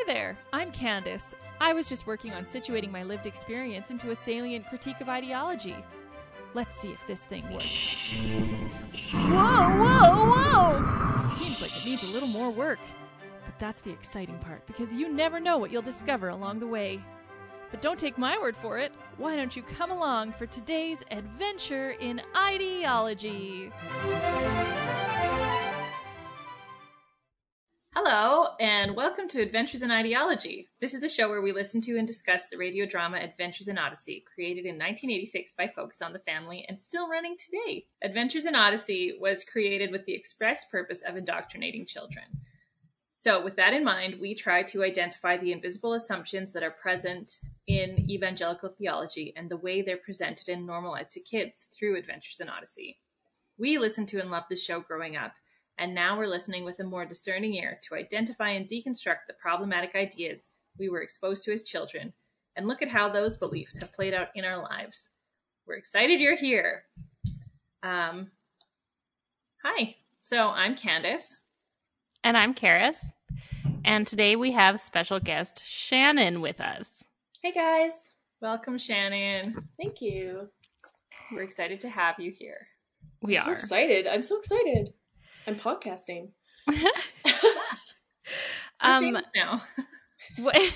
Hi 0.00 0.14
there, 0.14 0.38
I'm 0.50 0.72
Candace. 0.72 1.34
I 1.60 1.74
was 1.74 1.86
just 1.86 2.06
working 2.06 2.32
on 2.32 2.46
situating 2.46 2.90
my 2.90 3.02
lived 3.02 3.26
experience 3.26 3.90
into 3.90 4.12
a 4.12 4.16
salient 4.16 4.66
critique 4.66 5.02
of 5.02 5.10
ideology. 5.10 5.76
Let's 6.54 6.74
see 6.78 6.88
if 6.88 7.06
this 7.06 7.24
thing 7.24 7.44
works. 7.52 7.98
Whoa, 9.12 9.68
whoa, 9.76 10.32
whoa! 10.32 11.26
It 11.26 11.36
seems 11.36 11.60
like 11.60 11.76
it 11.76 11.84
needs 11.84 12.02
a 12.02 12.06
little 12.06 12.30
more 12.30 12.48
work. 12.48 12.78
But 13.44 13.58
that's 13.58 13.82
the 13.82 13.90
exciting 13.90 14.38
part, 14.38 14.66
because 14.66 14.90
you 14.90 15.12
never 15.12 15.38
know 15.38 15.58
what 15.58 15.70
you'll 15.70 15.82
discover 15.82 16.30
along 16.30 16.60
the 16.60 16.66
way. 16.66 16.98
But 17.70 17.82
don't 17.82 17.98
take 17.98 18.16
my 18.16 18.38
word 18.38 18.56
for 18.56 18.78
it. 18.78 18.92
Why 19.18 19.36
don't 19.36 19.54
you 19.54 19.62
come 19.62 19.90
along 19.90 20.32
for 20.32 20.46
today's 20.46 21.04
adventure 21.10 21.90
in 21.90 22.22
ideology? 22.34 23.70
Hello, 27.92 28.50
and 28.60 28.94
welcome 28.94 29.26
to 29.26 29.42
Adventures 29.42 29.82
in 29.82 29.90
Ideology. 29.90 30.68
This 30.80 30.94
is 30.94 31.02
a 31.02 31.08
show 31.08 31.28
where 31.28 31.42
we 31.42 31.50
listen 31.50 31.80
to 31.80 31.98
and 31.98 32.06
discuss 32.06 32.46
the 32.46 32.56
radio 32.56 32.86
drama 32.86 33.18
Adventures 33.18 33.66
in 33.66 33.78
Odyssey, 33.78 34.24
created 34.32 34.64
in 34.64 34.76
1986 34.76 35.54
by 35.54 35.66
Focus 35.66 36.00
on 36.00 36.12
the 36.12 36.20
Family 36.20 36.64
and 36.68 36.80
still 36.80 37.08
running 37.08 37.34
today. 37.36 37.86
Adventures 38.00 38.46
in 38.46 38.54
Odyssey 38.54 39.16
was 39.18 39.42
created 39.42 39.90
with 39.90 40.06
the 40.06 40.14
express 40.14 40.64
purpose 40.66 41.02
of 41.02 41.16
indoctrinating 41.16 41.84
children. 41.84 42.26
So, 43.10 43.42
with 43.42 43.56
that 43.56 43.74
in 43.74 43.82
mind, 43.82 44.18
we 44.20 44.36
try 44.36 44.62
to 44.62 44.84
identify 44.84 45.36
the 45.36 45.50
invisible 45.50 45.94
assumptions 45.94 46.52
that 46.52 46.62
are 46.62 46.70
present 46.70 47.40
in 47.66 48.08
evangelical 48.08 48.68
theology 48.68 49.32
and 49.36 49.50
the 49.50 49.56
way 49.56 49.82
they're 49.82 49.96
presented 49.96 50.48
and 50.48 50.64
normalized 50.64 51.10
to 51.12 51.20
kids 51.20 51.66
through 51.76 51.98
Adventures 51.98 52.38
in 52.38 52.48
Odyssey. 52.48 53.00
We 53.58 53.78
listened 53.78 54.06
to 54.08 54.20
and 54.20 54.30
loved 54.30 54.46
the 54.48 54.54
show 54.54 54.78
growing 54.78 55.16
up, 55.16 55.32
and 55.80 55.94
now 55.94 56.16
we're 56.16 56.26
listening 56.26 56.62
with 56.62 56.78
a 56.78 56.84
more 56.84 57.06
discerning 57.06 57.54
ear 57.54 57.80
to 57.88 57.94
identify 57.94 58.50
and 58.50 58.68
deconstruct 58.68 59.26
the 59.26 59.32
problematic 59.40 59.96
ideas 59.96 60.48
we 60.78 60.90
were 60.90 61.00
exposed 61.00 61.42
to 61.42 61.52
as 61.52 61.62
children 61.62 62.12
and 62.54 62.68
look 62.68 62.82
at 62.82 62.88
how 62.88 63.08
those 63.08 63.38
beliefs 63.38 63.78
have 63.78 63.92
played 63.94 64.12
out 64.12 64.28
in 64.34 64.44
our 64.44 64.62
lives. 64.62 65.08
We're 65.66 65.76
excited 65.76 66.20
you're 66.20 66.36
here. 66.36 66.84
Um, 67.82 68.30
hi. 69.64 69.96
So 70.20 70.50
I'm 70.50 70.76
Candace. 70.76 71.36
And 72.22 72.36
I'm 72.36 72.54
Karis. 72.54 72.98
And 73.82 74.06
today 74.06 74.36
we 74.36 74.52
have 74.52 74.80
special 74.80 75.18
guest 75.18 75.62
Shannon 75.64 76.42
with 76.42 76.60
us. 76.60 77.04
Hey 77.42 77.52
guys. 77.52 78.10
Welcome, 78.42 78.76
Shannon. 78.76 79.68
Thank 79.78 80.02
you. 80.02 80.50
We're 81.32 81.42
excited 81.42 81.80
to 81.80 81.88
have 81.88 82.16
you 82.18 82.30
here. 82.30 82.66
We 83.22 83.38
I'm 83.38 83.44
so 83.44 83.50
are. 83.50 83.54
excited. 83.54 84.06
I'm 84.06 84.22
so 84.22 84.38
excited. 84.38 84.92
I'm 85.46 85.56
podcasting. 85.56 86.30
Um, 88.80 89.16
um 89.16 89.22
now, 89.34 89.62
what, 90.38 90.74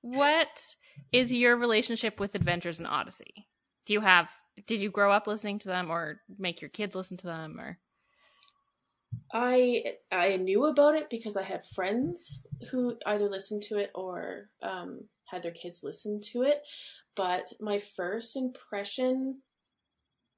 what 0.00 0.74
is 1.12 1.32
your 1.32 1.56
relationship 1.56 2.18
with 2.18 2.34
Adventures 2.34 2.80
in 2.80 2.86
Odyssey? 2.86 3.46
Do 3.86 3.92
you 3.92 4.00
have 4.00 4.30
did 4.66 4.80
you 4.80 4.90
grow 4.90 5.12
up 5.12 5.26
listening 5.26 5.58
to 5.60 5.68
them 5.68 5.90
or 5.90 6.20
make 6.38 6.60
your 6.60 6.68
kids 6.68 6.94
listen 6.94 7.16
to 7.18 7.26
them 7.26 7.58
or 7.58 7.78
I 9.32 9.96
I 10.12 10.36
knew 10.36 10.66
about 10.66 10.96
it 10.96 11.08
because 11.08 11.36
I 11.36 11.42
had 11.42 11.64
friends 11.66 12.42
who 12.70 12.96
either 13.06 13.28
listened 13.28 13.62
to 13.68 13.78
it 13.78 13.90
or 13.94 14.50
um, 14.62 15.04
had 15.26 15.42
their 15.42 15.52
kids 15.52 15.80
listen 15.82 16.20
to 16.32 16.42
it. 16.42 16.62
But 17.16 17.52
my 17.60 17.78
first 17.78 18.36
impression, 18.36 19.40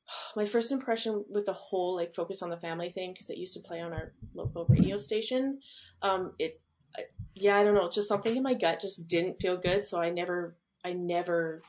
my 0.37 0.45
first 0.45 0.73
impression 0.73 1.25
with 1.29 1.47
the 1.47 1.53
whole 1.53 1.97
like 1.97 2.15
focus 2.15 2.43
on 2.43 2.51
the 2.51 2.57
family 2.61 2.91
thing 2.91 3.13
because 3.13 3.31
it 3.31 3.39
used 3.39 3.55
to 3.55 3.61
play 3.61 3.81
on 3.81 3.93
our 3.93 4.13
local 4.35 4.67
radio 4.69 4.97
station. 4.97 5.61
Um, 6.03 6.33
it, 6.39 6.61
I- 6.97 7.05
yeah, 7.35 7.57
I 7.57 7.65
don't 7.65 7.75
know, 7.75 7.89
just 7.89 8.09
something 8.09 8.37
in 8.37 8.43
my 8.43 8.55
gut 8.55 8.81
just 8.81 9.09
didn't 9.09 9.41
feel 9.41 9.57
good. 9.57 9.85
So 9.85 9.99
I 10.01 10.11
never, 10.11 10.55
I 10.85 10.93
never, 10.93 11.63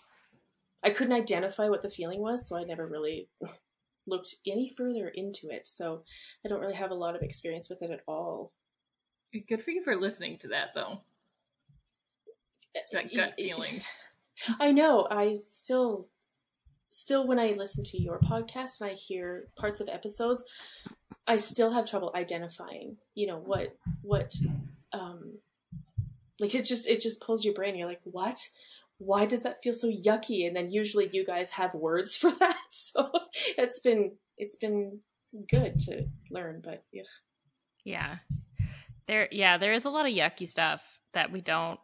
I 0.84 0.90
couldn't 0.90 1.14
identify 1.14 1.70
what 1.70 1.82
the 1.82 1.90
feeling 1.90 2.20
was. 2.20 2.48
So 2.48 2.58
I 2.58 2.64
never 2.64 2.86
really 2.86 3.30
looked 4.08 4.36
any 4.46 4.70
further 4.76 5.08
into 5.08 5.50
it. 5.50 5.66
So 5.68 6.04
I 6.46 6.50
don't 6.50 6.60
really 6.60 6.76
have 6.76 6.92
a 6.92 6.96
lot 6.96 7.16
of 7.16 7.22
experience 7.22 7.70
with 7.70 7.82
it 7.82 7.92
at 7.92 8.02
all. 8.08 8.52
good 9.48 9.64
for 9.64 9.72
you 9.72 9.84
for 9.84 9.96
listening 9.96 10.38
to 10.40 10.50
that, 10.50 10.70
though. 10.76 11.00
That 12.92 13.14
gut 13.16 13.36
feeling. 13.38 13.82
I 14.60 14.72
know. 14.72 15.08
I 15.10 15.36
still, 15.36 16.08
still, 16.94 17.28
when 17.28 17.40
I 17.40 17.48
listen 17.58 17.84
to 17.86 18.02
your 18.02 18.20
podcast 18.20 18.80
and 18.80 18.92
I 18.92 18.94
hear 18.94 19.48
parts 19.58 19.82
of 19.82 19.90
episodes, 19.90 20.44
I 21.26 21.38
still 21.38 21.72
have 21.72 21.86
trouble 21.86 22.12
identifying. 22.16 22.98
You 23.16 23.28
know 23.28 23.38
what? 23.38 23.76
What? 24.04 24.36
Um, 24.94 25.40
like 26.40 26.54
it 26.54 26.66
just 26.66 26.88
it 26.88 27.02
just 27.02 27.20
pulls 27.20 27.44
your 27.44 27.56
brain. 27.56 27.76
You're 27.76 27.88
like, 27.88 28.02
what? 28.04 28.38
Why 29.00 29.26
does 29.26 29.44
that 29.44 29.64
feel 29.64 29.74
so 29.74 29.90
yucky? 29.90 30.46
And 30.46 30.56
then 30.56 30.72
usually 30.72 31.10
you 31.12 31.26
guys 31.26 31.52
have 31.52 31.74
words 31.74 32.16
for 32.18 32.32
that. 32.32 32.62
So 32.70 33.12
it's 33.58 33.80
been 33.80 34.14
it's 34.38 34.58
been 34.58 35.00
good 35.52 35.80
to 35.82 36.06
learn. 36.30 36.62
But 36.64 36.84
yeah. 36.92 37.02
Yeah. 37.84 38.16
There 39.08 39.28
yeah, 39.32 39.58
there 39.58 39.74
is 39.74 39.86
a 39.86 39.90
lot 39.90 40.06
of 40.06 40.14
yucky 40.14 40.48
stuff 40.48 40.84
that 41.14 41.32
we 41.32 41.42
don't 41.42 41.80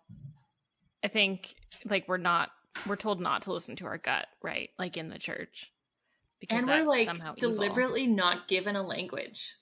I 1.03 1.08
think 1.08 1.56
like 1.86 2.08
we're 2.08 2.18
not 2.18 2.50
we're 2.85 2.95
told 2.95 3.19
not 3.19 3.44
to 3.44 3.53
listen 3.53 3.75
to 3.78 3.85
our 3.85 3.97
gut, 3.97 4.28
right? 4.41 4.69
Like 4.78 4.97
in 4.97 5.09
the 5.09 5.19
church. 5.19 5.72
Because 6.40 6.59
and 6.63 6.67
we're 6.67 6.85
like 6.85 7.06
somehow 7.06 7.34
evil. 7.38 7.51
deliberately 7.51 8.07
not 8.07 8.47
given 8.47 8.75
a 8.75 8.84
language 8.84 9.56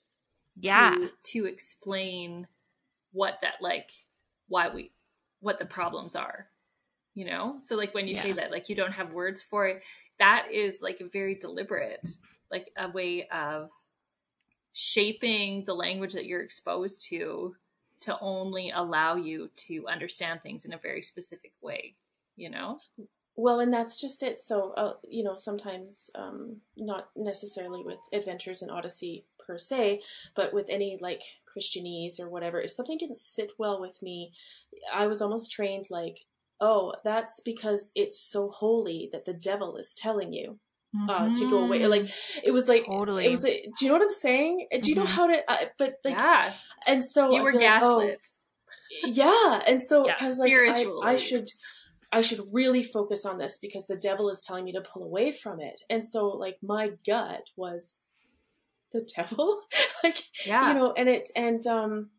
Yeah. 0.56 0.94
to, 0.96 1.10
to 1.42 1.46
explain 1.46 2.46
what 3.12 3.38
that 3.42 3.54
like 3.60 3.90
why 4.48 4.68
we 4.68 4.92
what 5.40 5.58
the 5.58 5.64
problems 5.64 6.14
are 6.14 6.46
you 7.14 7.24
know 7.24 7.56
so 7.60 7.74
like 7.74 7.94
when 7.94 8.06
you 8.06 8.14
say 8.14 8.32
that 8.32 8.50
like 8.50 8.68
you 8.68 8.76
don't 8.76 8.92
have 8.92 9.12
words 9.12 9.42
for 9.42 9.66
it 9.66 9.82
that 10.18 10.46
is 10.52 10.82
like 10.82 11.00
a 11.00 11.08
very 11.08 11.34
deliberate 11.34 12.06
like 12.50 12.70
a 12.76 12.88
way 12.90 13.26
of 13.28 13.70
shaping 14.72 15.64
the 15.64 15.74
language 15.74 16.12
that 16.12 16.26
you're 16.26 16.42
exposed 16.42 17.02
to 17.08 17.54
to 18.00 18.16
only 18.20 18.70
allow 18.70 19.16
you 19.16 19.50
to 19.56 19.86
understand 19.88 20.40
things 20.42 20.64
in 20.64 20.72
a 20.74 20.78
very 20.78 21.02
specific 21.02 21.52
way 21.62 21.94
you 22.38 22.48
know 22.50 22.78
Well, 23.36 23.60
and 23.60 23.72
that's 23.72 24.00
just 24.00 24.22
it. 24.24 24.36
So, 24.40 24.72
uh, 24.82 24.94
you 25.08 25.22
know, 25.22 25.36
sometimes, 25.36 26.10
um, 26.16 26.56
not 26.76 27.10
necessarily 27.14 27.82
with 27.84 28.00
Adventures 28.12 28.62
in 28.62 28.70
Odyssey 28.70 29.26
per 29.46 29.56
se, 29.58 30.00
but 30.34 30.52
with 30.52 30.68
any 30.68 30.98
like 31.00 31.22
Christianese 31.50 32.18
or 32.18 32.28
whatever, 32.28 32.60
if 32.60 32.72
something 32.72 32.98
didn't 32.98 33.20
sit 33.20 33.52
well 33.56 33.80
with 33.80 34.02
me, 34.02 34.32
I 34.92 35.06
was 35.06 35.22
almost 35.22 35.52
trained 35.52 35.86
like, 35.88 36.18
oh, 36.60 36.94
that's 37.04 37.40
because 37.44 37.92
it's 37.94 38.18
so 38.20 38.50
holy 38.50 39.08
that 39.12 39.24
the 39.24 39.34
devil 39.50 39.76
is 39.76 39.94
telling 39.94 40.32
you 40.32 40.58
uh, 41.08 41.28
to 41.38 41.44
go 41.46 41.58
away. 41.66 41.84
Or, 41.84 41.88
Like, 41.88 42.10
it 42.42 42.50
was 42.50 42.66
like, 42.68 42.86
Totally. 42.86 43.24
it 43.26 43.30
was. 43.30 43.44
Like, 43.44 43.62
do 43.78 43.84
you 43.84 43.92
know 43.92 43.98
what 43.98 44.08
I'm 44.10 44.10
saying? 44.28 44.66
Do 44.82 44.90
you 44.90 44.96
know 44.96 45.04
Mhm. 45.06 45.16
how 45.18 45.26
to? 45.28 45.38
Uh, 45.46 45.64
but 45.78 45.94
like, 46.04 46.16
yeah 46.18 46.52
and 46.88 47.04
so 47.04 47.30
you 47.30 47.42
were 47.44 47.52
be 47.52 47.58
like, 47.58 47.82
oh, 47.82 48.00
gaslit 48.00 48.26
yeah 49.04 49.62
and 49.68 49.82
so 49.82 50.06
Yeah, 50.06 50.16
i 50.20 50.26
was 50.26 50.38
like 50.38 50.52
I. 50.52 50.86
I 51.12 51.16
should 51.16 51.48
i 52.12 52.20
should 52.20 52.40
really 52.52 52.82
focus 52.82 53.24
on 53.26 53.38
this 53.38 53.58
because 53.58 53.86
the 53.86 53.96
devil 53.96 54.30
is 54.30 54.40
telling 54.40 54.64
me 54.64 54.72
to 54.72 54.80
pull 54.80 55.02
away 55.04 55.30
from 55.32 55.60
it. 55.60 55.82
And 55.90 56.04
so 56.06 56.28
like 56.28 56.58
my 56.62 56.92
gut 57.06 57.50
was 57.56 58.06
the 58.92 59.06
devil. 59.16 59.60
Like 60.04 60.16
yeah. 60.46 60.68
you 60.68 60.74
know 60.78 60.92
and 60.96 61.08
it 61.08 61.28
and 61.34 61.66
um 61.66 62.10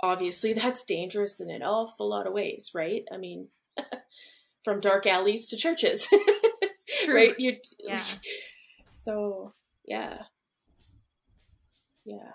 obviously 0.00 0.52
that's 0.52 0.84
dangerous 0.84 1.40
in 1.40 1.50
an 1.50 1.62
awful 1.62 2.08
lot 2.08 2.26
of 2.28 2.32
ways 2.32 2.70
right? 2.72 3.02
I 3.12 3.16
mean 3.16 3.48
from 4.64 4.78
dark 4.80 5.06
alleys 5.06 5.48
to 5.48 5.56
churches. 5.56 6.08
Right? 7.08 7.34
You 7.38 7.56
Yeah. 7.80 8.02
so 8.90 9.54
yeah. 9.84 10.22
Yeah. 12.04 12.32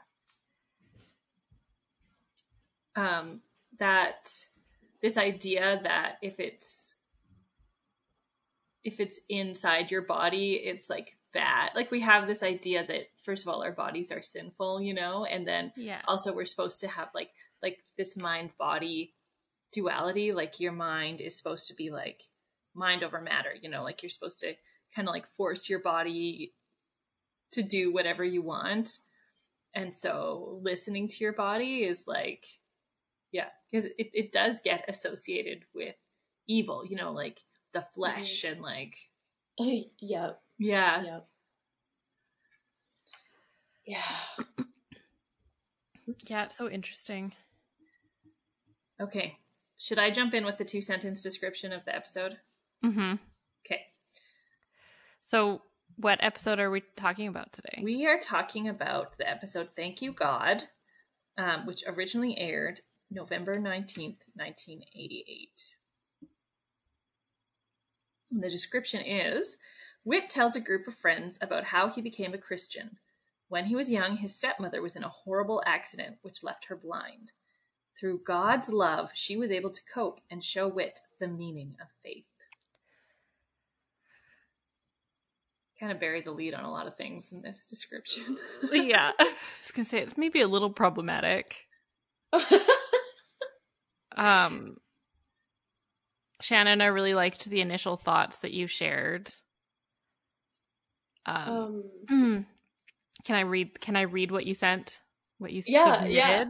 Um, 2.96 3.40
that 3.80 4.30
this 5.02 5.18
idea 5.18 5.80
that 5.84 6.18
if 6.22 6.40
it's 6.40 6.96
if 8.84 9.00
it's 9.00 9.20
inside 9.30 9.92
your 9.92 10.02
body, 10.02 10.54
it's 10.54 10.90
like 10.90 11.16
bad. 11.34 11.72
Like 11.76 11.92
we 11.92 12.00
have 12.02 12.28
this 12.28 12.44
idea 12.44 12.86
that 12.88 13.08
first 13.24 13.44
of 13.44 13.50
all, 13.50 13.62
our 13.64 13.72
bodies 13.72 14.12
are 14.12 14.24
sinful, 14.24 14.82
you 14.82 14.94
know, 14.94 15.26
and 15.26 15.48
then 15.48 15.72
Yeah. 15.76 16.02
also 16.08 16.34
we're 16.34 16.46
supposed 16.46 16.80
to 16.82 16.88
have 16.88 17.10
like 17.14 17.30
like 17.62 17.78
this 17.98 18.18
mind 18.18 18.52
body 18.58 19.14
duality. 19.72 20.34
Like 20.34 20.60
your 20.60 20.72
mind 20.72 21.22
is 21.22 21.38
supposed 21.38 21.68
to 21.68 21.76
be 21.76 21.92
like 21.92 22.24
mind 22.74 23.04
over 23.04 23.22
matter, 23.22 23.54
you 23.62 23.70
know, 23.70 23.84
like 23.84 24.02
you're 24.02 24.10
supposed 24.10 24.40
to 24.40 24.56
kind 24.96 25.08
of 25.08 25.14
like 25.14 25.28
force 25.38 25.70
your 25.70 25.80
body 25.80 26.54
to 27.52 27.62
do 27.62 27.94
whatever 27.94 28.24
you 28.24 28.42
want. 28.42 29.00
And 29.74 29.94
so 29.96 30.60
listening 30.64 31.08
to 31.10 31.18
your 31.24 31.34
body 31.34 31.84
is 31.84 32.06
like, 32.08 32.46
yeah, 33.32 33.48
because 33.70 33.86
it, 33.86 34.10
it 34.14 34.32
does 34.32 34.62
get 34.62 34.86
associated 34.88 35.64
with 35.74 35.96
evil, 36.48 36.86
you 36.86 36.96
know, 36.96 37.12
like 37.12 37.40
the 37.74 37.86
flesh 37.94 38.44
and 38.44 38.62
like, 38.62 38.96
yeah 39.60 40.32
yeah. 40.58 41.04
yeah 41.04 41.20
yeah 43.86 44.66
Yeah, 46.28 46.44
it's 46.44 46.58
so 46.58 46.70
interesting. 46.70 47.34
Okay. 49.00 49.38
Should 49.78 50.00
I 50.00 50.12
jump 50.12 50.34
in 50.34 50.46
with 50.46 50.58
the 50.58 50.66
two 50.66 50.82
sentence 50.82 51.24
description 51.24 51.74
of 51.74 51.86
the 51.86 51.96
episode? 51.96 52.38
Mm-hmm. 52.86 53.16
Okay. 53.66 53.82
So, 55.22 55.64
what 55.98 56.20
episode 56.22 56.60
are 56.60 56.70
we 56.70 56.84
talking 56.96 57.28
about 57.28 57.52
today? 57.54 57.82
We 57.84 58.06
are 58.06 58.20
talking 58.20 58.68
about 58.68 59.18
the 59.18 59.30
episode 59.30 59.70
Thank 59.72 60.02
You 60.02 60.14
God, 60.14 60.64
um, 61.38 61.66
which 61.66 61.84
originally 61.88 62.38
aired 62.38 62.82
November 63.12 63.58
19th, 63.58 64.24
1988. 64.36 65.70
And 68.32 68.42
the 68.42 68.50
description 68.50 69.02
is 69.02 69.58
Whit 70.04 70.30
tells 70.30 70.56
a 70.56 70.62
group 70.62 70.88
of 70.88 70.96
friends 70.96 71.38
about 71.42 71.66
how 71.66 71.90
he 71.90 72.02
became 72.02 72.34
a 72.34 72.40
Christian. 72.40 72.98
When 73.50 73.66
he 73.66 73.76
was 73.76 73.92
young, 73.92 74.18
his 74.18 74.34
stepmother 74.34 74.82
was 74.82 74.96
in 74.96 75.04
a 75.04 75.10
horrible 75.10 75.62
accident 75.66 76.18
which 76.22 76.42
left 76.42 76.66
her 76.66 76.76
blind. 76.76 77.34
Through 78.00 78.22
God's 78.26 78.70
love, 78.70 79.10
she 79.14 79.36
was 79.36 79.52
able 79.52 79.72
to 79.72 79.82
cope 79.94 80.22
and 80.32 80.42
show 80.42 80.70
Whit 80.70 81.02
the 81.20 81.28
meaning 81.28 81.76
of 81.82 81.88
faith. 82.02 82.24
Kind 85.78 85.92
of 85.92 86.00
buried 86.00 86.26
the 86.26 86.32
lead 86.32 86.54
on 86.54 86.64
a 86.64 86.72
lot 86.72 86.88
of 86.88 86.96
things 86.96 87.34
in 87.34 87.42
this 87.42 87.66
description. 87.66 88.38
yeah, 88.72 89.12
I 89.20 89.34
was 89.62 89.72
gonna 89.74 89.84
say 89.84 90.00
it's 90.00 90.18
maybe 90.18 90.40
a 90.40 90.48
little 90.48 90.70
problematic. 90.70 91.68
Um, 94.22 94.78
Shannon, 96.42 96.80
I 96.82 96.86
really 96.86 97.14
liked 97.14 97.50
the 97.50 97.62
initial 97.62 97.98
thoughts 97.98 98.40
that 98.40 98.54
you 98.54 98.68
shared. 98.68 99.30
Um, 101.26 101.84
um, 102.10 102.46
can 103.26 103.36
I 103.36 103.42
read? 103.42 103.80
Can 103.82 103.96
I 103.96 104.02
read 104.04 104.32
what 104.32 104.46
you 104.46 104.54
sent? 104.54 105.00
What 105.40 105.52
you 105.52 105.64
Yeah, 105.66 106.04
submitted? 106.04 106.14
yeah. 106.14 106.44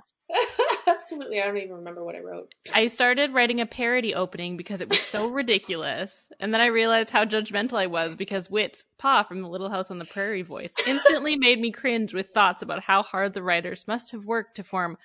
absolutely. 0.88 1.42
I 1.42 1.46
don't 1.46 1.58
even 1.58 1.76
remember 1.76 2.04
what 2.04 2.16
I 2.16 2.20
wrote. 2.20 2.54
I 2.74 2.88
started 2.88 3.34
writing 3.34 3.60
a 3.60 3.66
parody 3.66 4.14
opening 4.16 4.58
because 4.58 4.82
it 4.82 4.90
was 4.90 5.00
so 5.00 5.28
ridiculous, 5.32 6.30
and 6.40 6.54
then 6.54 6.62
I 6.62 6.68
realized 6.68 7.10
how 7.10 7.26
judgmental 7.26 7.78
I 7.78 7.88
was 7.88 8.16
because 8.16 8.50
Whit 8.50 8.84
Pa 8.98 9.24
from 9.24 9.42
the 9.42 9.48
Little 9.48 9.70
House 9.70 9.92
on 9.92 10.00
the 10.00 10.06
Prairie 10.06 10.42
voice 10.42 10.74
instantly 10.88 11.36
made 11.36 11.60
me 11.60 11.72
cringe 11.72 12.14
with 12.14 12.30
thoughts 12.30 12.62
about 12.62 12.84
how 12.84 13.04
hard 13.04 13.34
the 13.34 13.44
writers 13.44 13.88
must 13.88 14.12
have 14.12 14.26
worked 14.26 14.56
to 14.56 14.64
form 14.64 14.98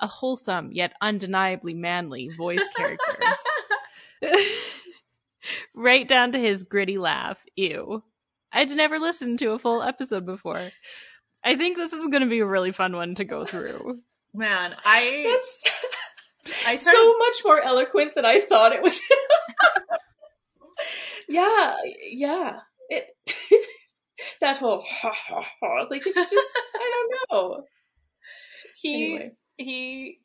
a 0.00 0.06
wholesome 0.06 0.72
yet 0.72 0.92
undeniably 1.00 1.74
manly 1.74 2.28
voice 2.28 2.64
character. 2.76 3.14
right 5.74 6.08
down 6.08 6.32
to 6.32 6.38
his 6.38 6.64
gritty 6.64 6.98
laugh. 6.98 7.44
Ew. 7.56 8.02
I'd 8.52 8.70
never 8.70 8.98
listened 8.98 9.40
to 9.40 9.50
a 9.50 9.58
full 9.58 9.82
episode 9.82 10.24
before. 10.24 10.70
I 11.44 11.56
think 11.56 11.76
this 11.76 11.92
is 11.92 12.06
going 12.06 12.22
to 12.22 12.28
be 12.28 12.38
a 12.38 12.46
really 12.46 12.72
fun 12.72 12.94
one 12.96 13.16
to 13.16 13.24
go 13.24 13.44
through. 13.44 14.00
Man, 14.34 14.74
I 14.84 15.22
That's 15.24 15.64
I 16.66 16.76
started 16.76 16.98
so 16.98 17.18
much 17.18 17.36
more 17.44 17.60
eloquent 17.60 18.14
than 18.16 18.24
I 18.24 18.40
thought 18.40 18.72
it 18.72 18.82
was. 18.82 19.00
yeah, 21.28 21.76
yeah. 22.10 22.58
It 22.88 23.06
that 24.40 24.58
whole 24.58 24.84
ha 24.84 25.86
like 25.88 26.02
it's 26.04 26.30
just 26.30 26.58
I 26.74 27.06
don't 27.30 27.32
know. 27.32 27.64
he 28.80 29.04
Anyway. 29.04 29.32
he 29.56 30.20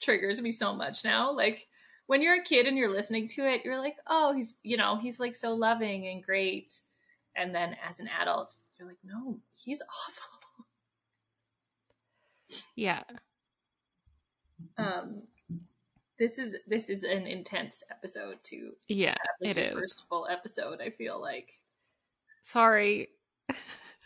triggers 0.00 0.40
me 0.40 0.50
so 0.50 0.74
much 0.74 1.04
now. 1.04 1.32
Like 1.32 1.68
when 2.06 2.22
you're 2.22 2.40
a 2.40 2.44
kid 2.44 2.66
and 2.66 2.76
you're 2.76 2.92
listening 2.92 3.28
to 3.28 3.48
it, 3.48 3.62
you're 3.64 3.78
like, 3.78 3.96
oh, 4.08 4.34
he's 4.34 4.56
you 4.64 4.76
know, 4.76 4.98
he's 5.00 5.20
like 5.20 5.36
so 5.36 5.54
loving 5.54 6.08
and 6.08 6.24
great. 6.24 6.74
And 7.36 7.54
then 7.54 7.76
as 7.88 8.00
an 8.00 8.08
adult, 8.20 8.54
you're 8.76 8.88
like, 8.88 8.98
no, 9.04 9.38
he's 9.54 9.80
awful. 9.80 10.31
Yeah. 12.76 13.02
Um 14.78 15.22
this 16.18 16.38
is 16.38 16.56
this 16.66 16.88
is 16.88 17.04
an 17.04 17.26
intense 17.26 17.82
episode 17.90 18.36
to 18.44 18.72
Yeah, 18.88 19.10
have 19.10 19.16
this 19.40 19.56
it 19.56 19.72
your 19.72 19.80
first 19.80 20.08
full 20.08 20.28
episode, 20.30 20.80
I 20.80 20.90
feel 20.90 21.20
like. 21.20 21.60
Sorry. 22.44 23.08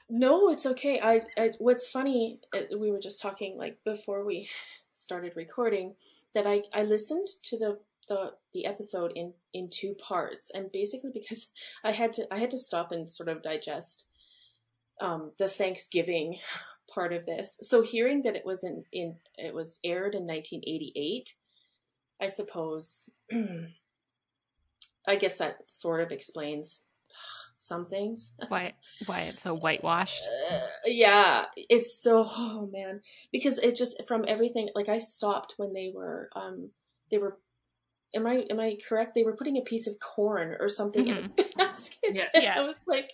No, 0.08 0.50
it's 0.50 0.66
okay. 0.66 1.00
I, 1.00 1.20
I 1.36 1.50
what's 1.58 1.88
funny, 1.88 2.40
uh, 2.54 2.76
we 2.78 2.90
were 2.92 3.00
just 3.00 3.20
talking 3.20 3.58
like 3.58 3.82
before 3.84 4.24
we 4.24 4.48
started 4.94 5.32
recording 5.36 5.94
that 6.32 6.46
I 6.46 6.62
I 6.72 6.84
listened 6.84 7.26
to 7.44 7.58
the 7.58 7.78
the 8.08 8.32
the 8.54 8.66
episode 8.66 9.12
in 9.16 9.32
in 9.52 9.68
two 9.68 9.94
parts 9.94 10.50
and 10.54 10.70
basically 10.70 11.10
because 11.12 11.48
I 11.82 11.92
had 11.92 12.12
to 12.14 12.32
I 12.32 12.38
had 12.38 12.50
to 12.50 12.58
stop 12.58 12.92
and 12.92 13.10
sort 13.10 13.28
of 13.28 13.42
digest 13.42 14.06
um 15.00 15.32
the 15.38 15.48
Thanksgiving 15.48 16.38
part 16.96 17.12
of 17.12 17.26
this. 17.26 17.58
So 17.62 17.82
hearing 17.82 18.22
that 18.22 18.34
it 18.34 18.44
was 18.44 18.64
in 18.64 18.84
in 18.92 19.16
it 19.36 19.54
was 19.54 19.78
aired 19.84 20.14
in 20.14 20.26
1988, 20.26 21.34
I 22.20 22.26
suppose 22.26 23.10
I 25.06 25.16
guess 25.16 25.36
that 25.38 25.70
sort 25.70 26.00
of 26.00 26.10
explains 26.10 26.82
some 27.56 27.84
things. 27.84 28.32
Why 28.48 28.72
why 29.04 29.20
it's 29.22 29.42
so 29.42 29.54
whitewashed. 29.56 30.24
Uh, 30.50 30.60
yeah, 30.86 31.44
it's 31.56 32.02
so 32.02 32.24
oh 32.26 32.68
man, 32.72 33.02
because 33.30 33.58
it 33.58 33.76
just 33.76 34.02
from 34.08 34.24
everything 34.26 34.70
like 34.74 34.88
I 34.88 34.98
stopped 34.98 35.54
when 35.58 35.72
they 35.74 35.92
were 35.94 36.30
um 36.34 36.70
they 37.10 37.18
were 37.18 37.38
am 38.14 38.26
I 38.26 38.46
am 38.50 38.58
I 38.58 38.78
correct? 38.88 39.12
They 39.14 39.24
were 39.24 39.36
putting 39.36 39.58
a 39.58 39.62
piece 39.62 39.86
of 39.86 39.98
corn 40.00 40.56
or 40.58 40.68
something 40.68 41.06
in 41.08 41.16
a 41.16 41.44
basket. 41.56 41.98
Yes. 42.14 42.30
Yeah. 42.34 42.54
I 42.56 42.62
was 42.62 42.82
like 42.86 43.12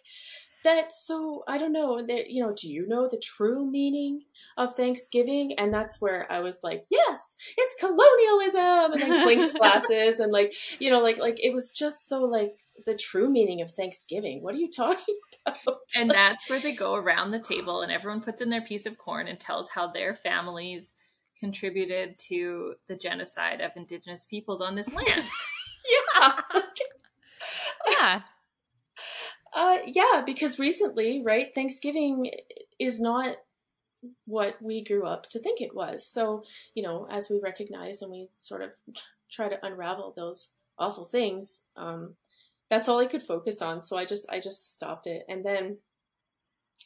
that's 0.64 1.06
so 1.06 1.44
I 1.48 1.58
don't 1.58 1.72
know 1.72 2.04
that 2.06 2.30
you 2.30 2.42
know 2.42 2.52
do 2.54 2.70
you 2.70 2.86
know 2.86 3.08
the 3.08 3.18
true 3.22 3.68
meaning 3.70 4.22
of 4.56 4.74
Thanksgiving? 4.74 5.54
And 5.58 5.72
that's 5.72 6.00
where 6.00 6.30
I 6.30 6.40
was 6.40 6.60
like 6.62 6.84
yes 6.90 7.36
it's 7.56 7.74
colonialism! 7.78 8.92
And 8.92 9.02
then 9.02 9.22
clinks 9.24 9.52
glasses 9.58 10.20
and 10.20 10.32
like 10.32 10.54
you 10.78 10.90
know 10.90 11.00
like 11.00 11.18
like 11.18 11.42
it 11.42 11.52
was 11.52 11.70
just 11.70 12.08
so 12.08 12.22
like 12.22 12.56
the 12.86 12.94
true 12.94 13.28
meaning 13.28 13.60
of 13.60 13.70
Thanksgiving. 13.70 14.42
What 14.42 14.54
are 14.54 14.58
you 14.58 14.70
talking 14.70 15.16
about? 15.46 15.80
And 15.96 16.10
that's 16.10 16.48
where 16.48 16.60
they 16.60 16.72
go 16.72 16.94
around 16.94 17.30
the 17.30 17.40
table 17.40 17.82
and 17.82 17.92
everyone 17.92 18.22
puts 18.22 18.42
in 18.42 18.50
their 18.50 18.62
piece 18.62 18.86
of 18.86 18.98
corn 18.98 19.28
and 19.28 19.38
tells 19.38 19.70
how 19.70 19.88
their 19.88 20.14
families 20.16 20.92
contributed 21.40 22.18
to 22.28 22.74
the 22.88 22.96
genocide 22.96 23.60
of 23.60 23.72
indigenous 23.76 24.24
peoples 24.24 24.60
on 24.60 24.76
this 24.76 24.92
land. 24.92 25.24
yeah. 26.14 26.40
Yeah. 27.88 28.20
Uh, 29.54 29.78
yeah, 29.86 30.22
because 30.24 30.58
recently, 30.58 31.22
right, 31.22 31.54
Thanksgiving 31.54 32.30
is 32.78 33.00
not 33.00 33.36
what 34.24 34.60
we 34.60 34.82
grew 34.82 35.06
up 35.06 35.28
to 35.30 35.38
think 35.38 35.60
it 35.60 35.74
was. 35.74 36.06
So, 36.06 36.44
you 36.74 36.82
know, 36.82 37.06
as 37.10 37.28
we 37.30 37.38
recognize 37.40 38.02
and 38.02 38.10
we 38.10 38.28
sort 38.38 38.62
of 38.62 38.70
try 39.30 39.48
to 39.48 39.64
unravel 39.64 40.14
those 40.16 40.50
awful 40.78 41.04
things, 41.04 41.62
um, 41.76 42.14
that's 42.70 42.88
all 42.88 42.98
I 42.98 43.06
could 43.06 43.22
focus 43.22 43.60
on. 43.60 43.80
So 43.80 43.96
I 43.96 44.04
just, 44.06 44.26
I 44.30 44.40
just 44.40 44.72
stopped 44.74 45.06
it. 45.06 45.24
And 45.28 45.44
then, 45.44 45.76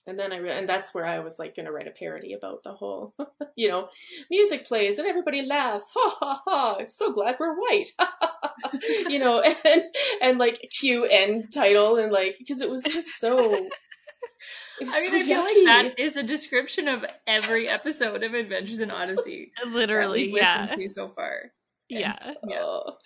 and 0.06 0.18
then 0.18 0.32
I, 0.32 0.38
re- 0.38 0.58
and 0.58 0.68
that's 0.68 0.92
where 0.92 1.06
I 1.06 1.20
was 1.20 1.38
like 1.38 1.54
going 1.56 1.66
to 1.66 1.72
write 1.72 1.88
a 1.88 1.92
parody 1.92 2.32
about 2.32 2.64
the 2.64 2.72
whole, 2.72 3.14
you 3.56 3.68
know, 3.68 3.88
music 4.30 4.66
plays 4.66 4.98
and 4.98 5.06
everybody 5.06 5.42
laughs. 5.46 5.90
Ha 5.94 6.16
ha 6.20 6.42
ha. 6.44 6.84
So 6.84 7.12
glad 7.12 7.36
we're 7.38 7.56
white. 7.58 7.92
you 9.08 9.18
know, 9.18 9.40
and, 9.40 9.82
and 10.22 10.38
like 10.38 10.68
cue 10.78 11.04
end 11.04 11.52
title 11.52 11.96
and 11.96 12.12
like, 12.12 12.36
because 12.38 12.60
it 12.60 12.70
was 12.70 12.82
just 12.82 13.18
so, 13.18 13.38
I 13.38 13.60
mean, 13.60 14.90
so 14.90 14.96
I 14.96 15.08
feel 15.08 15.20
yucky. 15.22 15.44
like 15.44 15.64
that 15.64 16.00
is 16.00 16.16
a 16.16 16.22
description 16.22 16.88
of 16.88 17.04
every 17.26 17.68
episode 17.68 18.22
of 18.22 18.34
Adventures 18.34 18.80
in 18.80 18.90
Odyssey. 18.90 19.52
Literally, 19.66 20.30
yeah. 20.30 20.74
so 20.88 21.08
far. 21.08 21.52
Yeah. 21.88 22.16
Yeah. 22.46 22.58
Oh, 22.62 22.96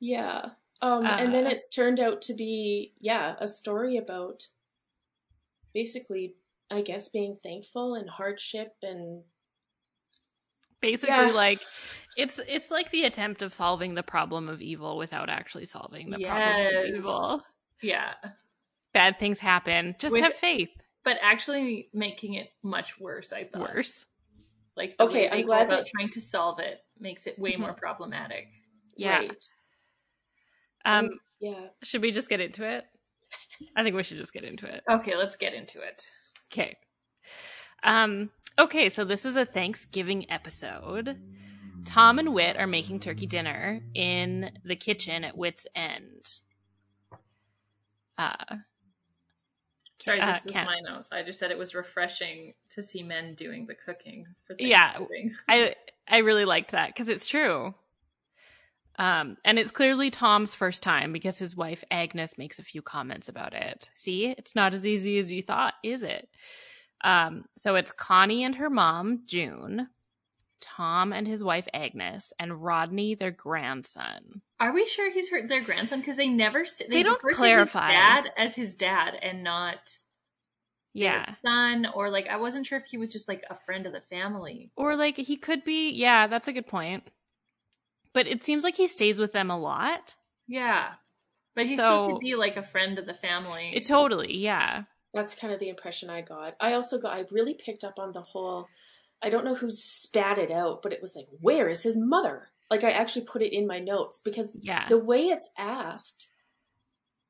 yeah. 0.00 0.46
Um, 0.80 1.06
and 1.06 1.34
then 1.34 1.46
Uh. 1.46 1.50
it 1.50 1.70
turned 1.74 2.00
out 2.00 2.22
to 2.22 2.34
be, 2.34 2.94
yeah, 3.00 3.36
a 3.38 3.48
story 3.48 3.96
about 3.96 4.48
basically, 5.72 6.36
I 6.70 6.82
guess, 6.82 7.08
being 7.08 7.36
thankful 7.36 7.94
and 7.94 8.08
hardship 8.08 8.74
and 8.82 9.22
Basically 10.84 11.14
Yeah. 11.16 11.30
like 11.32 11.62
it's 12.14 12.38
it's 12.46 12.70
like 12.70 12.90
the 12.90 13.04
attempt 13.04 13.40
of 13.40 13.54
solving 13.54 13.94
the 13.94 14.02
problem 14.02 14.50
of 14.50 14.60
evil 14.60 14.98
without 14.98 15.30
actually 15.30 15.64
solving 15.64 16.10
the 16.10 16.18
problem 16.18 16.66
of 16.76 16.84
evil. 16.96 17.42
Yeah. 17.80 18.12
Bad 18.92 19.18
things 19.18 19.38
happen. 19.38 19.96
Just 19.98 20.12
With- 20.12 20.22
have 20.24 20.34
faith. 20.34 20.68
But 21.02 21.16
actually 21.22 21.88
making 21.94 22.34
it 22.34 22.50
much 22.62 23.00
worse, 23.00 23.32
I 23.32 23.44
thought. 23.44 23.74
Worse. 23.74 24.04
Like 24.76 24.94
Okay, 25.00 25.28
I'm 25.30 25.46
glad 25.46 25.66
about 25.68 25.84
that- 25.84 25.86
trying 25.86 26.10
to 26.10 26.20
solve 26.20 26.58
it 26.60 26.84
makes 26.98 27.26
it 27.26 27.38
way 27.38 27.52
Mhm. 27.52 27.60
more 27.60 27.72
problematic. 27.74 28.52
Yeah. 28.94 29.18
right. 29.20 29.48
Um 30.84 31.18
yeah. 31.40 31.68
should 31.82 32.02
we 32.02 32.12
just 32.12 32.28
get 32.28 32.40
into 32.40 32.62
it? 32.68 32.84
I 33.74 33.82
think 33.82 33.96
we 33.96 34.02
should 34.02 34.18
just 34.18 34.34
get 34.34 34.44
into 34.44 34.66
it. 34.66 34.84
Okay, 34.88 35.16
let's 35.16 35.36
get 35.36 35.54
into 35.54 35.80
it. 35.80 36.02
Okay. 36.52 36.76
Um 37.82 38.30
okay, 38.58 38.88
so 38.88 39.04
this 39.04 39.24
is 39.24 39.36
a 39.36 39.44
Thanksgiving 39.44 40.30
episode. 40.30 41.18
Tom 41.84 42.18
and 42.18 42.32
Whit 42.32 42.56
are 42.56 42.66
making 42.66 43.00
turkey 43.00 43.26
dinner 43.26 43.80
in 43.94 44.50
the 44.64 44.76
kitchen 44.76 45.24
at 45.24 45.36
Whit's 45.36 45.66
End. 45.74 46.24
Uh 48.16 48.56
Sorry, 50.00 50.20
Uh, 50.20 50.32
this 50.32 50.44
was 50.44 50.54
Ken. 50.54 50.66
my 50.66 50.80
notes. 50.80 51.10
I 51.12 51.22
just 51.22 51.38
said 51.38 51.50
it 51.50 51.58
was 51.58 51.74
refreshing 51.74 52.54
to 52.70 52.82
see 52.82 53.02
men 53.02 53.34
doing 53.34 53.66
the 53.66 53.74
cooking 53.74 54.26
for 54.42 54.54
Yeah. 54.58 54.98
I 55.48 55.74
I 56.08 56.18
really 56.18 56.44
liked 56.44 56.72
that 56.72 56.88
because 56.88 57.08
it's 57.08 57.26
true. 57.28 57.74
Um, 58.96 59.36
and 59.44 59.58
it's 59.58 59.72
clearly 59.72 60.10
Tom's 60.10 60.54
first 60.54 60.82
time 60.82 61.12
because 61.12 61.38
his 61.38 61.56
wife 61.56 61.82
Agnes 61.90 62.38
makes 62.38 62.58
a 62.58 62.62
few 62.62 62.80
comments 62.82 63.28
about 63.28 63.52
it. 63.52 63.88
See, 63.96 64.26
it's 64.26 64.54
not 64.54 64.72
as 64.72 64.86
easy 64.86 65.18
as 65.18 65.32
you 65.32 65.42
thought, 65.42 65.74
is 65.82 66.02
it? 66.02 66.28
Um, 67.04 67.44
so 67.56 67.74
it's 67.76 67.92
Connie 67.92 68.42
and 68.44 68.56
her 68.56 68.70
mom, 68.70 69.22
June, 69.26 69.88
Tom 70.60 71.12
and 71.12 71.28
his 71.28 71.44
wife 71.44 71.68
Agnes, 71.74 72.32
and 72.38 72.64
Rodney, 72.64 73.14
their 73.14 73.30
grandson. 73.30 74.40
Are 74.58 74.72
we 74.72 74.86
sure 74.86 75.10
he's 75.12 75.28
her, 75.30 75.46
their 75.46 75.60
grandson? 75.62 76.00
Because 76.00 76.16
they 76.16 76.28
never 76.28 76.60
s- 76.62 76.80
They 76.88 77.02
don't 77.02 77.20
clarify. 77.20 77.90
dad 77.92 78.32
as 78.38 78.56
his 78.56 78.74
dad 78.74 79.14
and 79.20 79.44
not 79.44 79.98
Yeah. 80.94 81.34
son. 81.44 81.86
Or 81.94 82.08
like 82.08 82.26
I 82.28 82.36
wasn't 82.36 82.66
sure 82.66 82.78
if 82.78 82.86
he 82.86 82.96
was 82.96 83.12
just 83.12 83.28
like 83.28 83.44
a 83.50 83.58
friend 83.66 83.84
of 83.86 83.92
the 83.92 84.00
family. 84.00 84.70
Or 84.74 84.96
like 84.96 85.18
he 85.18 85.36
could 85.36 85.62
be, 85.62 85.90
yeah, 85.90 86.26
that's 86.26 86.48
a 86.48 86.52
good 86.54 86.66
point. 86.66 87.04
But 88.14 88.26
it 88.26 88.42
seems 88.44 88.64
like 88.64 88.76
he 88.76 88.86
stays 88.88 89.18
with 89.18 89.32
them 89.32 89.50
a 89.50 89.58
lot. 89.58 90.14
Yeah, 90.48 90.94
but 91.54 91.66
he 91.66 91.76
So- 91.76 91.84
still 91.84 92.08
could 92.12 92.20
be 92.20 92.34
like 92.36 92.56
a 92.56 92.62
friend 92.62 92.98
of 92.98 93.04
the 93.06 93.12
family. 93.14 93.72
It 93.74 93.86
totally, 93.86 94.36
yeah. 94.38 94.84
That's 95.14 95.34
kind 95.34 95.52
of 95.52 95.60
the 95.60 95.68
impression 95.68 96.10
I 96.10 96.20
got. 96.22 96.54
I 96.60 96.72
also 96.74 96.98
got, 96.98 97.16
I 97.16 97.24
really 97.30 97.54
picked 97.54 97.84
up 97.84 97.98
on 97.98 98.12
the 98.12 98.20
whole, 98.20 98.66
I 99.22 99.30
don't 99.30 99.44
know 99.44 99.54
who 99.54 99.70
spat 99.70 100.38
it 100.38 100.50
out, 100.50 100.82
but 100.82 100.92
it 100.92 101.00
was 101.00 101.14
like, 101.16 101.28
where 101.40 101.68
is 101.68 101.82
his 101.84 101.96
mother? 101.96 102.48
Like, 102.70 102.82
I 102.84 102.90
actually 102.90 103.24
put 103.26 103.40
it 103.42 103.52
in 103.54 103.66
my 103.66 103.78
notes 103.78 104.20
because 104.24 104.52
Yeah. 104.60 104.86
the 104.88 104.98
way 104.98 105.20
it's 105.26 105.48
asked, 105.56 106.28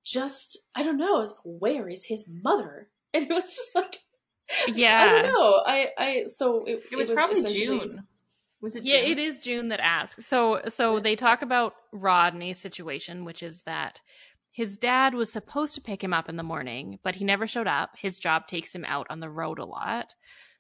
just, 0.05 0.59
I 0.75 0.83
don't 0.83 0.97
know, 0.97 1.21
is 1.23 1.35
where 1.45 1.89
is 1.89 2.05
his 2.07 2.27
mother? 2.29 2.89
And 3.13 3.31
it 3.31 3.33
was 3.33 3.55
just 3.55 3.75
like, 3.77 4.01
yeah. 4.67 5.03
I 5.03 5.23
don't 5.23 5.33
know. 5.33 5.63
I, 5.65 5.89
I, 5.97 6.25
so 6.27 6.65
it, 6.65 6.83
it 6.91 6.97
was, 6.97 7.11
probably 7.11 7.39
essentially- 7.41 7.65
June. 7.67 8.07
Was 8.61 8.77
it? 8.77 8.85
Yeah, 8.85 9.03
June? 9.03 9.11
it 9.11 9.19
is 9.19 9.39
June 9.39 9.69
that 9.69 9.81
asks. 9.81 10.27
So 10.27 10.63
so 10.69 10.99
they 10.99 11.17
talk 11.17 11.43
about 11.43 11.75
Rodney's 11.93 12.59
situation, 12.59 13.25
which 13.27 13.43
is 13.43 13.63
that 13.65 14.01
his 14.55 14.79
dad 14.79 15.15
was 15.15 15.33
supposed 15.33 15.75
to 15.75 15.81
pick 15.81 16.03
him 16.03 16.15
up 16.15 16.29
in 16.29 16.37
the 16.37 16.45
morning, 16.45 17.01
but 17.03 17.17
he 17.17 17.25
never 17.25 17.45
showed 17.45 17.67
up. 17.67 17.91
His 17.99 18.21
job 18.21 18.47
takes 18.47 18.73
him 18.73 18.85
out 18.85 19.09
on 19.11 19.19
the 19.19 19.29
road 19.29 19.59
a 19.59 19.65
lot. 19.65 20.15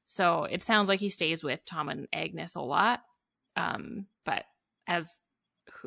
So 0.09 0.45
it 0.45 0.63
sounds 0.63 0.89
like 0.89 0.99
he 0.99 1.09
stays 1.09 1.45
with 1.45 1.65
Tom 1.65 1.89
and 1.89 2.09
Agnes 2.13 2.57
a 2.57 2.61
lot. 2.61 3.03
Um, 3.55 4.07
but 4.27 4.47
as 4.89 5.23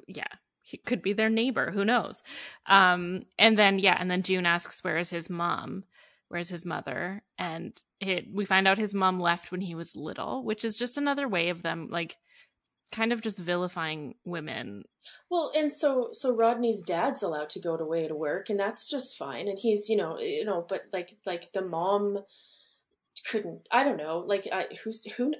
yeah, 0.07 0.23
he 0.61 0.77
could 0.77 1.01
be 1.01 1.11
their 1.11 1.29
neighbor, 1.29 1.69
who 1.69 1.83
knows. 1.83 2.23
Um, 2.65 3.23
and 3.37 3.59
then 3.59 3.77
yeah, 3.77 3.97
and 3.99 4.09
then 4.09 4.23
June 4.23 4.45
asks 4.45 4.81
where 4.85 4.97
is 4.97 5.09
his 5.09 5.29
mom? 5.29 5.83
Where's 6.29 6.47
his 6.47 6.65
mother? 6.65 7.23
And 7.37 7.77
it, 7.99 8.27
we 8.33 8.45
find 8.45 8.69
out 8.69 8.77
his 8.77 8.93
mom 8.93 9.19
left 9.19 9.51
when 9.51 9.59
he 9.59 9.75
was 9.75 9.97
little, 9.97 10.45
which 10.45 10.63
is 10.63 10.77
just 10.77 10.97
another 10.97 11.27
way 11.27 11.49
of 11.49 11.61
them 11.61 11.89
like 11.91 12.15
kind 12.91 13.11
of 13.11 13.21
just 13.21 13.37
vilifying 13.37 14.15
women. 14.25 14.83
Well, 15.29 15.51
and 15.55 15.71
so 15.71 16.09
so 16.13 16.35
Rodney's 16.35 16.83
dad's 16.83 17.23
allowed 17.23 17.49
to 17.51 17.61
go 17.61 17.75
away 17.75 18.07
to 18.07 18.15
work, 18.15 18.49
and 18.49 18.59
that's 18.59 18.89
just 18.89 19.17
fine. 19.17 19.47
And 19.47 19.59
he's 19.59 19.89
you 19.89 19.97
know 19.97 20.19
you 20.19 20.45
know, 20.45 20.65
but 20.67 20.83
like 20.91 21.17
like 21.25 21.53
the 21.53 21.61
mom 21.61 22.19
couldn't. 23.25 23.67
I 23.71 23.83
don't 23.83 23.97
know. 23.97 24.23
Like 24.25 24.47
I, 24.51 24.65
who's 24.83 25.03
who? 25.15 25.33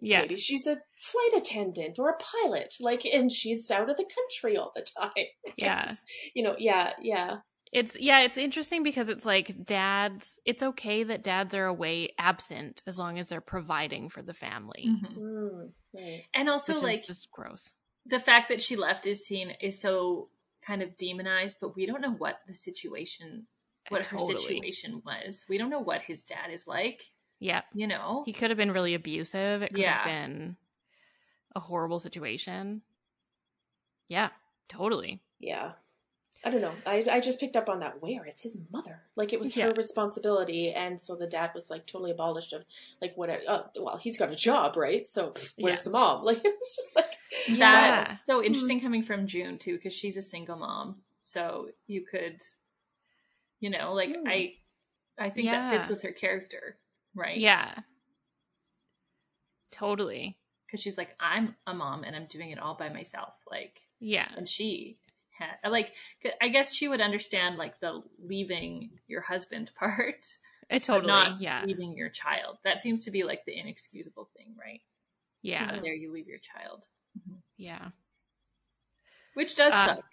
Yeah. 0.00 0.22
maybe 0.22 0.36
she's 0.36 0.66
a 0.66 0.78
flight 0.98 1.42
attendant 1.42 1.98
or 1.98 2.10
a 2.10 2.16
pilot. 2.16 2.74
Like, 2.80 3.04
and 3.04 3.30
she's 3.30 3.70
out 3.70 3.90
of 3.90 3.96
the 3.96 4.04
country 4.04 4.56
all 4.56 4.72
the 4.74 4.84
time. 5.00 5.26
Yeah. 5.56 5.94
you 6.34 6.42
know. 6.42 6.56
Yeah, 6.58 6.92
yeah. 7.00 7.38
It's 7.72 7.96
yeah, 7.98 8.20
it's 8.22 8.36
interesting 8.36 8.82
because 8.82 9.08
it's 9.08 9.24
like 9.24 9.64
dads. 9.64 10.40
It's 10.44 10.62
okay 10.62 11.04
that 11.04 11.22
dads 11.22 11.54
are 11.54 11.66
away 11.66 12.12
absent 12.18 12.82
as 12.86 12.98
long 12.98 13.18
as 13.18 13.28
they're 13.28 13.40
providing 13.40 14.08
for 14.08 14.22
the 14.22 14.34
family, 14.34 14.86
Mhm. 14.88 15.16
Mm, 15.16 15.72
right. 15.94 16.24
And 16.34 16.48
also, 16.50 16.74
which 16.74 16.82
like 16.82 17.00
is 17.00 17.06
just 17.06 17.30
gross. 17.30 17.72
the 18.06 18.18
fact 18.18 18.48
that 18.48 18.60
she 18.60 18.74
left 18.74 19.06
is 19.06 19.24
seen 19.24 19.50
is 19.60 19.80
so 19.80 20.30
kind 20.62 20.82
of 20.82 20.96
demonized, 20.96 21.58
but 21.60 21.76
we 21.76 21.86
don't 21.86 22.00
know 22.00 22.12
what 22.12 22.40
the 22.48 22.54
situation, 22.54 23.46
what 23.88 24.06
her 24.06 24.18
situation 24.18 25.00
was. 25.06 25.46
We 25.48 25.56
don't 25.56 25.70
know 25.70 25.80
what 25.80 26.02
his 26.02 26.24
dad 26.24 26.50
is 26.50 26.66
like. 26.66 27.02
Yeah, 27.38 27.62
You 27.72 27.86
know, 27.86 28.24
he 28.26 28.32
could 28.32 28.50
have 28.50 28.58
been 28.58 28.72
really 28.72 28.94
abusive. 28.94 29.62
It 29.62 29.70
could 29.70 29.78
Yeah. 29.78 29.98
have 29.98 30.06
been 30.06 30.56
a 31.54 31.60
horrible 31.60 32.00
situation. 32.00 32.82
Yeah, 34.08 34.30
totally. 34.68 35.22
Yeah. 35.38 35.72
I 36.42 36.48
don't 36.50 36.62
know. 36.62 36.72
I, 36.86 37.04
I 37.10 37.20
just 37.20 37.38
picked 37.38 37.54
up 37.56 37.68
on 37.68 37.80
that. 37.80 38.00
Where 38.00 38.26
is 38.26 38.40
his 38.40 38.56
mother? 38.72 39.02
Like 39.14 39.32
it 39.34 39.40
was 39.40 39.54
Yeah. 39.54 39.66
her 39.66 39.72
responsibility, 39.74 40.72
and 40.72 40.98
so 40.98 41.14
the 41.14 41.26
dad 41.26 41.50
was 41.54 41.68
like 41.68 41.86
totally 41.86 42.12
abolished 42.12 42.54
of 42.54 42.64
like 43.02 43.12
what? 43.16 43.28
Uh, 43.46 43.64
well, 43.78 43.98
he's 43.98 44.16
got 44.18 44.32
a 44.32 44.34
job, 44.34 44.76
right? 44.76 45.06
So 45.06 45.32
pff, 45.32 45.52
where's 45.58 45.80
Yeah. 45.80 45.84
the 45.84 45.90
mom? 45.90 46.24
Like 46.24 46.38
it 46.44 46.54
was 46.58 46.74
just 46.76 46.96
like 46.96 47.12
Yeah. 47.46 48.04
that's 48.06 48.26
so 48.26 48.42
interesting 48.42 48.80
coming 48.80 49.02
from 49.02 49.26
June 49.26 49.58
too, 49.58 49.74
because 49.76 49.92
she's 49.94 50.16
a 50.16 50.22
single 50.22 50.56
mom. 50.56 51.02
So 51.24 51.68
you 51.86 52.06
could, 52.10 52.40
you 53.60 53.68
know, 53.70 53.92
like 53.92 54.16
Hmm. 54.16 54.26
I, 54.26 54.54
I 55.18 55.28
think 55.30 55.50
that 55.50 55.70
fits 55.70 55.88
with 55.90 56.02
her 56.02 56.12
character, 56.12 56.78
right? 57.14 57.36
Yeah, 57.36 57.74
totally. 59.70 60.38
because 60.66 60.80
she's 60.80 60.96
like, 60.98 61.10
I'm 61.20 61.54
a 61.66 61.74
mom 61.74 62.04
and 62.04 62.14
I'm 62.16 62.26
doing 62.26 62.50
it 62.50 62.58
all 62.58 62.74
by 62.74 62.88
myself. 62.88 63.34
Like, 63.50 63.80
Yeah, 63.98 64.28
and 64.36 64.48
she 64.48 64.98
had 65.40 65.70
like 65.70 65.92
i 66.40 66.48
guess 66.48 66.72
she 66.74 66.86
would 66.86 67.00
understand 67.00 67.56
like 67.56 67.80
the 67.80 68.02
leaving 68.22 68.90
your 69.08 69.22
husband 69.22 69.70
part. 69.78 70.26
It 70.68 70.84
totally. 70.84 71.08
not 71.08 71.40
yeah, 71.40 71.64
leaving 71.66 71.96
your 71.96 72.10
child. 72.10 72.58
That 72.62 72.80
seems 72.80 73.04
to 73.06 73.10
be 73.10 73.24
like 73.24 73.44
the 73.44 73.58
inexcusable 73.58 74.28
thing 74.36 74.54
right? 74.60 74.80
Yeah, 75.42 75.64
how 75.66 75.76
dare 75.80 75.94
you 75.94 76.12
leave 76.12 76.28
your 76.28 76.38
child. 76.38 76.86
Yeah. 77.56 77.88
which 79.34 79.56
does 79.56 79.72
Uh, 79.72 79.94
suck. 79.96 80.04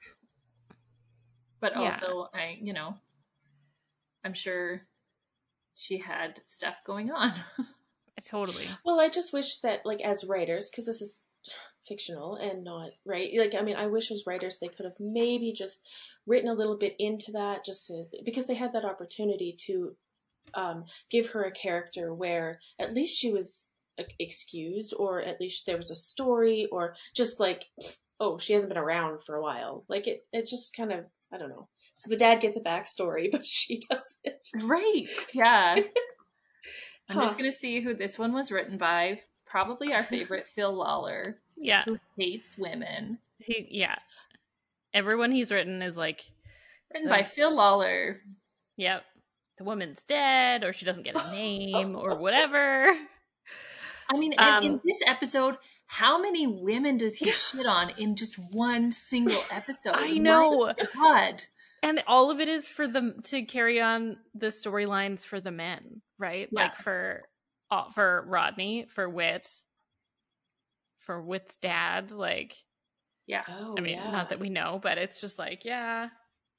But 1.59 1.73
yeah. 1.73 1.81
also 1.83 2.29
i 2.33 2.57
you 2.61 2.73
know 2.73 2.95
i'm 4.23 4.33
sure 4.33 4.81
she 5.75 5.99
had 5.99 6.41
stuff 6.45 6.75
going 6.85 7.11
on. 7.11 7.33
Totally. 8.25 8.65
Well, 8.83 8.99
I 8.99 9.09
just 9.09 9.31
wish 9.31 9.59
that, 9.59 9.85
like, 9.85 10.01
as 10.01 10.25
writers, 10.25 10.71
because 10.71 10.87
this 10.87 11.03
is 11.03 11.21
fictional 11.87 12.35
and 12.35 12.63
not 12.63 12.89
right. 13.05 13.29
Like, 13.37 13.55
I 13.55 13.61
mean, 13.61 13.75
I 13.75 13.87
wish 13.87 14.11
as 14.11 14.23
writers 14.27 14.57
they 14.59 14.67
could 14.67 14.85
have 14.85 14.99
maybe 14.99 15.53
just 15.53 15.81
written 16.25 16.49
a 16.49 16.53
little 16.53 16.77
bit 16.77 16.95
into 16.99 17.31
that, 17.33 17.63
just 17.65 17.87
to 17.87 18.05
because 18.25 18.47
they 18.47 18.55
had 18.55 18.73
that 18.73 18.85
opportunity 18.85 19.55
to 19.67 19.95
um, 20.53 20.85
give 21.09 21.31
her 21.31 21.43
a 21.43 21.51
character 21.51 22.13
where 22.13 22.59
at 22.79 22.93
least 22.93 23.17
she 23.17 23.31
was 23.31 23.69
excused, 24.19 24.93
or 24.97 25.21
at 25.21 25.39
least 25.41 25.65
there 25.65 25.77
was 25.77 25.91
a 25.91 25.95
story, 25.95 26.67
or 26.71 26.95
just 27.15 27.39
like, 27.39 27.65
oh, 28.19 28.37
she 28.37 28.53
hasn't 28.53 28.69
been 28.69 28.77
around 28.77 29.21
for 29.23 29.35
a 29.35 29.41
while. 29.41 29.83
Like, 29.87 30.07
it, 30.07 30.25
it 30.31 30.45
just 30.47 30.75
kind 30.75 30.91
of, 30.91 31.05
I 31.33 31.37
don't 31.37 31.49
know. 31.49 31.67
So 31.95 32.09
the 32.09 32.15
dad 32.17 32.41
gets 32.41 32.55
a 32.57 32.61
backstory, 32.61 33.29
but 33.31 33.43
she 33.45 33.81
doesn't. 33.89 34.67
right 34.67 35.07
yeah 35.33 35.75
i'm 37.09 37.15
Huh. 37.15 37.21
just 37.21 37.37
gonna 37.37 37.51
see 37.51 37.79
who 37.81 37.93
this 37.93 38.19
one 38.19 38.33
was 38.33 38.51
written 38.51 38.77
by 38.77 39.21
probably 39.45 39.93
our 39.93 40.03
favorite 40.03 40.47
Phil 40.47 40.73
Lollar 40.73 41.37
Yeah. 41.57 41.83
who 41.85 41.97
hates 42.17 42.57
women 42.57 43.19
He 43.39 43.67
yeah. 43.71 43.95
Everyone 44.93 45.31
he's 45.31 45.51
written 45.51 45.81
is 45.81 45.97
like, 45.97 46.25
written 46.93 47.09
by 47.09 47.23
Phil 47.23 47.53
Lollar 47.53 48.21
yep, 48.77 49.03
the 49.57 49.63
woman's 49.63 50.03
dead 50.03 50.63
or 50.63 50.71
she 50.71 50.85
doesn't 50.85 51.03
get 51.03 51.19
a 51.19 51.31
name 51.31 51.95
or 51.95 52.15
whatever. 52.15 52.95
I 54.09 54.17
mean, 54.17 54.33
and 54.37 54.65
in 54.65 54.71
Um, 54.73 54.81
this 54.85 55.01
episode, 55.05 55.57
how 55.87 56.21
many 56.21 56.47
women 56.47 56.97
does 56.97 57.17
he 57.17 57.31
shit 57.31 57.65
on 57.65 57.89
in 57.97 58.15
just 58.15 58.37
one 58.37 58.91
single 58.91 59.41
episode? 59.51 59.95
I 59.95 60.13
know. 60.13 60.73
God. 60.95 61.43
And 61.83 62.03
all 62.07 62.31
of 62.31 62.39
it 62.39 62.47
is 62.47 62.67
for 62.67 62.87
them 62.87 63.21
to 63.25 63.43
carry 63.43 63.79
on 63.81 64.17
the 64.33 64.47
storylines 64.47 65.25
for 65.25 65.39
the 65.39 65.51
men, 65.51 66.01
right? 66.17 66.49
Yeah. 66.51 66.63
Like 66.63 66.75
for 66.75 67.23
uh, 67.69 67.89
for 67.89 68.25
Rodney, 68.27 68.87
for 68.89 69.09
Whit, 69.09 69.47
for 71.07 71.19
Whit's 71.19 71.57
dad, 71.57 72.11
like 72.11 72.55
Yeah. 73.25 73.41
Oh, 73.47 73.73
I 73.75 73.81
mean, 73.81 73.97
yeah. 73.97 74.11
not 74.11 74.29
that 74.29 74.39
we 74.39 74.49
know, 74.49 74.79
but 74.81 74.99
it's 74.99 75.19
just 75.19 75.39
like, 75.39 75.65
yeah. 75.65 76.09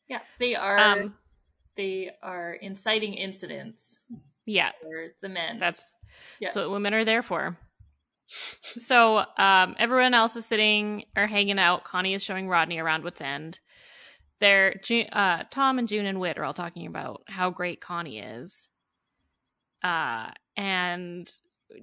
Yeah. 0.08 0.20
They 0.40 0.56
are 0.56 0.76
Um 0.76 1.14
they 1.76 2.10
are 2.24 2.54
inciting 2.54 3.14
incidents 3.14 4.00
yeah, 4.44 4.72
for 4.82 5.08
the 5.22 5.28
men. 5.28 5.58
That's 5.60 5.94
Yeah. 6.40 6.48
that's 6.48 6.56
what 6.56 6.70
women 6.70 6.94
are 6.94 7.04
there 7.04 7.22
for. 7.22 7.56
So 8.26 9.24
um, 9.38 9.74
everyone 9.78 10.12
else 10.12 10.36
is 10.36 10.44
sitting 10.44 11.04
or 11.16 11.26
hanging 11.26 11.58
out. 11.58 11.84
Connie 11.84 12.14
is 12.14 12.22
showing 12.22 12.48
Rodney 12.48 12.78
around 12.78 13.04
Whit's 13.04 13.20
End. 13.22 13.58
They're 14.40 14.80
uh, 15.12 15.44
Tom 15.50 15.78
and 15.78 15.88
June 15.88 16.06
and 16.06 16.20
Wit 16.20 16.36
are 16.38 16.44
all 16.44 16.52
talking 16.52 16.86
about 16.86 17.22
how 17.26 17.50
great 17.50 17.80
Connie 17.80 18.18
is. 18.18 18.68
Uh, 19.82 20.30
and 20.56 21.30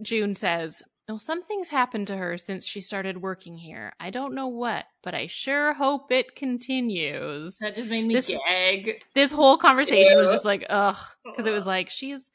June 0.01 0.35
says, 0.35 0.83
"Well, 1.07 1.19
something's 1.19 1.69
happened 1.69 2.07
to 2.07 2.17
her 2.17 2.37
since 2.37 2.65
she 2.65 2.81
started 2.81 3.21
working 3.21 3.57
here. 3.57 3.93
I 3.99 4.09
don't 4.09 4.33
know 4.33 4.47
what, 4.47 4.85
but 5.03 5.13
I 5.13 5.27
sure 5.27 5.73
hope 5.73 6.11
it 6.11 6.35
continues." 6.35 7.57
that 7.59 7.75
just 7.75 7.89
made 7.89 8.05
me 8.05 8.15
This- 8.15 8.29
gag. 8.47 9.03
this 9.13 9.31
whole 9.31 9.57
conversation 9.57 10.17
was 10.17 10.29
just 10.31 10.45
like 10.45 10.65
ugh 10.69 10.97
because 11.23 11.45
it 11.45 11.51
was 11.51 11.65
like 11.67 11.89
she's 11.89 12.29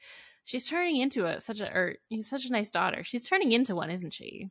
she's 0.44 0.68
turning 0.68 0.96
into 1.00 1.26
a 1.26 1.40
such 1.40 1.60
a 1.60 1.68
or 1.72 1.96
he's 2.08 2.28
such 2.28 2.44
a 2.46 2.50
nice 2.52 2.70
daughter 2.70 3.04
she's 3.04 3.24
turning 3.24 3.52
into 3.52 3.74
one 3.76 3.90
isn't 3.90 4.12
she 4.12 4.48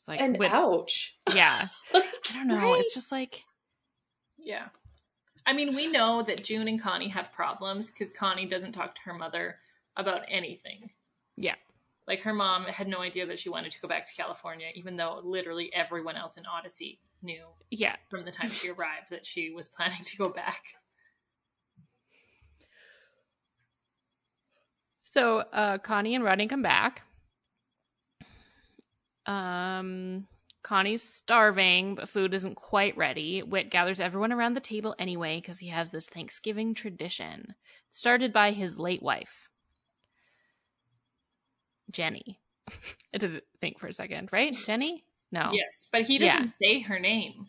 it's 0.00 0.08
like 0.08 0.20
and 0.20 0.38
with- 0.38 0.52
ouch. 0.52 1.16
yeah 1.34 1.66
I 1.94 2.02
don't 2.32 2.48
know. 2.48 2.56
Right? 2.56 2.80
It's 2.80 2.94
just 2.94 3.10
like 3.12 3.42
Yeah. 4.38 4.68
I 5.46 5.52
mean, 5.52 5.74
we 5.74 5.88
know 5.88 6.22
that 6.22 6.42
June 6.42 6.68
and 6.68 6.80
Connie 6.80 7.08
have 7.08 7.30
problems 7.32 7.90
because 7.90 8.10
Connie 8.10 8.46
doesn't 8.46 8.72
talk 8.72 8.94
to 8.94 9.00
her 9.04 9.12
mother 9.12 9.56
about 9.96 10.22
anything. 10.28 10.90
Yeah. 11.36 11.56
Like 12.06 12.20
her 12.20 12.34
mom 12.34 12.64
had 12.64 12.86
no 12.86 13.00
idea 13.00 13.26
that 13.26 13.38
she 13.38 13.48
wanted 13.48 13.72
to 13.72 13.80
go 13.80 13.88
back 13.88 14.04
to 14.06 14.14
California, 14.14 14.66
even 14.74 14.96
though 14.96 15.20
literally 15.24 15.72
everyone 15.72 16.16
else 16.16 16.36
in 16.36 16.44
Odyssey 16.46 16.98
knew 17.22 17.44
yeah. 17.70 17.96
from 18.10 18.24
the 18.24 18.30
time 18.30 18.50
she 18.50 18.70
arrived 18.70 19.10
that 19.10 19.26
she 19.26 19.50
was 19.50 19.68
planning 19.68 20.04
to 20.04 20.16
go 20.16 20.28
back. 20.28 20.62
So 25.04 25.38
uh, 25.38 25.78
Connie 25.78 26.14
and 26.14 26.24
Rodney 26.24 26.48
come 26.48 26.62
back. 26.62 27.02
Um, 29.26 30.26
Connie's 30.64 31.02
starving, 31.02 31.94
but 31.94 32.08
food 32.08 32.34
isn't 32.34 32.56
quite 32.56 32.96
ready. 32.96 33.40
Whit 33.40 33.70
gathers 33.70 34.00
everyone 34.00 34.32
around 34.32 34.54
the 34.54 34.60
table 34.60 34.94
anyway 34.98 35.36
because 35.40 35.58
he 35.58 35.68
has 35.68 35.90
this 35.90 36.08
Thanksgiving 36.08 36.74
tradition 36.74 37.54
started 37.90 38.32
by 38.32 38.50
his 38.50 38.78
late 38.78 39.02
wife, 39.02 39.50
Jenny. 41.94 42.38
I 43.14 43.18
to 43.18 43.40
think 43.60 43.78
for 43.78 43.86
a 43.86 43.92
second, 43.92 44.28
right? 44.32 44.54
Jenny? 44.54 45.04
No, 45.32 45.50
Yes, 45.52 45.88
but 45.90 46.02
he 46.02 46.18
doesn't 46.18 46.52
say 46.62 46.80
her 46.82 46.98
name. 47.00 47.46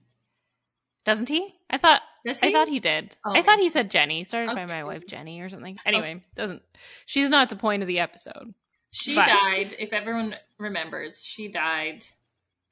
doesn't 1.06 1.30
he? 1.30 1.54
I 1.70 1.78
thought 1.78 2.02
Does 2.26 2.42
I 2.42 2.52
thought 2.52 2.68
he 2.68 2.80
did. 2.80 3.16
Oh. 3.26 3.34
I 3.36 3.42
thought 3.44 3.60
he 3.60 3.70
said 3.70 3.92
Jenny, 3.92 4.24
started 4.24 4.56
by 4.56 4.66
my 4.66 4.84
wife 4.84 5.06
Jenny 5.08 5.42
or 5.42 5.50
something. 5.50 5.78
Anyway, 5.86 6.24
doesn't. 6.36 6.64
She's 7.06 7.30
not 7.30 7.50
the 7.50 7.56
point 7.56 7.82
of 7.84 7.88
the 7.88 8.00
episode. 8.00 8.54
She 8.92 9.14
But- 9.16 9.28
died, 9.28 9.76
if 9.78 9.94
everyone 9.94 10.34
remembers, 10.58 11.24
she 11.24 11.48
died, 11.48 12.06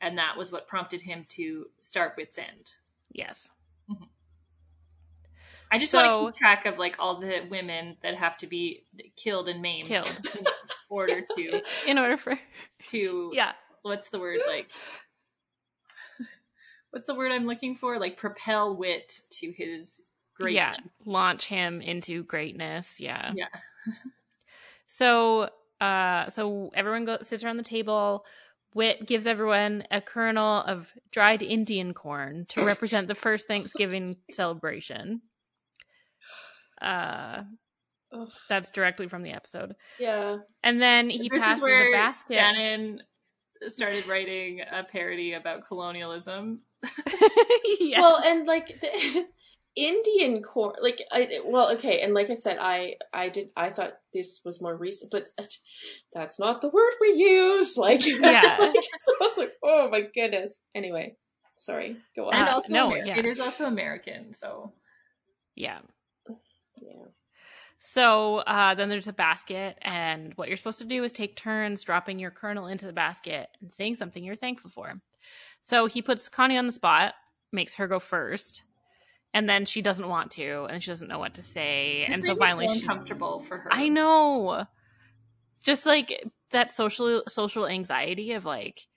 and 0.01 0.18
that 0.18 0.36
was 0.38 0.51
what 0.51 0.68
prompted 0.68 1.01
him 1.03 1.25
to 1.30 1.68
start 1.82 2.13
Whit's 2.18 2.38
End. 2.39 2.72
Yes. 3.12 3.48
Mm-hmm. 3.92 4.06
I 5.72 5.77
just 5.80 5.92
So- 5.92 5.98
want 6.00 6.15
to 6.15 6.32
keep 6.32 6.39
track 6.39 6.65
of 6.65 6.77
like 6.80 6.96
all 7.00 7.20
the 7.20 7.46
women 7.50 7.98
that 8.03 8.15
have 8.15 8.38
to 8.38 8.48
be 8.48 8.84
killed 9.15 9.48
and 9.50 9.62
maimed 9.62 9.88
Killed. 9.89 10.08
order 10.90 11.22
to 11.36 11.62
In 11.88 11.98
order 11.98 12.18
for 12.18 12.40
to 12.88 13.32
yeah. 13.34 13.54
what's 13.82 14.10
the 14.10 14.20
word 14.20 14.40
like 14.48 14.70
what's 16.92 17.08
the 17.08 17.16
word 17.16 17.32
I'm 17.32 17.46
looking 17.46 17.75
for? 17.75 18.00
Like 18.00 18.18
propel 18.18 18.75
Whit 18.75 19.22
to 19.40 19.52
his 19.52 20.02
greatness. 20.36 20.56
Yeah, 20.56 20.75
launch 21.06 21.48
him 21.48 21.82
into 21.82 22.24
greatness. 22.24 23.00
Yeah. 23.00 23.32
Yeah. 23.36 23.48
So, 24.86 25.50
uh, 25.82 26.30
so 26.30 26.70
everyone 26.75 27.06
go, 27.06 27.18
sits 27.24 27.44
around 27.44 27.58
the 27.58 27.63
table. 27.63 28.25
Whit 28.74 29.08
gives 29.08 29.25
everyone 29.25 29.86
a 29.90 30.02
kernel 30.02 30.62
of 30.62 30.94
dried 31.12 31.42
Indian 31.42 31.96
corn 31.96 32.46
to 32.50 32.63
represent 32.63 33.08
the 33.08 33.16
first 33.16 33.48
Thanksgiving 33.50 34.18
celebration. 34.30 35.22
Uh, 36.80 37.44
Ugh. 38.13 38.29
that's 38.50 38.72
directly 38.72 39.08
from 39.08 39.24
the 39.24 39.32
episode. 39.32 39.75
Yeah. 40.00 40.38
And 40.63 40.82
then 40.82 41.10
he 41.10 41.29
this 41.29 41.41
passes 41.41 41.63
a 41.63 41.91
basket. 41.91 42.36
Shannon 42.38 43.01
started 43.67 44.08
writing 44.08 44.62
a 44.62 44.84
parody 44.84 45.34
about 45.34 45.67
colonialism. 45.67 46.62
yeah. 47.79 48.01
Well, 48.01 48.22
and 48.25 48.46
like 48.46 48.79
the 48.82 49.25
Indian 49.75 50.43
corn, 50.43 50.75
like 50.82 51.01
I 51.12 51.39
well, 51.46 51.72
okay, 51.74 52.01
and 52.01 52.13
like 52.13 52.29
I 52.29 52.36
said, 52.36 52.58
I 52.60 52.96
I 53.13 53.29
did 53.29 53.50
I 53.55 53.70
thought 53.70 53.93
this 54.13 54.41
was 54.46 54.62
more 54.62 54.75
recent, 54.75 55.12
but 55.12 55.27
that's 56.13 56.39
not 56.39 56.62
the 56.62 56.70
word 56.70 56.93
we 57.01 57.13
use. 57.13 57.77
Like, 57.77 58.05
Yeah. 58.05 58.20
like, 58.60 58.75
so 58.75 59.13
I 59.13 59.17
was 59.22 59.38
like, 59.38 59.53
oh 59.63 59.89
my 59.89 60.01
goodness. 60.01 60.60
Anyway, 60.75 61.15
sorry, 61.58 61.97
go 62.15 62.28
on. 62.28 62.36
And 62.36 62.49
also 62.49 62.73
no, 62.73 62.93
Amer- 62.95 63.06
yeah. 63.06 63.17
it 63.17 63.26
is 63.26 63.39
also 63.39 63.65
American, 63.65 64.34
so 64.34 64.73
yeah. 65.56 65.80
yeah. 66.82 67.06
So 67.86 68.38
uh, 68.38 68.76
then 68.76 68.88
there's 68.88 69.10
a 69.10 69.13
basket, 69.13 69.78
and 69.82 70.32
what 70.38 70.48
you're 70.48 70.56
supposed 70.56 70.80
to 70.80 70.86
do 70.86 71.04
is 71.04 71.12
take 71.12 71.36
turns 71.36 71.84
dropping 71.84 72.17
your 72.17 72.32
kernel 72.32 72.67
into 72.67 72.86
the 72.86 72.93
basket 72.93 73.50
and 73.60 73.74
saying 73.74 73.96
something 73.96 74.24
you're 74.24 74.38
thankful 74.38 74.69
for. 74.69 75.02
So 75.60 75.88
he 75.88 76.02
puts 76.02 76.30
Connie 76.30 76.58
on 76.58 76.65
the 76.65 76.72
spot, 76.72 77.13
makes 77.52 77.76
her 77.76 77.89
go 77.89 78.00
first, 78.00 78.63
and 79.34 79.50
then 79.50 79.65
she 79.65 79.82
doesn't 79.82 80.08
want 80.08 80.32
to, 80.32 80.65
and 80.69 80.82
she 80.82 80.91
doesn't 80.91 81.10
know 81.10 81.19
what 81.19 81.34
to 81.34 81.41
say, 81.41 82.06
this 82.08 82.15
and 82.15 82.26
so 82.26 82.38
finally, 82.38 82.69
so 82.69 82.74
she, 82.74 82.80
uncomfortable 82.80 83.41
for 83.41 83.58
her. 83.58 83.69
I 83.69 83.89
know, 83.89 84.65
just 85.62 85.86
like 85.86 86.24
that 86.52 86.72
social 86.72 87.24
social 87.28 87.67
anxiety 87.67 88.32
of 88.32 88.46
like, 88.46 88.88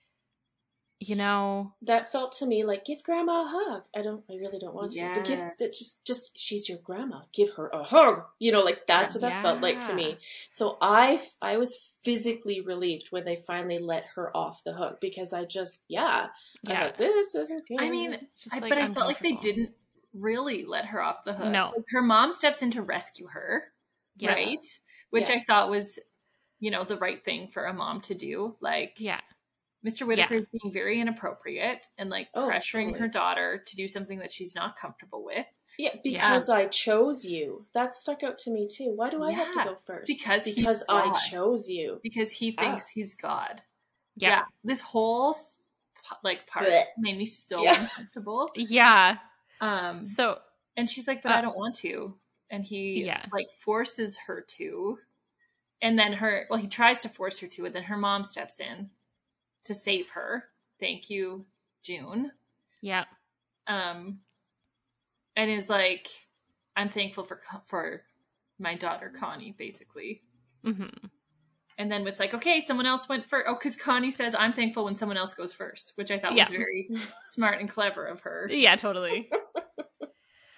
you 0.98 1.14
know, 1.14 1.74
That 1.82 2.11
felt 2.11 2.32
to 2.38 2.46
me 2.46 2.64
like 2.64 2.85
give 2.87 3.02
grandma 3.02 3.42
a 3.42 3.48
hug. 3.48 3.85
I 3.94 4.00
don't. 4.02 4.24
I 4.30 4.35
really 4.37 4.59
don't 4.59 4.74
want 4.74 4.92
to. 4.92 5.00
But 5.14 5.26
give 5.26 5.38
Yes. 5.38 5.59
that 5.59 5.74
just 5.74 6.04
just 6.04 6.38
she's 6.38 6.68
your 6.68 6.78
grandma. 6.78 7.20
Give 7.35 7.50
her 7.56 7.68
a 7.68 7.85
hug. 7.85 8.24
You 8.38 8.52
know, 8.52 8.62
like 8.62 8.87
that's 8.87 9.14
what 9.14 9.20
that 9.20 9.42
felt 9.42 9.61
like 9.61 9.80
to 9.82 9.94
me. 9.94 10.16
So 10.48 10.78
I 10.80 11.20
I 11.42 11.59
was 11.59 11.76
physically 12.02 12.61
relieved 12.62 13.09
when 13.11 13.24
they 13.24 13.37
finally 13.37 13.78
let 13.78 14.06
her 14.14 14.35
off 14.35 14.64
the 14.64 14.72
hook 14.72 14.98
because 15.00 15.32
I 15.35 15.44
just 15.44 15.82
yeah 15.88 16.28
I 16.66 16.72
yeah, 16.72 16.80
thought 16.87 16.96
this 16.96 17.35
isn't 17.35 17.68
good. 17.68 17.80
I 17.80 17.90
mean, 17.90 18.16
just 18.35 18.54
I, 18.54 18.61
like 18.61 18.70
but 18.70 18.78
I 18.78 18.88
felt 18.88 19.06
like 19.06 19.18
they 19.20 19.35
didn't 19.35 19.72
really 20.14 20.64
let 20.64 20.87
her 20.87 21.02
off 21.02 21.24
the 21.24 21.35
hook. 21.35 21.48
No. 21.52 21.72
Like, 21.76 21.85
her 21.90 22.00
mom 22.00 22.32
steps 22.32 22.62
in 22.62 22.70
to 22.70 22.80
rescue 22.80 23.26
her, 23.26 23.64
Yeah. 24.16 24.32
right? 24.32 24.66
Which 25.11 25.28
Yeah. 25.28 25.37
I 25.37 25.44
thought 25.44 25.68
was, 25.68 25.98
you 26.59 26.70
know, 26.70 26.85
the 26.85 26.96
right 26.96 27.22
thing 27.22 27.48
for 27.48 27.64
a 27.64 27.74
mom 27.74 28.00
to 28.02 28.14
do. 28.14 28.56
Like, 28.61 28.94
Yeah, 28.96 29.20
Mr. 29.87 30.07
Whittaker 30.07 30.35
is 30.35 30.49
being 30.49 30.72
very 30.72 31.01
inappropriate 31.01 31.87
and 31.99 32.11
like 32.11 32.29
Oh, 32.35 32.49
pressuring 32.49 32.87
totally. 32.87 33.01
her 33.01 33.09
daughter 33.09 33.62
to 33.66 33.77
do 33.77 33.87
something 33.88 34.18
that 34.18 34.33
she's 34.33 34.55
not 34.55 34.77
comfortable 34.79 35.25
with 35.25 35.46
yeah 35.79 35.90
because 36.03 36.49
I 36.49 36.66
chose 36.66 37.25
you. 37.25 37.66
That 37.75 37.94
stuck 37.94 38.22
out 38.22 38.38
to 38.38 38.51
me 38.51 38.66
too. 38.66 38.92
Why 38.96 39.11
do 39.11 39.22
I 39.22 39.33
have 39.33 39.53
to 39.53 39.64
go 39.64 39.77
first? 39.87 40.07
because 40.09 40.44
he's 40.44 40.57
because 40.57 40.83
I 40.88 41.07
God. 41.09 41.14
chose 41.31 41.68
you. 41.68 42.01
because 42.03 42.33
he 42.33 42.55
Ah. 42.59 42.62
thinks 42.62 42.88
he's 42.88 43.14
God. 43.14 43.62
yeah, 44.16 44.42
This 44.64 44.81
whole 44.81 45.35
like 46.25 46.46
part 46.46 46.64
Blech. 46.66 46.85
made 46.99 47.18
me 47.18 47.27
so 47.27 47.62
Yeah. 47.62 47.81
uncomfortable. 47.83 48.51
yeah. 48.55 49.18
Um, 49.61 50.07
So 50.07 50.40
And 50.79 50.88
she's 50.90 51.09
like, 51.09 51.22
but 51.22 51.33
Uh, 51.33 51.37
I 51.37 51.40
don't 51.40 51.57
want 51.57 51.75
to. 51.77 52.18
And 52.51 52.62
he 52.64 53.05
Yeah. 53.05 53.25
like 53.33 53.46
forces 53.61 54.16
her 54.27 54.40
to. 54.57 54.99
And 55.83 55.99
then 55.99 56.12
her 56.14 56.46
well, 56.49 56.59
he 56.61 56.68
tries 56.68 57.01
to 57.01 57.09
force 57.09 57.38
her 57.40 57.49
to, 57.49 57.66
and 57.66 57.75
then 57.75 57.83
her 57.85 57.96
mom 57.96 58.25
steps 58.25 58.61
in 58.61 58.90
to 59.66 59.74
save 59.74 60.11
her. 60.11 60.44
Thank 60.81 61.09
you, 61.11 61.46
June. 61.83 62.33
yeah, 62.83 63.05
Um 63.66 64.20
and 65.37 65.50
is 65.50 65.68
like, 65.68 66.09
I'm 66.76 66.88
thankful 66.88 67.24
for 67.24 67.40
for 67.66 68.02
my 68.59 68.74
daughter 68.74 69.11
Connie, 69.14 69.55
basically. 69.59 70.22
hmm 70.64 70.85
And 71.79 71.92
then 71.92 72.07
it's 72.07 72.18
like, 72.20 72.33
okay, 72.35 72.61
someone 72.62 72.87
else 72.87 73.09
went 73.09 73.26
first. 73.29 73.46
Oh, 73.48 73.55
because 73.55 73.76
Connie 73.76 74.11
says, 74.11 74.35
I'm 74.38 74.52
thankful 74.55 74.85
when 74.85 74.96
someone 74.96 75.18
else 75.18 75.35
goes 75.35 75.52
first, 75.52 75.92
which 75.96 76.11
I 76.11 76.18
thought 76.18 76.35
was 76.35 76.48
very 76.48 76.88
smart 77.31 77.61
and 77.61 77.68
clever 77.68 78.07
of 78.07 78.20
her. 78.22 78.48
yeah, 78.50 78.76
totally. 78.76 79.29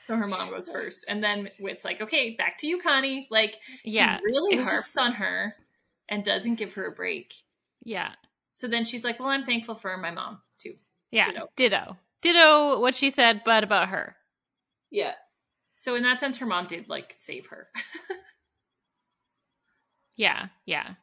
So 0.07 0.17
her 0.17 0.27
mom 0.27 0.49
goes 0.49 0.71
first. 0.71 1.05
And 1.07 1.23
then 1.23 1.51
it's 1.59 1.85
like, 1.85 2.01
okay, 2.01 2.31
back 2.35 2.57
to 2.61 2.67
you, 2.67 2.79
Connie. 2.79 3.29
Like, 3.31 3.57
Yeah, 3.85 4.17
he 4.17 4.25
really 4.25 4.57
harps 4.57 4.97
on 4.97 5.13
her 5.13 5.55
and 6.09 6.25
doesn't 6.25 6.55
give 6.55 6.73
her 6.75 6.87
a 6.87 6.93
break. 6.93 7.35
yeah, 7.85 8.13
So 8.59 8.67
then 8.67 8.85
she's 8.85 9.05
like, 9.05 9.21
well, 9.21 9.29
I'm 9.29 9.45
thankful 9.45 9.77
for 9.77 9.97
my 9.99 10.11
mom, 10.11 10.41
too. 10.59 10.75
yeah. 11.13 11.27
Ditto. 11.31 11.47
Ditto. 11.57 11.97
Ditto. 12.23 12.81
What 12.81 12.97
she 12.97 13.11
said, 13.11 13.43
but 13.45 13.63
about 13.63 13.91
her. 13.91 14.17
Yeah. 14.91 15.13
So 15.77 15.95
in 15.95 16.03
that 16.03 16.19
sense, 16.19 16.39
her 16.39 16.47
mom 16.47 16.67
did, 16.67 16.89
like, 16.89 17.15
save 17.17 17.47
her. 17.49 17.69
Yeah, 20.17 20.47
yeah. 20.67 20.95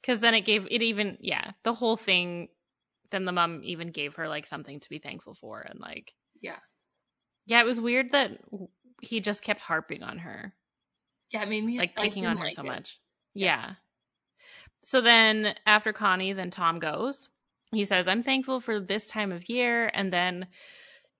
Because 0.00 0.20
then 0.20 0.34
it 0.34 0.42
gave 0.42 0.66
it 0.70 0.82
even 0.82 1.18
yeah 1.20 1.50
the 1.64 1.74
whole 1.74 1.96
thing. 1.96 2.46
Then 3.10 3.24
the 3.24 3.32
mom 3.32 3.60
even 3.64 3.88
gave 3.90 4.14
her 4.14 4.28
like 4.28 4.46
something 4.46 4.78
to 4.78 4.88
be 4.88 5.00
thankful 5.00 5.34
for, 5.34 5.60
and 5.60 5.80
like 5.80 6.12
Yeah. 6.40 6.58
yeah. 7.46 7.60
It 7.60 7.66
was 7.66 7.80
weird 7.80 8.12
that 8.12 8.38
he 9.02 9.18
just 9.18 9.42
kept 9.42 9.60
harping 9.60 10.04
on 10.04 10.18
her, 10.18 10.54
yeah, 11.32 11.42
it 11.42 11.48
made 11.48 11.64
me 11.64 11.76
like 11.76 11.96
picking 11.96 12.24
on 12.24 12.36
her 12.36 12.44
like 12.44 12.54
so 12.54 12.62
it. 12.62 12.66
much. 12.66 13.00
Yeah. 13.34 13.72
So 14.84 15.00
then 15.00 15.54
after 15.66 15.92
Connie, 15.92 16.32
then 16.32 16.50
Tom 16.50 16.78
goes. 16.78 17.28
He 17.72 17.84
says, 17.84 18.06
"I'm 18.06 18.22
thankful 18.22 18.60
for 18.60 18.78
this 18.80 19.08
time 19.08 19.32
of 19.32 19.48
year," 19.48 19.90
and 19.92 20.12
then. 20.12 20.46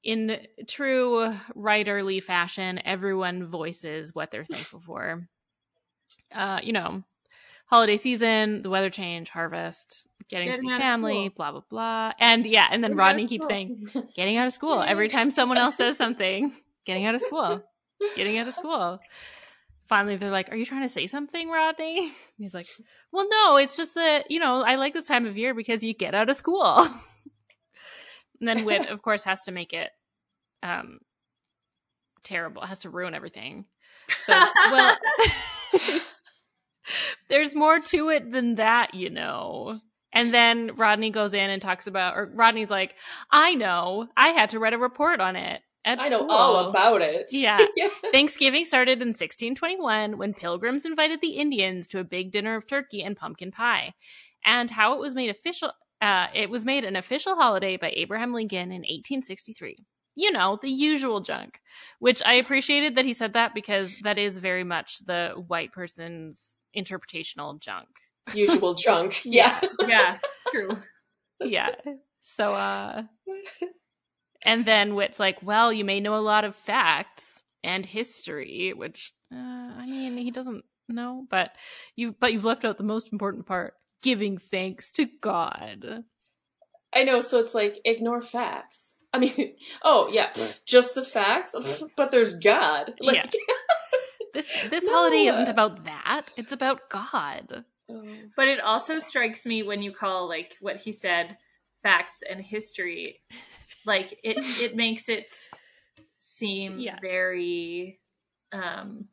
In 0.07 0.39
true 0.69 1.35
writerly 1.57 2.23
fashion, 2.23 2.79
everyone 2.85 3.47
voices 3.47 4.15
what 4.15 4.31
they're 4.31 4.45
thankful 4.45 4.81
for. 4.81 5.27
Uh, 6.31 6.61
you 6.63 6.75
know, 6.75 7.03
holiday 7.67 7.97
season, 7.97 8.63
the 8.63 8.71
weather 8.71 8.91
change, 8.91 9.31
harvest, 9.31 10.07
getting, 10.29 10.49
Getting 10.49 10.69
to 10.69 10.77
see 10.77 10.83
family, 10.83 11.29
blah 11.31 11.53
blah 11.53 11.63
blah. 11.69 12.13
And 12.19 12.45
yeah, 12.47 12.69
and 12.71 12.83
then 12.83 12.91
Getting 12.91 12.99
Rodney 12.99 13.27
keeps 13.27 13.47
saying, 13.47 13.83
getting 14.17 14.37
out 14.37 14.47
of 14.47 14.53
school. 14.53 14.83
Every 14.83 15.09
time 15.09 15.31
someone 15.31 15.59
else 15.59 15.77
says 15.77 15.97
something, 15.97 16.53
getting 16.85 17.07
out 17.07 17.15
of 17.15 17.21
school. 17.23 17.63
Getting 18.17 18.37
out 18.39 18.49
of 18.49 18.55
school. 18.55 18.99
Finally 19.87 20.17
they're 20.17 20.31
like, 20.31 20.51
Are 20.51 20.57
you 20.57 20.67
trying 20.67 20.83
to 20.83 20.89
say 20.89 21.07
something, 21.07 21.49
Rodney? 21.49 22.07
And 22.07 22.13
he's 22.39 22.55
like, 22.55 22.69
Well 23.13 23.29
no, 23.29 23.57
it's 23.57 23.77
just 23.77 23.95
that, 23.95 24.31
you 24.31 24.41
know, 24.41 24.63
I 24.63 24.77
like 24.77 24.95
this 24.95 25.07
time 25.07 25.27
of 25.27 25.37
year 25.37 25.55
because 25.55 25.83
you 25.83 25.95
get 25.95 26.15
out 26.15 26.31
of 26.31 26.37
school. 26.37 26.89
And 28.41 28.49
then 28.49 28.65
Whit, 28.67 28.91
of 28.91 29.01
course, 29.01 29.23
has 29.23 29.45
to 29.45 29.53
make 29.53 29.73
it 29.73 29.91
um 30.63 30.99
terrible. 32.25 32.63
Has 32.63 32.81
to 32.81 32.91
ruin 32.91 33.15
everything. 33.15 33.65
So 34.25 34.33
well, 34.71 34.99
there's 37.29 37.55
more 37.55 37.81
to 37.81 38.09
it 38.11 38.31
than 38.31 38.57
that, 38.57 38.95
you 38.95 39.09
know. 39.09 39.81
And 40.13 40.33
then 40.33 40.73
Rodney 40.77 41.11
goes 41.11 41.35
in 41.35 41.51
and 41.51 41.61
talks 41.61 41.87
about, 41.87 42.17
or 42.17 42.31
Rodney's 42.35 42.71
like, 42.71 42.95
I 43.31 43.55
know, 43.55 44.09
I 44.17 44.31
had 44.31 44.51
to 44.51 44.59
write 44.59 44.73
a 44.73 44.79
report 44.79 45.21
on 45.21 45.37
it. 45.37 45.61
At 45.85 46.01
I 46.01 46.09
know 46.09 46.27
all 46.29 46.71
about 46.71 47.03
it. 47.03 47.29
Yeah. 47.31 47.59
yeah. 47.77 47.89
Thanksgiving 48.11 48.65
started 48.65 49.03
in 49.03 49.09
1621 49.09 50.17
when 50.17 50.33
pilgrims 50.33 50.87
invited 50.87 51.21
the 51.21 51.37
Indians 51.37 51.89
to 51.89 51.99
a 51.99 52.05
big 52.05 52.31
dinner 52.31 52.57
of 52.57 52.67
turkey 52.67 53.03
and 53.03 53.17
pumpkin 53.17 53.51
pie, 53.51 53.95
and 54.45 54.71
how 54.71 54.95
it 54.95 55.01
was 55.01 55.15
made 55.15 55.31
official. 55.31 55.73
Uh, 56.01 56.27
it 56.35 56.51
was 56.51 56.65
made 56.65 56.85
an 56.85 56.97
official 56.97 57.35
holiday 57.35 57.77
by 57.77 57.93
Abraham 57.95 58.33
Lincoln 58.33 58.71
in 58.73 58.83
1863. 58.83 59.77
You 60.17 60.31
know, 60.31 60.59
the 60.61 60.71
usual 60.71 61.21
junk, 61.21 61.61
which 61.99 62.23
I 62.25 62.35
appreciated 62.35 62.95
that 62.97 63.05
he 63.05 63.13
said 63.13 63.33
that 63.33 63.53
because 63.55 63.95
that 64.03 64.17
is 64.17 64.39
very 64.39 64.65
much 64.65 64.99
the 65.05 65.33
white 65.47 65.73
person's 65.73 66.57
interpretational 66.77 67.59
junk. 67.59 67.89
Usual 68.35 68.75
junk. 68.75 69.25
Yeah. 69.25 69.61
Yeah, 69.87 70.19
true. 70.51 70.79
Yeah. 71.41 71.71
So, 72.23 72.53
uh, 72.53 73.03
and 74.45 74.65
then 74.65 74.95
Whit's 74.95 75.19
like, 75.21 75.39
well, 75.43 75.73
you 75.73 75.85
may 75.85 76.01
know 76.01 76.15
a 76.15 76.19
lot 76.19 76.45
of 76.45 76.55
facts 76.55 77.43
and 77.63 77.85
history, 77.87 78.73
which, 78.75 79.13
uh, 79.33 79.37
I 79.37 79.87
mean, 79.87 80.17
he 80.17 80.31
doesn't 80.31 80.65
know, 80.89 81.27
but 81.31 81.53
you, 81.97 82.15
but 82.19 82.33
you've 82.33 82.45
left 82.45 82.65
out 82.65 82.77
the 82.79 82.85
most 82.85 83.13
important 83.13 83.47
part 83.47 83.75
giving 84.03 84.37
thanks 84.37 84.93
to 84.93 85.07
God. 85.23 86.05
I 86.95 87.05
know. 87.05 87.21
So 87.23 87.39
it's 87.41 87.55
like 87.55 87.81
ignore 87.85 88.21
facts. 88.23 88.95
I 89.13 89.19
mean, 89.19 89.55
oh 89.83 90.09
yeah, 90.13 90.31
just 90.67 90.95
the 90.95 91.05
facts, 91.05 91.55
but 91.97 92.11
there's 92.11 92.35
God. 92.35 92.95
Like, 93.01 93.17
Yeah. 93.17 93.27
This, 94.35 94.49
this 94.69 94.85
No. 94.85 94.93
holiday 94.95 95.27
isn't 95.27 95.49
about 95.49 95.85
that. 95.85 96.33
It's 96.37 96.51
about 96.51 96.91
God. 96.91 97.65
Oh. 97.89 98.03
But 98.37 98.49
it 98.49 98.59
also 98.61 98.99
strikes 98.99 99.47
me 99.47 99.63
when 99.63 99.81
you 99.81 99.93
call 99.93 100.29
like 100.29 100.57
what 100.61 100.79
he 100.79 100.91
said 100.91 101.39
facts 101.85 102.19
and 102.29 102.41
history, 102.45 103.21
like 103.87 104.19
it 104.23 104.37
it 104.61 104.77
makes 104.85 105.09
it 105.09 105.35
seem 106.19 106.79
Yeah. 106.79 106.99
very 107.01 108.01
um 108.53 109.09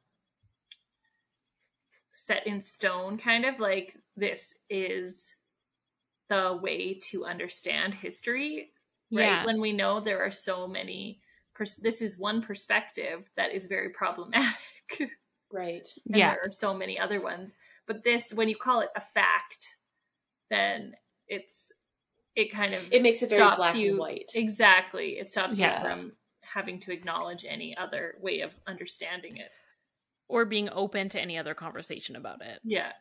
set 2.13 2.45
in 2.45 2.62
stone 2.62 3.17
kind 3.17 3.45
of 3.45 3.60
like 3.60 3.95
this 4.15 4.55
is 4.69 5.36
the 6.29 6.60
way 6.62 6.93
to 7.10 7.25
understand 7.25 7.93
history 7.93 8.71
right 9.12 9.23
Yeah. 9.25 9.45
when 9.45 9.60
we 9.60 9.73
know 9.73 9.99
there 9.99 10.23
are 10.23 10.31
so 10.31 10.67
many 10.67 11.21
pers- 11.53 11.75
this 11.75 12.01
is 12.01 12.17
one 12.17 12.41
perspective 12.41 13.29
that 13.36 13.51
is 13.53 13.65
very 13.65 13.89
problematic 13.89 14.55
right. 15.51 15.88
and 16.05 16.15
yeah. 16.15 16.31
there 16.31 16.43
are 16.45 16.51
so 16.51 16.73
many 16.73 16.97
other 16.99 17.21
ones 17.21 17.55
but 17.88 18.03
this 18.03 18.34
when 18.34 18.47
you 18.49 18.55
call 18.55 18.81
it 18.81 18.89
a 18.95 19.01
fact 19.01 19.75
then 20.49 20.93
it's 21.27 21.71
it 22.35 22.51
kind 22.51 22.73
of 22.73 22.81
It 22.91 23.01
makes 23.03 23.21
it 23.21 23.29
very 23.29 23.55
black 23.55 23.75
you 23.75 23.89
and 23.91 23.99
white. 23.99 24.31
exactly 24.35 25.17
it 25.19 25.29
stops 25.29 25.59
Yeah. 25.59 25.77
you 25.83 25.89
from 25.89 26.11
having 26.43 26.79
to 26.79 26.91
acknowledge 26.93 27.45
any 27.47 27.75
other 27.77 28.15
way 28.21 28.41
of 28.41 28.51
understanding 28.67 29.37
it 29.37 29.55
Or 30.29 30.45
being 30.45 30.69
open 30.71 31.09
to 31.09 31.19
any 31.21 31.37
other 31.37 31.53
conversation 31.53 32.15
about 32.15 32.41
it. 32.41 32.59
yeah 32.63 32.91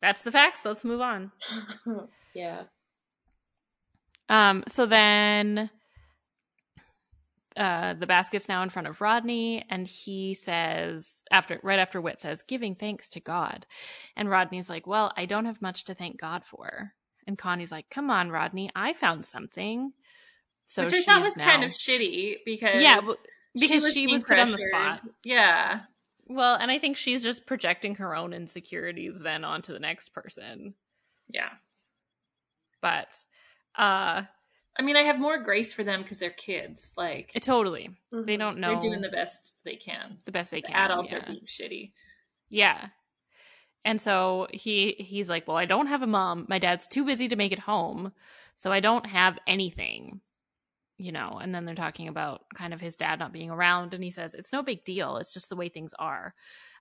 That's 0.00 0.22
the 0.22 0.32
facts. 0.32 0.64
Let's 0.64 0.84
move 0.84 1.00
on. 1.00 1.30
yeah. 2.34 2.64
Um, 4.28 4.64
so 4.68 4.86
then 4.86 5.70
uh 7.54 7.92
the 7.92 8.06
basket's 8.06 8.48
now 8.48 8.62
in 8.62 8.70
front 8.70 8.88
of 8.88 9.00
Rodney 9.02 9.62
and 9.68 9.86
he 9.86 10.32
says 10.32 11.18
after 11.30 11.60
right 11.62 11.78
after 11.78 12.00
Whit 12.00 12.18
says 12.18 12.42
giving 12.48 12.74
thanks 12.74 13.10
to 13.10 13.20
God. 13.20 13.66
And 14.16 14.30
Rodney's 14.30 14.70
like, 14.70 14.86
"Well, 14.86 15.12
I 15.18 15.26
don't 15.26 15.44
have 15.44 15.60
much 15.60 15.84
to 15.84 15.94
thank 15.94 16.18
God 16.18 16.44
for." 16.46 16.94
And 17.26 17.38
Connie's 17.38 17.70
like, 17.72 17.88
"Come 17.90 18.10
on, 18.10 18.30
Rodney, 18.30 18.70
I 18.74 18.92
found 18.92 19.24
something." 19.26 19.92
So 20.66 20.84
which 20.84 20.92
i 20.94 20.96
she's 20.96 21.04
thought 21.06 21.22
was 21.22 21.36
now 21.36 21.44
kind 21.44 21.64
of 21.64 21.70
shitty 21.72 22.36
because 22.46 22.80
Yeah, 22.82 23.00
because 23.58 23.92
she 23.92 24.06
being 24.06 24.14
was 24.14 24.22
put 24.22 24.38
on 24.38 24.50
the 24.50 24.58
spot. 24.58 25.02
yeah 25.24 25.80
Well, 26.28 26.54
and 26.54 26.70
I 26.70 26.78
think 26.78 26.96
she's 26.96 27.22
just 27.22 27.44
projecting 27.46 27.96
her 27.96 28.14
own 28.16 28.32
insecurities 28.32 29.20
then 29.20 29.44
onto 29.44 29.72
the 29.72 29.78
next 29.80 30.10
person. 30.14 30.74
yeah 31.28 31.50
But 32.80 33.18
uh 33.76 34.22
i 34.78 34.82
mean 34.82 34.96
i 34.96 35.02
have 35.02 35.18
more 35.18 35.42
grace 35.42 35.72
for 35.74 35.84
them 35.84 36.02
because 36.02 36.18
they're 36.18 36.30
kids 36.30 36.92
like 36.96 37.30
it, 37.34 37.42
totally. 37.42 37.90
They 38.10 38.36
Mhm. 38.36 38.38
don't 38.38 38.58
know 38.58 38.72
they're 38.72 38.90
doing 38.90 39.00
the 39.02 39.08
best 39.10 39.52
they 39.64 39.76
can 39.76 40.18
the 40.24 40.32
best 40.32 40.50
they 40.50 40.60
the 40.62 40.68
can. 40.68 40.76
adults 40.76 41.10
yeah. 41.10 41.18
are 41.18 41.26
being 41.26 41.44
shitty 41.46 41.92
Yeah. 42.48 42.88
And 43.84 44.00
so 44.00 44.46
he 44.52 44.94
he's 44.98 45.28
like, 45.28 45.48
"Well, 45.48 45.56
I 45.56 45.64
don't 45.64 45.88
have 45.88 46.02
a 46.02 46.06
mom. 46.06 46.46
My 46.48 46.58
dad's 46.58 46.86
too 46.86 47.04
busy 47.04 47.28
to 47.28 47.36
make 47.36 47.52
it 47.52 47.58
home, 47.58 48.12
so 48.56 48.72
I 48.72 48.80
don't 48.80 49.06
have 49.06 49.38
anything." 49.46 50.20
You 50.98 51.10
know, 51.10 51.38
and 51.42 51.54
then 51.54 51.64
they're 51.64 51.74
talking 51.74 52.06
about 52.06 52.42
kind 52.54 52.72
of 52.72 52.80
his 52.80 52.96
dad 52.96 53.18
not 53.18 53.32
being 53.32 53.50
around 53.50 53.92
and 53.94 54.04
he 54.04 54.10
says, 54.10 54.34
"It's 54.34 54.52
no 54.52 54.62
big 54.62 54.84
deal. 54.84 55.16
It's 55.16 55.34
just 55.34 55.48
the 55.48 55.56
way 55.56 55.68
things 55.68 55.94
are. 55.98 56.34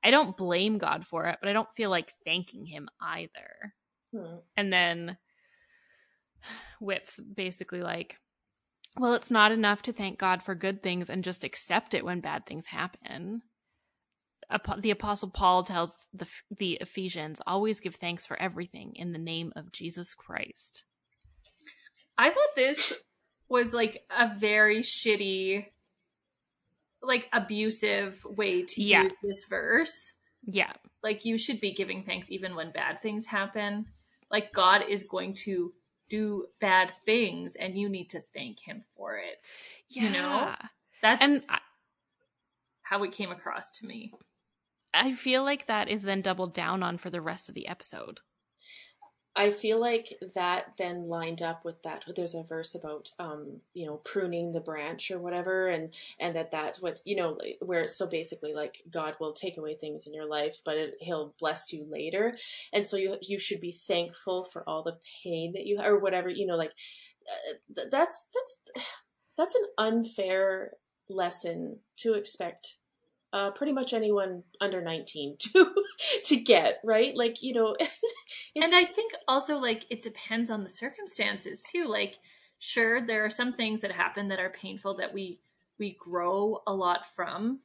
I 0.04 0.12
don't 0.12 0.38
blame 0.38 0.78
God 0.78 1.06
for 1.06 1.28
it, 1.28 1.40
but 1.42 1.50
I 1.50 1.54
don't 1.54 1.74
feel 1.76 1.90
like 1.90 2.14
thanking 2.26 2.66
him 2.66 2.90
either." 3.02 3.74
Hmm. 4.14 4.38
And 4.56 4.72
then 4.72 5.18
Whit's 6.80 7.20
basically 7.20 7.82
like, 7.82 8.18
well, 8.98 9.14
it's 9.14 9.32
not 9.32 9.52
enough 9.52 9.82
to 9.84 9.94
thank 9.94 10.20
God 10.20 10.44
for 10.44 10.56
good 10.56 10.84
things 10.84 11.10
and 11.10 11.24
just 11.24 11.44
accept 11.44 11.94
it 11.94 12.04
when 12.04 12.20
bad 12.20 12.46
things 12.46 12.68
happen. 12.68 13.42
The 14.80 14.92
Apostle 14.92 15.30
Paul 15.30 15.64
tells 15.64 15.96
the, 16.14 16.28
the 16.58 16.74
Ephesians, 16.82 17.42
always 17.48 17.80
give 17.80 17.96
thanks 17.96 18.26
for 18.26 18.40
everything 18.42 18.94
in 18.96 19.12
the 19.14 19.20
name 19.20 19.54
of 19.56 19.72
Jesus 19.72 20.14
Christ. 20.14 20.84
I 22.18 22.30
thought 22.30 22.56
this 22.56 22.94
was 23.50 23.74
like 23.74 24.04
a 24.16 24.32
very 24.38 24.82
shitty, 24.82 25.66
like 27.02 27.28
abusive 27.34 28.24
way 28.26 28.64
to 28.64 28.84
Yeah. 28.84 29.04
use 29.04 29.18
this 29.24 29.46
verse. 29.50 30.14
Yeah. 30.46 30.72
Like 31.04 31.26
you 31.26 31.38
should 31.38 31.60
be 31.62 31.74
giving 31.74 32.04
thanks 32.04 32.30
even 32.32 32.56
when 32.56 32.72
bad 32.72 33.02
things 33.02 33.26
happen. 33.26 33.86
Like 34.30 34.54
God 34.54 34.84
is 34.88 35.04
going 35.04 35.34
to 35.46 35.74
do 36.10 36.46
bad 36.60 36.92
things 37.06 37.56
and 37.56 37.78
you 37.78 37.90
need 37.90 38.10
to 38.10 38.20
thank 38.34 38.60
him 38.60 38.84
for 38.96 39.18
it. 39.18 39.48
Yeah. 39.90 40.04
You 40.04 40.10
know? 40.10 40.56
That's 41.02 41.22
And 41.22 41.44
I, 41.50 41.60
how 42.82 43.04
it 43.04 43.12
came 43.14 43.32
across 43.32 43.72
to 43.80 43.88
me. 43.88 44.14
I 44.94 45.14
feel 45.14 45.44
like 45.44 45.68
that 45.68 45.90
is 45.90 46.02
then 46.02 46.22
doubled 46.22 46.54
down 46.54 46.84
on 46.84 46.98
for 46.98 47.10
the 47.10 47.22
rest 47.22 47.50
of 47.50 47.56
the 47.56 47.68
episode. 47.68 48.20
I 49.34 49.52
feel 49.52 49.80
like 49.80 50.14
that 50.36 50.74
then 50.78 51.08
lined 51.08 51.42
up 51.42 51.64
with 51.64 51.82
that. 51.84 52.04
There's 52.16 52.36
a 52.36 52.44
verse 52.44 52.76
about, 52.76 53.12
um, 53.18 53.62
you 53.74 53.86
know, 53.86 53.98
pruning 54.04 54.52
the 54.52 54.60
branch 54.60 55.10
or 55.10 55.20
whatever, 55.20 55.70
and 55.70 55.94
and 56.20 56.36
that 56.36 56.52
that's 56.52 56.82
what 56.82 57.02
you 57.06 57.16
know, 57.16 57.38
where 57.62 57.84
it's 57.84 57.98
so 57.98 58.08
basically 58.08 58.54
like 58.54 58.82
God 58.92 59.16
will 59.22 59.32
take 59.32 59.58
away 59.58 59.74
things 59.76 60.06
in 60.06 60.14
your 60.14 60.26
life, 60.26 60.58
but 60.66 60.76
it, 60.76 60.96
He'll 61.00 61.34
bless 61.40 61.72
you 61.72 61.88
later, 61.90 62.38
and 62.74 62.86
so 62.86 62.98
you 62.98 63.18
you 63.22 63.40
should 63.40 63.62
be 63.62 63.72
thankful 63.72 64.44
for 64.44 64.68
all 64.68 64.84
the 64.84 64.98
pain 65.24 65.54
that 65.54 65.66
you 65.66 65.80
or 65.82 65.98
whatever 65.98 66.28
you 66.28 66.46
know, 66.46 66.58
like 66.58 66.74
uh, 67.30 67.84
that's 67.90 68.28
that's 68.34 68.84
that's 69.38 69.56
an 69.56 69.66
unfair 69.78 70.74
lesson 71.10 71.80
to 71.98 72.14
expect 72.16 72.76
uh, 73.34 73.52
pretty 73.52 73.72
much 73.74 73.94
anyone 73.94 74.44
under 74.60 74.82
19 74.82 75.38
to 75.40 75.74
to 76.24 76.36
get 76.36 76.80
right 76.84 77.16
like 77.16 77.42
you 77.42 77.54
know 77.54 77.76
and 78.56 78.76
I 78.76 78.84
think 78.84 79.14
also 79.28 79.58
like 79.58 79.86
it 79.90 80.02
depends 80.02 80.50
on 80.50 80.64
the 80.64 80.70
circumstances 80.70 81.64
too. 81.64 81.88
Like, 81.88 82.18
sure, 82.60 83.06
there 83.06 83.24
are 83.26 83.30
some 83.30 83.54
things 83.54 83.82
that 83.82 83.92
happen 83.92 84.28
that 84.30 84.40
are 84.40 84.50
painful 84.50 84.96
that 84.98 85.14
we 85.14 85.40
we 85.80 85.98
grow 86.00 86.62
a 86.68 86.74
lot 86.74 87.08
from, 87.16 87.60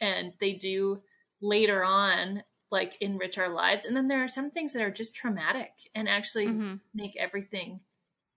and 0.00 0.32
they 0.40 0.52
do 0.54 1.00
later 1.40 1.82
on 1.84 2.42
like 2.70 2.96
enrich 3.00 3.36
our 3.38 3.48
lives. 3.50 3.86
And 3.86 3.94
then 3.96 4.08
there 4.08 4.24
are 4.24 4.28
some 4.28 4.50
things 4.50 4.72
that 4.72 4.82
are 4.82 4.90
just 4.90 5.14
traumatic 5.14 5.72
and 5.94 6.08
actually 6.08 6.46
hmm 6.48 6.74
make 6.94 7.16
everything 7.16 7.80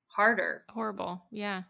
harder 0.07 0.63
Horrible. 0.69 1.23
Yeah. 1.31 1.63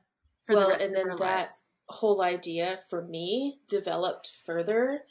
for 0.45 0.56
Well, 0.56 0.65
the 0.67 0.73
rest 0.73 0.86
and 0.86 0.95
of 0.95 0.97
then 1.04 1.10
our 1.12 1.17
that- 1.17 1.23
lives. 1.41 1.63
Whole 1.88 2.21
idea 2.21 2.80
for 2.89 3.04
me 3.04 3.60
developed 3.69 4.32
further 4.45 5.02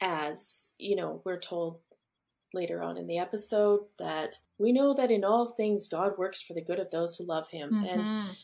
as 0.00 0.68
you 0.78 0.94
know 0.94 1.22
we're 1.24 1.40
told 1.40 1.80
later 2.54 2.82
on 2.82 2.96
in 2.96 3.06
the 3.06 3.18
episode 3.18 3.80
that 3.98 4.36
we 4.58 4.70
know 4.72 4.94
that 4.94 5.10
in 5.10 5.24
all 5.24 5.46
things 5.46 5.88
god 5.88 6.12
works 6.18 6.40
for 6.40 6.54
the 6.54 6.60
good 6.62 6.78
of 6.78 6.90
those 6.90 7.16
who 7.16 7.24
love 7.24 7.48
him 7.48 7.82
and 7.88 8.02
Mhm. 8.02 8.36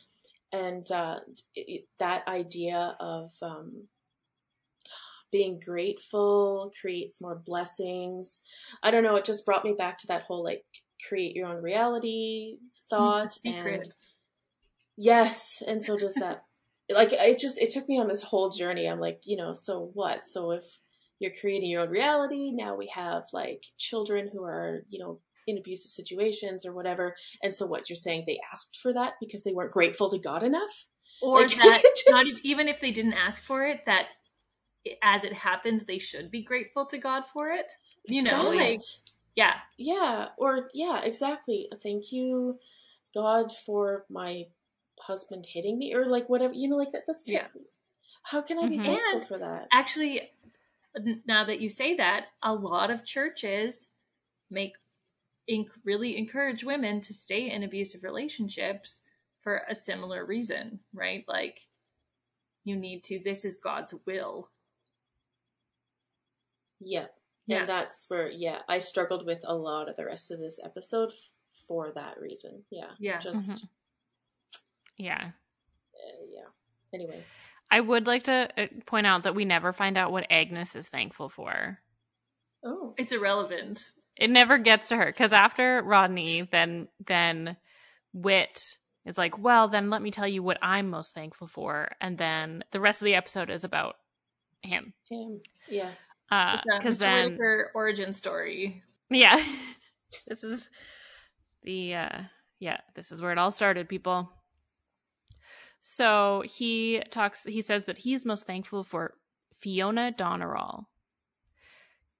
and 0.53 0.91
uh, 0.93 1.21
it, 1.55 1.87
that 1.99 2.27
idea 2.29 2.97
of 3.01 3.33
um, 3.43 3.89
being 5.31 5.59
grateful 5.59 6.73
creates 6.81 7.21
more 7.21 7.35
blessings 7.35 8.41
i 8.83 8.91
don't 8.91 9.03
know 9.03 9.17
it 9.17 9.25
just 9.25 9.45
brought 9.45 9.65
me 9.65 9.73
back 9.73 9.99
to 9.99 10.07
that 10.07 10.23
whole 10.23 10.45
like 10.45 10.65
create 11.09 11.35
your 11.35 11.49
own 11.49 11.61
reality 11.63 12.57
thought 12.89 13.33
secret. 13.35 13.83
and 13.83 13.95
Yes, 14.97 15.61
and 15.67 15.83
so 15.83 15.97
does 15.99 16.15
that. 16.15 16.44
Like 16.91 17.13
it 17.13 17.39
just 17.39 17.59
it 17.59 17.71
took 17.71 17.89
me 17.89 17.99
on 17.99 18.09
this 18.09 18.23
whole 18.23 18.51
journey. 18.51 18.87
I'm 18.87 19.01
like, 19.01 19.21
you 19.25 19.37
know, 19.37 19.53
so 19.53 19.91
what? 19.95 20.25
So 20.27 20.51
if 20.53 20.65
you're 21.19 21.33
creating 21.41 21.71
your 21.71 21.83
own 21.83 21.91
reality, 21.91 22.51
now 22.53 22.77
we 22.77 22.91
have 22.95 23.25
like 23.33 23.65
children 23.79 24.29
who 24.33 24.45
are, 24.45 24.83
you 24.89 24.99
know, 24.99 25.21
in 25.47 25.59
abusive 25.59 25.91
situations 25.91 26.65
or 26.67 26.73
whatever. 26.75 27.15
And 27.43 27.55
so 27.55 27.67
what 27.67 27.89
you're 27.89 27.97
saying 27.97 28.25
they 28.27 28.39
asked 28.53 28.79
for 28.83 28.93
that 28.95 29.15
because 29.21 29.45
they 29.45 29.53
weren't 29.53 29.73
grateful 29.73 30.11
to 30.11 30.19
God 30.19 30.43
enough? 30.43 30.87
Or 31.23 31.41
Like, 31.43 31.51
that 31.57 31.83
just- 31.83 32.11
not 32.11 32.27
even 32.43 32.69
if 32.69 32.81
they 32.81 32.91
didn't 32.91 33.15
ask 33.15 33.43
for 33.43 33.65
it, 33.65 33.81
that 33.87 34.07
as 35.03 35.25
it 35.25 35.33
happens, 35.33 35.85
they 35.85 35.99
should 35.99 36.31
be 36.31 36.43
grateful 36.43 36.85
to 36.87 36.99
God 36.99 37.25
for 37.33 37.51
it. 37.51 37.67
You 38.07 38.23
know, 38.23 38.51
Right. 38.51 38.73
like 38.73 38.81
yeah, 39.35 39.55
Yeah, 39.79 40.29
or 40.39 40.69
yeah, 40.75 41.01
exactly. 41.03 41.69
Thank 41.83 42.13
you, 42.13 42.59
God, 43.15 43.51
for 43.67 44.05
my 44.11 44.45
husband 44.99 45.47
hitting 45.47 45.79
me, 45.79 45.95
or 45.95 46.07
like 46.07 46.29
whatever. 46.29 46.55
You 46.55 46.69
know, 46.69 46.77
like 46.77 46.93
that. 46.93 47.05
That's 47.07 47.29
Yeah. 47.31 47.49
How 48.23 48.41
can 48.43 48.59
I 48.59 48.69
be 48.69 48.79
Mhm. 48.79 48.85
thankful 48.85 49.19
And- 49.19 49.27
for 49.29 49.39
that? 49.39 49.69
actually 49.73 50.33
now 51.27 51.45
that 51.45 51.61
you 51.61 51.69
say 51.69 51.95
that 51.95 52.29
a 52.43 52.55
lot 52.55 52.91
of 52.91 53.05
churches 53.05 53.89
make 54.51 54.77
inc- 55.51 55.69
really 55.83 56.17
encourage 56.17 56.63
women 56.65 57.01
to 57.03 57.13
stay 57.13 57.51
in 57.51 57.63
abusive 57.65 58.03
relationships 58.05 59.03
for 59.41 59.65
a 59.69 59.75
similar 59.75 60.25
reason 60.25 60.79
right 60.95 61.27
like 61.27 61.67
you 62.63 62.77
need 62.77 63.03
to 63.05 63.19
this 63.19 63.45
is 63.45 63.57
god's 63.57 63.93
will 64.07 64.49
Yeah, 66.81 67.09
Yeah. 67.47 67.61
and 67.61 67.69
that's 67.69 68.09
where 68.09 68.29
yeah, 68.31 68.63
I 68.69 68.79
struggled 68.79 69.27
with 69.27 69.43
a 69.47 69.55
lot 69.57 69.89
of 69.89 69.97
the 69.97 70.05
rest 70.05 70.31
of 70.31 70.39
this 70.39 70.61
episode 70.63 71.11
f- 71.13 71.31
for 71.67 71.91
that 71.93 72.21
reason. 72.21 72.65
Yeah, 72.71 72.95
Yeah. 72.99 73.19
just 73.19 73.51
Mhm. 73.51 73.69
Yeah. 74.97 75.31
uh, 75.95 76.25
yeah. 76.33 76.49
Anyway, 76.93 77.25
I 77.71 77.81
would 77.81 78.07
like 78.07 78.25
to 78.25 78.49
uh, 78.57 78.67
point 78.87 79.07
out 79.07 79.25
that 79.25 79.35
we 79.35 79.45
never 79.45 79.73
find 79.73 79.97
out 79.99 80.13
what 80.13 80.27
Agnes 80.31 80.75
is 80.77 80.89
thankful 80.89 81.29
for. 81.29 81.79
oh, 82.65 82.95
it's 82.97 83.13
irrelevant 83.13 83.81
It 84.17 84.31
never 84.31 84.59
gets 84.59 84.89
to 84.89 84.97
her 84.97 85.07
because 85.07 85.33
after 85.33 85.83
Rodney, 85.83 86.49
then 86.51 86.89
then 87.05 87.57
Whit 88.13 88.77
is 89.05 89.19
like, 89.19 89.37
well, 89.39 89.69
then 89.69 89.91
let 89.91 90.01
me 90.03 90.11
tell 90.11 90.29
you 90.29 90.43
what 90.43 90.59
I'm 90.63 90.89
most 90.89 91.15
thankful 91.15 91.49
for, 91.49 91.91
and 92.01 92.17
then 92.17 92.63
the 92.71 92.81
rest 92.81 93.03
of 93.03 93.07
the 93.07 93.17
episode 93.17 93.51
is 93.51 93.65
about 93.65 93.97
him. 94.63 94.95
him. 95.11 95.41
Yeah, 95.69 95.91
Because 96.31 96.55
It's 96.55 96.65
a 96.65 96.79
because 96.79 96.99
Mr. 96.99 97.01
then 97.01 97.25
Whittaker 97.33 97.73
origin 97.75 98.13
story 98.13 98.83
Yeah. 99.11 99.45
this 100.29 100.45
is 100.45 100.71
the 101.65 101.95
uh 101.97 102.19
yeah, 102.61 102.79
this 102.95 103.11
is 103.13 103.21
where 103.21 103.33
it 103.33 103.39
all 103.39 103.51
started, 103.51 103.89
people. 103.89 104.31
So 105.87 106.43
he 106.47 107.03
talks 107.11 107.45
he 107.45 107.61
says 107.61 107.85
that 107.85 107.99
he's 107.99 108.25
most 108.25 108.47
thankful 108.47 108.85
for 108.85 109.19
Fiona 109.61 110.11
Donneral. 110.13 110.89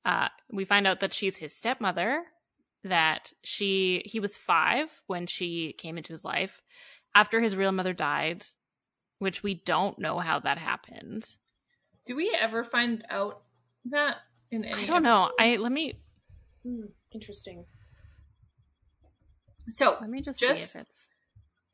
Uh 0.05 0.29
we 0.53 0.67
find 0.67 0.87
out 0.87 1.01
that 1.01 1.15
she's 1.15 1.39
his 1.39 1.57
stepmother, 1.57 2.25
that 2.83 3.33
she 3.43 4.03
he 4.05 4.21
was 4.21 4.37
5 4.37 5.01
when 5.07 5.27
she 5.27 5.73
came 5.79 5.97
into 5.97 6.13
his 6.13 6.27
life 6.27 6.61
after 7.15 7.41
his 7.41 7.57
real 7.57 7.73
mother 7.73 7.95
died, 7.95 8.45
which 9.19 9.43
we 9.43 9.55
don't 9.55 9.99
know 9.99 10.19
how 10.19 10.41
that 10.41 10.59
happened. 10.59 11.25
do 12.05 12.15
we 12.17 12.37
ever 12.39 12.65
find 12.65 13.03
out 13.09 13.45
that 13.87 14.17
in 14.51 14.63
any 14.67 14.83
I 14.83 14.85
don't 14.85 15.03
know. 15.03 15.31
I 15.41 15.57
let 15.57 15.73
me 15.73 15.99
Hmm, 16.63 16.85
interesting. 17.13 17.65
so 19.71 19.97
let 20.03 20.11
me 20.11 20.21
just, 20.21 20.39
Just- 20.39 20.71
see 20.73 20.79
if 20.79 20.83
it's 20.87 21.07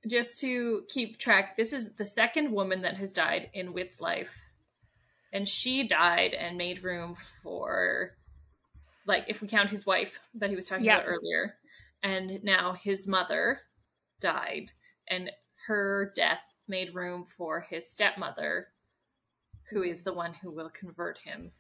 just 0.07 0.41
to 0.41 0.85
keep 0.89 1.19
track, 1.19 1.57
this 1.57 1.73
is 1.73 1.95
the 1.95 2.07
second 2.07 2.53
woman 2.53 2.83
that 2.83 2.97
has 2.97 3.13
died 3.13 3.51
in 3.53 3.73
Whit's 3.73 4.01
life. 4.01 4.35
And 5.33 5.49
she 5.49 5.87
died 5.87 6.35
and 6.35 6.57
made 6.59 6.83
room 6.83 7.17
for, 7.43 8.17
like, 9.07 9.27
if 9.29 9.41
we 9.41 9.49
count 9.49 9.71
his 9.71 9.87
wife 9.87 10.19
that 10.35 10.51
he 10.51 10.57
was 10.57 10.65
talking 10.65 10.85
Yeah. 10.85 10.97
about 10.99 11.09
earlier. 11.09 11.57
And 12.03 12.43
now 12.43 12.73
his 12.73 13.07
mother 13.07 13.61
died, 14.21 14.73
and 15.07 15.31
her 15.67 16.13
death 16.17 16.43
made 16.67 16.95
room 16.95 17.25
for 17.25 17.61
his 17.61 17.91
stepmother, 17.91 18.69
who 19.71 19.83
is 19.83 20.03
the 20.03 20.13
one 20.15 20.35
who 20.35 20.51
will 20.51 20.71
convert 20.71 21.19
him. 21.19 21.53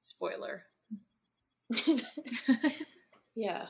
Spoiler. 0.00 0.64
yeah, 3.34 3.66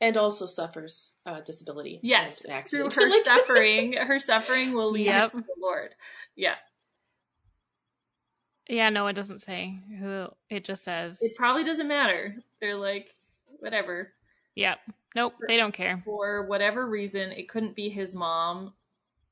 and 0.00 0.16
also 0.16 0.46
suffers 0.46 1.12
uh, 1.26 1.40
disability. 1.40 2.00
Yes, 2.02 2.44
and 2.44 2.66
through 2.66 2.84
her 2.90 3.12
suffering, 3.24 3.92
her 3.94 4.18
suffering 4.20 4.72
will 4.72 4.90
lead 4.92 5.06
Yep. 5.06 5.32
to 5.32 5.38
the 5.38 5.44
Lord. 5.60 5.90
Yeah. 6.36 6.54
Yeah, 8.68 8.88
no, 8.90 9.06
it 9.08 9.14
doesn't 9.14 9.40
say 9.40 9.78
who. 9.98 10.28
It 10.48 10.64
just 10.64 10.84
says, 10.84 11.20
It 11.22 11.36
probably 11.36 11.64
doesn't 11.64 11.88
matter. 11.88 12.36
They're 12.60 12.76
like, 12.76 13.10
whatever. 13.58 14.12
"Yep, 14.54 14.78
nope, 15.16 15.34
they 15.48 15.56
don't 15.56 15.74
care." 15.74 16.02
For 16.04 16.46
whatever 16.46 16.86
reason, 16.86 17.32
it 17.32 17.48
couldn't 17.48 17.74
be 17.74 17.88
his 17.88 18.14
mom 18.14 18.74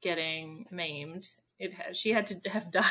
getting 0.01 0.67
maimed. 0.71 1.29
It 1.59 1.75
had, 1.75 1.97
she 1.97 2.11
had 2.11 2.27
to 2.27 2.37
have 2.51 2.71
died, 2.71 2.85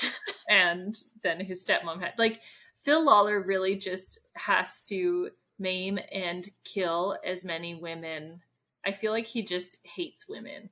and 0.48 0.96
then 1.22 1.40
his 1.40 1.64
stepmom 1.64 2.00
had 2.00 2.12
like 2.18 2.40
Phil 2.78 3.04
Lollar 3.04 3.40
really 3.40 3.76
just 3.76 4.20
has 4.34 4.80
to 4.82 5.30
maim 5.58 5.98
and 6.12 6.48
kill 6.64 7.16
as 7.24 7.44
many 7.44 7.74
women. 7.74 8.40
I 8.84 8.92
feel 8.92 9.12
like 9.12 9.26
he 9.26 9.42
just 9.42 9.78
hates 9.84 10.28
women. 10.28 10.70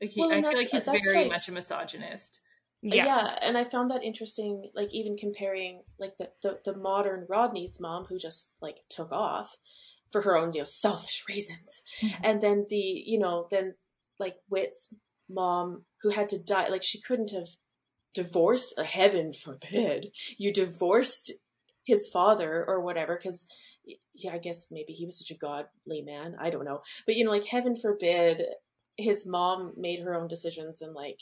Like 0.00 0.10
he, 0.10 0.20
Well, 0.20 0.32
I 0.32 0.42
feel 0.42 0.56
like 0.56 0.68
he's 0.68 0.86
very 0.86 1.28
much 1.28 1.48
a 1.48 1.52
misogynist. 1.52 2.40
Yeah, 2.82 3.06
yeah. 3.06 3.38
and 3.40 3.56
I 3.56 3.64
found 3.64 3.90
that 3.90 4.02
interesting. 4.02 4.70
Like 4.74 4.92
even 4.92 5.16
comparing 5.16 5.82
like 5.98 6.18
the, 6.18 6.30
the 6.42 6.58
the 6.64 6.76
modern 6.76 7.26
Rodney's 7.28 7.80
mom, 7.80 8.04
who 8.04 8.18
just 8.18 8.54
like 8.60 8.78
took 8.90 9.10
off 9.10 9.56
for 10.12 10.20
her 10.22 10.36
own 10.36 10.52
you 10.52 10.60
know 10.60 10.64
selfish 10.64 11.24
reasons, 11.28 11.82
Mhm. 12.02 12.20
and 12.22 12.40
then 12.42 12.66
the 12.68 12.76
you 12.76 13.18
know 13.18 13.48
then 13.50 13.76
like 14.18 14.36
Whit's 14.48 14.92
mom 15.30 15.86
who 16.02 16.10
had 16.10 16.28
to 16.30 16.38
die. 16.38 16.68
Like 16.68 16.82
she 16.82 17.00
couldn't 17.00 17.30
have 17.30 17.48
divorced. 18.12 18.74
Uh, 18.76 18.82
heaven 18.82 19.32
forbid 19.32 20.08
you 20.36 20.52
divorced 20.52 21.32
his 21.84 22.08
father 22.08 22.64
or 22.66 22.80
whatever 22.80 23.16
because. 23.16 23.46
Yeah, 24.14 24.32
I 24.32 24.38
guess 24.38 24.68
maybe 24.70 24.94
he 24.94 25.04
was 25.04 25.18
such 25.18 25.30
a 25.30 25.38
godly 25.38 26.00
man. 26.00 26.36
I 26.40 26.48
don't 26.48 26.64
know. 26.64 26.80
But 27.04 27.16
you 27.16 27.24
know, 27.24 27.30
like 27.30 27.44
heaven 27.44 27.76
forbid 27.76 28.42
his 28.96 29.26
mom 29.26 29.74
made 29.76 30.00
her 30.00 30.14
own 30.14 30.26
decisions 30.28 30.80
and 30.80 30.94
like 30.94 31.20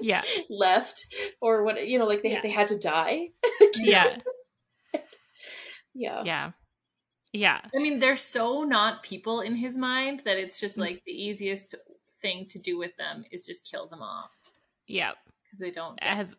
yeah, 0.00 0.22
left 0.50 1.06
or 1.40 1.62
what 1.64 1.86
you 1.86 1.98
know 1.98 2.06
like 2.06 2.22
they 2.22 2.32
Yeah. 2.32 2.40
they 2.42 2.50
had 2.50 2.68
to 2.68 2.78
die 2.78 3.28
yeah, 3.76 4.16
yeah 5.94 6.22
yeah, 6.24 6.50
yeah. 7.32 7.60
I 7.74 7.78
mean, 7.78 7.98
they're 7.98 8.16
so 8.16 8.64
not 8.64 9.02
people 9.02 9.40
in 9.40 9.54
his 9.54 9.76
mind 9.76 10.22
that 10.24 10.38
it's 10.38 10.60
just 10.60 10.74
mm-hmm. 10.74 10.82
like 10.82 11.02
the 11.04 11.12
easiest 11.12 11.74
thing 12.20 12.46
to 12.50 12.58
do 12.58 12.78
with 12.78 12.96
them 12.96 13.24
is 13.30 13.44
just 13.44 13.64
kill 13.64 13.88
them 13.88 14.02
off 14.02 14.30
yeah. 14.86 15.12
because 15.44 15.58
they 15.58 15.70
don't 15.70 15.98
get 15.98 16.18
As 16.18 16.36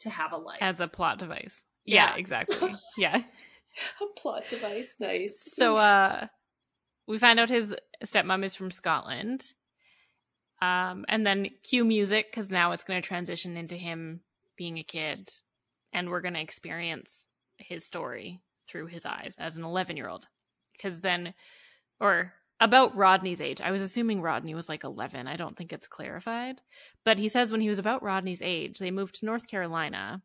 to 0.00 0.10
have 0.10 0.32
a 0.32 0.36
life. 0.36 0.58
as 0.60 0.80
a 0.80 0.88
plot 0.88 1.18
device. 1.18 1.62
Yeah, 1.84 2.10
Yeah. 2.12 2.16
exactly. 2.16 2.74
Yeah. 2.98 3.22
a 4.00 4.06
plot 4.20 4.46
device 4.48 4.96
nice 5.00 5.42
So 5.52 5.76
uh 5.76 6.26
we 7.06 7.18
find 7.18 7.38
out 7.40 7.50
his 7.50 7.74
stepmom 8.04 8.44
is 8.44 8.54
from 8.54 8.70
Scotland. 8.70 9.52
Um 10.62 11.04
and 11.08 11.26
then 11.26 11.50
cue 11.62 11.84
music 11.84 12.32
cuz 12.32 12.50
now 12.50 12.72
it's 12.72 12.84
going 12.84 13.00
to 13.00 13.06
transition 13.06 13.56
into 13.56 13.76
him 13.76 14.20
being 14.56 14.78
a 14.78 14.84
kid 14.84 15.30
and 15.92 16.08
we're 16.08 16.20
going 16.20 16.34
to 16.34 16.40
experience 16.40 17.26
his 17.58 17.84
story 17.84 18.40
through 18.68 18.86
his 18.86 19.04
eyes 19.04 19.34
as 19.38 19.56
an 19.56 19.62
11-year-old. 19.62 20.26
Cuz 20.80 21.00
then 21.00 21.34
or 22.00 22.34
about 22.60 22.94
Rodney's 22.94 23.40
age. 23.40 23.60
I 23.60 23.72
was 23.72 23.82
assuming 23.82 24.22
Rodney 24.22 24.54
was 24.54 24.68
like 24.68 24.84
11. 24.84 25.26
I 25.26 25.36
don't 25.36 25.56
think 25.56 25.72
it's 25.72 25.86
clarified. 25.88 26.62
But 27.04 27.18
he 27.18 27.28
says 27.28 27.50
when 27.50 27.60
he 27.60 27.68
was 27.68 27.80
about 27.80 28.02
Rodney's 28.02 28.40
age, 28.42 28.78
they 28.78 28.90
moved 28.92 29.16
to 29.16 29.26
North 29.26 29.48
Carolina. 29.48 30.22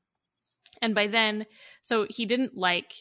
And 0.81 0.95
by 0.95 1.07
then, 1.07 1.45
so 1.81 2.05
he 2.09 2.25
didn't 2.25 2.57
like 2.57 2.93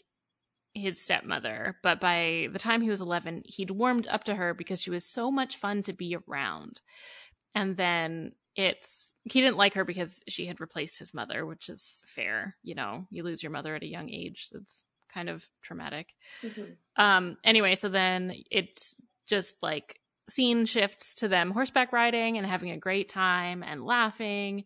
his 0.74 1.00
stepmother, 1.00 1.76
but 1.82 2.00
by 2.00 2.48
the 2.52 2.58
time 2.58 2.82
he 2.82 2.90
was 2.90 3.00
11, 3.00 3.42
he'd 3.46 3.70
warmed 3.70 4.06
up 4.06 4.24
to 4.24 4.34
her 4.34 4.54
because 4.54 4.80
she 4.80 4.90
was 4.90 5.04
so 5.04 5.30
much 5.30 5.56
fun 5.56 5.82
to 5.84 5.92
be 5.92 6.16
around. 6.16 6.80
And 7.54 7.76
then 7.76 8.32
it's 8.54 9.14
he 9.24 9.40
didn't 9.40 9.56
like 9.56 9.74
her 9.74 9.84
because 9.84 10.20
she 10.28 10.46
had 10.46 10.60
replaced 10.60 10.98
his 10.98 11.14
mother, 11.14 11.44
which 11.46 11.68
is 11.68 11.98
fair. 12.06 12.56
You 12.62 12.74
know, 12.74 13.06
you 13.10 13.22
lose 13.22 13.42
your 13.42 13.52
mother 13.52 13.74
at 13.74 13.82
a 13.82 13.88
young 13.88 14.10
age. 14.10 14.48
That's 14.52 14.84
kind 15.12 15.28
of 15.28 15.44
traumatic. 15.62 16.14
Mhm. 16.42 16.76
Um 16.96 17.36
anyway, 17.44 17.74
so 17.74 17.88
then 17.88 18.34
it's 18.50 18.94
just 19.26 19.56
like 19.62 20.00
scene 20.28 20.66
shifts 20.66 21.14
to 21.16 21.28
them 21.28 21.50
horseback 21.50 21.92
riding 21.92 22.36
and 22.36 22.46
having 22.46 22.70
a 22.70 22.76
great 22.78 23.08
time 23.08 23.62
and 23.62 23.84
laughing 23.84 24.64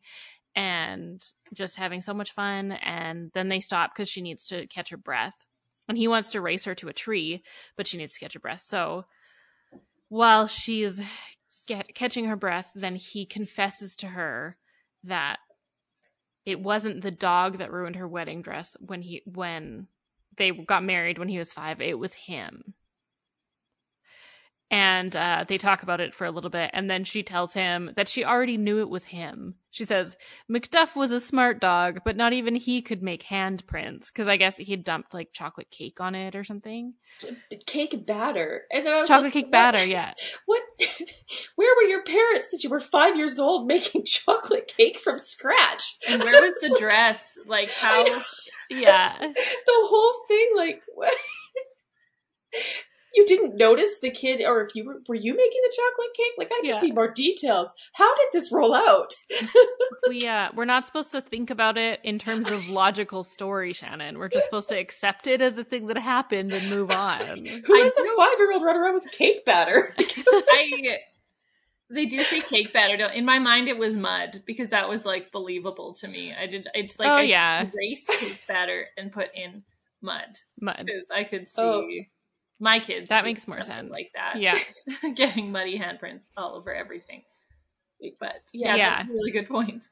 and 0.56 1.24
just 1.52 1.76
having 1.76 2.00
so 2.00 2.14
much 2.14 2.32
fun 2.32 2.72
and 2.72 3.30
then 3.34 3.48
they 3.48 3.60
stop 3.60 3.94
because 3.94 4.08
she 4.08 4.22
needs 4.22 4.46
to 4.46 4.66
catch 4.66 4.90
her 4.90 4.96
breath 4.96 5.46
and 5.88 5.98
he 5.98 6.08
wants 6.08 6.30
to 6.30 6.40
race 6.40 6.64
her 6.64 6.74
to 6.74 6.88
a 6.88 6.92
tree 6.92 7.42
but 7.76 7.86
she 7.86 7.98
needs 7.98 8.12
to 8.12 8.20
catch 8.20 8.34
her 8.34 8.40
breath 8.40 8.60
so 8.60 9.04
while 10.12 10.46
she's 10.46 11.00
get, 11.66 11.94
catching 11.94 12.26
her 12.26 12.36
breath, 12.36 12.70
then 12.74 12.96
he 12.96 13.24
confesses 13.24 13.96
to 13.96 14.08
her 14.08 14.58
that 15.04 15.38
it 16.44 16.60
wasn't 16.60 17.00
the 17.00 17.10
dog 17.10 17.58
that 17.58 17.72
ruined 17.72 17.96
her 17.96 18.06
wedding 18.06 18.42
dress 18.42 18.76
when 18.80 19.00
he 19.00 19.22
when 19.24 19.86
they 20.36 20.50
got 20.50 20.84
married 20.84 21.18
when 21.18 21.28
he 21.28 21.38
was 21.38 21.52
five. 21.52 21.80
It 21.80 21.98
was 21.98 22.12
him. 22.12 22.74
And 24.72 25.14
uh, 25.14 25.44
they 25.46 25.58
talk 25.58 25.82
about 25.82 26.00
it 26.00 26.14
for 26.14 26.24
a 26.24 26.30
little 26.30 26.48
bit, 26.48 26.70
and 26.72 26.88
then 26.90 27.04
she 27.04 27.22
tells 27.22 27.52
him 27.52 27.90
that 27.94 28.08
she 28.08 28.24
already 28.24 28.56
knew 28.56 28.80
it 28.80 28.88
was 28.88 29.04
him. 29.04 29.56
She 29.70 29.84
says 29.84 30.16
Macduff 30.50 30.96
was 30.96 31.10
a 31.12 31.20
smart 31.20 31.60
dog, 31.60 32.00
but 32.06 32.16
not 32.16 32.32
even 32.32 32.54
he 32.56 32.80
could 32.80 33.02
make 33.02 33.22
handprints 33.22 34.06
because 34.06 34.28
I 34.28 34.38
guess 34.38 34.56
he 34.56 34.74
dumped 34.76 35.12
like 35.12 35.34
chocolate 35.34 35.70
cake 35.70 36.00
on 36.00 36.14
it 36.14 36.34
or 36.34 36.42
something. 36.42 36.94
Cake 37.66 38.06
batter, 38.06 38.62
and 38.72 38.86
then 38.86 38.94
I 38.94 39.00
was 39.00 39.08
Chocolate 39.08 39.24
like, 39.26 39.32
cake 39.34 39.44
what- 39.44 39.52
batter, 39.52 39.84
yeah. 39.84 40.14
What? 40.46 40.62
Where 41.56 41.76
were 41.76 41.88
your 41.90 42.02
parents 42.02 42.48
that 42.52 42.64
you 42.64 42.70
were 42.70 42.80
five 42.80 43.14
years 43.14 43.38
old 43.38 43.66
making 43.66 44.04
chocolate 44.06 44.72
cake 44.74 44.98
from 44.98 45.18
scratch? 45.18 45.98
And 46.08 46.22
where 46.22 46.40
was 46.40 46.54
the 46.62 46.76
dress? 46.78 47.38
Like 47.46 47.70
how? 47.70 48.06
Yeah. 48.70 49.14
the 49.18 49.34
whole 49.66 50.14
thing, 50.28 50.48
like, 50.56 50.82
what? 50.94 51.14
You 53.14 53.26
didn't 53.26 53.56
notice 53.56 54.00
the 54.00 54.10
kid, 54.10 54.42
or 54.44 54.62
if 54.62 54.74
you 54.74 54.84
were, 54.84 55.00
were 55.08 55.14
you 55.14 55.34
making 55.36 55.60
the 55.62 55.76
chocolate 55.76 56.14
cake? 56.16 56.32
Like, 56.38 56.50
I 56.52 56.60
just 56.64 56.82
Yeah. 56.82 56.86
need 56.88 56.94
more 56.94 57.10
details. 57.12 57.72
How 57.92 58.14
did 58.16 58.26
this 58.32 58.50
roll 58.52 58.74
out? 58.74 59.14
we 60.08 60.26
uh 60.26 60.48
we're 60.54 60.64
not 60.64 60.84
supposed 60.84 61.12
to 61.12 61.20
think 61.20 61.50
about 61.50 61.76
it 61.78 62.00
in 62.02 62.18
terms 62.18 62.50
of 62.50 62.68
logical 62.68 63.22
story, 63.24 63.72
Shannon. 63.72 64.18
We're 64.18 64.28
just 64.28 64.44
supposed 64.46 64.68
to 64.70 64.78
accept 64.78 65.26
it 65.26 65.40
as 65.42 65.56
a 65.58 65.64
thing 65.64 65.86
that 65.88 65.96
happened 65.98 66.52
and 66.52 66.70
move 66.70 66.90
on. 66.92 67.20
Who 67.20 67.80
lets 67.80 67.98
a 67.98 68.16
five 68.16 68.38
year 68.38 68.52
old 68.52 68.62
run 68.62 68.76
around 68.76 68.94
with 68.94 69.10
cake 69.12 69.44
batter? 69.44 69.94
I 69.98 70.98
they 71.90 72.06
do 72.06 72.20
say 72.20 72.40
cake 72.40 72.72
batter. 72.72 72.96
Don't 72.96 73.12
in 73.14 73.24
my 73.26 73.38
mind 73.38 73.68
it 73.68 73.76
was 73.76 73.96
mud 73.96 74.42
because 74.46 74.70
that 74.70 74.88
was 74.88 75.04
like 75.04 75.30
believable 75.30 75.92
to 76.00 76.08
me. 76.08 76.32
I 76.32 76.46
did. 76.46 76.66
It's 76.74 76.98
like 76.98 77.10
oh 77.10 77.16
I 77.16 77.22
yeah, 77.22 77.66
erased 77.74 78.08
cake 78.08 78.40
batter 78.48 78.86
and 78.96 79.12
put 79.12 79.28
in 79.34 79.62
mud 80.00 80.38
mud. 80.60 80.82
because 80.84 81.10
I 81.14 81.24
could 81.24 81.48
see 81.48 81.62
Oh. 81.62 81.86
My 82.62 82.78
kids. 82.78 83.08
That 83.08 83.24
makes 83.24 83.48
more 83.48 83.60
sense. 83.60 83.90
Like 83.90 84.12
that. 84.14 84.40
Yeah. 84.40 84.56
getting 85.14 85.50
muddy 85.50 85.78
handprints 85.78 86.30
all 86.36 86.54
over 86.54 86.72
everything. 86.72 87.24
But 88.20 88.42
yeah, 88.54 88.76
Yeah. 88.76 88.94
that's 88.98 89.10
a 89.10 89.12
really 89.12 89.32
good 89.32 89.48
point. 89.48 89.88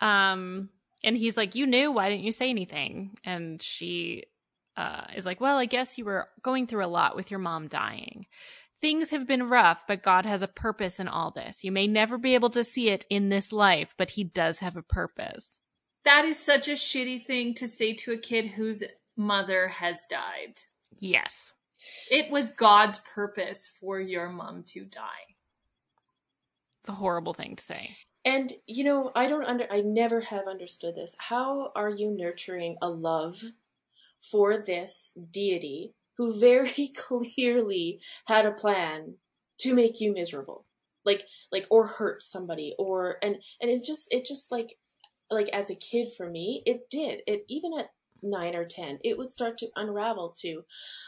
Um, 0.00 0.70
and 1.04 1.16
he's 1.16 1.36
like, 1.36 1.54
"You 1.54 1.66
knew. 1.66 1.92
Why 1.92 2.10
didn't 2.10 2.24
you 2.24 2.32
say 2.32 2.50
anything?" 2.50 3.16
And 3.24 3.62
she 3.62 4.24
uh, 4.76 5.04
is 5.14 5.24
like, 5.24 5.40
"Well, 5.40 5.58
I 5.58 5.66
guess 5.66 5.96
you 5.96 6.04
were 6.04 6.28
going 6.42 6.66
through 6.66 6.84
a 6.84 6.86
lot 6.86 7.14
with 7.14 7.30
your 7.30 7.40
mom 7.40 7.68
dying. 7.68 8.26
Things 8.80 9.10
have 9.10 9.28
been 9.28 9.44
rough, 9.48 9.84
but 9.86 10.02
God 10.02 10.26
has 10.26 10.42
a 10.42 10.48
purpose 10.48 10.98
in 10.98 11.06
all 11.06 11.30
this. 11.30 11.62
You 11.62 11.70
may 11.70 11.86
never 11.86 12.18
be 12.18 12.34
able 12.34 12.50
to 12.50 12.64
see 12.64 12.88
it 12.90 13.06
in 13.08 13.28
this 13.28 13.52
life, 13.52 13.94
but 13.96 14.10
He 14.10 14.24
does 14.24 14.58
have 14.58 14.76
a 14.76 14.82
purpose." 14.82 15.58
That 16.04 16.24
is 16.24 16.36
such 16.36 16.66
a 16.66 16.72
shitty 16.72 17.24
thing 17.24 17.54
to 17.54 17.68
say 17.68 17.94
to 17.94 18.12
a 18.12 18.18
kid 18.18 18.46
whose 18.48 18.82
mother 19.16 19.68
has 19.68 20.04
died. 20.08 20.54
Yes. 20.98 21.52
It 22.10 22.30
was 22.30 22.50
God's 22.50 22.98
purpose 22.98 23.70
for 23.80 24.00
your 24.00 24.28
mom 24.28 24.64
to 24.68 24.84
die. 24.84 25.36
It's 26.80 26.88
a 26.88 26.92
horrible 26.92 27.34
thing 27.34 27.56
to 27.56 27.64
say. 27.64 27.96
And 28.24 28.52
you 28.66 28.84
know, 28.84 29.10
I 29.14 29.26
don't 29.26 29.44
under 29.44 29.66
I 29.70 29.80
never 29.80 30.20
have 30.20 30.46
understood 30.46 30.94
this. 30.94 31.14
How 31.18 31.72
are 31.74 31.90
you 31.90 32.10
nurturing 32.16 32.76
a 32.80 32.88
love 32.88 33.42
for 34.20 34.60
this 34.60 35.16
deity 35.30 35.94
who 36.16 36.38
very 36.38 36.92
clearly 36.96 38.00
had 38.26 38.46
a 38.46 38.52
plan 38.52 39.16
to 39.58 39.74
make 39.74 40.00
you 40.00 40.12
miserable? 40.12 40.66
Like 41.04 41.24
like 41.50 41.66
or 41.70 41.86
hurt 41.86 42.22
somebody 42.22 42.74
or 42.78 43.16
and 43.22 43.36
and 43.60 43.70
it 43.70 43.84
just 43.84 44.06
it 44.12 44.24
just 44.24 44.52
like 44.52 44.78
like 45.30 45.48
as 45.48 45.70
a 45.70 45.74
kid 45.74 46.08
for 46.16 46.30
me, 46.30 46.62
it 46.64 46.88
did. 46.90 47.22
It 47.26 47.44
even 47.48 47.72
at 47.78 47.90
nine 48.22 48.54
or 48.54 48.64
ten, 48.64 48.98
it 49.04 49.18
would 49.18 49.30
start 49.30 49.58
to 49.58 49.70
unravel 49.76 50.30
to, 50.40 50.64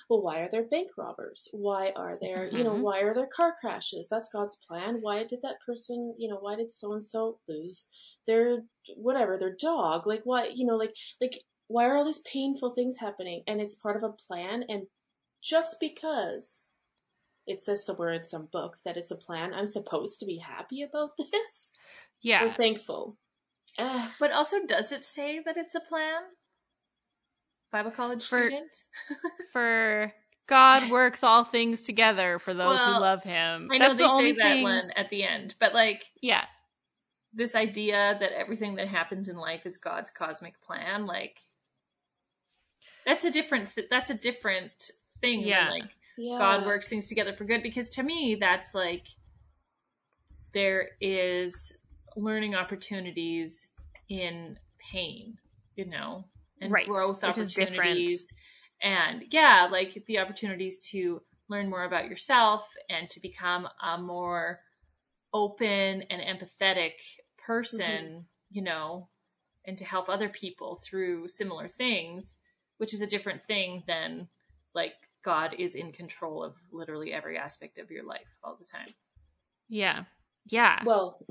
well, 0.09 0.23
why 0.23 0.41
are 0.41 0.49
there 0.51 0.65
bank 0.65 0.91
robbers? 0.97 1.49
Why 1.53 1.93
are 1.97 2.19
there, 2.21 2.49
you 2.51 2.65
know, 2.65 2.75
Mhm. 2.75 2.83
why 2.83 3.01
are 3.01 3.15
there 3.15 3.27
car 3.27 3.55
crashes? 3.61 4.09
That's 4.09 4.29
God's 4.33 4.57
plan. 4.57 5.01
Why 5.01 5.25
did 5.25 5.41
that 5.43 5.61
person, 5.65 6.15
you 6.19 6.29
know, 6.29 6.39
why 6.39 6.57
did 6.57 6.71
so 6.73 6.93
and 6.93 7.05
so 7.05 7.41
lose 7.49 7.91
their 8.27 8.65
whatever, 8.97 9.39
their 9.39 9.55
dog? 9.55 10.07
Like 10.07 10.23
why, 10.25 10.47
you 10.55 10.65
know, 10.67 10.77
like 10.77 10.95
like 11.21 11.45
why 11.69 11.87
are 11.87 11.97
all 11.97 12.05
these 12.05 12.21
painful 12.21 12.75
things 12.75 12.99
happening? 12.99 13.43
And 13.47 13.61
it's 13.61 13.75
part 13.77 13.97
of 13.97 14.03
a 14.03 14.13
plan 14.13 14.65
and 14.69 14.87
just 15.43 15.81
because 15.81 16.71
it 17.47 17.61
says 17.61 17.85
somewhere 17.85 18.13
in 18.13 18.25
some 18.25 18.47
book 18.47 18.79
that 18.85 18.97
it's 18.99 19.11
a 19.11 19.17
plan, 19.17 19.55
I'm 19.55 19.67
supposed 19.67 20.21
to 20.21 20.27
be 20.27 20.39
happy 20.39 20.83
about 20.83 21.11
this 21.19 21.73
Yeah. 22.23 22.45
or 22.45 22.51
thankful. 22.53 23.19
Uh, 23.79 24.11
But 24.19 24.33
also, 24.33 24.67
does 24.67 24.91
it 24.91 25.05
say 25.05 25.39
that 25.39 25.57
it's 25.57 25.77
a 25.77 25.81
plan? 25.81 26.23
Bible 27.75 27.91
college 27.91 28.25
For- 28.25 28.39
student? 28.39 28.85
for 29.53 30.13
God 30.47 30.91
works 30.91 31.25
all 31.25 31.43
things 31.43 31.83
together 31.83 32.39
for 32.39 32.55
those 32.55 32.79
who 32.81 32.91
love 32.93 33.25
Him. 33.25 33.69
I 33.73 33.79
know 33.79 33.89
That's 33.89 33.99
they 33.99 34.05
the 34.05 34.09
say 34.09 34.15
only 34.15 34.33
that 34.33 34.39
thing. 34.43 34.63
one 34.63 34.91
at 34.95 35.11
the 35.11 35.25
end, 35.25 35.57
but 35.59 35.75
like 35.75 36.05
Yeah. 36.23 36.45
this 37.33 37.57
idea 37.57 38.17
that 38.21 38.31
everything 38.33 38.77
that 38.77 38.87
happens 38.87 39.29
in 39.29 39.37
life 39.37 39.67
is 39.67 39.77
God's 39.77 40.11
cosmic 40.11 40.61
plan, 40.63 41.05
like 41.07 41.41
that's 43.05 43.25
a 43.25 43.31
different 43.31 43.75
th- 43.75 43.89
that's 43.91 44.11
a 44.11 44.15
different 44.15 44.91
thing 45.21 45.41
Yeah. 45.41 45.65
than 45.65 45.81
like 45.81 45.97
yeah. 46.17 46.39
God 46.39 46.67
works 46.67 46.87
things 46.87 47.09
together 47.09 47.33
for 47.33 47.45
good 47.45 47.63
because 47.65 47.89
to 47.91 48.05
me 48.05 48.37
that's 48.37 48.73
like 48.73 49.09
there 50.53 50.91
is 51.01 51.73
learning 52.17 52.55
opportunities 52.55 53.67
in 54.09 54.59
pain, 54.93 55.39
you 55.75 55.87
know, 55.87 56.25
and 56.65 56.73
Right, 56.73 56.87
growth 56.87 57.23
which 57.23 57.39
opportunities 57.39 58.33
and 58.83 59.25
yeah, 59.31 59.69
like 59.71 60.05
the 60.07 60.19
opportunities 60.19 60.81
to 60.91 61.23
learn 61.49 61.71
more 61.71 61.85
about 61.85 62.09
yourself 62.09 62.69
and 62.91 63.09
to 63.11 63.21
become 63.21 63.69
a 63.83 63.99
more 63.99 64.61
open 65.33 66.03
and 66.03 66.23
empathetic 66.23 66.93
person, 67.47 68.07
Mm-hmm. 68.07 68.19
you 68.51 68.63
know, 68.63 69.09
and 69.65 69.79
to 69.79 69.85
help 69.85 70.09
other 70.09 70.29
people 70.29 70.81
through 70.85 71.29
similar 71.29 71.69
things, 71.69 72.35
which 72.79 72.95
is 72.95 73.03
a 73.03 73.07
different 73.07 73.43
thing 73.43 73.83
than 73.87 74.29
like 74.75 74.95
God 75.25 75.55
is 75.59 75.75
in 75.75 75.93
control 75.93 76.43
of 76.43 76.55
literally 76.73 77.13
every 77.13 77.39
aspect 77.39 77.79
of 77.79 77.91
your 77.91 78.05
life 78.05 78.29
all 78.43 78.57
the 78.59 78.65
time. 78.67 78.95
Yeah. 79.69 80.05
Yeah. 80.47 80.81
Well, 80.85 81.25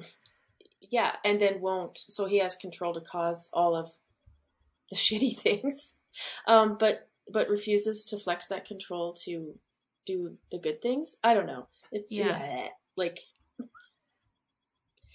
yeah, 0.82 1.16
and 1.24 1.40
then 1.40 1.62
won't. 1.62 1.98
So 2.08 2.26
he 2.26 2.40
has 2.40 2.56
control 2.56 2.94
to 2.96 3.02
cause 3.02 3.50
all 3.54 3.76
of 3.76 3.92
the 4.90 4.96
shitty 4.96 5.38
things, 5.38 5.96
um, 6.48 6.78
but 6.80 7.10
but 7.32 7.50
refuses 7.50 8.06
to 8.06 8.20
flex 8.20 8.48
that 8.50 8.66
control 8.66 9.14
to 9.26 9.54
do 10.06 10.36
the 10.52 10.60
good 10.60 10.82
things. 10.82 11.16
I 11.24 11.34
don't 11.34 11.46
know. 11.48 11.68
It's 11.92 12.12
Yeah. 12.12 12.28
yeah, 12.28 12.68
like 12.98 13.20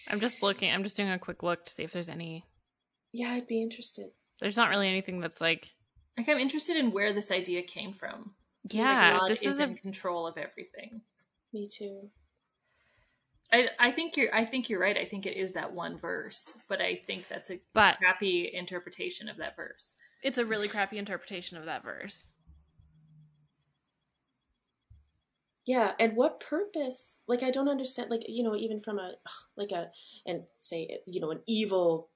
I'm 0.08 0.20
just 0.20 0.42
looking. 0.42 0.70
I'm 0.72 0.82
just 0.84 0.96
doing 0.96 1.10
a 1.10 1.18
quick 1.18 1.42
look 1.42 1.64
to 1.66 1.72
see 1.72 1.82
if 1.82 1.92
there's 1.92 2.08
any. 2.08 2.44
yeah, 3.12 3.30
I'd 3.32 3.46
be 3.46 3.62
interested. 3.62 4.06
There's 4.40 4.56
not 4.56 4.70
really 4.70 4.88
anything 4.88 5.20
that's 5.20 5.40
like. 5.40 5.72
Like 6.16 6.28
I'm 6.28 6.38
interested 6.38 6.76
in 6.76 6.92
where 6.92 7.12
this 7.12 7.30
idea 7.30 7.62
came 7.62 7.92
from. 7.92 8.34
Because 8.62 8.78
Yeah. 8.94 9.18
God 9.18 9.30
This 9.30 9.42
is 9.42 9.54
is 9.54 9.60
in 9.60 9.76
control 9.76 10.26
of 10.26 10.36
everything. 10.38 11.02
Me 11.52 11.68
too. 11.72 12.10
I, 13.50 13.68
I 13.78 13.90
think 13.92 14.16
you're 14.16 14.34
I 14.34 14.44
think 14.44 14.68
you're 14.68 14.80
right. 14.80 14.96
I 14.96 15.04
think 15.06 15.24
it 15.26 15.36
is 15.36 15.52
that 15.54 15.72
one 15.72 15.98
verse, 15.98 16.52
but 16.68 16.80
I 16.80 16.96
think 16.96 17.26
that's 17.28 17.50
a 17.50 17.60
But 17.72 17.96
crappy 17.98 18.50
interpretation 18.52 19.28
of 19.28 19.38
that 19.38 19.56
verse. 19.56 19.94
it's 20.22 20.38
a 20.38 20.44
really 20.44 20.68
crappy 20.68 20.98
interpretation 20.98 21.56
of 21.56 21.64
that 21.64 21.82
verse. 21.82 22.28
Yeah, 25.66 25.92
and 26.00 26.16
what 26.16 26.40
purpose? 26.40 27.20
Like 27.26 27.42
I 27.42 27.50
don't 27.50 27.68
understand. 27.68 28.10
Like 28.10 28.22
you 28.26 28.42
know, 28.42 28.56
even 28.56 28.80
from 28.80 28.98
a 28.98 29.14
like 29.56 29.70
a 29.70 29.90
and 30.26 30.44
say 30.56 31.00
you 31.06 31.20
know 31.20 31.30
an 31.30 31.40
evil, 31.46 32.08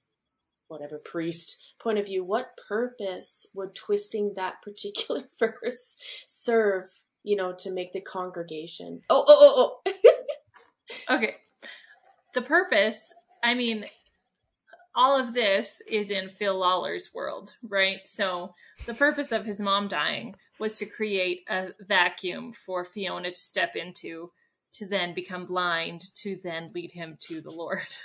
whatever 0.68 0.98
priest 0.98 1.58
point 1.78 1.98
of 1.98 2.06
view, 2.06 2.24
what 2.24 2.56
purpose 2.68 3.46
would 3.54 3.74
twisting 3.74 4.34
that 4.36 4.62
particular 4.62 5.24
verse 5.38 5.96
serve? 6.26 6.86
You 7.24 7.36
know, 7.36 7.52
to 7.60 7.70
make 7.70 7.92
the 7.92 8.00
congregation. 8.00 9.02
Oh, 9.08 9.24
oh, 9.28 9.38
oh, 9.38 9.80
oh. 9.86 9.92
Okay. 11.10 11.36
The 12.34 12.42
purpose, 12.42 13.12
I 13.42 13.54
mean, 13.54 13.84
all 14.94 15.18
of 15.18 15.34
this 15.34 15.82
is 15.88 16.10
in 16.10 16.28
Phil 16.28 16.58
Lollar's 16.58 17.14
world, 17.14 17.54
right? 17.62 18.06
So 18.06 18.54
the 18.86 18.94
purpose 18.94 19.32
of 19.32 19.44
his 19.44 19.60
mom 19.60 19.88
dying 19.88 20.34
was 20.58 20.76
to 20.78 20.86
create 20.86 21.44
a 21.48 21.68
vacuum 21.80 22.52
for 22.52 22.84
Fiona 22.84 23.30
to 23.30 23.36
step 23.36 23.76
into, 23.76 24.30
to 24.72 24.86
then 24.86 25.14
become 25.14 25.46
blind, 25.46 26.14
to 26.16 26.38
then 26.42 26.70
lead 26.74 26.92
him 26.92 27.16
to 27.20 27.40
the 27.40 27.50
Lord. 27.50 27.96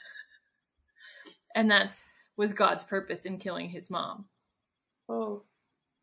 and 1.55 1.69
that's 1.69 2.03
was 2.37 2.53
God's 2.53 2.83
purpose 2.83 3.25
in 3.25 3.37
killing 3.37 3.69
his 3.69 3.89
mom. 3.89 4.25
oh. 5.09 5.43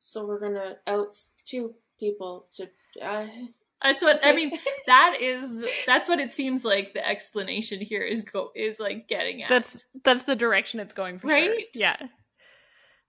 So 0.01 0.27
we're 0.27 0.41
gonna 0.41 0.77
out 0.87 1.17
two 1.47 1.75
people 1.99 2.47
to. 2.57 2.69
I 3.03 3.49
That's 3.85 4.03
what 4.03 4.21
I 4.25 4.33
mean. 4.33 4.51
That 4.87 5.17
is 5.21 5.65
that's 5.87 6.09
what 6.09 6.19
it 6.21 6.33
seems 6.33 6.65
like. 6.65 6.93
The 6.95 7.07
explanation 7.07 7.81
here 7.81 8.03
is 8.03 8.23
go 8.23 8.51
is 8.57 8.81
like 8.81 9.07
getting 9.09 9.43
at. 9.43 9.49
That's 9.49 9.85
that's 10.05 10.23
the 10.23 10.35
direction 10.35 10.81
it's 10.81 10.95
going 10.95 11.19
for 11.21 11.29
sure. 11.29 11.37
Right? 11.37 11.65
Yeah. 11.75 11.97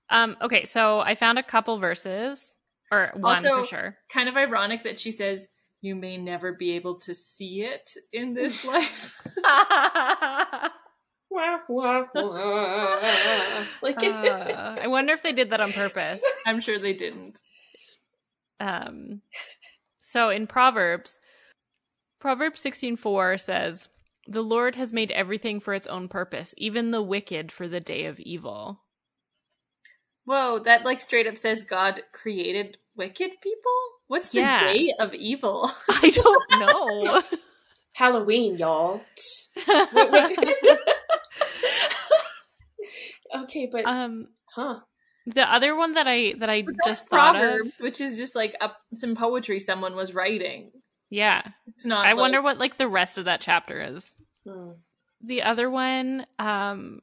Um. 0.09 0.35
Okay. 0.41 0.65
So 0.65 0.99
I 0.99 1.15
found 1.15 1.39
a 1.39 1.43
couple 1.43 1.77
verses, 1.79 2.53
or 2.91 3.11
one 3.15 3.37
Also- 3.37 3.61
for 3.61 3.67
sure. 3.67 3.97
kind 4.09 4.29
of 4.29 4.37
ironic 4.37 4.83
that 4.83 4.99
she 4.99 5.11
says 5.11 5.47
you 5.81 5.95
may 5.95 6.17
never 6.17 6.51
be 6.53 6.71
able 6.71 6.95
to 7.01 7.13
see 7.13 7.61
it 7.61 7.91
in 8.13 8.33
this 8.33 8.63
life. 8.73 9.19
Wah, 11.31 11.59
wah, 11.67 12.05
wah. 12.13 13.65
like 13.81 14.01
Uh, 14.01 14.77
I 14.81 14.87
wonder 14.87 15.11
if 15.13 15.21
they 15.21 15.33
did 15.33 15.49
that 15.49 15.59
on 15.59 15.73
purpose. 15.73 16.21
I'm 16.45 16.61
sure 16.61 16.79
they 16.79 16.93
didn't. 16.93 17.39
Um, 18.61 19.21
so 20.07 20.29
in 20.29 20.45
Proverbs, 20.45 21.19
Proverbs 22.19 22.59
sixteen 22.59 22.95
four 22.95 23.37
says, 23.37 23.87
"The 24.27 24.43
Lord 24.43 24.75
has 24.75 24.93
made 24.93 25.11
everything 25.11 25.59
for 25.59 25.73
its 25.73 25.87
own 25.87 26.07
purpose, 26.07 26.53
even 26.57 26.91
the 26.91 27.01
wicked 27.01 27.51
for 27.51 27.67
the 27.67 27.79
day 27.79 28.05
of 28.05 28.19
evil." 28.19 28.81
Whoa, 30.25 30.59
that 30.59 30.85
like 30.85 31.01
straight 31.01 31.27
up 31.27 31.37
says 31.37 31.63
God 31.63 32.01
created 32.13 32.77
wicked 32.95 33.31
people? 33.41 33.71
What's 34.07 34.29
the 34.29 34.41
Yeah. 34.41 34.73
day 34.73 34.93
of 34.99 35.13
evil? 35.13 35.71
I 35.89 36.09
don't 36.11 36.51
know. 36.51 37.21
Halloween, 37.93 38.57
y'all. 38.57 39.01
okay, 43.35 43.69
but 43.71 43.85
um, 43.85 44.27
huh? 44.53 44.79
The 45.25 45.41
other 45.51 45.75
one 45.75 45.93
that 45.95 46.07
I 46.07 46.33
that 46.39 46.49
I 46.49 46.61
But 46.63 46.75
just 46.85 47.07
thought 47.09 47.33
Proverbs, 47.35 47.73
of, 47.73 47.79
which 47.79 47.99
is 48.01 48.17
just 48.17 48.35
like 48.35 48.55
up 48.61 48.77
some 48.93 49.15
poetry 49.15 49.59
someone 49.59 49.95
was 49.95 50.13
writing. 50.13 50.71
yeah. 51.09 51.41
It's 51.67 51.85
not. 51.85 52.05
I 52.05 52.11
like- 52.11 52.19
wonder 52.19 52.41
what 52.41 52.57
like 52.57 52.77
the 52.77 52.87
rest 52.87 53.17
of 53.17 53.25
that 53.25 53.41
chapter 53.41 53.81
is. 53.81 54.13
Hmm. 54.47 54.71
The 55.23 55.43
other 55.43 55.69
one 55.69 56.25
um 56.39 56.99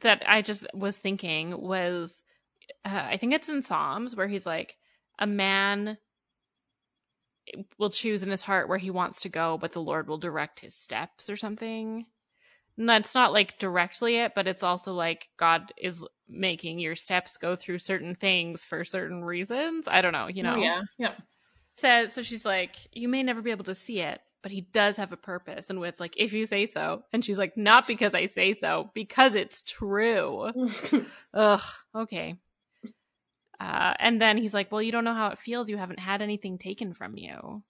that 0.00 0.22
I 0.26 0.42
just 0.42 0.66
was 0.74 0.98
thinking 0.98 1.60
was 1.60 2.22
uh, 2.84 3.06
I 3.10 3.16
think 3.16 3.32
it's 3.34 3.48
in 3.48 3.62
Psalms 3.62 4.16
where 4.16 4.28
he's 4.28 4.46
like 4.46 4.76
a 5.18 5.26
man 5.26 5.98
will 7.78 7.90
choose 7.90 8.22
in 8.22 8.30
his 8.30 8.42
heart 8.42 8.68
where 8.68 8.78
he 8.78 8.90
wants 8.90 9.22
to 9.22 9.28
go 9.28 9.56
but 9.58 9.72
the 9.72 9.80
Lord 9.82 10.08
will 10.08 10.18
direct 10.18 10.60
his 10.60 10.74
steps 10.74 11.28
or 11.30 11.36
something. 11.36 12.06
That's 12.78 13.14
not 13.14 13.32
like 13.32 13.58
directly 13.58 14.16
it, 14.16 14.32
but 14.34 14.46
it's 14.46 14.62
also 14.62 14.92
like 14.92 15.28
God 15.36 15.72
is 15.78 16.04
making 16.28 16.78
your 16.78 16.96
steps 16.96 17.36
go 17.36 17.56
through 17.56 17.78
certain 17.78 18.14
things 18.14 18.64
for 18.64 18.84
certain 18.84 19.24
reasons. 19.24 19.88
I 19.88 20.02
don't 20.02 20.12
know, 20.12 20.26
you 20.26 20.42
know? 20.42 20.56
Oh, 20.56 20.60
yeah, 20.60 20.82
yeah. 20.98 21.12
says 21.76 22.12
so 22.12 22.22
she's 22.22 22.44
like 22.44 22.76
you 22.92 23.08
may 23.08 23.22
never 23.22 23.40
be 23.42 23.50
able 23.50 23.64
to 23.64 23.74
see 23.74 24.00
it 24.00 24.20
but 24.42 24.52
he 24.52 24.60
does 24.60 24.96
have 24.96 25.10
a 25.10 25.16
purpose. 25.16 25.70
And 25.70 25.84
it's 25.84 25.98
like 25.98 26.14
if 26.16 26.32
you 26.32 26.46
say 26.46 26.66
so. 26.66 27.02
And 27.12 27.24
she's 27.24 27.36
like 27.36 27.56
not 27.56 27.84
because 27.84 28.14
i 28.14 28.26
say 28.26 28.52
so 28.52 28.90
because 28.94 29.34
it's 29.34 29.60
true. 29.62 30.52
Ugh. 31.34 31.60
Okay. 31.96 32.36
Uh, 33.58 33.94
and 33.98 34.20
then 34.20 34.36
he's 34.36 34.54
like 34.54 34.70
well 34.70 34.82
you 34.82 34.92
don't 34.92 35.02
know 35.02 35.14
how 35.14 35.30
it 35.30 35.38
feels. 35.38 35.68
You 35.68 35.78
haven't 35.78 35.98
had 35.98 36.22
anything 36.22 36.58
taken 36.58 36.94
from 36.94 37.16
you 37.16 37.64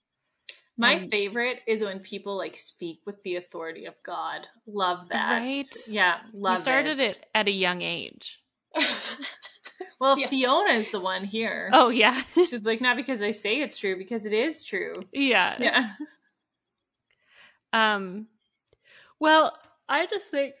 My 0.77 0.95
Um, 0.97 1.09
favorite 1.09 1.61
is 1.65 1.83
when 1.83 1.99
people 1.99 2.37
like 2.37 2.55
speak 2.55 3.01
with 3.05 3.21
the 3.23 3.37
authority 3.37 3.85
of 3.85 3.95
God. 4.03 4.45
Love 4.67 5.09
that. 5.09 5.39
Right? 5.39 5.67
Yeah, 5.87 6.17
love 6.33 6.57
he 6.57 6.61
started 6.61 6.99
it. 6.99 7.17
it. 7.17 7.25
at 7.33 7.47
a 7.47 7.51
young 7.51 7.81
age 7.81 8.39
Well, 9.99 10.19
Yeah. 10.19 10.27
Fiona 10.27 10.73
is 10.73 10.91
the 10.91 10.99
one 10.99 11.23
here. 11.23 11.69
oh 11.73 11.89
yeah 11.89 12.21
She's 12.35 12.65
like, 12.65 12.81
not 12.81 12.95
because 12.95 13.21
I 13.23 13.31
say 13.31 13.61
it's 13.61 13.77
true, 13.77 13.97
because 13.97 14.25
it 14.27 14.33
is 14.33 14.63
true. 14.63 15.01
yeah 15.11 15.55
Yeah. 15.59 15.91
Um, 17.73 18.27
well, 19.19 19.57
I 19.89 20.05
just 20.05 20.31
think. 20.31 20.53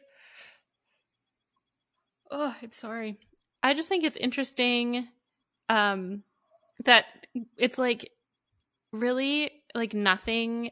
Oh, 2.29 2.53
I'm 2.61 2.71
sorry. 2.73 3.17
I 3.63 3.73
just 3.73 3.87
think 3.87 4.03
it's 4.03 4.17
interesting, 4.17 5.07
um, 5.69 6.23
that 6.83 7.05
it's 7.57 7.77
like 7.77 8.11
really 8.91 9.51
like 9.77 9.93
nothing. 9.93 10.71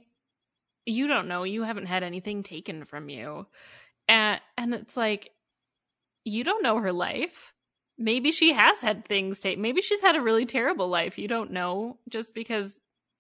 You 0.86 1.08
don't 1.08 1.30
know. 1.30 1.44
You 1.44 1.64
haven't 1.64 1.86
had 1.86 2.04
anything 2.04 2.44
taken 2.44 2.84
from 2.84 3.08
you, 3.08 3.48
and 4.10 4.42
and 4.58 4.74
it's 4.74 4.98
like 4.98 5.32
you 6.26 6.44
don't 6.44 6.64
know 6.64 6.80
her 6.80 6.92
life. 6.92 7.54
Maybe 7.98 8.32
she 8.32 8.52
has 8.52 8.82
had 8.82 9.06
things 9.06 9.40
taken. 9.40 9.62
Maybe 9.62 9.82
she's 9.82 10.02
had 10.02 10.18
a 10.18 10.22
really 10.22 10.46
terrible 10.46 10.90
life. 10.90 11.18
You 11.18 11.30
don't 11.30 11.52
know 11.52 12.00
just 12.10 12.34
because 12.34 12.78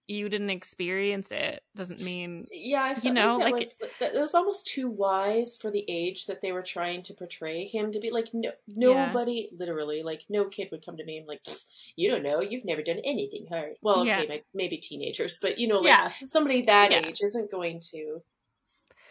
you 0.08 0.30
didn't 0.30 0.51
experience 0.51 1.32
it 1.32 1.64
doesn't 1.76 1.99
mean 1.99 2.45
Yeah, 2.51 2.84
I 2.84 2.95
You 3.01 3.12
know, 3.12 3.38
like 3.38 3.39
that 3.45 3.51
like- 3.53 3.60
was 3.62 3.78
that, 3.99 4.14
that 4.14 4.22
was 4.22 4.36
almost 4.36 4.68
too 4.68 4.88
wise 4.89 5.58
for 5.60 5.72
the 5.72 5.84
age 5.89 6.28
that 6.28 6.41
they 6.41 6.51
were 6.51 6.62
trying 6.62 7.01
to 7.03 7.14
portray 7.14 7.66
him 7.68 7.91
to 7.91 7.99
be. 7.99 8.12
Like 8.12 8.28
no, 8.34 8.51
nobody, 8.68 9.49
literally, 9.58 10.03
like 10.03 10.24
no 10.30 10.45
kid 10.45 10.70
would 10.72 10.86
come 10.86 10.97
to 10.97 11.03
me 11.06 11.18
and 11.18 11.28
like, 11.28 11.41
you 11.95 12.10
don't 12.12 12.24
know, 12.24 12.41
you've 12.41 12.66
never 12.66 12.82
done 12.84 12.99
anything 13.03 13.47
hard. 13.49 13.74
Well, 13.82 14.01
okay, 14.01 14.10
Yeah. 14.10 14.26
like, 14.30 14.45
maybe 14.53 14.78
teenagers, 14.78 15.39
but 15.41 15.58
you 15.60 15.68
know, 15.68 15.80
like 15.80 15.88
Yeah. 15.88 16.12
somebody 16.28 16.62
that 16.64 16.91
Yeah. 16.91 17.08
age 17.08 17.20
isn't 17.24 17.49
going 17.51 17.82
to. 17.91 18.22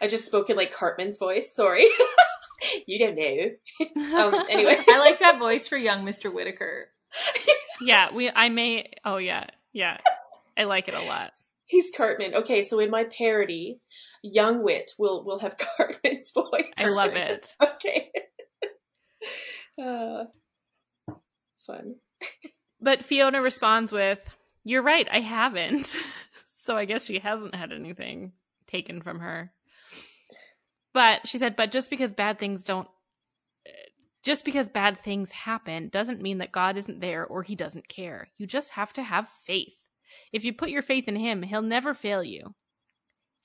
I 0.01 0.07
just 0.07 0.25
spoke 0.25 0.49
in 0.49 0.57
like 0.57 0.73
Cartman's 0.73 1.17
voice. 1.17 1.53
Sorry, 1.55 1.87
you 2.87 2.99
don't 2.99 3.15
know. 3.15 3.49
Um, 4.17 4.45
anyway. 4.49 4.77
I 4.87 4.97
like 4.99 5.19
that 5.19 5.39
voice 5.39 5.67
for 5.67 5.77
young 5.77 6.05
Mr. 6.05 6.33
Whittaker. 6.33 6.87
yeah 7.81 8.13
we 8.13 8.29
i 8.33 8.49
may 8.49 8.91
oh 9.05 9.17
yeah 9.17 9.45
yeah 9.73 9.97
i 10.57 10.63
like 10.63 10.87
it 10.87 10.93
a 10.93 11.01
lot 11.07 11.31
He's 11.67 11.89
Cartman. 11.97 12.35
Okay, 12.35 12.61
so 12.61 12.79
in 12.79 12.91
my 12.91 13.05
parody, 13.05 13.79
young 14.21 14.61
Whit 14.63 14.91
will 14.99 15.25
will 15.25 15.39
have 15.39 15.57
Cartman's 15.77 16.31
voice. 16.31 16.71
i 16.77 16.89
love 16.89 17.13
it 17.15 17.47
Okay. 17.61 18.11
uh, 19.83 20.25
fun. 21.65 21.95
but 22.79 23.03
fiona 23.03 23.41
responds 23.41 23.91
with 23.91 24.19
you're 24.63 24.83
right 24.83 25.07
i 25.11 25.19
haven't 25.21 25.95
so 26.57 26.77
i 26.77 26.85
guess 26.85 27.05
she 27.05 27.17
hasn't 27.19 27.55
had 27.55 27.71
anything 27.71 28.33
taken 28.67 29.01
from 29.01 29.19
her 29.19 29.51
but 30.93 31.27
she 31.27 31.37
said 31.39 31.55
but 31.55 31.71
just 31.71 31.89
because 31.89 32.13
bad 32.13 32.37
things 32.37 32.63
don't 32.63 32.87
just 34.23 34.45
because 34.45 34.67
bad 34.67 34.99
things 34.99 35.31
happen 35.31 35.89
doesn't 35.89 36.21
mean 36.21 36.37
that 36.37 36.51
god 36.51 36.77
isn't 36.77 36.99
there 37.01 37.25
or 37.25 37.41
he 37.43 37.55
doesn't 37.55 37.87
care 37.87 38.27
you 38.37 38.45
just 38.47 38.71
have 38.71 38.93
to 38.93 39.01
have 39.03 39.27
faith 39.27 39.75
if 40.31 40.43
you 40.45 40.53
put 40.53 40.69
your 40.69 40.81
faith 40.81 41.07
in 41.07 41.15
him 41.15 41.41
he'll 41.43 41.61
never 41.61 41.93
fail 41.93 42.23
you 42.23 42.53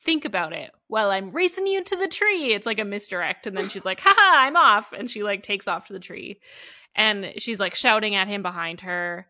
think 0.02 0.24
about 0.24 0.52
it. 0.52 0.70
Well, 0.88 1.10
I'm 1.10 1.30
racing 1.30 1.66
you 1.66 1.84
to 1.84 1.96
the 1.96 2.08
tree. 2.08 2.54
It's 2.54 2.66
like 2.66 2.78
a 2.78 2.84
misdirect. 2.84 3.46
And 3.46 3.56
then 3.56 3.68
she's 3.68 3.84
like, 3.84 4.00
haha, 4.00 4.46
I'm 4.46 4.56
off. 4.56 4.92
And 4.92 5.10
she 5.10 5.22
like 5.22 5.42
takes 5.42 5.68
off 5.68 5.86
to 5.86 5.92
the 5.92 5.98
tree. 6.00 6.40
And 6.94 7.34
she's 7.36 7.60
like 7.60 7.74
shouting 7.74 8.14
at 8.16 8.28
him 8.28 8.42
behind 8.42 8.80
her. 8.80 9.26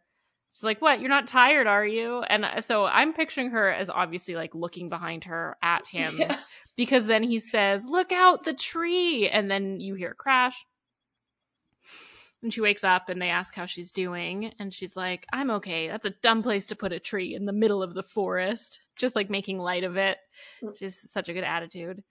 She's 0.52 0.64
like, 0.64 0.80
what? 0.80 1.00
You're 1.00 1.08
not 1.08 1.26
tired, 1.26 1.66
are 1.66 1.84
you? 1.84 2.22
And 2.22 2.44
uh, 2.44 2.60
so 2.60 2.84
I'm 2.84 3.12
picturing 3.12 3.50
her 3.50 3.68
as 3.68 3.90
obviously 3.90 4.34
like 4.34 4.54
looking 4.54 4.88
behind 4.88 5.24
her 5.24 5.56
at 5.62 5.86
him 5.86 6.14
Yeah. 6.18 6.36
because 6.76 7.06
then 7.06 7.22
he 7.22 7.40
says, 7.40 7.84
look 7.86 8.12
out 8.12 8.44
the 8.44 8.54
tree. 8.54 9.28
And 9.28 9.50
then 9.50 9.80
you 9.80 9.94
hear 9.94 10.12
a 10.12 10.14
crash. 10.14 10.54
And 12.42 12.52
she 12.52 12.60
wakes 12.60 12.84
up 12.84 13.08
and 13.08 13.20
they 13.20 13.28
ask 13.28 13.54
how 13.54 13.66
she's 13.66 13.92
doing. 13.92 14.52
And 14.58 14.72
she's 14.72 14.96
like, 14.96 15.26
I'm 15.32 15.50
okay. 15.50 15.88
That's 15.88 16.06
a 16.06 16.14
dumb 16.22 16.42
place 16.42 16.66
to 16.66 16.76
put 16.76 16.92
a 16.92 16.98
tree 16.98 17.34
in 17.34 17.44
the 17.44 17.52
middle 17.52 17.82
of 17.82 17.94
the 17.94 18.02
forest. 18.02 18.80
Just 18.96 19.14
like 19.14 19.28
making 19.28 19.58
light 19.58 19.84
of 19.84 19.96
it. 19.96 20.18
She's 20.78 21.10
such 21.10 21.28
a 21.28 21.34
good 21.34 21.44
attitude. 21.44 22.02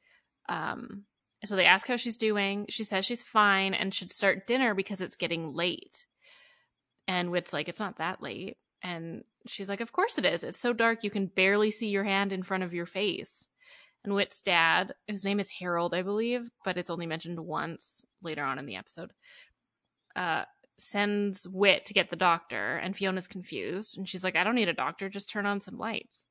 Um, 0.47 1.05
so 1.45 1.55
they 1.55 1.65
ask 1.65 1.87
how 1.87 1.95
she's 1.95 2.17
doing. 2.17 2.65
She 2.69 2.83
says 2.83 3.05
she's 3.05 3.23
fine 3.23 3.73
and 3.73 3.93
should 3.93 4.11
start 4.11 4.45
dinner 4.45 4.73
because 4.73 5.01
it's 5.01 5.15
getting 5.15 5.53
late. 5.53 6.05
And 7.07 7.31
Whit's 7.31 7.53
like, 7.53 7.67
it's 7.67 7.79
not 7.79 7.97
that 7.97 8.21
late. 8.21 8.57
And 8.83 9.23
she's 9.47 9.69
like, 9.69 9.81
of 9.81 9.91
course 9.91 10.17
it 10.17 10.25
is. 10.25 10.43
It's 10.43 10.59
so 10.59 10.73
dark 10.73 11.03
you 11.03 11.09
can 11.09 11.27
barely 11.27 11.71
see 11.71 11.87
your 11.87 12.03
hand 12.03 12.31
in 12.33 12.43
front 12.43 12.63
of 12.63 12.73
your 12.73 12.85
face. 12.85 13.47
And 14.03 14.13
Whit's 14.13 14.41
dad, 14.41 14.93
whose 15.09 15.25
name 15.25 15.39
is 15.39 15.49
Harold, 15.49 15.93
I 15.93 16.01
believe, 16.01 16.49
but 16.63 16.77
it's 16.77 16.89
only 16.89 17.05
mentioned 17.05 17.39
once 17.39 18.03
later 18.21 18.43
on 18.43 18.59
in 18.59 18.65
the 18.65 18.75
episode, 18.75 19.11
uh, 20.15 20.43
sends 20.77 21.47
Whit 21.47 21.85
to 21.85 21.93
get 21.93 22.09
the 22.09 22.15
doctor. 22.15 22.77
And 22.77 22.95
Fiona's 22.95 23.27
confused. 23.27 23.97
And 23.97 24.07
she's 24.07 24.23
like, 24.23 24.35
I 24.35 24.43
don't 24.43 24.55
need 24.55 24.69
a 24.69 24.73
doctor. 24.73 25.09
Just 25.09 25.29
turn 25.29 25.45
on 25.45 25.59
some 25.59 25.77
lights. 25.77 26.25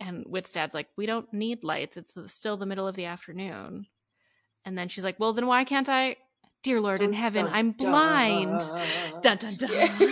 And 0.00 0.24
Whit's 0.26 0.52
dad's 0.52 0.74
like, 0.74 0.88
we 0.96 1.06
don't 1.06 1.32
need 1.32 1.64
lights. 1.64 1.96
It's 1.96 2.14
still 2.26 2.56
the 2.56 2.66
middle 2.66 2.88
of 2.88 2.96
the 2.96 3.04
afternoon. 3.06 3.86
And 4.64 4.76
then 4.76 4.88
she's 4.88 5.04
like, 5.04 5.20
well, 5.20 5.32
then 5.32 5.46
why 5.46 5.64
can't 5.64 5.88
I? 5.88 6.16
Dear 6.62 6.80
Lord 6.80 7.02
in 7.02 7.12
heaven, 7.12 7.46
I'm 7.46 7.72
blind. 7.72 8.60
Dun 9.22 9.36
dun 9.36 9.56
dun. 9.56 9.70
Yeah. 9.70 9.98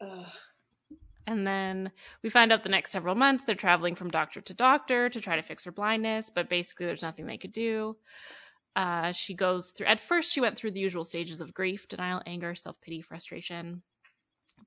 Uh, 0.00 0.24
And 1.26 1.46
then 1.46 1.90
we 2.22 2.30
find 2.30 2.52
out 2.52 2.62
the 2.62 2.68
next 2.68 2.90
several 2.92 3.14
months 3.14 3.44
they're 3.44 3.54
traveling 3.54 3.94
from 3.96 4.10
doctor 4.10 4.40
to 4.40 4.54
doctor 4.54 5.10
to 5.10 5.20
try 5.20 5.36
to 5.36 5.42
fix 5.42 5.64
her 5.64 5.72
blindness, 5.72 6.30
but 6.34 6.48
basically 6.48 6.86
there's 6.86 7.02
nothing 7.02 7.26
they 7.26 7.36
could 7.36 7.52
do. 7.52 7.96
Uh, 8.78 9.10
she 9.10 9.34
goes 9.34 9.72
through, 9.72 9.86
at 9.88 9.98
first, 9.98 10.32
she 10.32 10.40
went 10.40 10.56
through 10.56 10.70
the 10.70 10.78
usual 10.78 11.04
stages 11.04 11.40
of 11.40 11.52
grief, 11.52 11.88
denial, 11.88 12.22
anger, 12.26 12.54
self 12.54 12.80
pity, 12.80 13.00
frustration. 13.02 13.82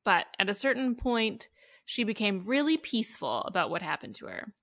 But 0.04 0.26
at 0.38 0.50
a 0.50 0.54
certain 0.54 0.96
point, 0.96 1.48
she 1.86 2.04
became 2.04 2.42
really 2.46 2.76
peaceful 2.76 3.42
about 3.44 3.70
what 3.70 3.82
happened 3.82 4.16
to 4.16 4.26
her. 4.26 4.54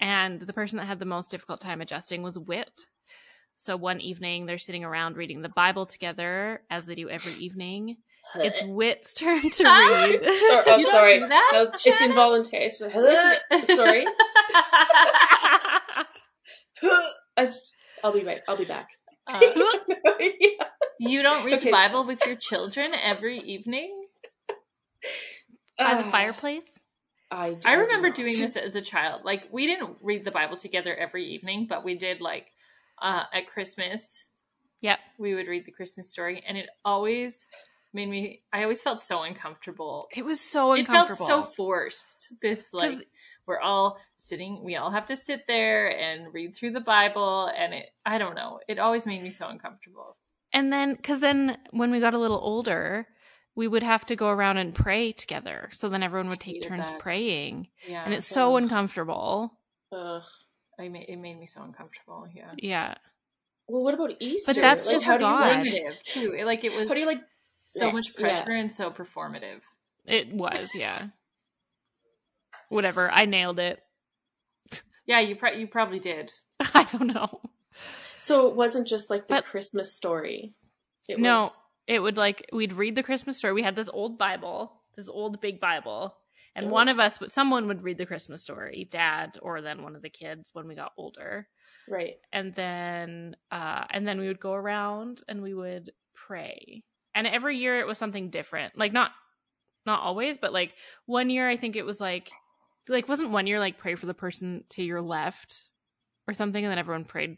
And 0.00 0.40
the 0.40 0.52
person 0.52 0.78
that 0.78 0.86
had 0.88 0.98
the 0.98 1.04
most 1.04 1.30
difficult 1.30 1.60
time 1.60 1.80
adjusting 1.80 2.22
was 2.24 2.36
Whit. 2.36 2.86
So 3.54 3.76
one 3.76 4.00
evening 4.00 4.46
they're 4.46 4.58
sitting 4.58 4.82
around 4.82 5.16
reading 5.16 5.42
the 5.42 5.48
Bible 5.48 5.86
together, 5.86 6.62
as 6.68 6.86
they 6.86 6.96
do 6.96 7.08
every 7.08 7.34
evening. 7.34 7.98
It's 8.34 8.60
Whit's 8.66 9.14
turn 9.14 9.40
to 9.40 9.46
read. 9.48 9.52
Sorry, 9.60 10.18
I'm 10.66 10.80
You 10.80 10.86
don't 10.86 10.92
sorry. 10.92 11.18
do 11.20 11.28
that, 11.28 11.50
That 11.52 11.70
was- 11.72 11.86
it's 11.86 12.02
involuntary. 12.02 12.64
It's 12.64 12.80
just- 12.80 13.66
sorry. 13.76 14.04
I 17.36 17.46
just- 17.46 17.72
I'll 18.04 18.12
be 18.12 18.24
right. 18.24 18.42
I'll 18.46 18.56
be 18.56 18.64
back. 18.66 18.90
Uh, 19.26 19.40
Yeah. 20.20 20.64
you 21.00 21.22
don't 21.22 21.44
read 21.44 21.54
Okay. 21.56 21.64
the 21.66 21.72
Bible 21.72 22.04
with 22.06 22.24
your 22.26 22.36
children 22.36 22.92
every 22.94 23.38
evening? 23.38 24.06
By 25.78 25.94
the 25.96 26.04
Ah, 26.04 26.10
fireplace. 26.10 26.64
I, 27.30 27.56
I 27.64 27.72
do 27.72 27.78
remember 27.80 28.08
not. 28.08 28.16
doing 28.16 28.38
this 28.38 28.56
as 28.56 28.76
a 28.76 28.80
child. 28.82 29.24
Like 29.24 29.48
we 29.50 29.66
didn't 29.66 29.96
read 30.02 30.24
the 30.24 30.30
Bible 30.30 30.56
together 30.56 30.94
every 30.94 31.24
evening, 31.34 31.66
but 31.68 31.84
we 31.84 31.96
did 31.96 32.20
like 32.20 32.46
uh 33.02 33.24
at 33.32 33.48
Christmas 33.48 34.26
Yep. 34.82 34.98
we 35.18 35.34
would 35.34 35.48
read 35.48 35.64
the 35.66 35.72
Christmas 35.72 36.10
story 36.10 36.44
and 36.46 36.56
it 36.58 36.68
always 36.84 37.46
made 37.92 38.08
me 38.08 38.42
I 38.52 38.62
always 38.62 38.82
felt 38.82 39.00
so 39.00 39.22
uncomfortable. 39.22 40.08
It 40.14 40.24
was 40.24 40.40
so 40.40 40.72
It 40.74 40.86
felt 40.86 41.08
uncomfortable. 41.08 41.26
so 41.26 41.42
forced. 41.42 42.34
This 42.40 42.72
like 42.72 43.08
we're 43.46 43.60
all 43.60 43.98
sitting 44.16 44.62
we 44.64 44.76
all 44.76 44.90
have 44.90 45.06
to 45.06 45.16
sit 45.16 45.46
there 45.46 45.88
and 45.98 46.32
read 46.32 46.54
through 46.56 46.70
the 46.72 46.80
Bible 46.80 47.50
and 47.56 47.74
it 47.74 47.86
I 48.06 48.18
don't 48.18 48.34
know. 48.34 48.60
It 48.68 48.78
always 48.78 49.06
made 49.06 49.22
me 49.22 49.30
so 49.30 49.48
uncomfortable. 49.48 50.16
And 50.52 50.72
then, 50.72 50.94
because 50.94 51.18
then 51.18 51.58
when 51.72 51.90
we 51.90 51.98
got 51.98 52.14
a 52.14 52.18
little 52.18 52.38
older, 52.38 53.08
we 53.56 53.66
would 53.66 53.82
have 53.82 54.06
to 54.06 54.16
go 54.16 54.28
around 54.28 54.58
and 54.58 54.72
pray 54.72 55.10
together. 55.10 55.68
So 55.72 55.88
then 55.88 56.02
everyone 56.04 56.28
would 56.28 56.38
take 56.38 56.62
turns 56.62 56.88
that. 56.88 57.00
praying. 57.00 57.68
Yeah. 57.88 58.04
And 58.04 58.14
it's 58.14 58.26
so 58.26 58.54
Ugh. 58.56 58.62
uncomfortable. 58.62 59.58
Ugh. 59.92 60.22
I 60.78 60.88
made, 60.88 61.06
it 61.08 61.16
made 61.16 61.38
me 61.40 61.46
so 61.48 61.62
uncomfortable. 61.62 62.26
Yeah. 62.32 62.52
Yeah. 62.56 62.94
Well, 63.66 63.82
what 63.82 63.94
about 63.94 64.12
Easter? 64.20 64.54
But 64.54 64.60
that's 64.60 64.86
like, 64.86 64.94
just 64.94 65.04
how 65.06 65.16
do 65.16 65.24
you 65.24 65.30
God. 65.30 65.64
like? 65.64 66.02
Too. 66.04 66.34
It, 66.38 66.44
like 66.44 66.62
it 66.64 66.76
was 66.76 66.88
How 66.88 66.94
do 66.94 67.00
you 67.00 67.06
like? 67.06 67.22
so 67.64 67.86
Yeah, 67.86 67.92
much 67.92 68.12
yeah. 68.16 68.20
pressure 68.20 68.52
and 68.52 68.70
so 68.70 68.90
performative. 68.90 69.60
It 70.04 70.32
was, 70.32 70.70
yeah. 70.74 71.06
Whatever. 72.74 73.10
I 73.10 73.24
nailed 73.24 73.58
it. 73.58 73.80
Yeah, 75.06 75.20
you 75.20 75.36
pro- 75.36 75.52
you 75.52 75.66
probably 75.68 75.98
did. 76.00 76.32
I 76.74 76.84
don't 76.84 77.08
know. 77.08 77.40
So 78.16 78.48
it 78.48 78.56
wasn't 78.56 78.86
just 78.88 79.10
like 79.10 79.28
the 79.28 79.34
But- 79.34 79.44
Christmas 79.44 79.92
story. 79.94 80.54
It 81.08 81.18
No, 81.18 81.42
was, 81.42 81.52
it 81.86 82.00
would 82.00 82.16
like, 82.16 82.48
we'd 82.54 82.72
read 82.72 82.94
the 82.96 83.02
Christmas 83.02 83.36
story. 83.36 83.52
We 83.52 83.62
had 83.62 83.76
this 83.76 83.90
old 83.92 84.16
Bible, 84.16 84.80
this 84.96 85.10
old 85.10 85.42
big 85.42 85.60
Bible. 85.60 86.16
And 86.56 86.66
Oh. 86.66 86.70
one 86.70 86.88
of 86.88 86.98
us, 86.98 87.18
but 87.18 87.30
someone 87.32 87.66
would 87.68 87.82
read 87.82 87.98
the 87.98 88.06
Christmas 88.06 88.42
story, 88.42 88.88
dad, 88.90 89.36
or 89.42 89.60
then 89.60 89.82
one 89.82 89.94
of 89.94 90.00
the 90.00 90.08
kids 90.08 90.50
when 90.54 90.66
we 90.68 90.74
got 90.74 90.92
older. 90.96 91.48
right. 91.86 92.14
and 92.32 92.54
then 92.54 93.36
uh 93.50 93.84
and 93.90 94.08
then 94.08 94.18
we 94.18 94.26
would 94.28 94.40
go 94.40 94.54
around 94.54 95.20
and 95.28 95.42
we 95.42 95.52
would 95.52 95.92
pray 96.14 96.82
and 97.14 97.26
every 97.26 97.58
year 97.58 97.78
it 97.80 97.86
was 97.86 97.98
something 97.98 98.30
different 98.30 98.78
like 98.78 98.94
not 98.94 99.10
not 99.84 100.00
always 100.00 100.38
but 100.38 100.50
like 100.50 100.72
one 101.04 101.28
year 101.28 101.46
i 101.46 101.58
think 101.58 101.76
it 101.76 101.84
was 101.84 102.00
like 102.00 102.30
like 102.88 103.08
wasn't 103.08 103.30
one 103.30 103.46
year 103.46 103.58
like 103.58 103.78
pray 103.78 103.94
for 103.94 104.06
the 104.06 104.14
person 104.14 104.64
to 104.68 104.82
your 104.82 105.00
left 105.00 105.68
or 106.28 106.34
something 106.34 106.64
and 106.64 106.70
then 106.70 106.78
everyone 106.78 107.04
prayed 107.04 107.36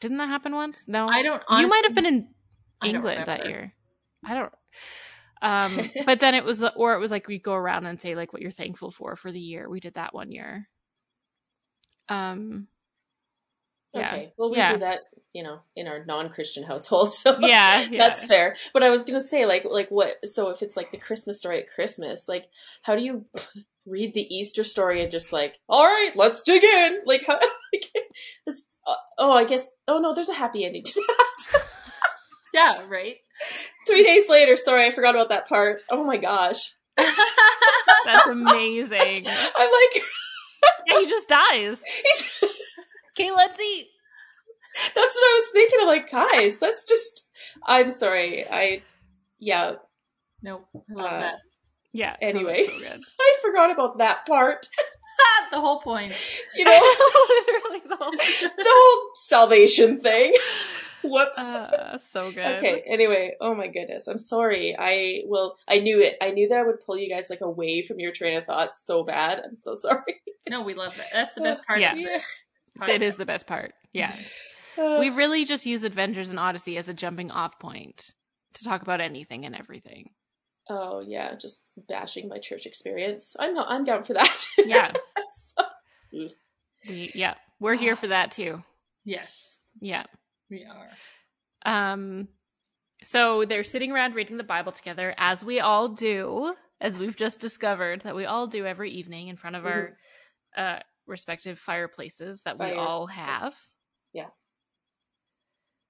didn't 0.00 0.18
that 0.18 0.28
happen 0.28 0.54
once 0.54 0.84
no 0.86 1.08
I 1.08 1.22
don't. 1.22 1.42
you 1.50 1.66
might 1.68 1.84
have 1.84 1.94
been 1.94 2.06
in 2.06 2.28
england 2.84 3.26
that 3.26 3.46
year 3.46 3.72
i 4.24 4.34
don't 4.34 4.52
um 5.42 5.90
but 6.06 6.20
then 6.20 6.34
it 6.34 6.44
was 6.44 6.62
or 6.76 6.94
it 6.94 7.00
was 7.00 7.10
like 7.10 7.26
we 7.26 7.38
go 7.38 7.54
around 7.54 7.86
and 7.86 8.00
say 8.00 8.14
like 8.14 8.32
what 8.32 8.42
you're 8.42 8.50
thankful 8.50 8.90
for 8.90 9.16
for 9.16 9.32
the 9.32 9.40
year 9.40 9.68
we 9.68 9.80
did 9.80 9.94
that 9.94 10.14
one 10.14 10.30
year 10.30 10.68
um 12.08 12.66
yeah 13.94 14.14
Okay. 14.14 14.32
Well, 14.36 14.50
we 14.50 14.58
Yeah. 14.58 14.72
do 14.72 14.78
that, 14.80 15.00
you 15.32 15.42
know, 15.42 15.60
in 15.74 15.86
our 15.86 16.04
non-Christian 16.04 16.64
household. 16.64 17.12
So 17.14 17.38
yeah, 17.40 17.80
yeah. 17.90 17.96
that's 17.98 18.24
fair. 18.26 18.56
But 18.74 18.82
I 18.82 18.90
was 18.90 19.04
gonna 19.04 19.22
say, 19.22 19.46
like, 19.46 19.64
like 19.64 19.88
what? 19.88 20.14
So 20.26 20.50
if 20.50 20.60
it's 20.62 20.76
like 20.76 20.90
the 20.90 20.98
Christmas 20.98 21.38
story 21.38 21.60
at 21.60 21.68
Christmas, 21.74 22.28
like, 22.28 22.48
how 22.82 22.94
do 22.94 23.02
you 23.02 23.24
read 23.86 24.14
the 24.14 24.26
Easter 24.34 24.64
story 24.64 25.02
and 25.02 25.10
just 25.10 25.32
like, 25.32 25.58
all 25.68 25.84
right, 25.84 26.12
let's 26.16 26.42
dig 26.42 26.62
in? 26.64 27.00
Like, 27.06 27.24
how? 27.26 27.38
Like, 27.72 27.92
uh, 28.86 28.94
oh, 29.18 29.32
I 29.32 29.44
guess. 29.44 29.70
Oh 29.88 29.98
no, 29.98 30.14
there's 30.14 30.28
a 30.28 30.34
happy 30.34 30.64
ending 30.64 30.84
to 30.84 31.02
that. 31.52 31.62
Yeah. 32.54 32.84
Right. 32.88 33.16
Three 33.86 34.02
days 34.02 34.30
later, 34.30 34.56
sorry, 34.56 34.86
I 34.86 34.90
forgot 34.90 35.14
about 35.14 35.28
that 35.28 35.46
part. 35.48 35.82
Oh 35.90 36.04
my 36.04 36.16
gosh, 36.16 36.72
That's 36.96 38.26
amazing. 38.28 39.26
I'm 39.26 39.70
like, 39.70 40.02
Yeah, 40.86 41.00
he 41.00 41.06
just 41.06 41.28
dies. 41.28 41.80
he's, 42.02 42.30
Okay, 43.18 43.30
let's 43.30 43.60
eat. 43.60 43.88
that's 44.94 44.94
what 44.94 45.04
I 45.04 45.40
was 45.42 45.50
thinking. 45.52 45.78
I'm 45.82 45.86
like, 45.86 46.10
guys, 46.10 46.58
that's 46.58 46.84
just. 46.86 47.26
I'm 47.66 47.90
sorry. 47.90 48.46
I, 48.50 48.82
yeah, 49.38 49.72
Nope. 50.42 50.66
I 50.74 50.92
love 50.94 51.06
Uh, 51.12 51.20
that. 51.20 51.34
Yeah. 51.96 52.16
Anyway. 52.20 52.66
so. 52.66 52.72
I 53.20 53.36
forgot 53.42 53.70
about 53.70 53.98
that 53.98 54.26
part. 54.26 54.68
the 55.50 55.60
whole 55.60 55.80
point. 55.80 56.12
You 56.54 56.64
know, 56.64 56.70
Literally 57.46 57.82
the 57.88 57.96
whole. 57.96 58.10
the 58.10 58.64
whole 58.66 59.10
salvation 59.14 60.00
thing. 60.00 60.34
Whoops. 61.02 61.38
Uh, 61.38 61.98
so 61.98 62.30
good. 62.32 62.56
okay. 62.56 62.82
Anyway, 62.86 63.34
oh 63.40 63.54
my 63.54 63.68
goodness. 63.68 64.08
I'm 64.08 64.18
sorry. 64.18 64.76
I 64.78 65.22
will. 65.24 65.56
I 65.68 65.78
knew 65.78 66.02
it. 66.02 66.16
I 66.20 66.30
knew 66.30 66.48
that 66.48 66.58
I 66.58 66.62
would 66.64 66.80
pull 66.84 66.98
you 66.98 67.08
guys 67.08 67.30
like 67.30 67.40
away 67.40 67.82
from 67.82 67.98
your 68.00 68.12
train 68.12 68.36
of 68.36 68.44
thought 68.44 68.74
so 68.74 69.04
bad. 69.04 69.40
I'm 69.44 69.54
so 69.54 69.74
sorry. 69.74 70.20
No, 70.48 70.62
we 70.62 70.74
love 70.74 70.96
that. 70.96 71.06
That's 71.12 71.34
the 71.34 71.40
best 71.42 71.64
part. 71.66 71.80
Yeah. 71.80 71.92
Of 71.92 71.98
it. 72.88 72.88
It 72.88 73.02
is 73.02 73.16
the 73.16 73.26
best 73.26 73.46
part. 73.46 73.72
Yeah. 73.92 74.14
Uh, 74.76 74.98
We 75.00 75.10
really 75.10 75.44
just 75.44 75.64
use 75.64 75.82
Adventures 75.82 76.30
in 76.30 76.38
Odyssey 76.38 76.76
as 76.76 76.88
a 76.88 76.94
jumping 76.94 77.30
off 77.30 77.58
point 77.58 78.12
to 78.54 78.64
talk 78.64 78.82
about 78.82 79.00
anything 79.00 79.46
and 79.46 79.54
everything. 79.56 80.10
Oh 80.68 81.00
yeah, 81.00 81.34
just 81.36 81.72
bashing 81.88 82.28
my 82.28 82.38
church 82.38 82.66
experience. 82.66 83.34
I'm 83.38 83.56
I'm 83.58 83.84
down 83.84 84.02
for 84.02 84.14
that. 84.14 84.46
Yeah. 84.66 84.92
So- 85.32 85.64
We 86.88 87.10
yeah. 87.14 87.34
We're 87.60 87.74
here 87.74 87.96
for 87.96 88.08
that 88.08 88.30
too. 88.32 88.62
Yes, 89.04 89.56
Yeah. 89.80 90.04
we 90.50 90.64
are. 90.66 90.90
Um 91.94 92.28
so 93.02 93.44
they're 93.44 93.62
sitting 93.62 93.92
around 93.92 94.14
reading 94.14 94.36
the 94.36 94.44
Bible 94.44 94.72
together 94.72 95.14
as 95.18 95.44
we 95.44 95.60
all 95.60 95.88
do, 95.88 96.54
as 96.80 96.98
we've 96.98 97.16
just 97.16 97.40
discovered 97.40 98.00
that 98.02 98.16
we 98.16 98.24
all 98.24 98.46
do 98.46 98.66
every 98.66 98.90
evening 98.90 99.28
in 99.28 99.36
front 99.36 99.56
of 99.56 99.66
our 99.66 99.96
uh 100.56 100.78
respective 101.06 101.58
fireplaces 101.58 102.42
that 102.42 102.58
we 102.58 102.72
all 102.72 103.06
have. 103.06 103.54
Yeah. 104.12 104.28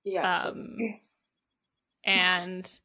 Yeah. 0.04 0.46
Um 0.48 0.76
and 2.04 2.78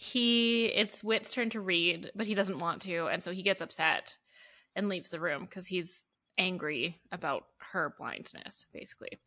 he 0.00 0.66
it's 0.66 1.02
Whit's 1.02 1.32
turn 1.32 1.50
to 1.50 1.60
read, 1.60 2.12
but 2.14 2.28
he 2.28 2.34
doesn't 2.34 2.60
want 2.60 2.82
to, 2.82 3.06
and 3.06 3.20
so 3.20 3.32
he 3.32 3.42
gets 3.42 3.60
upset 3.60 4.16
and 4.76 4.88
leaves 4.88 5.10
the 5.10 5.18
room 5.18 5.44
because 5.44 5.66
he's 5.66 6.06
angry 6.38 7.00
about 7.10 7.46
her 7.72 7.96
blindness, 7.98 8.64
basically. 8.72 9.18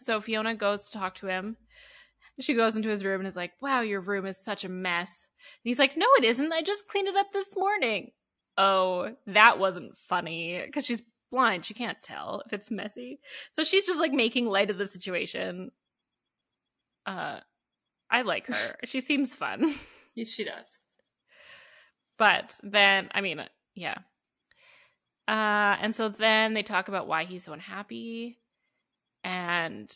So 0.00 0.20
Fiona 0.20 0.56
goes 0.56 0.88
to 0.88 0.98
talk 0.98 1.14
to 1.16 1.28
him. 1.28 1.56
She 2.40 2.54
goes 2.54 2.74
into 2.74 2.88
his 2.88 3.04
room 3.04 3.20
and 3.20 3.28
is 3.28 3.36
like, 3.36 3.52
Wow, 3.62 3.82
your 3.82 4.00
room 4.00 4.26
is 4.26 4.42
such 4.42 4.64
a 4.64 4.68
mess. 4.68 5.28
And 5.62 5.68
he's 5.68 5.78
like, 5.78 5.96
No, 5.96 6.06
it 6.18 6.24
isn't. 6.24 6.52
I 6.52 6.62
just 6.62 6.88
cleaned 6.88 7.06
it 7.06 7.14
up 7.14 7.30
this 7.30 7.56
morning. 7.56 8.10
Oh, 8.58 9.14
that 9.28 9.60
wasn't 9.60 9.94
funny 9.94 10.60
because 10.66 10.84
she's 10.84 11.02
blind. 11.30 11.64
She 11.64 11.74
can't 11.74 12.02
tell 12.02 12.42
if 12.44 12.52
it's 12.52 12.72
messy. 12.72 13.20
So 13.52 13.62
she's 13.62 13.86
just 13.86 14.00
like 14.00 14.10
making 14.10 14.46
light 14.46 14.70
of 14.70 14.78
the 14.78 14.86
situation. 14.86 15.70
Uh, 17.06 17.38
I 18.10 18.22
like 18.22 18.46
her. 18.46 18.76
she 18.84 19.00
seems 19.00 19.34
fun. 19.34 19.74
Yes, 20.16 20.26
she 20.26 20.42
does. 20.42 20.80
But 22.18 22.56
then, 22.64 23.08
I 23.14 23.20
mean, 23.20 23.42
yeah. 23.76 23.98
Uh, 25.28 25.78
and 25.80 25.94
so 25.94 26.08
then 26.08 26.52
they 26.52 26.64
talk 26.64 26.88
about 26.88 27.06
why 27.06 27.24
he's 27.24 27.44
so 27.44 27.52
unhappy. 27.52 28.38
And 29.22 29.90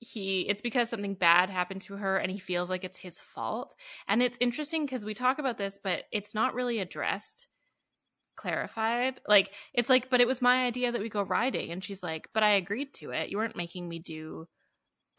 he, 0.00 0.48
it's 0.48 0.62
because 0.62 0.88
something 0.88 1.14
bad 1.14 1.50
happened 1.50 1.82
to 1.82 1.96
her 1.96 2.16
and 2.16 2.32
he 2.32 2.38
feels 2.38 2.70
like 2.70 2.82
it's 2.82 2.98
his 2.98 3.20
fault. 3.20 3.74
And 4.08 4.22
it's 4.22 4.38
interesting 4.40 4.86
because 4.86 5.04
we 5.04 5.12
talk 5.12 5.38
about 5.38 5.58
this, 5.58 5.78
but 5.82 6.04
it's 6.10 6.34
not 6.34 6.54
really 6.54 6.78
addressed, 6.80 7.46
clarified. 8.36 9.20
Like, 9.28 9.52
it's 9.74 9.90
like, 9.90 10.08
but 10.08 10.22
it 10.22 10.26
was 10.26 10.40
my 10.40 10.64
idea 10.64 10.92
that 10.92 11.02
we 11.02 11.10
go 11.10 11.22
riding. 11.22 11.70
And 11.70 11.84
she's 11.84 12.02
like, 12.02 12.28
but 12.32 12.42
I 12.42 12.52
agreed 12.52 12.94
to 12.94 13.10
it. 13.10 13.28
You 13.28 13.36
weren't 13.36 13.56
making 13.56 13.86
me 13.86 13.98
do 13.98 14.48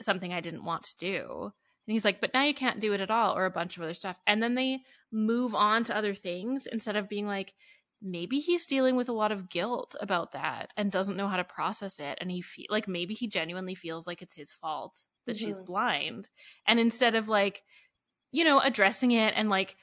something 0.01 0.33
I 0.33 0.41
didn't 0.41 0.65
want 0.65 0.83
to 0.83 0.97
do. 0.97 1.53
And 1.87 1.93
he's 1.93 2.03
like, 2.05 2.19
but 2.19 2.33
now 2.33 2.43
you 2.43 2.53
can't 2.53 2.79
do 2.81 2.93
it 2.93 2.99
at 3.01 3.09
all, 3.11 3.35
or 3.37 3.45
a 3.45 3.51
bunch 3.51 3.77
of 3.77 3.83
other 3.83 3.93
stuff. 3.93 4.19
And 4.27 4.43
then 4.43 4.55
they 4.55 4.79
move 5.11 5.55
on 5.55 5.83
to 5.85 5.95
other 5.95 6.13
things 6.13 6.67
instead 6.67 6.95
of 6.97 7.07
being 7.07 7.25
like, 7.25 7.53
maybe 8.01 8.39
he's 8.39 8.65
dealing 8.65 8.95
with 8.95 9.09
a 9.09 9.13
lot 9.13 9.31
of 9.31 9.49
guilt 9.49 9.95
about 10.01 10.33
that 10.33 10.71
and 10.77 10.91
doesn't 10.91 11.17
know 11.17 11.27
how 11.27 11.37
to 11.37 11.43
process 11.43 11.99
it. 11.99 12.17
And 12.21 12.29
he 12.29 12.41
feel 12.41 12.67
like 12.69 12.87
maybe 12.87 13.13
he 13.13 13.27
genuinely 13.27 13.73
feels 13.73 14.05
like 14.05 14.21
it's 14.21 14.35
his 14.35 14.51
fault 14.53 14.99
that 15.25 15.37
she's 15.37 15.59
Mhm. 15.59 15.65
blind. 15.65 16.29
And 16.67 16.79
instead 16.79 17.15
of 17.15 17.27
like, 17.29 17.63
you 18.31 18.43
know, 18.43 18.59
addressing 18.59 19.11
it 19.11 19.33
and 19.35 19.49
like 19.49 19.77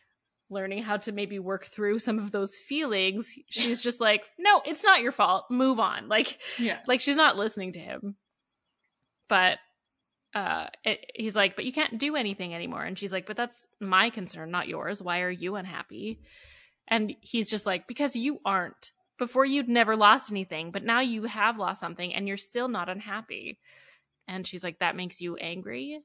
learning 0.50 0.82
how 0.82 0.98
to 0.98 1.10
maybe 1.10 1.38
work 1.38 1.64
through 1.64 1.98
some 1.98 2.18
of 2.18 2.30
those 2.30 2.54
feelings, 2.56 3.32
she's 3.48 3.80
just 3.80 3.98
like, 4.00 4.30
"No, 4.38 4.60
it's 4.66 4.84
not 4.84 5.00
your 5.00 5.10
fault. 5.10 5.46
Move 5.50 5.80
on." 5.80 6.06
Like 6.08 6.38
Yeah. 6.58 6.80
like 6.86 7.00
she's 7.00 7.16
not 7.16 7.36
listening 7.38 7.72
to 7.72 7.80
him. 7.80 8.16
But 9.28 9.58
uh 10.34 10.68
it, 10.84 11.10
he's 11.14 11.36
like, 11.36 11.56
"But 11.56 11.64
you 11.64 11.72
can't 11.72 11.98
do 11.98 12.16
anything 12.16 12.54
anymore." 12.54 12.82
And 12.84 12.98
she's 12.98 13.12
like, 13.12 13.26
"But 13.26 13.36
that's 13.36 13.66
my 13.80 14.10
concern, 14.10 14.50
not 14.50 14.68
yours. 14.68 15.02
Why 15.02 15.20
are 15.20 15.30
you 15.30 15.56
unhappy?" 15.56 16.20
And 16.88 17.14
he's 17.20 17.48
just 17.50 17.66
like, 17.66 17.86
"Because 17.86 18.16
you 18.16 18.40
aren't. 18.44 18.92
Before 19.16 19.44
you'd 19.44 19.68
never 19.68 19.94
lost 19.96 20.30
anything, 20.30 20.72
but 20.72 20.82
now 20.84 21.00
you 21.00 21.24
have 21.24 21.56
lost 21.56 21.80
something 21.80 22.12
and 22.12 22.26
you're 22.26 22.36
still 22.36 22.68
not 22.68 22.88
unhappy." 22.88 23.58
And 24.26 24.46
she's 24.46 24.64
like, 24.64 24.78
"That 24.80 24.96
makes 24.96 25.20
you 25.20 25.36
angry?" 25.36 26.02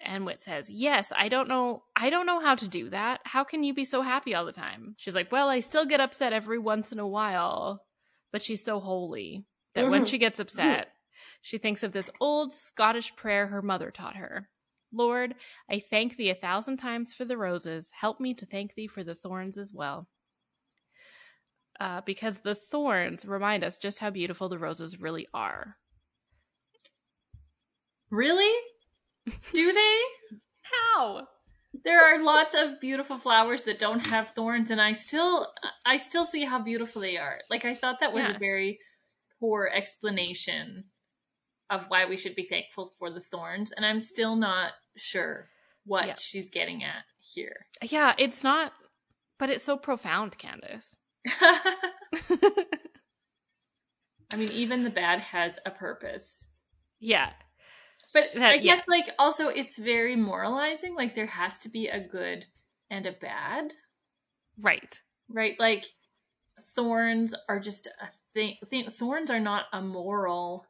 And 0.00 0.24
Whit 0.24 0.40
says, 0.40 0.70
"Yes, 0.70 1.12
I 1.14 1.28
don't 1.28 1.48
know. 1.48 1.84
I 1.94 2.08
don't 2.10 2.26
know 2.26 2.40
how 2.40 2.54
to 2.54 2.66
do 2.68 2.88
that. 2.90 3.20
How 3.24 3.44
can 3.44 3.62
you 3.62 3.74
be 3.74 3.84
so 3.84 4.02
happy 4.02 4.34
all 4.34 4.46
the 4.46 4.52
time?" 4.52 4.94
She's 4.98 5.14
like, 5.14 5.30
"Well, 5.30 5.48
I 5.48 5.60
still 5.60 5.84
get 5.84 6.00
upset 6.00 6.32
every 6.32 6.58
once 6.58 6.90
in 6.90 6.98
a 6.98 7.06
while, 7.06 7.84
but 8.32 8.42
she's 8.42 8.64
so 8.64 8.80
holy 8.80 9.44
that 9.74 9.88
when 9.90 10.02
Mhm. 10.02 10.08
she 10.08 10.18
gets 10.18 10.40
upset, 10.40 10.89
she 11.42 11.58
thinks 11.58 11.82
of 11.82 11.92
this 11.92 12.10
old 12.20 12.52
Scottish 12.52 13.14
prayer 13.16 13.46
her 13.48 13.62
mother 13.62 13.90
taught 13.90 14.16
her. 14.16 14.48
Lord, 14.92 15.34
I 15.70 15.78
thank 15.78 16.16
thee 16.16 16.30
a 16.30 16.34
thousand 16.34 16.78
times 16.78 17.12
for 17.12 17.24
the 17.24 17.36
roses. 17.36 17.90
Help 18.00 18.18
me 18.20 18.34
to 18.34 18.46
thank 18.46 18.74
thee 18.74 18.88
for 18.88 19.04
the 19.04 19.14
thorns 19.14 19.56
as 19.58 19.72
well." 19.72 20.08
Uh, 21.78 22.02
because 22.04 22.40
the 22.40 22.54
thorns 22.54 23.24
remind 23.24 23.64
us 23.64 23.78
just 23.78 24.00
how 24.00 24.10
beautiful 24.10 24.48
the 24.50 24.58
roses 24.58 25.00
really 25.00 25.26
are. 25.32 25.76
Really? 28.10 28.52
Do 29.52 29.72
they? 29.72 29.98
How? 30.62 31.26
There 31.84 32.00
are 32.04 32.22
lots 32.22 32.54
of 32.54 32.80
beautiful 32.80 33.16
flowers 33.16 33.62
that 33.62 33.78
don't 33.78 34.06
have 34.08 34.30
thorns, 34.30 34.70
and 34.70 34.80
I 34.80 34.92
still, 34.92 35.46
I 35.86 35.98
still 35.98 36.24
see 36.24 36.44
how 36.44 36.60
beautiful 36.60 37.00
they 37.00 37.16
are. 37.16 37.38
Like 37.48 37.64
I 37.64 37.74
thought 37.74 38.00
that 38.00 38.12
was 38.12 38.24
Yeah. 38.24 38.34
a 38.34 38.38
very 38.38 38.80
poor 39.38 39.70
explanation 39.72 40.84
of 41.70 41.84
why 41.88 42.04
we 42.06 42.16
should 42.16 42.34
be 42.34 42.44
thankful 42.44 42.92
for 42.98 43.10
the 43.10 43.20
thorns, 43.20 43.72
and 43.72 43.86
I'm 43.86 44.00
still 44.00 44.36
not 44.36 44.72
sure 44.96 45.48
what 45.84 46.06
Yeah. 46.06 46.14
she's 46.18 46.50
getting 46.50 46.82
at 46.84 47.04
here. 47.18 47.66
Yeah, 47.82 48.14
it's 48.18 48.42
not, 48.44 48.72
but 49.38 49.50
it's 49.50 49.64
so 49.64 49.76
profound, 49.76 50.36
Candace. 50.36 50.96
I 54.32 54.36
mean, 54.36 54.50
even 54.52 54.84
the 54.84 54.90
bad 54.90 55.20
has 55.20 55.58
a 55.66 55.70
purpose. 55.70 56.44
yeah, 57.00 57.30
But 58.12 58.30
That- 58.34 58.42
I 58.52 58.54
yeah. 58.54 58.74
guess, 58.76 58.88
like, 58.88 59.08
also 59.18 59.48
it's 59.48 59.76
very 59.78 60.16
moralizing. 60.16 60.94
Like, 60.94 61.14
there 61.14 61.26
has 61.26 61.58
to 61.60 61.68
be 61.68 61.88
a 61.88 62.00
good 62.00 62.46
and 62.90 63.06
a 63.06 63.12
bad, 63.12 63.72
right. 64.58 64.98
right? 65.28 65.58
Like, 65.60 65.84
thorns 66.74 67.34
are 67.48 67.60
just 67.60 67.86
a 67.86 68.08
thing. 68.34 68.56
thing 68.68 68.88
thorns 68.90 69.30
are 69.30 69.40
not 69.40 69.66
a 69.72 69.80
moral 69.82 70.66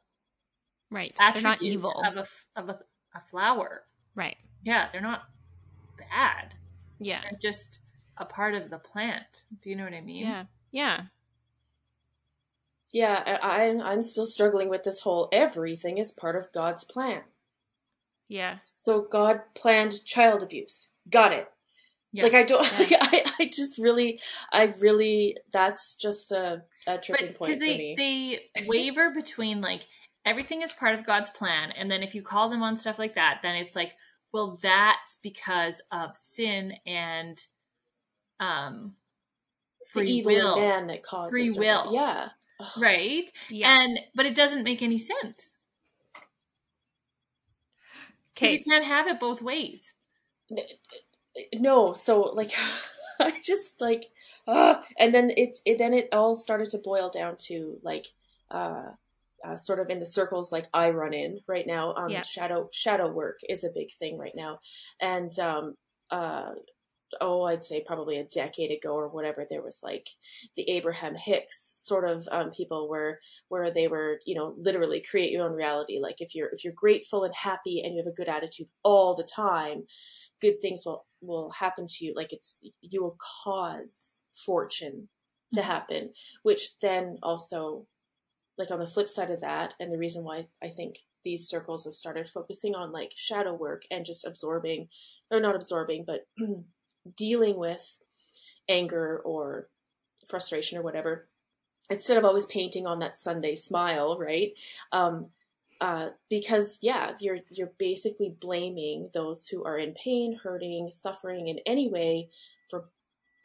Right. 0.91 1.17
They're 1.17 1.43
not 1.43 1.63
evil. 1.63 2.03
of 2.05 2.17
a 2.17 2.21
f- 2.21 2.47
of 2.57 2.69
a, 2.69 2.79
a 3.15 3.21
flower. 3.31 3.83
right. 4.17 4.37
Yeah, 4.63 4.89
they're 4.93 5.01
not 5.01 5.23
bad. 5.97 6.53
Yeah. 6.99 7.23
They're 7.23 7.39
just 7.41 7.79
a 8.19 8.27
part 8.27 8.55
of 8.55 8.69
the 8.69 8.79
plant. 8.79 9.45
Do 9.63 9.71
you 9.71 9.77
know 9.77 9.85
what 9.85 9.95
I 9.95 10.03
mean? 10.03 10.23
Yeah. 10.27 10.45
Yeah. 10.71 11.01
Yeah, 12.93 13.39
I, 13.43 13.65
I'm 13.67 13.81
I'm 13.81 14.03
still 14.03 14.27
struggling 14.27 14.69
with 14.69 14.83
this 14.83 15.01
whole 15.01 15.29
everything 15.33 15.99
is 15.99 16.11
part 16.13 16.37
of 16.37 16.53
God's 16.53 16.85
plan. 16.85 17.23
Yeah. 18.29 18.59
So 18.83 19.03
God 19.03 19.41
planned 19.55 20.05
child 20.05 20.43
abuse. 20.43 20.89
Got 21.09 21.33
it. 21.33 21.49
Yeah. 22.13 22.25
Like 22.25 22.35
I 22.35 22.43
don't. 22.43 22.67
Yeah. 22.91 22.99
I, 23.01 23.25
I 23.39 23.51
just 23.53 23.79
really, 23.79 24.21
I 24.53 24.75
really. 24.81 25.37
That's 25.53 25.95
just 25.97 26.33
a 26.33 26.63
a 26.87 26.99
tripping 26.99 27.29
but 27.29 27.39
point 27.39 27.49
because 27.51 27.59
for 27.59 27.65
they 27.65 27.79
me. 27.79 28.41
they 28.57 28.67
waver 28.67 29.11
between 29.11 29.61
like 29.61 29.83
everything 30.25 30.63
is 30.63 30.73
part 30.73 30.95
of 30.95 31.07
God's 31.07 31.31
plan, 31.31 31.73
and 31.73 31.91
then 31.91 32.03
if 32.03 32.15
you 32.15 32.23
call 32.23 32.49
them 32.51 32.63
on 32.63 32.77
stuff 32.77 32.99
like 32.99 33.15
that, 33.15 33.41
then 33.43 33.57
it's 33.57 33.75
like, 33.77 33.93
well, 34.33 34.59
that's 34.63 35.17
because 35.23 35.81
of 35.93 36.17
sin 36.17 36.75
and 36.87 37.41
um 38.39 38.95
the 39.81 40.01
free 40.01 40.07
evil 40.11 40.33
will, 40.33 40.57
man 40.57 40.87
that 40.87 41.03
causes 41.03 41.31
Free 41.33 41.51
or- 41.57 41.85
will. 41.85 41.93
Yeah. 41.95 42.29
right? 42.79 43.31
Yeah. 43.51 43.81
And 43.83 43.99
but 44.15 44.27
it 44.27 44.35
doesn't 44.35 44.65
make 44.65 44.83
any 44.83 44.99
sense 44.99 45.57
because 48.35 48.49
Okay. 48.49 48.53
you 48.53 48.61
can't 48.65 48.85
have 48.85 49.07
it 49.09 49.21
both 49.21 49.43
ways. 49.43 49.93
no 51.55 51.93
so 51.93 52.23
like 52.23 52.51
i 53.21 53.33
just 53.45 53.81
like 53.81 54.07
uh, 54.49 54.81
and 54.99 55.15
then 55.15 55.31
it, 55.37 55.59
it 55.65 55.79
then 55.79 55.93
it 55.95 56.09
all 56.13 56.35
started 56.35 56.71
to 56.71 56.79
boil 56.79 57.09
down 57.09 57.37
to 57.37 57.79
like 57.83 58.07
uh, 58.51 58.87
uh 59.47 59.57
sort 59.57 59.81
of 59.81 59.91
in 59.91 60.01
the 60.01 60.07
circles 60.07 60.53
like 60.53 60.67
i 60.75 60.91
run 60.91 61.13
in 61.15 61.41
right 61.49 61.67
now. 61.67 61.95
Um 61.95 62.11
Yeah. 62.13 62.23
shadow 62.23 62.69
shadow 62.73 63.11
work 63.11 63.39
is 63.49 63.65
a 63.65 63.71
big 63.75 63.89
thing 63.99 64.19
right 64.19 64.35
now. 64.35 64.59
And 65.01 65.37
um 65.39 65.75
uh 66.11 66.53
oh 67.21 67.43
i'd 67.45 67.65
say 67.65 67.83
probably 67.85 68.19
a 68.19 68.25
decade 68.25 68.71
ago 68.71 68.95
or 68.95 69.09
whatever 69.09 69.45
there 69.51 69.63
was 69.63 69.81
like 69.83 70.09
the 70.57 70.69
abraham 70.71 71.17
hicks 71.17 71.75
sort 71.79 72.05
of 72.09 72.27
um 72.31 72.51
people 72.53 72.89
where 72.89 73.19
where 73.49 73.71
they 73.71 73.89
were 73.89 74.21
you 74.27 74.35
know 74.37 74.55
literally 74.59 75.03
create 75.11 75.33
your 75.33 75.45
own 75.45 75.53
reality. 75.55 75.99
Like 76.01 76.21
if 76.21 76.35
you're 76.35 76.51
if 76.53 76.63
you're 76.65 76.73
grateful 76.75 77.25
and 77.25 77.35
happy 77.35 77.83
and 77.83 77.95
you 77.95 78.03
have 78.03 78.13
a 78.13 78.15
good 78.15 78.29
attitude 78.29 78.69
all 78.85 79.15
the 79.17 79.25
time 79.25 79.85
good 80.41 80.61
things 80.63 80.83
will 80.87 81.05
will 81.21 81.51
happen 81.51 81.87
to 81.89 82.05
you. 82.05 82.15
Like 82.17 82.33
it's 82.33 82.59
you 82.81 83.03
will 83.03 83.17
cause 83.45 84.23
fortune 84.35 85.09
to 85.55 85.63
happen 85.63 86.13
which 86.45 86.79
then 86.81 87.19
also 87.25 87.87
like 88.61 88.71
on 88.71 88.79
the 88.79 88.87
flip 88.87 89.09
side 89.09 89.31
of 89.31 89.41
that 89.41 89.75
and 89.81 89.93
the 89.93 89.99
reason 89.99 90.25
why 90.25 90.45
i 90.63 90.69
think 90.69 90.99
these 91.25 91.49
circles 91.49 91.85
have 91.85 91.95
started 91.95 92.27
focusing 92.27 92.75
on 92.75 92.93
like 92.93 93.13
shadow 93.17 93.53
work 93.53 93.83
and 93.91 94.07
just 94.07 94.27
absorbing 94.27 94.89
or 95.31 95.41
not 95.41 95.57
absorbing 95.57 96.05
but 96.07 96.27
dealing 97.17 97.57
with 97.57 97.99
anger 98.69 99.21
or 99.25 99.69
frustration 100.29 100.79
or 100.79 100.83
whatever 100.83 101.29
instead 101.91 102.17
of 102.17 102.25
always 102.25 102.47
painting 102.47 102.87
on 102.87 103.01
that 103.01 103.17
sunday 103.17 103.57
smile 103.57 104.19
right? 104.19 104.53
Um 104.93 105.31
uh, 105.81 106.11
because 106.29 106.79
yeah, 106.83 107.13
you're 107.21 107.39
you're 107.51 107.73
basically 107.79 108.35
blaming 108.39 109.09
those 109.15 109.47
who 109.47 109.65
are 109.65 109.79
in 109.79 109.95
pain, 109.95 110.39
hurting, 110.43 110.91
suffering 110.93 111.49
in 111.49 111.59
any 111.65 111.89
way 111.89 112.29
for 112.69 112.91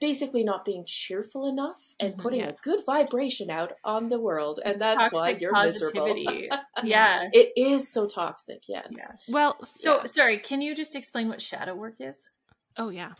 basically 0.01 0.43
not 0.43 0.65
being 0.65 0.83
cheerful 0.85 1.47
enough 1.47 1.93
and 1.99 2.13
Mhm, 2.13 2.17
putting 2.17 2.39
yeah. 2.41 2.49
a 2.49 2.53
good 2.63 2.85
vibration 2.85 3.49
out 3.49 3.73
on 3.83 4.09
the 4.09 4.19
world, 4.19 4.59
and 4.63 4.79
that's 4.79 5.11
why 5.13 5.31
Toxic 5.33 5.41
you're 5.41 5.63
miserable. 5.63 6.15
yeah. 6.83 7.29
It 7.31 7.53
is 7.55 7.91
so 7.91 8.05
toxic, 8.07 8.63
yes. 8.67 8.87
Yeah. 8.91 9.15
well, 9.29 9.63
So 9.63 9.97
yeah. 9.97 10.05
sorry, 10.05 10.37
can 10.39 10.61
you 10.61 10.75
just 10.75 10.95
explain 10.95 11.29
what 11.29 11.41
shadow 11.41 11.75
work 11.75 11.95
is? 11.99 12.29
oh 12.77 12.89
yeah. 12.89 13.13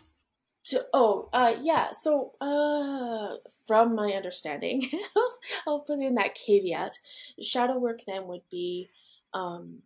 To, 0.66 0.84
oh, 0.94 1.30
uh, 1.32 1.56
yeah. 1.62 1.92
So, 1.92 2.32
uh, 2.42 3.36
from 3.68 3.94
my 3.94 4.14
understanding, 4.14 4.90
I'll 5.68 5.82
put 5.82 6.00
in 6.00 6.16
that 6.16 6.34
caveat. 6.34 6.98
Shadow 7.40 7.78
work 7.78 8.00
then 8.08 8.26
would 8.28 8.42
be, 8.50 8.90
um, 9.34 9.84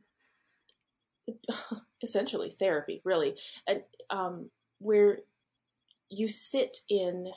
essentially 2.02 2.50
therapy, 2.50 3.02
really, 3.04 3.36
and 3.68 3.84
um, 4.10 4.50
where 4.80 5.20
you 6.10 6.28
sit 6.28 6.78
in. 6.90 7.32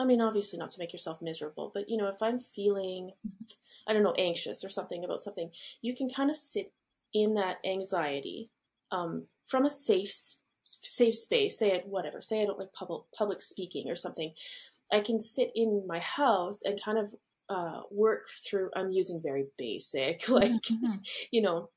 I 0.00 0.04
mean, 0.04 0.20
obviously 0.20 0.58
not 0.58 0.70
to 0.70 0.78
make 0.78 0.92
yourself 0.92 1.20
miserable, 1.20 1.72
but 1.74 1.88
you 1.88 1.96
know, 1.96 2.06
if 2.06 2.22
I'm 2.22 2.38
feeling, 2.38 3.10
I 3.86 3.92
don't 3.92 4.04
know, 4.04 4.14
anxious 4.16 4.62
or 4.64 4.68
something 4.68 5.04
about 5.04 5.22
something, 5.22 5.50
you 5.82 5.94
can 5.94 6.08
kind 6.08 6.30
of 6.30 6.36
sit 6.36 6.72
in 7.12 7.34
that 7.34 7.56
anxiety 7.64 8.50
um, 8.92 9.24
from 9.46 9.64
a 9.66 9.70
safe 9.70 10.14
safe 10.64 11.14
space. 11.16 11.58
Say 11.58 11.72
it, 11.72 11.86
whatever. 11.86 12.20
Say 12.20 12.42
I 12.42 12.46
don't 12.46 12.58
like 12.58 12.72
public 12.72 13.02
public 13.16 13.42
speaking 13.42 13.90
or 13.90 13.96
something. 13.96 14.32
I 14.92 15.00
can 15.00 15.18
sit 15.20 15.50
in 15.54 15.84
my 15.86 15.98
house 15.98 16.62
and 16.62 16.80
kind 16.82 16.98
of 16.98 17.14
uh, 17.48 17.80
work 17.90 18.24
through. 18.46 18.70
I'm 18.76 18.92
using 18.92 19.20
very 19.22 19.46
basic, 19.56 20.28
like 20.28 20.52
Mhm. 20.62 21.00
you 21.30 21.42
know, 21.42 21.70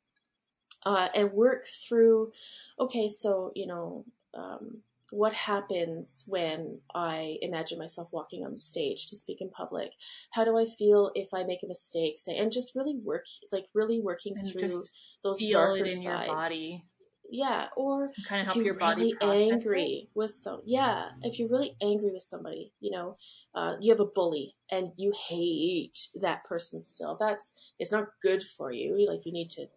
uh, 0.86 1.09
and 1.15 1.32
work 1.32 1.63
through. 1.88 2.32
Okay, 2.80 3.07
so 3.07 3.51
you 3.55 3.67
know, 3.67 4.05
um, 4.34 4.78
what 5.12 5.34
happens 5.34 6.24
when 6.28 6.80
I 6.95 7.38
imagine 7.41 7.78
myself 7.78 8.07
walking 8.12 8.43
on 8.45 8.53
the 8.53 8.57
stage 8.57 9.07
to 9.07 9.16
speak 9.16 9.41
in 9.41 9.49
public? 9.49 9.93
How 10.32 10.45
do 10.45 10.57
I 10.57 10.66
feel 10.66 11.12
if 11.16 11.34
I 11.34 11.43
make 11.43 11.64
a 11.64 11.68
mistake? 11.68 12.18
Say, 12.18 12.38
and 12.38 12.51
just 12.51 12.76
really 12.76 12.95
work, 12.97 13.26
like 13.51 13.68
really 13.74 13.99
working 13.99 14.36
And 14.38 14.51
through 14.51 14.84
those 15.24 15.45
darker 15.49 15.86
it 15.86 15.93
in 15.93 16.01
your 16.01 16.14
sides. 16.14 16.28
body. 16.28 16.86
Yeah, 17.30 17.68
or 17.78 18.12
Kind 18.28 18.41
of 18.41 18.47
if 18.47 18.53
help 18.53 18.55
you're 18.57 18.66
your 18.66 18.74
body 18.76 19.14
really 19.22 19.49
angry 19.51 20.09
with 20.16 20.32
some 20.32 20.62
yeah 20.66 21.09
if 21.24 21.39
you're 21.39 21.47
really 21.47 21.78
angry 21.82 22.12
with 22.12 22.24
somebody 22.24 22.74
you 22.82 22.91
know 22.91 23.16
uh, 23.55 23.76
you 23.80 23.89
have 23.91 24.01
a 24.01 24.05
bully 24.05 24.55
and 24.70 24.91
you 24.97 25.14
hate 25.30 26.09
that 26.20 26.43
person 26.43 26.82
still 26.82 27.16
that's 27.18 27.53
it's 27.80 27.91
not 27.93 28.07
good 28.22 28.43
for 28.43 28.74
you 28.74 29.07
like 29.09 29.26
you 29.26 29.32
need 29.32 29.49
to 29.49 29.68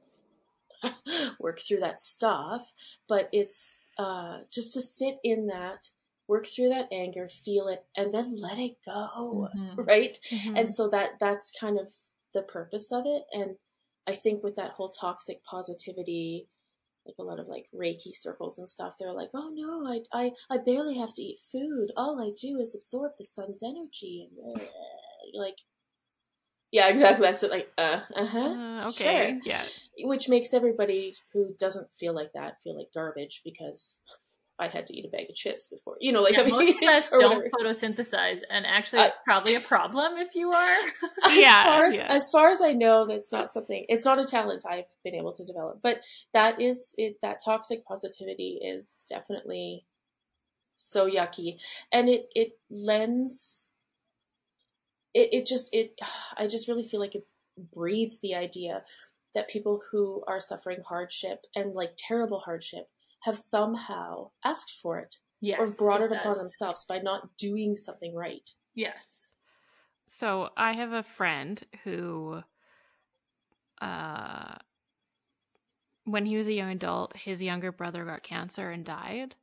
work 1.38 1.60
through 1.60 1.78
that 1.78 2.00
stuff 2.00 2.72
but 3.08 3.28
it's 3.32 3.76
uh, 3.98 4.38
just 4.52 4.72
to 4.74 4.80
sit 4.80 5.16
in 5.22 5.46
that 5.46 5.88
work 6.26 6.46
through 6.46 6.70
that 6.70 6.88
anger, 6.90 7.28
feel 7.28 7.68
it, 7.68 7.84
and 7.96 8.12
then 8.12 8.36
let 8.36 8.58
it 8.58 8.76
go. 8.84 9.48
Mhm. 9.54 9.76
Right? 9.88 10.18
Mhm. 10.30 10.58
And 10.58 10.74
so 10.74 10.88
that 10.88 11.18
that's 11.20 11.50
kind 11.50 11.78
of 11.78 11.92
the 12.32 12.42
purpose 12.42 12.90
of 12.92 13.04
it. 13.06 13.24
And 13.32 13.56
I 14.06 14.14
think 14.14 14.42
with 14.42 14.56
that 14.56 14.72
whole 14.72 14.90
toxic 14.90 15.42
positivity, 15.44 16.48
like 17.06 17.16
a 17.18 17.22
lot 17.22 17.38
of 17.40 17.46
like 17.48 17.68
Reiki 17.74 18.14
circles 18.14 18.58
and 18.58 18.68
stuff, 18.68 18.96
they're 18.98 19.12
like, 19.12 19.30
oh 19.34 19.50
no, 19.54 19.86
I 19.86 20.00
I, 20.12 20.32
I 20.50 20.58
barely 20.58 20.96
have 20.98 21.12
to 21.14 21.22
eat 21.22 21.38
food. 21.52 21.92
All 21.96 22.20
I 22.20 22.30
do 22.36 22.58
is 22.58 22.74
absorb 22.74 23.12
the 23.18 23.24
sun's 23.24 23.62
energy 23.62 24.28
and 24.42 24.56
uh, 24.58 24.64
like 25.34 25.58
yeah, 26.74 26.88
exactly. 26.88 27.24
That's 27.26 27.42
what 27.42 27.50
like 27.52 27.68
uh 27.78 28.00
uh-huh. 28.16 28.38
Uh, 28.38 28.88
okay. 28.88 29.38
Sure. 29.40 29.40
Yeah. 29.44 29.62
Which 30.02 30.28
makes 30.28 30.52
everybody 30.52 31.14
who 31.32 31.54
doesn't 31.58 31.88
feel 31.98 32.14
like 32.14 32.32
that 32.34 32.60
feel 32.62 32.76
like 32.76 32.88
garbage 32.92 33.42
because 33.44 34.00
I 34.58 34.68
had 34.68 34.86
to 34.86 34.96
eat 34.96 35.04
a 35.04 35.08
bag 35.08 35.26
of 35.30 35.34
chips 35.36 35.68
before. 35.68 35.96
You 36.00 36.12
know, 36.12 36.22
like 36.22 36.34
Yeah, 36.34 36.42
I 36.42 36.44
mean, 36.44 36.54
most 36.56 36.78
of 36.82 36.88
us 36.88 37.10
don't 37.18 37.36
whatever. 37.36 37.50
photosynthesize, 37.58 38.42
and 38.50 38.66
actually, 38.66 39.02
it's 39.02 39.16
probably 39.24 39.54
a 39.56 39.60
problem 39.60 40.16
if 40.18 40.34
you 40.34 40.52
are. 40.52 40.76
as 41.24 41.36
Yeah, 41.36 41.64
far 41.64 41.84
as, 41.86 41.94
yeah. 41.96 42.06
as 42.08 42.28
far 42.30 42.50
as 42.50 42.60
I 42.62 42.72
know, 42.72 43.06
that's 43.06 43.32
not 43.32 43.52
something. 43.52 43.84
It's 43.88 44.04
not 44.04 44.20
a 44.20 44.24
talent 44.24 44.64
I've 44.68 44.84
been 45.04 45.14
able 45.16 45.32
to 45.34 45.44
develop, 45.44 45.80
but 45.82 46.00
that 46.32 46.60
is 46.60 46.94
it. 46.98 47.16
That 47.22 47.38
toxic 47.44 47.84
positivity 47.84 48.60
is 48.62 49.04
definitely 49.08 49.86
so 50.76 51.08
yucky, 51.08 51.58
and 51.92 52.08
it 52.08 52.26
it 52.34 52.50
lends. 52.70 53.70
It 55.14 55.32
it 55.32 55.46
just 55.46 55.72
it. 55.74 55.98
I 56.36 56.46
just 56.46 56.68
really 56.68 56.82
feel 56.82 57.00
like 57.00 57.14
it 57.14 57.26
breeds 57.72 58.18
the 58.20 58.34
idea 58.34 58.84
that 59.34 59.48
people 59.48 59.82
who 59.90 60.22
are 60.28 60.40
suffering 60.40 60.82
hardship 60.86 61.46
and 61.56 61.74
like 61.74 61.92
terrible 61.96 62.40
hardship 62.40 62.86
have 63.22 63.36
somehow 63.36 64.30
asked 64.44 64.78
for 64.82 64.98
it 64.98 65.16
yes, 65.40 65.58
or 65.60 65.72
brought 65.74 66.02
it, 66.02 66.12
upon 66.12 66.36
themselves 66.36 66.84
by 66.88 66.98
not 66.98 67.36
doing 67.36 67.76
something 67.76 68.14
right. 68.14 68.50
Yes. 68.74 69.26
So 70.08 70.50
I 70.56 70.72
have 70.72 70.92
a 70.92 71.02
friend 71.02 71.62
who, 71.82 72.42
uh, 73.80 74.54
when 76.04 76.26
he 76.26 76.36
was 76.36 76.46
a 76.46 76.52
young 76.52 76.70
adult, 76.70 77.16
his 77.16 77.42
younger 77.42 77.72
brother 77.72 78.04
got 78.04 78.22
cancer 78.22 78.70
and 78.70 78.84
died, 78.84 79.34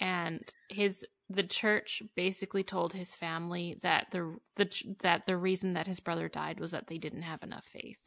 and 0.00 0.42
his 0.68 1.06
the 1.28 1.42
church 1.42 2.02
basically 2.14 2.62
told 2.62 2.92
his 2.92 3.14
family 3.14 3.78
that 3.82 4.08
the 4.12 4.36
the 4.54 4.70
that 5.00 5.26
the 5.26 5.36
reason 5.36 5.74
that 5.74 5.86
his 5.86 6.00
brother 6.00 6.28
died 6.28 6.60
was 6.60 6.70
that 6.70 6.86
they 6.86 6.98
didn't 6.98 7.22
have 7.22 7.42
enough 7.42 7.64
faith, 7.64 7.98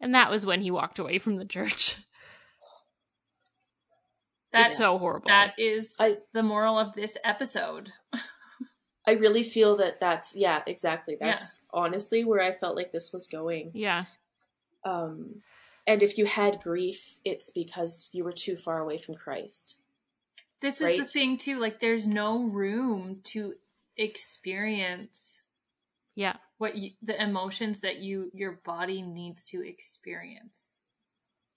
and 0.00 0.14
that 0.14 0.30
was 0.30 0.44
when 0.44 0.60
he 0.60 0.70
walked 0.70 0.98
away 0.98 1.18
from 1.18 1.36
the 1.36 1.44
church. 1.44 1.96
That's 4.52 4.76
so 4.76 4.96
horrible. 4.96 5.28
that 5.28 5.52
is 5.58 5.96
I 5.98 6.16
the 6.32 6.42
moral 6.42 6.78
of 6.78 6.94
this 6.94 7.18
episode. 7.24 7.92
I 9.06 9.12
really 9.12 9.42
feel 9.42 9.76
that 9.76 10.00
that's 10.00 10.34
yeah, 10.34 10.62
exactly. 10.66 11.16
That's 11.20 11.62
honestly 11.72 12.24
where 12.24 12.40
I 12.40 12.52
felt 12.52 12.74
like 12.74 12.90
this 12.90 13.12
was 13.12 13.28
going. 13.28 13.70
yeah, 13.74 14.06
Um, 14.84 15.42
and 15.86 16.02
if 16.02 16.18
you 16.18 16.26
had 16.26 16.60
grief, 16.60 17.18
it's 17.24 17.50
because 17.50 18.10
you 18.12 18.24
were 18.24 18.32
too 18.32 18.56
far 18.56 18.78
away 18.80 18.98
from 18.98 19.14
Christ. 19.14 19.76
This 20.60 20.80
is 20.80 20.98
the 20.98 21.06
thing 21.06 21.38
too. 21.38 21.58
Like, 21.58 21.80
there's 21.80 22.06
no 22.06 22.44
room 22.44 23.20
to 23.24 23.54
experience 23.96 25.42
yeah, 26.16 26.36
what 26.56 26.76
you, 26.76 26.92
the 27.02 27.22
emotions 27.22 27.80
that 27.80 27.98
you 27.98 28.30
your 28.34 28.58
body 28.64 29.02
needs 29.02 29.50
to 29.50 29.64
experience. 29.64 30.74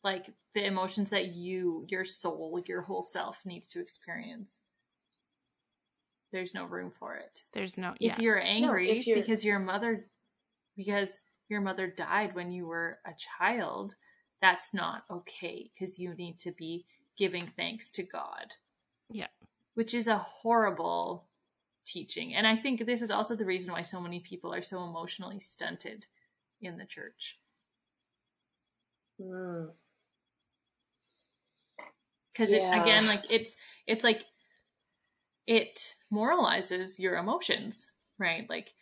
Like 0.03 0.29
the 0.53 0.65
emotions 0.65 1.09
that 1.09 1.33
you, 1.33 1.85
your 1.87 2.05
soul, 2.05 2.61
your 2.67 2.81
whole 2.81 3.03
self 3.03 3.41
needs 3.45 3.67
to 3.67 3.81
experience. 3.81 4.59
There's 6.31 6.53
no 6.53 6.65
room 6.65 6.91
for 6.91 7.15
it. 7.15 7.43
there's 7.53 7.77
no 7.77 7.95
yeah. 7.99 8.11
if 8.11 8.19
you're 8.19 8.39
angry 8.39 8.91
if 8.91 9.07
you're- 9.07 9.19
because 9.19 9.43
your 9.43 9.59
mother 9.59 10.05
because 10.77 11.17
your 11.47 11.61
mother 11.61 11.87
died 11.87 12.35
when 12.35 12.51
you 12.51 12.67
were 12.67 12.99
a 13.05 13.13
child 13.39 13.95
that's 14.41 14.73
not 14.73 15.03
okay 15.09 15.71
because 15.73 15.97
you 15.97 16.13
need 16.13 16.37
to 16.39 16.51
be 16.51 16.85
giving 17.17 17.51
thanks 17.57 17.89
to 17.89 18.03
god 18.03 18.53
Yeah. 19.09 19.27
which 19.75 19.93
is 19.93 20.07
a 20.07 20.17
horrible 20.17 21.27
teaching 21.85 22.35
and 22.35 22.45
i 22.45 22.55
think 22.55 22.85
this 22.85 23.01
is 23.01 23.09
also 23.11 23.35
the 23.35 23.45
reason 23.45 23.71
why 23.73 23.81
so 23.81 23.99
many 23.99 24.19
people 24.19 24.53
are 24.53 24.61
so 24.61 24.83
emotionally 24.83 25.39
stunted 25.39 26.05
in 26.61 26.77
the 26.77 26.85
church 26.85 27.39
Mm. 29.19 29.71
because 32.31 32.53
Yeah. 32.53 32.81
again 32.83 33.07
like 33.07 33.25
it's 33.29 33.55
it's 33.87 34.03
like 34.03 34.25
it 35.47 35.95
moralizes 36.13 36.99
your 36.99 37.17
emotions 37.17 37.91
right 38.17 38.47
like 38.49 38.73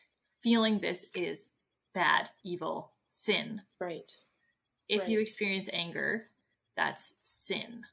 feeling 0.41 0.79
this 0.79 1.05
is 1.15 1.53
bad 1.93 2.29
evil 2.43 2.91
sin 3.07 3.61
Right. 3.79 4.11
if 4.89 5.01
Right. 5.01 5.09
you 5.09 5.19
experience 5.19 5.69
anger 5.71 6.29
that's 6.75 7.13
sin 7.23 7.85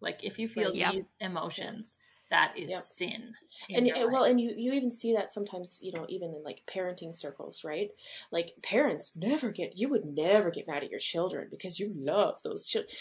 like 0.00 0.20
if 0.22 0.38
you 0.38 0.48
feel 0.48 0.70
Right. 0.70 0.76
Yep. 0.76 0.94
these 0.94 1.10
emotions 1.20 1.96
that 2.30 2.52
is 2.58 2.70
Yep. 2.70 2.82
sin 2.82 3.34
in 3.70 3.76
and 3.78 3.86
it, 3.86 4.10
well 4.10 4.24
and 4.24 4.38
you 4.38 4.54
you 4.56 4.72
even 4.72 4.90
see 4.90 5.14
that 5.14 5.32
sometimes 5.32 5.80
you 5.82 5.92
know 5.92 6.04
even 6.08 6.34
in 6.34 6.42
like 6.44 6.62
parenting 6.66 7.14
circles 7.14 7.64
right 7.64 7.90
like 8.30 8.52
parents 8.62 9.16
never 9.16 9.50
get 9.50 9.78
you 9.78 9.88
would 9.88 10.04
never 10.04 10.50
get 10.50 10.66
mad 10.68 10.84
at 10.84 10.90
your 10.90 11.00
children 11.00 11.48
because 11.50 11.80
you 11.80 11.92
love 11.96 12.34
those 12.44 12.66
children 12.66 12.92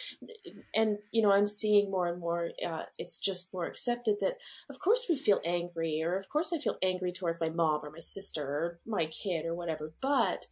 and 0.74 0.98
you 1.12 1.22
know 1.22 1.32
i'm 1.32 1.48
seeing 1.48 1.92
more 1.92 2.08
and 2.08 2.20
more 2.20 2.52
uh, 2.66 2.84
it's 2.98 3.20
just 3.20 3.54
more 3.54 3.66
accepted 3.66 4.16
that 4.20 4.38
of 4.70 4.80
course 4.80 5.06
we 5.10 5.18
feel 5.18 5.42
angry 5.46 6.02
or 6.04 6.16
of 6.16 6.30
course 6.30 6.54
i 6.54 6.58
feel 6.58 6.78
angry 6.82 7.12
towards 7.12 7.40
my 7.40 7.50
mom 7.50 7.82
or 7.84 7.92
my 7.92 8.00
sister 8.00 8.44
or 8.44 8.80
my 8.86 9.06
kid 9.08 9.46
or 9.46 9.54
whatever 9.56 9.94
but 10.02 10.48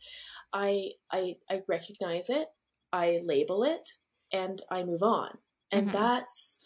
i 0.53 0.89
i 1.11 1.35
i 1.49 1.61
recognize 1.67 2.29
it 2.29 2.49
i 2.91 3.19
label 3.23 3.63
it 3.63 3.91
and 4.31 4.61
i 4.69 4.83
move 4.83 5.03
on 5.03 5.37
and 5.71 5.87
Mhm. 5.87 5.91
that's 5.91 6.57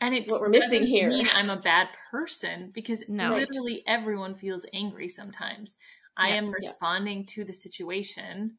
and 0.00 0.14
it's 0.14 0.32
what 0.32 0.40
we're 0.40 0.48
missing 0.50 0.82
doesn't 0.82 0.86
here. 0.86 1.08
mean 1.08 1.26
i'm 1.32 1.50
a 1.50 1.56
bad 1.60 1.88
person 2.10 2.70
because 2.70 3.04
No. 3.08 3.34
Literally 3.34 3.82
everyone 3.86 4.36
feels 4.36 4.66
angry 4.72 5.08
sometimes 5.08 5.76
i 6.16 6.28
Yeah. 6.28 6.36
am 6.38 6.50
responding 6.52 7.24
to 7.26 7.44
the 7.44 7.52
situation 7.54 8.58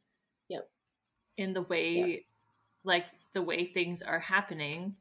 Yep. 0.50 0.70
in 1.38 1.54
the 1.54 1.62
way 1.62 2.26
like 2.84 3.06
the 3.34 3.42
way 3.42 3.66
things 3.66 4.02
are 4.02 4.20
happening 4.20 4.98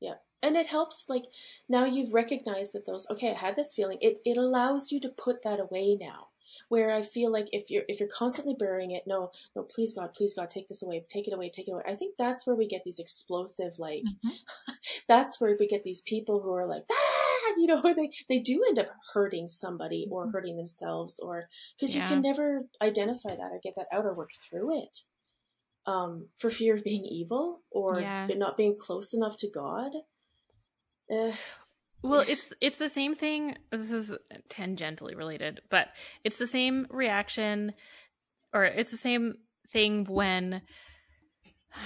Yeah. 0.00 0.18
and 0.42 0.56
it 0.56 0.66
helps 0.68 1.08
like 1.08 1.24
now 1.68 1.84
you've 1.84 2.12
recognized 2.14 2.72
that 2.74 2.86
those 2.86 3.08
okay 3.10 3.30
i 3.32 3.38
had 3.38 3.56
this 3.56 3.74
feeling 3.74 3.98
it 4.00 4.18
it 4.24 4.36
allows 4.36 4.92
you 4.92 5.00
to 5.00 5.08
put 5.08 5.42
that 5.42 5.58
away 5.60 5.96
now 5.96 6.28
where 6.68 6.90
i 6.90 7.02
feel 7.02 7.30
like 7.32 7.48
if 7.52 7.70
you're 7.70 7.84
if 7.88 8.00
you're 8.00 8.08
constantly 8.08 8.54
burying 8.58 8.90
it 8.90 9.04
no 9.06 9.30
no 9.54 9.62
please 9.62 9.94
god 9.94 10.12
please 10.14 10.34
god 10.34 10.50
take 10.50 10.68
this 10.68 10.82
away 10.82 11.04
take 11.08 11.26
it 11.28 11.34
away 11.34 11.48
take 11.50 11.68
it 11.68 11.72
away 11.72 11.82
i 11.86 11.94
think 11.94 12.14
that's 12.18 12.46
where 12.46 12.56
we 12.56 12.66
get 12.66 12.82
these 12.84 12.98
explosive 12.98 13.78
like 13.78 14.04
that's 15.08 15.40
where 15.40 15.56
we 15.58 15.66
get 15.66 15.82
these 15.84 16.00
people 16.02 16.40
who 16.40 16.52
are 16.52 16.66
like 16.66 16.84
ah! 16.90 17.54
you 17.58 17.66
know 17.66 17.82
they 17.94 18.10
they 18.28 18.38
do 18.40 18.64
end 18.66 18.78
up 18.78 18.88
hurting 19.12 19.48
somebody 19.48 20.06
or 20.10 20.26
Mhm. 20.26 20.32
hurting 20.32 20.56
themselves 20.56 21.18
or 21.20 21.48
because 21.76 21.94
Yeah. 21.94 22.02
you 22.02 22.08
can 22.08 22.22
never 22.22 22.66
identify 22.82 23.30
that 23.36 23.52
or 23.52 23.60
get 23.62 23.74
that 23.76 23.86
out 23.92 24.04
or 24.06 24.14
work 24.14 24.30
through 24.48 24.78
it 24.82 25.00
um 25.86 26.28
for 26.38 26.50
fear 26.50 26.74
of 26.74 26.82
being 26.84 27.04
evil 27.04 27.60
or 27.70 28.00
Yeah. 28.00 28.28
not 28.36 28.56
being 28.56 28.76
close 28.76 29.12
enough 29.14 29.36
to 29.38 29.48
god 29.50 29.92
Eh, 31.10 31.36
Well, 32.04 32.20
it's 32.20 32.52
it's 32.60 32.76
the 32.76 32.90
same 32.90 33.14
thing. 33.14 33.56
This 33.70 33.90
is 33.90 34.14
tangentially 34.50 35.16
related, 35.16 35.62
but 35.70 35.88
it's 36.22 36.36
the 36.36 36.46
same 36.46 36.86
reaction, 36.90 37.72
or 38.52 38.64
it's 38.64 38.90
the 38.90 38.98
same 38.98 39.36
thing 39.68 40.04
when. 40.04 40.62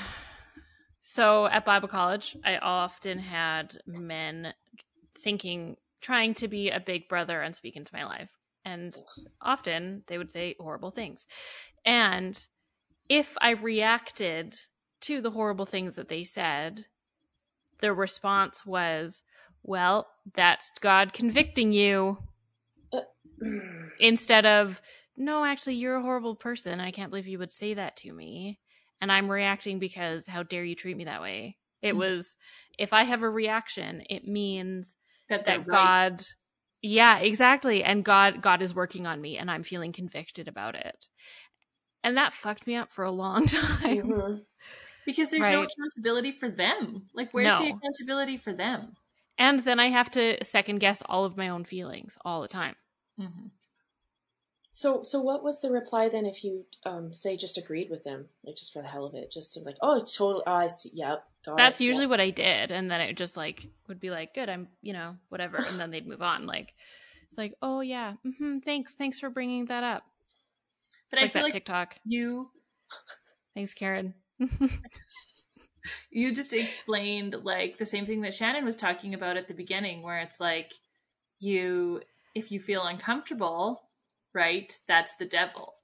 So 1.03 1.47
at 1.47 1.65
Bible 1.65 1.89
college, 1.89 2.37
I 2.45 2.59
often 2.59 3.19
had 3.19 3.79
men 3.87 4.53
thinking, 5.19 5.79
trying 6.03 6.35
to 6.35 6.49
be 6.49 6.69
a 6.69 6.79
big 6.79 7.09
brother 7.09 7.41
and 7.41 7.57
speak 7.57 7.77
into 7.77 7.95
my 7.95 8.05
life, 8.05 8.29
and 8.63 8.95
often 9.41 10.03
they 10.07 10.19
would 10.19 10.31
say 10.31 10.55
horrible 10.61 10.91
things, 10.91 11.27
and 11.87 12.47
if 13.09 13.37
I 13.41 13.53
reacted 13.53 14.55
to 15.01 15.23
the 15.23 15.31
horrible 15.31 15.65
things 15.65 15.97
that 15.97 16.09
they 16.09 16.25
said, 16.25 16.85
the 17.81 17.95
response 17.95 18.67
was, 18.67 19.23
well, 19.63 20.07
that's 20.35 20.73
God 20.81 21.13
convicting 21.13 21.73
you 21.73 22.19
instead 24.01 24.47
of, 24.47 24.81
no, 25.17 25.45
actually, 25.45 25.75
you're 25.75 25.97
a 25.97 26.03
horrible 26.03 26.37
person. 26.37 26.81
I 26.81 26.91
can't 26.91 27.11
believe 27.11 27.27
you 27.27 27.39
would 27.39 27.53
say 27.53 27.75
that 27.75 27.97
to 27.99 28.13
me. 28.13 28.61
And 29.01 29.13
I'm 29.13 29.31
reacting 29.31 29.79
because 29.79 30.27
how 30.27 30.43
dare 30.43 30.65
you 30.65 30.75
treat 30.75 30.97
me 30.97 31.05
that 31.05 31.23
way? 31.23 31.57
It 31.83 31.95
Mhm. 31.95 31.99
was, 31.99 32.37
if 32.79 32.93
I 32.93 33.05
have 33.05 33.23
a 33.23 33.31
reaction, 33.31 34.03
it 34.11 34.27
means 34.27 34.97
that 35.29 35.45
that 35.45 35.67
right. 35.67 35.69
God, 35.71 36.23
yeah, 36.83 37.19
exactly. 37.19 37.83
And 37.85 38.05
God, 38.05 38.43
God 38.43 38.63
is 38.63 38.75
working 38.75 39.07
on 39.07 39.21
me 39.21 39.39
and 39.39 39.51
I'm 39.51 39.63
feeling 39.63 39.93
convicted 39.93 40.49
about 40.49 40.75
it. 40.75 41.07
And 42.05 42.17
that 42.17 42.33
fucked 42.33 42.67
me 42.67 42.77
up 42.77 42.91
for 42.91 43.05
a 43.05 43.11
long 43.11 43.47
time. 43.47 44.09
mhm. 44.09 44.45
because 45.05 45.31
there's 45.31 45.51
no 45.51 45.63
accountability 45.65 46.33
for 46.33 46.49
them 46.49 47.09
like 47.15 47.33
where's 47.33 47.57
the 47.57 47.69
accountability 47.69 48.37
for 48.37 48.53
them 48.53 48.95
And 49.39 49.61
then 49.61 49.79
I 49.79 49.91
have 49.91 50.11
to 50.13 50.43
second 50.45 50.79
guess 50.79 51.03
all 51.07 51.25
of 51.25 51.37
my 51.37 51.49
own 51.49 51.65
feelings 51.65 52.19
all 52.25 52.43
the 52.43 52.49
time. 52.49 52.75
Mm-hmm. 53.21 53.47
So, 54.71 55.03
so 55.03 55.21
what 55.21 55.43
was 55.43 55.61
the 55.61 55.71
reply 55.71 56.09
then? 56.09 56.27
If 56.27 56.45
you 56.45 56.65
um, 56.85 57.13
say 57.13 57.37
just 57.37 57.59
agreed 57.59 57.89
with 57.91 58.05
them, 58.05 58.27
like 58.45 58.57
just 58.57 58.73
for 58.73 58.83
the 58.83 58.89
hell 58.89 59.07
of 59.07 59.15
it, 59.15 59.33
just 59.33 59.55
to 59.55 59.61
like, 59.61 59.77
oh, 59.83 59.97
it's 59.97 60.17
totally, 60.17 60.45
oh, 60.47 60.53
I 60.53 60.69
see, 60.69 60.91
yep, 60.93 61.25
That's 61.57 61.81
it, 61.81 61.85
usually 61.85 62.05
yep. 62.05 62.11
what 62.11 62.21
I 62.21 62.31
did, 62.31 62.71
and 62.71 62.91
then 62.91 63.01
it 63.01 63.17
just 63.17 63.37
like 63.37 63.67
would 63.89 63.99
be 63.99 64.11
like, 64.11 64.35
good, 64.35 64.49
I'm, 64.49 64.69
you 64.83 64.93
know, 64.93 65.17
whatever, 65.31 65.57
and 65.57 65.81
then 65.81 65.91
they'd 65.91 66.07
move 66.07 66.23
on. 66.23 66.47
Like, 66.47 66.75
it's 67.29 67.39
like, 67.39 67.55
oh 67.63 67.81
yeah, 67.81 68.15
hmm 68.39 68.59
thanks, 68.59 68.95
thanks 68.95 69.19
for 69.19 69.31
bringing 69.31 69.67
that 69.67 69.83
up. 69.83 70.05
But 71.11 71.19
It's 71.19 71.23
I 71.23 71.25
like 71.25 71.33
feel 71.33 71.43
that 71.43 71.45
like 71.47 71.53
TikTok. 71.55 71.97
you 72.05 72.51
Thanks, 73.55 73.75
Karen. 73.75 74.15
you 76.11 76.35
just 76.35 76.53
explained 76.53 77.35
like 77.45 77.77
the 77.79 77.87
same 77.87 78.07
thing 78.07 78.21
that 78.23 78.35
Shannon 78.35 78.65
was 78.65 78.77
talking 78.77 79.15
about 79.15 79.37
at 79.37 79.49
the 79.49 79.55
beginning, 79.55 80.03
where 80.03 80.19
it's 80.19 80.41
like 80.41 80.73
you, 81.41 82.03
if 82.35 82.51
you 82.53 82.61
feel 82.61 82.85
uncomfortable, 82.85 83.83
right, 84.35 84.77
that's 84.87 85.15
the 85.17 85.25
devil. 85.27 85.75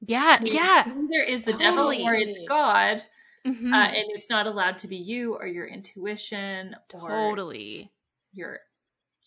yeah, 0.00 0.38
yeah, 0.42 0.84
Either 0.86 1.22
is 1.26 1.44
the 1.44 1.52
Totally. 1.52 1.98
devil 1.98 2.08
or 2.08 2.14
it's 2.14 2.40
God, 2.48 3.02
Mhm. 3.46 3.72
uh, 3.72 3.88
and 3.88 4.06
it's 4.10 4.30
not 4.30 4.46
allowed 4.46 4.78
to 4.78 4.88
be 4.88 4.96
you 4.96 5.34
or 5.34 5.46
your 5.46 5.66
intuition 5.66 6.74
or 6.92 7.10
totally. 7.10 7.90
your 8.32 8.60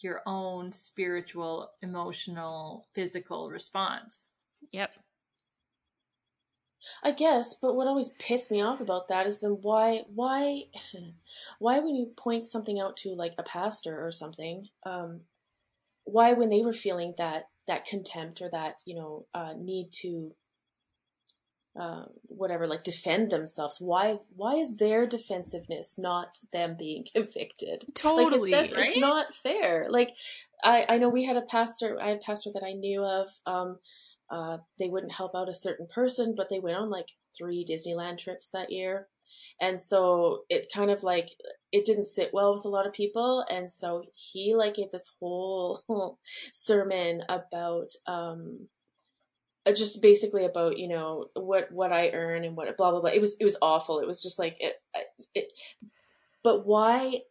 your 0.01 0.21
own 0.27 0.71
spiritual, 0.71 1.71
emotional, 1.81 2.87
physical 2.93 3.49
response. 3.49 4.29
Yep. 4.71 4.95
I 7.03 7.11
guess, 7.11 7.55
but 7.55 7.75
what 7.75 7.87
always 7.87 8.09
pissed 8.19 8.51
me 8.51 8.61
off 8.61 8.81
about 8.81 9.07
that 9.07 9.27
is 9.27 9.39
then 9.39 9.57
why, 9.61 10.03
why, 10.13 10.63
why 11.59 11.79
when 11.79 11.95
you 11.95 12.11
point 12.15 12.47
something 12.47 12.79
out 12.79 12.97
to 12.97 13.09
like 13.09 13.33
a 13.37 13.43
pastor 13.43 14.05
or 14.05 14.11
something, 14.11 14.67
um, 14.85 15.21
why 16.03 16.33
when 16.33 16.49
they 16.49 16.61
were 16.61 16.73
feeling 16.73 17.13
that 17.17 17.49
that 17.67 17.85
contempt 17.85 18.41
or 18.41 18.49
that 18.49 18.81
you 18.85 18.95
know 18.95 19.25
uh, 19.33 19.53
need 19.57 19.91
to, 19.91 20.33
uh, 21.79 22.05
whatever, 22.23 22.65
like 22.65 22.83
defend 22.83 23.29
themselves, 23.29 23.77
why 23.79 24.17
why 24.35 24.55
is 24.55 24.77
their 24.77 25.05
defensiveness 25.05 25.97
not 25.97 26.37
them 26.53 26.75
being 26.77 27.05
convicted? 27.15 27.85
Totally. 27.93 28.51
Like, 28.51 28.69
that's, 28.69 28.73
right? 28.73 28.89
it's 28.89 28.97
not 28.97 29.35
fair. 29.35 29.87
Like, 29.89 30.15
I, 30.63 30.85
I 30.87 30.97
know 30.97 31.09
we 31.09 31.25
had 31.25 31.37
a 31.37 31.41
pastor, 31.41 31.99
I 32.01 32.09
had 32.09 32.17
a 32.17 32.21
pastor 32.21 32.51
that 32.53 32.63
I 32.63 32.73
knew 32.73 33.03
of. 33.03 33.29
Um, 33.45 33.79
uh, 34.29 34.57
they 34.79 34.89
wouldn't 34.89 35.13
help 35.13 35.35
out 35.35 35.49
a 35.49 35.53
certain 35.53 35.87
person, 35.93 36.33
but 36.35 36.49
they 36.49 36.59
went 36.59 36.77
on 36.77 36.89
like 36.89 37.09
three 37.37 37.65
Disneyland 37.65 38.17
trips 38.17 38.49
that 38.49 38.71
year. 38.71 39.07
And 39.59 39.79
so 39.79 40.43
it 40.49 40.71
kind 40.73 40.91
of 40.91 41.03
like, 41.03 41.29
it 41.71 41.85
didn't 41.85 42.05
sit 42.05 42.33
well 42.33 42.53
with 42.53 42.65
a 42.65 42.69
lot 42.69 42.87
of 42.87 42.93
people. 42.93 43.45
And 43.49 43.69
so 43.69 44.03
he 44.15 44.55
like 44.55 44.75
gave 44.75 44.91
this 44.91 45.11
whole 45.19 45.81
sermon 46.53 47.23
about, 47.29 47.91
um, 48.05 48.67
uh, 49.65 49.73
just 49.73 50.01
basically 50.01 50.45
about, 50.45 50.77
you 50.77 50.87
know, 50.87 51.27
what, 51.33 51.71
what 51.71 51.91
I 51.91 52.11
earn 52.11 52.45
and 52.45 52.55
what, 52.55 52.75
blah, 52.77 52.91
blah, 52.91 53.01
blah. 53.01 53.09
It 53.09 53.21
was, 53.21 53.35
it 53.39 53.43
was 53.43 53.57
awful. 53.61 53.99
It 53.99 54.07
was 54.07 54.21
just 54.21 54.39
like, 54.39 54.57
it, 54.59 54.75
it, 55.33 55.51
but 56.43 56.65
why 56.65 57.21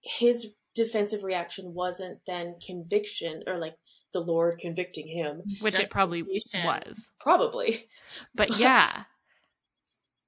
his 0.00 0.52
defensive 0.74 1.22
reaction 1.22 1.74
wasn't 1.74 2.18
then 2.26 2.56
conviction 2.64 3.42
or 3.46 3.58
like 3.58 3.76
the 4.12 4.20
Lord 4.20 4.58
convicting 4.58 5.08
him. 5.08 5.42
Which 5.60 5.78
it 5.78 5.90
probably 5.90 6.22
was. 6.22 7.08
Probably. 7.20 7.88
But 8.34 8.56
yeah. 8.58 9.04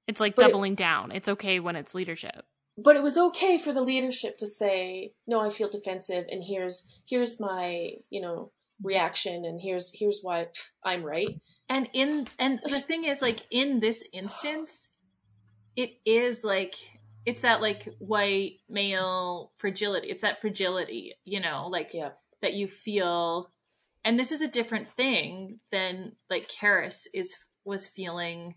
It's 0.07 0.19
like 0.19 0.35
But 0.35 0.45
it- 0.45 0.51
doubling 0.51 0.75
down. 0.75 1.11
It's 1.11 1.29
okay 1.29 1.59
when 1.59 1.75
it's 1.75 1.95
leadership. 1.95 2.45
But 2.77 2.97
it 2.97 3.03
was 3.03 3.17
okay 3.17 3.57
for 3.57 3.71
the 3.71 3.81
leadership 3.81 4.35
to 4.39 4.47
say, 4.47 5.13
"No, 5.25 5.39
I 5.39 5.49
feel 5.49 5.69
defensive 5.69 6.25
and 6.29 6.43
here's 6.43 6.83
here's 7.07 7.39
my, 7.39 7.91
you 8.09 8.19
know, 8.21 8.51
reaction 8.83 9.45
and 9.45 9.61
here's 9.61 9.91
here's 9.97 10.19
why 10.21 10.45
pff, 10.45 10.69
I'm 10.83 11.01
right." 11.03 11.39
And 11.69 11.87
in 11.93 12.27
and 12.37 12.59
the 12.65 12.81
thing 12.81 13.05
is 13.05 13.21
like 13.21 13.43
in 13.49 13.79
this 13.79 14.03
instance, 14.11 14.89
it 15.77 15.91
is 16.05 16.43
like 16.43 16.75
it's 17.25 17.41
that 17.41 17.61
like 17.61 17.87
white 17.99 18.57
male 18.67 19.53
fragility. 19.55 20.09
It's 20.09 20.23
that 20.23 20.41
fragility, 20.41 21.13
you 21.23 21.39
know, 21.39 21.67
like 21.71 21.93
Yeah. 21.93 22.09
that 22.41 22.53
you 22.55 22.67
feel 22.67 23.49
and 24.05 24.17
this 24.17 24.31
is 24.31 24.41
a 24.41 24.47
different 24.47 24.87
thing 24.87 25.59
than 25.71 26.13
like 26.29 26.47
Karis 26.47 27.07
is 27.13 27.35
was 27.65 27.87
feeling 27.87 28.55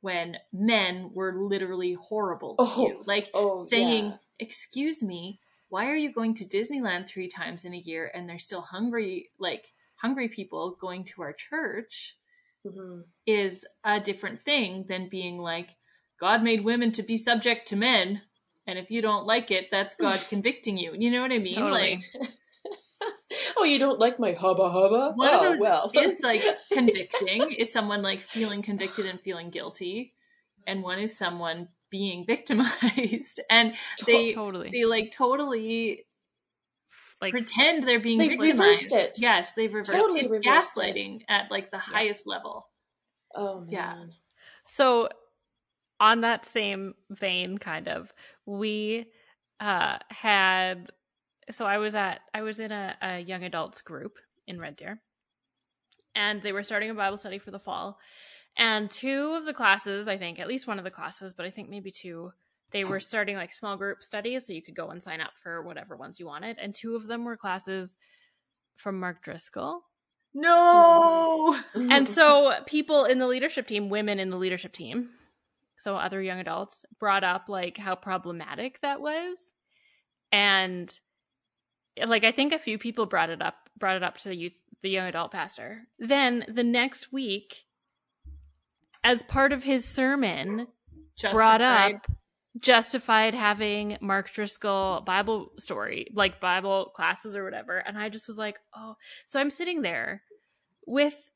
when 0.00 0.38
men 0.52 1.10
were 1.12 1.34
literally 1.36 1.92
horrible 1.92 2.56
to 2.56 2.62
Oh, 2.64 2.88
you. 2.88 3.02
Like 3.06 3.30
oh, 3.34 3.64
saying, 3.64 4.06
yeah. 4.06 4.16
"Excuse 4.40 5.02
me, 5.02 5.38
why 5.68 5.90
are 5.90 5.96
you 5.96 6.12
going 6.12 6.34
to 6.34 6.44
Disneyland 6.46 7.06
3 7.06 7.28
times 7.28 7.64
in 7.64 7.74
a 7.74 7.78
year 7.78 8.10
and 8.12 8.28
there's 8.28 8.42
still 8.44 8.62
hungry 8.62 9.30
like 9.38 9.66
hungry 9.96 10.28
people 10.28 10.76
going 10.80 11.04
to 11.04 11.22
our 11.22 11.32
church?" 11.34 12.16
hmm 12.66 13.02
is 13.26 13.66
a 13.84 14.00
different 14.00 14.40
thing 14.40 14.86
than 14.88 15.08
being 15.10 15.38
like, 15.38 15.68
God 16.18 16.42
made 16.42 16.64
women 16.64 16.92
to 16.92 17.02
be 17.02 17.16
subject 17.18 17.68
to 17.68 17.76
men, 17.76 18.22
and 18.66 18.78
if 18.78 18.90
you 18.90 19.02
don't 19.02 19.26
like 19.26 19.50
it, 19.50 19.68
that's 19.70 19.94
God 19.94 20.18
convicting 20.30 20.78
you. 20.78 20.94
You 20.96 21.10
know 21.10 21.20
what 21.20 21.30
I 21.32 21.38
mean? 21.38 21.54
Totally. 21.54 22.00
Like 22.20 22.30
Oh, 23.60 23.64
you 23.64 23.78
don't 23.78 23.98
like 23.98 24.18
my 24.20 24.32
hubba 24.32 24.70
hubba? 24.70 25.12
one 25.16 25.28
oh, 25.28 25.36
of 25.36 25.42
those 25.42 25.60
well. 25.60 25.90
is 25.94 26.20
like 26.22 26.42
convicting, 26.72 27.50
is 27.52 27.72
someone 27.72 28.02
like 28.02 28.20
feeling 28.20 28.62
convicted 28.62 29.06
and 29.06 29.20
feeling 29.20 29.50
guilty, 29.50 30.14
and 30.66 30.82
one 30.82 30.98
is 31.00 31.16
someone 31.16 31.68
being 31.90 32.24
victimized, 32.26 33.40
and 33.50 33.74
they 34.06 34.32
totally. 34.32 34.70
they 34.70 34.84
like 34.84 35.10
totally 35.10 36.04
like 37.20 37.32
pretend 37.32 37.82
they're 37.86 37.98
being 38.00 38.18
They 38.18 38.28
victimized. 38.28 38.58
reversed 38.58 38.92
it. 38.92 39.18
Yes, 39.18 39.54
they've 39.54 39.72
reversed. 39.72 39.98
Totally 39.98 40.20
it's 40.20 40.30
reversed 40.30 40.78
it. 40.78 40.80
gaslighting 40.80 41.22
at 41.28 41.50
like 41.50 41.70
the 41.70 41.78
highest 41.78 42.26
level. 42.26 42.68
oh 43.34 43.60
man. 43.60 43.68
Yeah. 43.70 44.04
So, 44.64 45.08
on 45.98 46.20
that 46.20 46.44
same 46.44 46.94
vein, 47.10 47.58
kind 47.58 47.88
of, 47.88 48.12
we 48.46 49.06
uh, 49.60 49.98
had. 50.10 50.90
So 51.50 51.64
I 51.64 51.78
was 51.78 51.94
at 51.94 52.20
I 52.34 52.42
was 52.42 52.60
in 52.60 52.72
a, 52.72 52.96
a 53.00 53.18
young 53.20 53.42
adults 53.44 53.80
group 53.80 54.18
in 54.46 54.58
Red 54.60 54.76
Deer, 54.76 55.00
and 56.14 56.42
they 56.42 56.52
were 56.52 56.62
starting 56.62 56.90
a 56.90 56.94
Bible 56.94 57.16
study 57.16 57.38
for 57.38 57.50
the 57.50 57.58
fall. 57.58 57.98
And 58.56 58.90
two 58.90 59.34
of 59.38 59.44
the 59.44 59.54
classes, 59.54 60.08
I 60.08 60.16
think, 60.18 60.38
at 60.40 60.48
least 60.48 60.66
one 60.66 60.78
of 60.78 60.84
the 60.84 60.90
classes, 60.90 61.32
but 61.32 61.46
I 61.46 61.50
think 61.50 61.70
maybe 61.70 61.92
two, 61.92 62.32
they 62.72 62.82
were 62.82 62.98
starting 62.98 63.36
like 63.36 63.52
small 63.52 63.76
group 63.76 64.02
studies, 64.02 64.46
so 64.46 64.52
you 64.52 64.62
could 64.62 64.74
go 64.74 64.88
and 64.88 65.00
sign 65.02 65.20
up 65.20 65.32
for 65.40 65.62
whatever 65.62 65.96
ones 65.96 66.18
you 66.18 66.26
wanted. 66.26 66.58
And 66.58 66.74
two 66.74 66.96
of 66.96 67.06
them 67.06 67.24
were 67.24 67.36
classes 67.36 67.96
from 68.76 68.98
Mark 68.98 69.22
Driscoll, 69.22 69.82
No. 70.34 71.56
and 71.74 72.08
so 72.08 72.52
people 72.66 73.04
in 73.04 73.18
the 73.18 73.26
leadership 73.28 73.68
team, 73.68 73.90
women 73.90 74.18
in 74.18 74.30
the 74.30 74.36
leadership 74.36 74.72
team, 74.72 75.10
so 75.78 75.96
other 75.96 76.20
young 76.20 76.40
adults, 76.40 76.84
brought 76.98 77.22
up 77.24 77.48
like 77.48 77.76
how 77.76 77.94
problematic 77.94 78.80
that 78.82 79.00
was. 79.00 79.38
And 80.32 80.92
like 82.06 82.24
I 82.24 82.32
think 82.32 82.52
a 82.52 82.58
few 82.58 82.78
people 82.78 83.06
brought 83.06 83.30
it 83.30 83.42
up 83.42 83.54
brought 83.78 83.96
it 83.96 84.02
up 84.02 84.16
to 84.18 84.28
the 84.28 84.36
youth 84.36 84.60
the 84.82 84.90
young 84.90 85.06
adult 85.06 85.32
pastor. 85.32 85.82
Then 85.98 86.44
the 86.48 86.64
next 86.64 87.12
week 87.12 87.64
as 89.04 89.22
part 89.22 89.52
of 89.52 89.64
his 89.64 89.84
sermon 89.84 90.66
brought 91.34 91.60
up 91.62 92.06
justified 92.58 93.34
having 93.34 93.96
Mark 94.00 94.30
Driscoll 94.32 95.02
Bible 95.04 95.52
story, 95.58 96.08
like 96.14 96.40
Bible 96.40 96.92
classes 96.94 97.36
or 97.36 97.44
whatever. 97.44 97.78
And 97.78 97.96
I 97.96 98.08
just 98.08 98.26
was 98.26 98.36
like, 98.36 98.58
oh, 98.76 98.96
so 99.26 99.38
I'm 99.38 99.50
sitting 99.50 99.82
there 99.82 100.22
with 100.86 101.30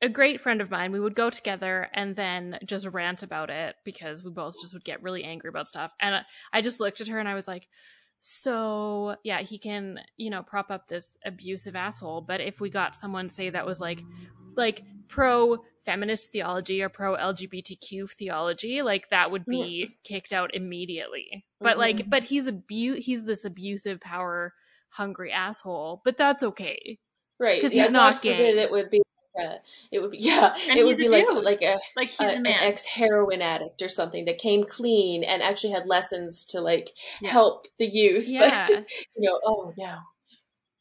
a 0.00 0.08
great 0.08 0.40
friend 0.40 0.60
of 0.60 0.70
mine. 0.70 0.92
We 0.92 1.00
would 1.00 1.14
go 1.14 1.30
together 1.30 1.88
and 1.92 2.16
then 2.16 2.58
just 2.64 2.86
rant 2.86 3.22
about 3.22 3.50
it 3.50 3.76
because 3.84 4.24
we 4.24 4.30
both 4.30 4.54
just 4.60 4.72
would 4.72 4.84
get 4.84 5.02
really 5.02 5.24
angry 5.24 5.48
about 5.48 5.68
stuff. 5.68 5.92
And 6.00 6.14
I- 6.16 6.24
I 6.52 6.62
just 6.62 6.80
looked 6.80 7.00
at 7.00 7.08
her 7.08 7.18
and 7.18 7.28
I 7.28 7.34
was 7.34 7.46
like, 7.46 7.68
so 8.24 9.16
yeah, 9.24 9.40
he 9.40 9.58
can, 9.58 9.98
you 10.16 10.30
know, 10.30 10.44
prop 10.44 10.70
up 10.70 10.86
this 10.86 11.18
abusive 11.26 11.74
asshole. 11.74 12.20
But 12.20 12.40
if 12.40 12.60
we 12.60 12.70
got 12.70 12.94
someone 12.94 13.28
say 13.28 13.50
that 13.50 13.66
was 13.66 13.80
like, 13.80 14.00
like 14.56 14.84
pro 15.08 15.58
feminist 15.84 16.30
theology 16.30 16.82
or 16.82 16.88
pro 16.88 17.16
LGBTQ 17.16 18.08
theology, 18.12 18.80
like 18.82 19.10
that 19.10 19.32
would 19.32 19.44
be 19.44 19.96
kicked 20.04 20.32
out 20.32 20.54
immediately. 20.54 21.44
But 21.60 21.78
like, 21.78 21.96
mm-hmm. 21.96 22.10
but 22.10 22.22
he's 22.22 22.46
abu 22.46 22.94
he's 22.94 23.24
this 23.24 23.44
abusive, 23.44 24.00
power 24.00 24.54
hungry 24.90 25.32
asshole. 25.32 26.00
But 26.04 26.16
that's 26.16 26.44
okay. 26.44 27.00
right. 27.40 27.60
'Cause 27.60 27.74
yeah, 27.74 27.82
he's 27.82 27.90
not 27.90 28.22
gay. 28.22 28.56
It 28.56 28.70
would 28.70 28.88
be. 28.88 29.02
It 29.90 30.00
would 30.00 30.10
be 30.10 30.18
yeah. 30.20 30.54
And 30.68 30.78
it 30.78 30.84
would 30.84 30.98
he's 30.98 31.06
be 31.10 31.14
a 31.14 31.18
like 31.18 31.26
dude. 31.26 31.44
like 31.44 31.62
a 31.62 31.78
Like 31.96 32.08
he's 32.10 32.20
a- 32.20 32.24
a 32.24 32.36
an 32.36 32.42
man. 32.42 32.58
ex 32.62 32.84
heroin 32.84 33.42
addict 33.42 33.82
or 33.82 33.88
something 33.88 34.24
that 34.26 34.38
came 34.38 34.64
clean 34.64 35.24
and 35.24 35.42
actually 35.42 35.72
had 35.72 35.86
lessons 35.86 36.44
to 36.46 36.60
like 36.60 36.90
Yeah. 37.20 37.30
help 37.30 37.66
the 37.78 37.86
youth. 37.86 38.26
Yeah. 38.28 38.66
But 38.68 38.86
you 39.16 39.28
know, 39.30 39.40
oh 39.44 39.72
no, 39.78 39.96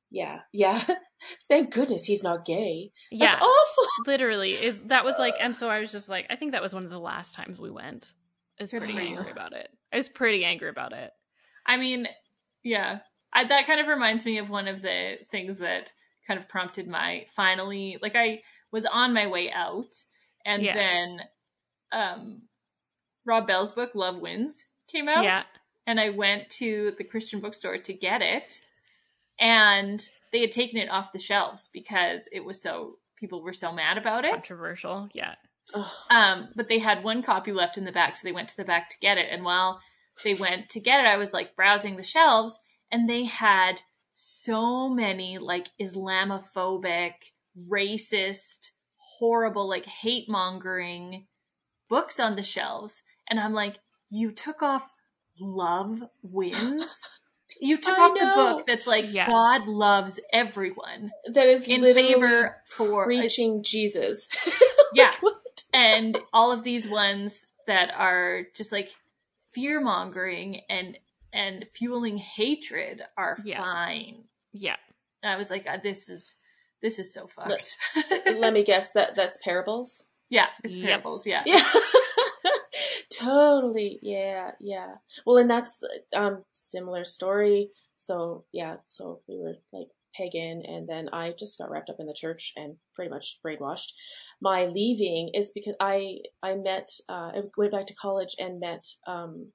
yeah, 0.10 0.39
yeah. 0.52 0.84
Thank 1.47 1.72
goodness 1.74 2.06
he's 2.06 2.24
not 2.24 2.45
gay. 2.45 2.91
That's 3.12 3.22
Yeah. 3.22 3.36
awful. 3.39 3.86
Literally 4.08 4.52
is 4.54 4.82
that 4.88 5.06
was 5.06 5.16
like 5.20 5.36
and 5.39 5.56
so 5.56 5.70
I 5.70 5.80
was 5.80 5.91
just 5.91 6.10
like 6.10 6.26
I 6.30 6.36
think 6.36 6.52
that 6.54 6.62
was 6.62 6.74
one 6.74 6.84
of 6.84 6.89
the 6.91 6.99
last 6.99 7.36
times 7.36 7.60
we 7.60 7.72
went. 7.72 8.12
I 8.60 8.64
was 8.64 8.72
pretty 8.72 8.97
angry 8.97 9.32
about 9.32 9.54
it. 9.54 9.70
I 9.93 9.97
was 9.97 10.10
pretty 10.10 10.45
angry 10.45 10.70
about 10.70 10.93
it. 10.93 11.10
I 11.66 11.78
mean, 11.78 12.08
yeah. 12.64 12.99
I, 13.34 13.45
that 13.45 13.66
kind 13.66 13.80
of 13.80 13.88
reminds 13.88 14.26
me 14.26 14.38
of 14.39 14.49
one 14.49 14.68
of 14.68 14.82
the 14.82 15.16
things 15.32 15.58
that 15.60 15.93
kind 16.32 16.40
of 16.40 16.48
prompted 16.48 16.88
my 16.88 17.26
finally 17.36 17.98
like 18.02 18.16
I 18.16 18.42
was 18.72 18.86
on 18.86 19.14
my 19.14 19.28
way 19.28 19.52
out 19.52 19.94
and 20.46 20.64
Yeah. 20.64 20.74
then 20.74 21.22
um 21.92 22.42
Rob 23.26 23.48
Bell's 23.48 23.74
book 23.74 23.92
Love 23.96 24.18
Wins 24.20 24.66
came 24.88 25.10
out 25.10 25.26
Yeah. 25.26 25.44
and 25.86 26.00
I 26.00 26.12
went 26.12 26.50
to 26.52 26.94
the 26.98 27.04
Christian 27.04 27.42
bookstore 27.42 27.78
to 27.80 27.94
get 27.94 28.22
it 28.22 28.62
and 29.40 30.02
they 30.32 30.40
had 30.40 30.54
taken 30.54 30.78
it 30.78 30.90
off 30.90 31.12
the 31.12 31.20
shelves 31.20 31.70
because 31.74 32.30
it 32.32 32.46
was 32.46 32.62
so 32.62 32.98
people 33.18 33.44
were 33.44 33.52
so 33.54 33.74
mad 33.74 33.98
about 33.98 34.24
it. 34.24 34.32
Controversial. 34.32 35.10
Yeah. 35.14 35.36
Um, 36.10 36.50
but 36.56 36.70
they 36.70 36.80
had 36.80 37.04
one 37.04 37.22
copy 37.24 37.52
left 37.52 37.78
in 37.78 37.84
the 37.86 37.92
back, 37.92 38.16
so 38.16 38.28
they 38.28 38.32
went 38.32 38.48
to 38.50 38.58
the 38.58 38.64
back 38.64 38.90
to 38.90 39.00
get 39.00 39.18
it. 39.18 39.28
And 39.30 39.44
while 39.44 39.80
they 40.24 40.34
went 40.34 40.70
to 40.70 40.80
get 40.80 41.02
it, 41.02 41.08
I 41.08 41.18
was 41.18 41.34
like 41.34 41.56
browsing 41.56 41.98
the 41.98 42.04
shelves, 42.04 42.58
and 42.92 43.08
they 43.10 43.26
had 43.26 43.82
so 44.24 44.88
many 44.88 45.40
like 45.40 45.68
Islamophobic, 45.82 47.14
racist, 47.72 48.72
horrible, 48.98 49.68
like 49.68 49.86
hate 49.86 50.30
mongering 50.30 51.26
books 51.90 52.20
on 52.20 52.36
the 52.36 52.44
shelves. 52.44 53.02
And 53.30 53.40
I'm 53.40 53.54
like, 53.54 53.78
you 54.12 54.32
took 54.32 54.62
off 54.62 54.92
Love 55.40 56.04
Wins? 56.22 57.02
You 57.60 57.78
took 57.78 58.00
I 58.00 58.04
off 58.04 58.18
the 58.18 58.32
book 58.34 58.66
that's 58.66 58.88
like 58.88 59.12
Yeah. 59.12 59.28
God 59.28 59.68
loves 59.68 60.22
everyone 60.32 61.12
That 61.34 61.48
is 61.48 61.68
in 61.68 61.84
favor 61.84 62.56
for 62.66 63.04
preaching 63.04 63.62
Jesus. 63.62 64.30
yeah 64.94 65.12
and 65.74 66.18
all 66.32 66.54
of 66.54 66.64
these 66.64 66.88
ones 66.88 67.46
that 67.68 67.94
are 68.00 68.44
just 68.56 68.72
like 68.72 68.90
fear 69.54 69.82
mongering 69.82 70.62
and 70.70 70.98
and 71.34 71.66
fueling 71.74 72.18
hatred 72.18 73.02
are 73.18 73.38
Yeah. 73.44 73.58
fine. 73.62 74.24
Yeah. 74.54 74.76
And 75.24 75.32
I 75.32 75.38
was 75.38 75.50
like, 75.50 75.68
uh, 75.68 75.78
this 75.84 76.10
is 76.10 76.36
this 76.82 76.98
is 77.00 77.14
so 77.14 77.28
fucked. 77.28 77.76
Let 78.26 78.54
me 78.54 78.64
guess 78.64 78.94
that 78.94 79.16
that's 79.16 79.38
parables. 79.44 80.04
yeah, 80.30 80.48
it's 80.64 80.78
Yep. 80.78 80.86
parables. 80.88 81.28
Yeah, 81.28 81.44
Yeah. 81.46 81.64
totally. 83.12 84.00
Yeah, 84.02 84.52
yeah. 84.60 84.96
Well, 85.26 85.38
and 85.38 85.50
that's 85.50 85.82
um 86.16 86.44
similar 86.54 87.04
story. 87.06 87.70
So, 87.96 88.46
yeah, 88.52 88.78
so 88.86 89.22
we 89.28 89.38
were 89.38 89.56
like 89.72 89.88
pagan 90.16 90.64
and 90.68 90.90
then 90.90 91.08
I 91.14 91.34
just 91.38 91.58
got 91.58 91.70
wrapped 91.70 91.90
up 91.90 91.98
in 92.00 92.08
the 92.08 92.14
church 92.14 92.52
and 92.58 92.76
pretty 92.96 93.10
much 93.12 93.40
brainwashed. 93.46 93.92
My 94.42 94.66
leaving 94.66 95.30
is 95.34 95.52
because 95.54 95.76
I 95.80 96.20
I 96.44 96.56
met 96.56 96.90
uh 97.08 97.32
I 97.36 97.42
went 97.58 97.72
back 97.72 97.86
to 97.88 97.94
college 97.96 98.36
and 98.40 98.60
met 98.60 98.86
um 99.08 99.52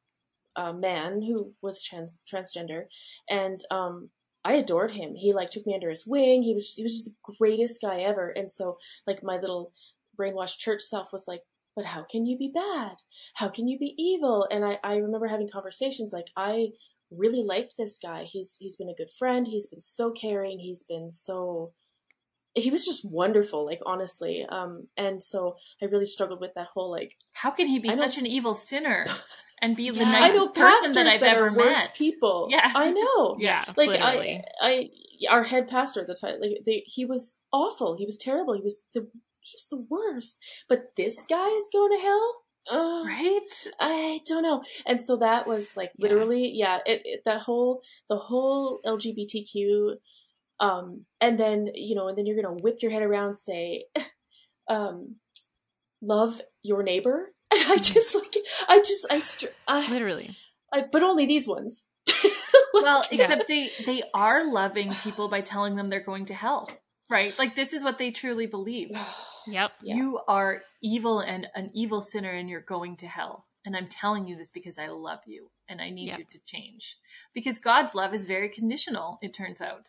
a 0.57 0.73
man 0.73 1.23
who 1.23 1.53
was 1.63 1.83
trans 1.83 2.19
transgender 2.33 2.85
and 3.29 3.63
um 3.71 4.11
I 4.45 4.53
adored 4.53 4.93
him. 4.93 5.17
He 5.17 5.33
like 5.33 5.51
took 5.51 5.67
me 5.67 5.75
under 5.75 5.91
his 5.91 6.07
wing. 6.07 6.41
He 6.41 6.55
was 6.55 6.75
he 6.75 6.85
was 6.85 6.93
just 6.93 7.07
the 7.07 7.35
greatest 7.37 7.81
guy 7.83 8.03
ever. 8.03 8.31
And 8.31 8.49
so 8.49 8.79
like 9.05 9.25
my 9.25 9.39
little 9.39 9.73
brainwashed 10.19 10.59
church 10.59 10.83
self 10.83 11.13
was 11.13 11.25
like, 11.27 11.41
but 11.75 11.85
how 11.85 12.05
can 12.05 12.27
you 12.27 12.39
be 12.39 12.53
bad? 12.55 12.93
How 13.35 13.49
can 13.49 13.67
you 13.67 13.77
be 13.77 13.95
evil? 13.99 14.47
And 14.51 14.65
I, 14.65 14.79
I 14.85 14.97
remember 14.99 15.27
having 15.27 15.51
conversations 15.53 16.13
like, 16.13 16.29
I 16.37 16.69
really 17.11 17.43
like 17.43 17.71
this 17.77 17.99
guy. 18.03 18.23
He's 18.23 18.57
he's 18.59 18.77
been 18.77 18.89
a 18.89 18.95
good 18.95 19.11
friend. 19.19 19.47
He's 19.47 19.67
been 19.67 19.81
so 19.81 20.11
caring. 20.13 20.59
He's 20.61 20.85
been 20.85 21.11
so 21.11 21.73
he 22.57 22.71
was 22.71 22.85
just 22.85 23.09
wonderful, 23.11 23.65
like 23.65 23.81
honestly. 23.87 24.45
Um 24.49 24.89
and 24.97 25.23
so 25.23 25.57
I 25.81 25.85
really 25.87 26.07
struggled 26.07 26.41
with 26.41 26.55
that 26.55 26.69
whole 26.75 26.91
like 26.91 27.17
how 27.33 27.51
can 27.51 27.67
he 27.67 27.79
be 27.79 27.91
such 27.91 28.19
an 28.19 28.27
evil 28.27 28.55
sinner 28.55 29.05
and 29.63 29.77
be 29.77 29.91
the 29.91 29.99
Yeah. 30.01 30.13
Nicest 30.13 30.35
know 30.35 30.49
person 30.49 30.93
that 30.95 31.07
I've 31.07 31.23
ever 31.23 31.49
are 31.49 31.55
worse 31.57 31.77
met? 31.85 31.95
people. 31.95 32.49
Yeah. 32.51 32.71
I 32.75 32.93
know. 32.93 33.37
Yeah. 33.41 33.65
like 33.77 33.91
literally. 33.91 34.43
I, 34.61 34.91
I, 35.29 35.35
our 35.35 35.45
head 35.45 35.69
pastor 35.69 36.01
at 36.03 36.07
the 36.09 36.15
time, 36.15 36.41
like 36.41 36.59
they, 36.67 36.83
he 36.87 37.05
was 37.05 37.39
awful. 37.53 37.97
He 37.97 38.05
was 38.05 38.19
terrible. 38.19 38.55
He 38.55 38.61
was 38.63 38.85
the, 38.93 39.01
he 39.41 39.55
was 39.57 39.69
the 39.71 39.87
worst. 39.89 40.39
But 40.69 40.95
this 40.97 41.25
guy 41.29 41.49
is 41.49 41.71
going 41.73 41.93
to 41.97 42.03
hell. 42.05 42.35
Right? 43.07 43.67
I 43.81 44.21
don't 44.27 44.43
know. 44.43 44.63
And 44.87 45.01
so 45.01 45.17
that 45.19 45.47
was 45.47 45.77
like 45.77 45.91
Yeah. 45.97 46.09
literally, 46.09 46.51
yeah. 46.55 46.79
It, 46.85 47.01
it 47.05 47.21
that 47.25 47.41
whole 47.43 47.81
the 48.09 48.17
whole 48.17 48.81
LGBTQ, 48.85 49.95
um, 50.61 51.05
and 51.21 51.39
then 51.39 51.69
you 51.75 51.95
know, 51.95 52.09
and 52.09 52.17
then 52.17 52.27
you're 52.27 52.41
gonna 52.41 52.55
whip 52.55 52.79
your 52.83 52.91
head 52.91 53.03
around, 53.03 53.35
say, 53.35 53.85
um, 54.69 55.17
love 56.03 56.41
your 56.63 56.83
neighbor. 56.83 57.33
And 57.53 57.73
I 57.73 57.77
just 57.77 58.15
like, 58.15 58.35
I 58.69 58.79
just, 58.81 59.07
I, 59.11 59.21
str- 59.21 59.47
I, 59.69 59.89
literally. 59.91 60.37
I 60.73 60.83
but 60.91 61.03
only 61.03 61.27
these 61.27 61.47
ones. 61.49 61.87
Well, 62.75 63.05
Yeah. 63.11 63.25
except 63.25 63.49
they 63.49 63.71
they 63.87 64.03
are 64.13 64.45
loving 64.45 64.93
people 65.03 65.29
by 65.29 65.41
telling 65.41 65.77
them 65.77 65.89
they're 65.89 66.05
going 66.05 66.27
to 66.27 66.35
hell. 66.35 66.69
Right? 67.09 67.37
Like 67.39 67.55
this 67.55 67.73
is 67.73 67.83
what 67.85 67.99
they 67.99 68.11
truly 68.11 68.47
believe. 68.47 68.91
Yep. 69.49 69.71
Yeah. 69.85 69.95
You 69.95 70.19
are 70.27 70.63
evil 70.83 71.21
and 71.21 71.47
an 71.55 71.71
evil 71.73 72.03
sinner 72.03 72.31
and 72.33 72.51
you're 72.51 72.61
going 72.61 72.97
to 72.97 73.07
hell. 73.07 73.47
And 73.65 73.77
I'm 73.77 73.87
telling 73.87 74.27
you 74.27 74.37
this 74.37 74.51
because 74.51 74.77
I 74.77 74.89
love 74.89 75.21
you 75.25 75.51
and 75.69 75.81
I 75.81 75.91
need 75.91 76.09
Yeah. 76.09 76.19
you 76.19 76.25
to 76.33 76.41
change. 76.45 76.97
Because 77.33 77.61
God's 77.61 77.95
love 77.95 78.13
is 78.13 78.27
very 78.27 78.49
conditional, 78.49 79.19
it 79.23 79.33
turns 79.35 79.61
out. 79.61 79.87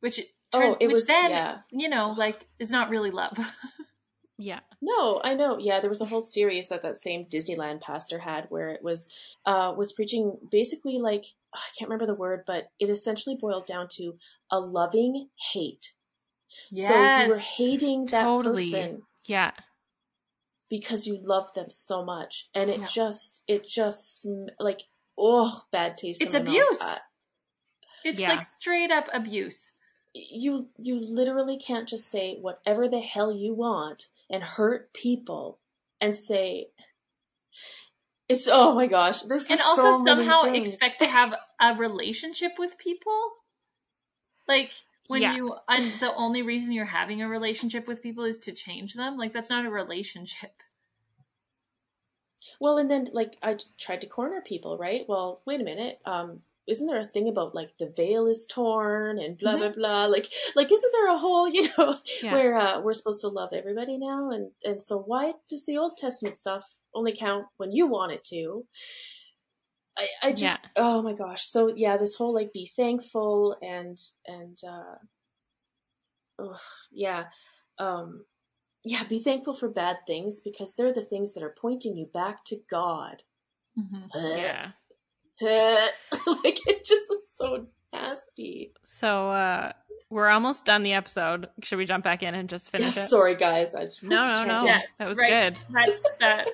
Which 0.00 0.18
it 0.18 0.28
Oh, 0.52 0.76
it 0.80 0.86
which 0.86 0.92
was- 0.94 1.06
then, 1.06 1.30
yeah. 1.30 1.58
you 1.70 1.88
know, 1.88 2.12
like 2.16 2.46
is 2.58 2.70
not 2.70 2.90
really 2.90 3.10
love. 3.10 3.38
Yeah. 4.42 4.60
No, 4.80 5.20
I 5.22 5.34
know. 5.34 5.58
Yeah, 5.58 5.80
there 5.80 5.90
was 5.90 6.00
a 6.00 6.06
whole 6.06 6.22
series 6.22 6.70
that 6.70 6.80
that 6.82 6.96
same 6.96 7.26
Disneyland 7.26 7.82
pastor 7.82 8.20
had 8.20 8.46
where 8.48 8.70
it 8.70 8.82
was 8.82 9.06
uh 9.44 9.74
was 9.76 9.92
preaching 9.92 10.38
basically 10.50 10.98
like 10.98 11.26
I 11.54 11.60
can't 11.78 11.90
remember 11.90 12.06
the 12.06 12.18
word, 12.18 12.44
but 12.46 12.70
it 12.78 12.88
essentially 12.88 13.36
boiled 13.38 13.66
down 13.66 13.88
to 13.96 14.16
a 14.50 14.58
loving 14.58 15.28
hate. 15.52 15.92
So 16.72 16.82
you 17.22 17.28
were 17.28 17.36
hating 17.38 18.06
that 18.06 18.22
Totally. 18.24 18.70
person 18.70 19.02
Yeah. 19.26 19.50
because 20.70 21.06
you 21.06 21.18
loved 21.22 21.54
them 21.54 21.70
so 21.70 22.02
much, 22.02 22.48
and 22.54 22.70
it 22.70 22.80
Yeah. 22.80 22.86
just 22.86 23.42
it 23.46 23.66
just 23.68 24.26
like 24.58 24.84
oh 25.18 25.64
bad 25.70 25.98
taste. 25.98 26.22
It's 26.22 26.32
in 26.34 26.44
my 26.46 26.50
mouth. 26.50 26.56
abuse. 26.62 26.80
Uh, 26.82 26.98
It's 28.04 28.20
Yeah. 28.20 28.30
like 28.30 28.42
straight 28.42 28.90
up 28.90 29.08
abuse. 29.12 29.72
You 30.14 30.68
you 30.78 30.98
literally 30.98 31.56
can't 31.56 31.88
just 31.88 32.08
say 32.10 32.36
whatever 32.40 32.88
the 32.88 33.00
hell 33.00 33.32
you 33.32 33.54
want 33.54 34.08
and 34.28 34.42
hurt 34.42 34.92
people 34.92 35.58
and 36.00 36.14
say 36.14 36.68
it's 38.28 38.48
oh 38.50 38.74
my 38.74 38.86
gosh 38.86 39.22
there's 39.22 39.46
just 39.46 39.60
and 39.62 39.68
also 39.68 39.92
so 39.92 40.04
somehow 40.04 40.42
things. 40.42 40.72
expect 40.72 40.98
to 41.00 41.06
have 41.06 41.34
a 41.60 41.74
relationship 41.76 42.52
with 42.58 42.76
people 42.78 43.30
like 44.48 44.72
when 45.08 45.22
Yeah. 45.22 45.34
you 45.36 45.54
and 45.68 45.92
the 46.00 46.14
only 46.14 46.42
reason 46.42 46.72
you're 46.72 46.84
having 46.84 47.22
a 47.22 47.28
relationship 47.28 47.86
with 47.86 48.02
people 48.02 48.24
is 48.24 48.38
to 48.40 48.52
change 48.52 48.94
them 48.94 49.16
like 49.16 49.32
that's 49.32 49.50
not 49.50 49.66
a 49.66 49.70
relationship 49.70 50.62
well 52.60 52.78
and 52.78 52.90
then 52.90 53.08
like 53.12 53.36
i 53.42 53.56
tried 53.78 54.00
to 54.00 54.06
corner 54.06 54.40
people 54.40 54.76
right 54.78 55.04
well 55.08 55.40
wait 55.46 55.60
a 55.60 55.64
minute 55.64 56.00
um 56.04 56.40
isn't 56.70 56.86
there 56.86 57.00
a 57.00 57.06
thing 57.06 57.28
about 57.28 57.54
like 57.54 57.76
the 57.78 57.92
veil 57.96 58.26
is 58.26 58.46
torn 58.46 59.18
and 59.18 59.36
blah 59.36 59.56
blah 59.56 59.68
blah 59.70 60.06
like 60.06 60.26
like 60.54 60.70
isn't 60.72 60.92
there 60.92 61.08
a 61.12 61.18
whole 61.18 61.48
you 61.48 61.68
know 61.76 61.96
Yeah. 62.22 62.32
where 62.34 62.56
uh, 62.56 62.80
we're 62.80 62.94
supposed 62.94 63.20
to 63.22 63.28
love 63.28 63.50
everybody 63.52 63.98
now 63.98 64.30
and 64.30 64.52
and 64.64 64.80
so 64.80 64.98
why 64.98 65.32
does 65.48 65.66
the 65.66 65.76
old 65.76 65.96
testament 65.96 66.38
stuff 66.38 66.66
only 66.94 67.12
count 67.12 67.46
when 67.58 67.72
you 67.72 67.86
want 67.86 68.12
it 68.12 68.24
to 68.24 68.64
i 69.98 70.06
i 70.22 70.30
just 70.30 70.42
Yeah. 70.42 70.56
oh 70.76 71.02
my 71.02 71.12
gosh 71.12 71.44
so 71.46 71.72
yeah 71.76 71.96
this 71.96 72.14
whole 72.14 72.32
like 72.34 72.52
be 72.52 72.66
thankful 72.76 73.56
and 73.60 73.98
and 74.26 74.58
uh 74.66 74.96
ugh, 76.38 76.60
yeah 76.90 77.24
um 77.78 78.24
yeah 78.84 79.04
be 79.04 79.20
thankful 79.20 79.54
for 79.54 79.68
bad 79.68 79.98
things 80.06 80.40
because 80.40 80.74
they're 80.74 80.92
the 80.92 81.02
things 81.12 81.34
that 81.34 81.42
are 81.42 81.54
pointing 81.60 81.96
you 81.96 82.06
back 82.06 82.44
to 82.46 82.56
god 82.70 83.22
Mm-hmm. 83.78 84.36
Yeah. 84.36 84.70
like 86.44 86.58
it 86.66 86.84
just 86.84 87.10
is 87.10 87.28
so 87.36 87.66
nasty 87.92 88.72
So 88.86 89.30
uh 89.30 89.72
we're 90.12 90.28
almost 90.28 90.64
done 90.64 90.82
the 90.82 90.94
episode. 90.94 91.48
Should 91.62 91.78
we 91.78 91.84
jump 91.86 92.02
back 92.02 92.24
in 92.24 92.34
and 92.34 92.48
just 92.48 92.70
finish 92.72 92.96
yeah, 92.96 93.04
it? 93.04 93.06
sorry 93.06 93.36
guys 93.36 93.76
i 93.76 93.84
just 93.84 94.02
No, 94.02 94.16
no, 94.34 94.44
no. 94.58 94.64
Yes, 94.64 94.82
that 94.98 95.08
was 95.08 95.16
right. 95.18 95.54
good. 95.54 95.60
that's 95.72 96.02
that 96.18 96.48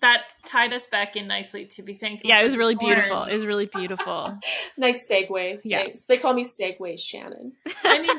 that 0.00 0.22
tied 0.46 0.72
us 0.72 0.86
back 0.86 1.14
in 1.16 1.26
nicely 1.26 1.66
to 1.66 1.82
be 1.82 1.92
thankful 1.94 2.30
Yeah, 2.30 2.40
it 2.40 2.44
was 2.44 2.56
really 2.56 2.74
beautiful. 2.74 3.18
thorns. 3.18 3.32
It 3.32 3.36
was 3.36 3.46
really 3.46 3.66
beautiful. 3.66 4.38
Nice 4.78 5.10
segue. 5.10 5.60
Yeah. 5.62 5.80
Thanks. 5.82 6.06
They 6.06 6.16
call 6.16 6.32
me 6.32 6.44
Segue 6.44 6.98
Shannon. 6.98 7.52
i 7.84 8.00
mean 8.00 8.16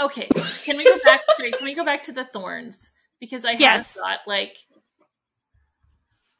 okay 0.00 0.28
can 0.64 0.76
we 0.76 0.84
go 0.84 0.96
back 1.04 1.20
sorry, 1.36 1.50
can 1.50 1.64
we 1.64 1.74
go 1.74 1.84
back 1.84 2.04
to 2.04 2.12
the 2.12 2.24
thorns 2.24 2.90
because 3.18 3.44
i 3.44 3.52
Yes. 3.52 3.60
have 3.60 3.86
thought 4.02 4.20
like 4.28 4.56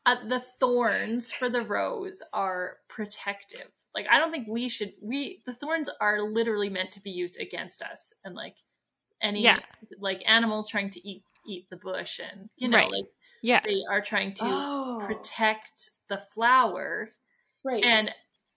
uh, 0.09 0.17
the 0.27 0.41
thorns 0.41 1.31
for 1.31 1.51
the 1.51 1.63
rose 1.63 2.23
are 2.33 2.79
protective. 2.89 3.69
Like 3.95 4.07
I 4.11 4.19
don't 4.19 4.31
think 4.31 4.49
we 4.49 4.69
should 4.71 4.95
we 5.03 5.43
the 5.47 5.53
thorns 5.53 5.91
are 6.01 6.23
literally 6.23 6.71
meant 6.71 6.93
to 6.93 7.03
be 7.03 7.11
used 7.11 7.39
against 7.41 7.83
us 7.83 8.15
and 8.25 8.35
like 8.35 8.57
any 9.23 9.43
Yeah. 9.43 9.59
like 10.01 10.23
animals 10.27 10.69
trying 10.69 10.91
to 10.91 11.09
eat 11.09 11.25
eat 11.47 11.69
the 11.71 11.77
bush 11.77 12.21
and 12.21 12.49
you 12.57 12.69
know 12.69 12.77
Right. 12.77 12.91
like 12.91 13.07
Yeah. 13.43 13.61
they 13.65 13.83
are 13.91 14.01
trying 14.01 14.35
to 14.35 14.45
Oh, 14.45 14.99
protect 15.01 15.91
the 16.09 16.19
flower 16.19 17.11
right. 17.65 17.85
and 17.85 18.11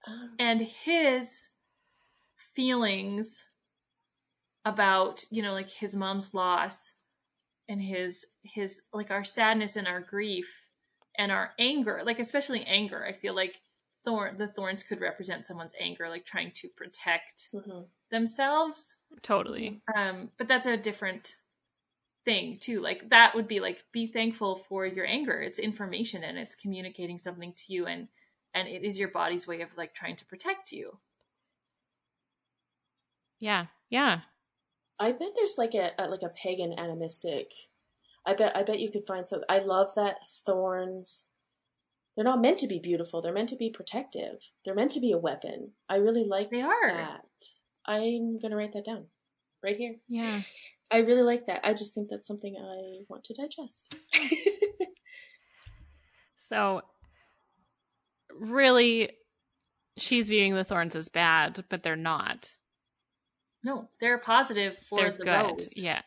Um, 0.07 0.35
and 0.39 0.61
his 0.61 1.49
feelings 2.55 3.43
about 4.65 5.23
you 5.31 5.41
know 5.41 5.53
like 5.53 5.69
his 5.69 5.95
mom's 5.95 6.33
loss 6.33 6.93
and 7.69 7.81
his 7.81 8.25
his 8.43 8.81
like 8.93 9.11
our 9.11 9.23
sadness 9.23 9.75
and 9.75 9.87
our 9.87 10.01
grief 10.01 10.67
and 11.17 11.31
our 11.31 11.53
anger 11.59 12.01
like 12.05 12.19
especially 12.19 12.63
anger 12.65 13.05
i 13.05 13.13
feel 13.13 13.35
like 13.35 13.61
thorn 14.05 14.37
the 14.37 14.47
thorns 14.47 14.83
could 14.83 15.01
represent 15.01 15.45
someone's 15.45 15.73
anger 15.79 16.09
like 16.09 16.25
trying 16.25 16.51
to 16.51 16.69
protect 16.69 17.49
Mhm. 17.53 17.89
themselves 18.11 18.97
Totally. 19.23 19.81
um 19.95 20.31
but 20.37 20.47
that's 20.47 20.65
a 20.65 20.77
different 20.77 21.35
thing 22.25 22.59
too 22.59 22.79
like 22.81 23.09
that 23.09 23.35
would 23.35 23.47
be 23.47 23.59
like 23.59 23.83
be 23.91 24.07
thankful 24.07 24.57
for 24.69 24.85
your 24.85 25.05
anger 25.05 25.41
it's 25.41 25.59
information 25.59 26.23
and 26.23 26.37
it's 26.37 26.55
communicating 26.55 27.19
something 27.19 27.53
to 27.53 27.73
you 27.73 27.87
and 27.87 28.07
and 28.53 28.67
it 28.67 28.83
is 28.83 28.99
your 28.99 29.09
body's 29.09 29.47
way 29.47 29.61
of 29.61 29.75
like 29.77 29.93
trying 29.95 30.15
to 30.17 30.25
protect 30.25 30.71
you 30.71 30.99
Yeah. 33.39 33.67
Yeah. 33.89 34.21
I 34.99 35.11
bet 35.11 35.33
there's 35.35 35.57
like 35.57 35.73
a, 35.73 35.91
a 35.99 36.07
like 36.07 36.21
a 36.21 36.29
pagan 36.29 36.79
animistic. 36.79 37.51
I 38.25 38.33
bet 38.33 38.55
I 38.55 38.63
bet 38.63 38.79
you 38.79 38.91
could 38.91 39.05
find 39.07 39.25
some. 39.25 39.41
I 39.49 39.59
love 39.59 39.89
that 39.95 40.17
thorns. 40.45 41.25
They're 42.15 42.25
not 42.25 42.41
meant 42.41 42.59
to 42.59 42.67
be 42.67 42.79
beautiful. 42.79 43.21
They're 43.21 43.33
meant 43.33 43.49
to 43.49 43.55
be 43.55 43.69
protective. 43.69 44.49
They're 44.65 44.75
meant 44.75 44.91
to 44.91 44.99
be 44.99 45.11
a 45.11 45.17
weapon. 45.17 45.71
I 45.89 45.95
really 45.95 46.25
like 46.25 46.51
they 46.51 46.61
are 46.61 46.91
that. 46.91 47.25
I'm 47.85 48.37
gonna 48.39 48.57
write 48.57 48.73
that 48.73 48.85
down 48.85 49.05
right 49.63 49.77
here. 49.77 49.95
Yeah. 50.07 50.41
I 50.91 50.97
really 50.97 51.21
like 51.21 51.45
that. 51.45 51.61
I 51.63 51.73
just 51.73 51.95
think 51.95 52.09
that's 52.09 52.27
something 52.27 52.57
I 52.57 53.05
want 53.07 53.23
to 53.23 53.33
digest. 53.33 53.95
So 56.51 56.81
really 58.37 59.11
she's 59.97 60.27
viewing 60.27 60.53
the 60.53 60.65
thorns 60.65 60.95
as 60.95 61.07
bad, 61.07 61.63
but 61.69 61.81
they're 61.81 61.95
not. 61.95 62.53
no 63.63 63.87
they're 64.01 64.17
positive 64.17 64.77
for 64.77 64.99
they're 64.99 65.11
the 65.11 65.23
good. 65.23 65.59
rose 65.59 65.73
Yeah. 65.75 66.01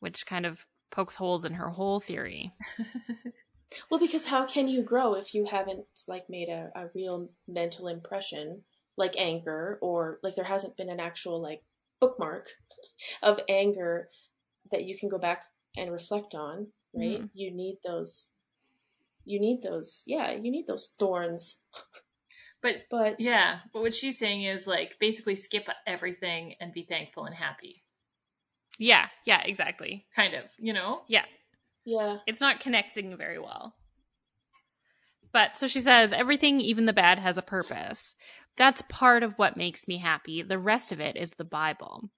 Which 0.00 0.26
kind 0.26 0.46
of 0.46 0.66
pokes 0.90 1.16
holes 1.16 1.44
in 1.44 1.54
her 1.54 1.68
whole 1.68 2.00
theory. 2.00 2.52
well, 3.90 4.00
because 4.00 4.26
how 4.26 4.44
can 4.44 4.68
you 4.68 4.82
grow 4.82 5.14
if 5.14 5.34
you 5.34 5.46
haven't 5.46 5.84
like 6.08 6.28
made 6.28 6.48
a, 6.48 6.70
a 6.74 6.88
real 6.94 7.30
mental 7.48 7.88
impression, 7.88 8.62
like 8.96 9.14
anger, 9.16 9.78
or 9.80 10.18
like 10.22 10.34
there 10.34 10.44
hasn't 10.44 10.76
been 10.76 10.90
an 10.90 11.00
actual 11.00 11.40
like 11.40 11.62
bookmark 12.00 12.48
of 13.22 13.40
anger 13.48 14.08
that 14.70 14.84
you 14.84 14.98
can 14.98 15.08
go 15.08 15.18
back 15.18 15.44
and 15.76 15.92
reflect 15.92 16.34
on, 16.34 16.68
right? 16.94 17.22
Mhm. 17.22 17.30
You 17.32 17.50
need 17.52 17.78
those. 17.84 18.28
You 19.24 19.40
need 19.40 19.62
those. 19.62 20.04
Yeah, 20.06 20.32
you 20.32 20.50
need 20.50 20.66
those 20.66 20.94
thorns. 20.98 21.60
but 22.62 22.76
But 22.90 23.20
Yeah, 23.20 23.60
but 23.72 23.82
what 23.82 23.94
she's 23.94 24.18
saying 24.18 24.44
is 24.44 24.66
like 24.66 24.98
basically 24.98 25.36
skip 25.36 25.68
everything 25.86 26.54
and 26.60 26.72
be 26.72 26.82
thankful 26.82 27.26
and 27.26 27.34
happy. 27.34 27.84
Yeah, 28.80 29.06
yeah, 29.26 29.42
exactly. 29.44 30.06
Kind 30.16 30.34
of, 30.34 30.44
you 30.58 30.72
know? 30.72 31.02
Yeah. 31.06 31.24
yeah, 31.84 32.16
It's 32.26 32.40
not 32.40 32.60
connecting 32.60 33.16
very 33.16 33.38
well. 33.38 33.74
But 35.32 35.54
so 35.54 35.68
she 35.68 35.80
says, 35.80 36.12
everything, 36.12 36.60
even 36.60 36.86
the 36.86 36.92
bad, 36.94 37.18
has 37.18 37.36
a 37.36 37.42
purpose. 37.42 38.14
That's 38.56 38.82
part 38.88 39.22
of 39.22 39.34
what 39.36 39.56
makes 39.56 39.86
me 39.86 39.98
happy. 39.98 40.42
The 40.42 40.58
rest 40.58 40.92
of 40.92 41.00
it 41.00 41.16
is 41.16 41.32
the 41.32 41.44
Bible. 41.44 42.10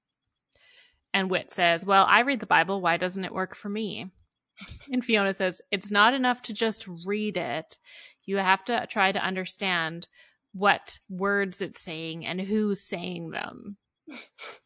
And 1.13 1.31
Whit 1.31 1.51
says, 1.51 1.85
Well, 1.85 2.07
I 2.09 2.21
read 2.21 2.41
the 2.41 2.47
Bible. 2.47 2.81
Why 2.81 2.97
doesn't 2.97 3.25
it 3.25 3.35
work 3.35 3.55
for 3.55 3.69
me? 3.69 4.13
And 4.91 5.05
Fiona 5.05 5.35
says, 5.35 5.61
It's 5.71 5.91
not 5.91 6.15
enough 6.15 6.43
to 6.43 6.55
just 6.55 6.87
read 7.07 7.37
it. 7.37 7.77
You 8.25 8.39
have 8.39 8.65
to 8.67 8.87
try 8.89 9.13
to 9.13 9.23
understand 9.25 10.07
what 10.53 10.99
words 11.09 11.61
it's 11.61 11.83
saying 11.83 12.25
and 12.25 12.41
who's 12.41 12.81
saying 12.81 13.31
them. 13.31 13.77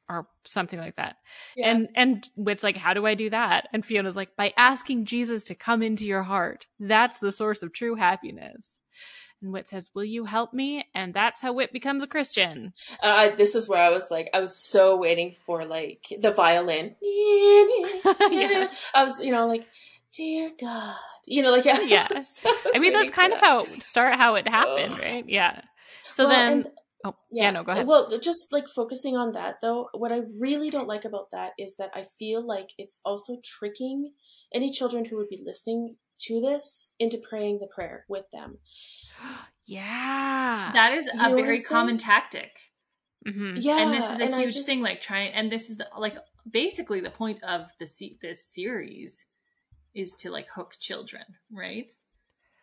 Or 0.09 0.27
something 0.45 0.79
like 0.79 0.97
that. 0.97 1.17
yeah. 1.57 1.69
And 1.71 1.89
and 1.97 2.29
Whit's 2.37 2.63
like, 2.63 2.77
how 2.77 2.95
do 2.95 3.07
I 3.07 3.15
do 3.15 3.29
that? 3.31 3.69
And 3.73 3.85
Fiona's 3.85 4.15
like, 4.17 4.37
by 4.37 4.53
asking 4.57 5.05
Jesus 5.07 5.45
to 5.45 5.55
come 5.55 5.83
into 5.83 6.05
your 6.05 6.23
heart. 6.23 6.67
That's 6.79 7.19
the 7.19 7.33
source 7.33 7.63
of 7.63 7.73
true 7.73 7.97
happiness. 7.97 8.79
And 9.43 9.53
Whit 9.53 9.69
says, 9.69 9.91
Will 9.95 10.05
you 10.05 10.25
help 10.25 10.55
me? 10.55 10.87
And 10.95 11.13
that's 11.13 11.41
how 11.43 11.53
Whit 11.53 11.73
becomes 11.73 12.03
a 12.03 12.07
Christian. 12.07 12.73
Uh, 13.03 13.31
this 13.37 13.55
is 13.55 13.69
where 13.69 13.83
I 13.83 13.91
was 13.91 14.11
like, 14.11 14.31
I 14.33 14.41
was 14.41 14.57
so 14.57 14.97
waiting 14.97 15.35
for 15.45 15.65
like 15.67 16.07
the 16.21 16.31
violin. 16.33 16.95
Yeah. 17.03 18.69
I 18.95 19.03
was, 19.05 19.21
you 19.21 19.33
know, 19.33 19.47
like, 19.47 19.67
dear 20.15 20.51
God, 20.59 20.95
you 21.27 21.43
know, 21.43 21.51
like, 21.51 21.65
yeah. 21.65 21.81
Yeah. 21.81 22.09
was 22.13 22.41
I 22.75 22.79
mean, 22.79 22.93
that's 22.93 23.11
kind 23.11 23.33
of 23.33 23.41
that. 23.41 23.47
how 23.47 23.67
start 23.81 24.15
how 24.17 24.37
it 24.37 24.49
happened, 24.49 24.99
right? 25.01 25.25
Yeah. 25.29 25.61
So 26.13 26.25
Well, 26.27 26.33
then, 26.35 26.53
and- 26.53 26.67
oh 27.07 27.17
yeah. 27.31 27.51
no, 27.51 27.63
go 27.65 27.73
ahead. 27.73 27.87
Well, 27.87 28.09
just 28.21 28.53
like 28.53 28.69
focusing 28.69 29.17
on 29.17 29.33
that 29.33 29.57
though, 29.63 29.89
what 29.93 30.13
I 30.13 30.21
really 30.39 30.71
don't 30.71 30.89
like 30.89 31.05
about 31.05 31.31
that 31.33 31.53
is 31.59 31.77
that 31.79 31.91
I 31.95 32.05
feel 32.19 32.47
like 32.47 32.71
it's 32.79 33.01
also 33.05 33.37
tricking 33.45 34.13
any 34.55 34.71
children 34.71 35.05
who 35.05 35.17
would 35.17 35.29
be 35.29 35.43
listening 35.45 35.97
to 36.27 36.41
this 36.41 36.93
into 36.99 37.19
praying 37.19 37.59
the 37.61 37.69
prayer 37.75 38.05
with 38.09 38.25
them. 38.33 38.59
yeah. 39.67 40.71
That 40.73 40.93
is 40.95 41.07
You 41.07 41.13
a 41.21 41.29
know 41.29 41.37
very 41.37 41.63
common 41.63 41.99
tactic. 41.99 42.59
Mhm. 43.27 43.59
Yeah, 43.61 43.83
and 43.83 43.93
this 43.93 44.11
is 44.11 44.21
a 44.21 44.37
huge 44.39 44.55
just- 44.55 44.67
thing 44.67 44.83
like 44.83 45.01
trying 45.01 45.33
and 45.33 45.51
this 45.51 45.69
is 45.71 45.79
the, 45.79 45.89
like 45.99 46.17
basically 46.49 47.01
the 47.01 47.11
point 47.11 47.43
of 47.43 47.63
the 47.81 47.87
se- 47.87 48.19
this 48.23 48.45
series 48.55 49.25
is 49.95 50.13
to 50.21 50.31
like 50.31 50.47
hook 50.55 50.75
children, 50.79 51.25
right? 51.51 51.91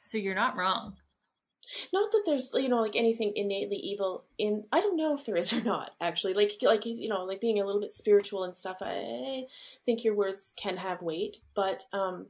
So 0.03 0.17
you're 0.17 0.35
not 0.35 0.55
wrong. 0.55 0.95
Not 1.91 2.11
that 2.11 2.23
there's 2.25 2.51
you 2.53 2.69
know 2.69 2.81
like 2.81 2.95
anything 2.95 3.31
innately 3.35 3.77
evil 3.77 4.25
in 4.37 4.63
i 4.71 4.81
don't 4.81 4.97
know 4.97 5.13
if 5.13 5.25
there 5.25 5.37
is 5.37 5.53
or 5.53 5.61
not 5.61 5.91
actually 6.01 6.33
like 6.33 6.57
like 6.61 6.85
you 6.85 7.07
know 7.09 7.23
like 7.23 7.41
being 7.41 7.59
a 7.59 7.65
little 7.65 7.81
bit 7.81 7.93
spiritual 7.93 8.43
and 8.43 8.55
stuff 8.55 8.77
i 8.81 9.43
think 9.85 10.03
your 10.03 10.15
words 10.15 10.53
can 10.57 10.77
have 10.77 11.01
weight 11.01 11.37
but 11.55 11.83
um 11.93 12.27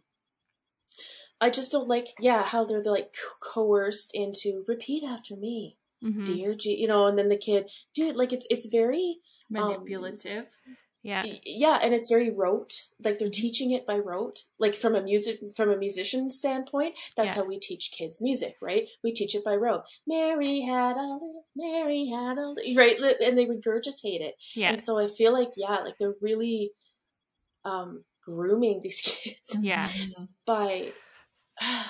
i 1.42 1.50
just 1.50 1.72
don't 1.72 1.88
like 1.88 2.10
yeah 2.20 2.44
how 2.44 2.64
they're, 2.64 2.82
they're 2.82 2.94
like 2.94 3.14
coerced 3.42 4.12
into 4.14 4.64
repeat 4.68 5.04
after 5.04 5.36
me 5.36 5.78
Mhm. 6.04 6.26
dear 6.26 6.54
G, 6.54 6.76
you 6.76 6.88
know 6.88 7.08
and 7.08 7.18
then 7.18 7.30
the 7.30 7.38
kid 7.38 7.72
dude 7.94 8.18
like 8.18 8.34
it's 8.34 8.46
it's 8.50 8.66
very 8.66 9.20
Um, 9.56 9.68
Manipulative. 9.68 10.48
Yeah. 11.06 11.26
Yeah 11.46 11.80
and 11.84 11.94
it's 11.94 12.08
very 12.08 12.30
rote 12.32 12.74
like 13.04 13.20
they're 13.20 13.30
teaching 13.30 13.72
it 13.72 13.86
by 13.86 13.98
rote 13.98 14.44
like 14.58 14.74
from 14.74 14.96
a 14.96 15.02
music 15.02 15.40
from 15.56 15.70
a 15.70 15.76
musician 15.78 16.30
standpoint 16.30 16.96
that's 17.18 17.28
Yeah. 17.28 17.34
how 17.36 17.44
we 17.44 17.60
teach 17.60 17.92
kids 17.92 18.22
music 18.22 18.56
right 18.62 18.88
we 19.04 19.12
teach 19.12 19.36
it 19.36 19.44
by 19.44 19.56
rote 19.56 19.84
mary 20.08 20.62
had 20.62 20.96
a 20.96 21.20
mary 21.58 22.08
had 22.08 22.38
a 22.38 22.54
right 22.78 22.96
and 23.22 23.38
they 23.38 23.46
regurgitate 23.46 24.22
it 24.22 24.36
Yeah. 24.56 24.70
and 24.70 24.80
so 24.82 24.98
i 24.98 25.08
feel 25.08 25.34
like 25.34 25.52
yeah 25.58 25.80
like 25.84 25.98
they're 25.98 26.16
really 26.22 26.72
um 27.66 28.06
grooming 28.26 28.80
these 28.82 29.02
kids 29.06 29.58
Yeah. 29.60 29.90
by 30.46 30.92
i 31.62 31.86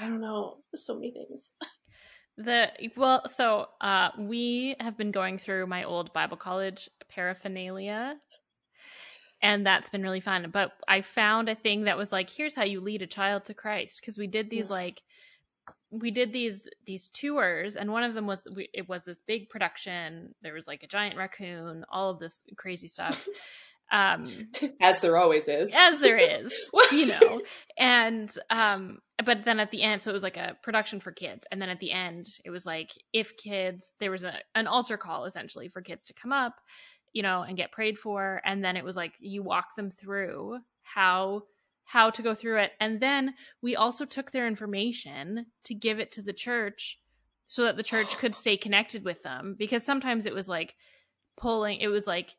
don't 0.00 0.20
know 0.20 0.58
so 0.74 0.94
many 0.96 1.12
things 1.12 1.52
The 2.36 2.70
well, 2.96 3.28
so 3.28 3.66
uh 3.80 4.10
we 4.16 4.76
have 4.78 4.96
been 4.96 5.10
going 5.10 5.38
through 5.38 5.66
my 5.66 5.82
old 5.84 6.12
Bible 6.12 6.36
college 6.36 6.88
paraphernalia 7.08 8.16
and 9.42 9.64
that's 9.64 9.90
been 9.90 10.02
really 10.02 10.20
fun. 10.20 10.50
But 10.52 10.72
I 10.86 11.02
found 11.02 11.48
a 11.48 11.54
thing 11.54 11.84
that 11.84 11.96
was 11.96 12.12
like, 12.12 12.28
here's 12.30 12.54
how 12.54 12.64
you 12.64 12.80
lead 12.80 13.02
a 13.02 13.06
child 13.06 13.44
to 13.46 13.54
Christ. 13.54 14.00
Because 14.00 14.18
we 14.18 14.26
did 14.26 14.50
these 14.50 14.66
Yeah. 14.68 14.74
like 14.74 15.02
we 15.90 16.10
did 16.10 16.32
these 16.32 16.66
these 16.86 17.08
tours 17.10 17.76
and 17.76 17.90
one 17.92 18.02
of 18.04 18.14
them 18.14 18.26
was 18.26 18.40
we, 18.54 18.68
it 18.74 18.88
was 18.88 19.04
this 19.04 19.18
big 19.26 19.48
production. 19.48 20.34
There 20.42 20.54
was 20.54 20.66
like 20.66 20.82
a 20.82 20.86
giant 20.86 21.16
raccoon 21.16 21.84
all 21.90 22.10
of 22.10 22.18
this 22.18 22.42
crazy 22.56 22.88
stuff. 22.88 23.26
Um 23.90 24.26
as 24.82 25.00
there 25.00 25.16
always 25.16 25.48
is. 25.48 25.72
As 25.74 25.98
there 26.00 26.18
is 26.18 26.52
you 26.92 27.06
know? 27.06 27.40
And 27.78 28.30
um 28.50 28.98
but 29.24 29.46
then 29.46 29.60
at 29.60 29.70
the 29.70 29.82
end 29.82 30.02
so 30.02 30.10
it 30.10 30.12
was 30.12 30.22
like 30.22 30.36
a 30.36 30.58
production 30.62 31.00
for 31.00 31.10
kids. 31.10 31.46
And 31.50 31.62
then 31.62 31.70
at 31.70 31.80
the 31.80 31.92
end 31.92 32.26
it 32.44 32.50
was 32.50 32.66
like 32.66 32.90
if 33.14 33.38
kids 33.38 33.94
there 33.98 34.10
was 34.10 34.24
a 34.24 34.34
an 34.54 34.66
altar 34.66 34.98
call 34.98 35.24
essentially 35.24 35.70
for 35.70 35.80
kids 35.80 36.04
to 36.04 36.12
come 36.12 36.32
up 36.34 36.56
you 37.18 37.22
know 37.24 37.42
and 37.42 37.56
get 37.56 37.72
prayed 37.72 37.98
for 37.98 38.40
and 38.44 38.64
then 38.64 38.76
it 38.76 38.84
was 38.84 38.94
like 38.94 39.14
you 39.18 39.42
walk 39.42 39.74
them 39.74 39.90
through 39.90 40.56
how 40.82 41.42
how 41.82 42.10
to 42.10 42.22
go 42.22 42.32
through 42.34 42.58
it. 42.58 42.72
And 42.78 43.00
then 43.00 43.34
we 43.60 43.74
also 43.74 44.04
took 44.04 44.30
their 44.30 44.46
information 44.46 45.46
to 45.64 45.74
give 45.74 45.98
it 45.98 46.12
to 46.12 46.22
the 46.22 46.32
church 46.32 47.00
so 47.48 47.64
that 47.64 47.76
the 47.76 47.82
church 47.82 48.18
could 48.18 48.36
stay 48.36 48.56
connected 48.56 49.04
with 49.04 49.22
them 49.24 49.56
because 49.58 49.84
sometimes 49.84 50.26
it 50.26 50.34
was 50.34 50.48
like 50.48 50.76
pulling 51.36 51.80
it 51.80 51.88
was 51.88 52.06
like 52.06 52.36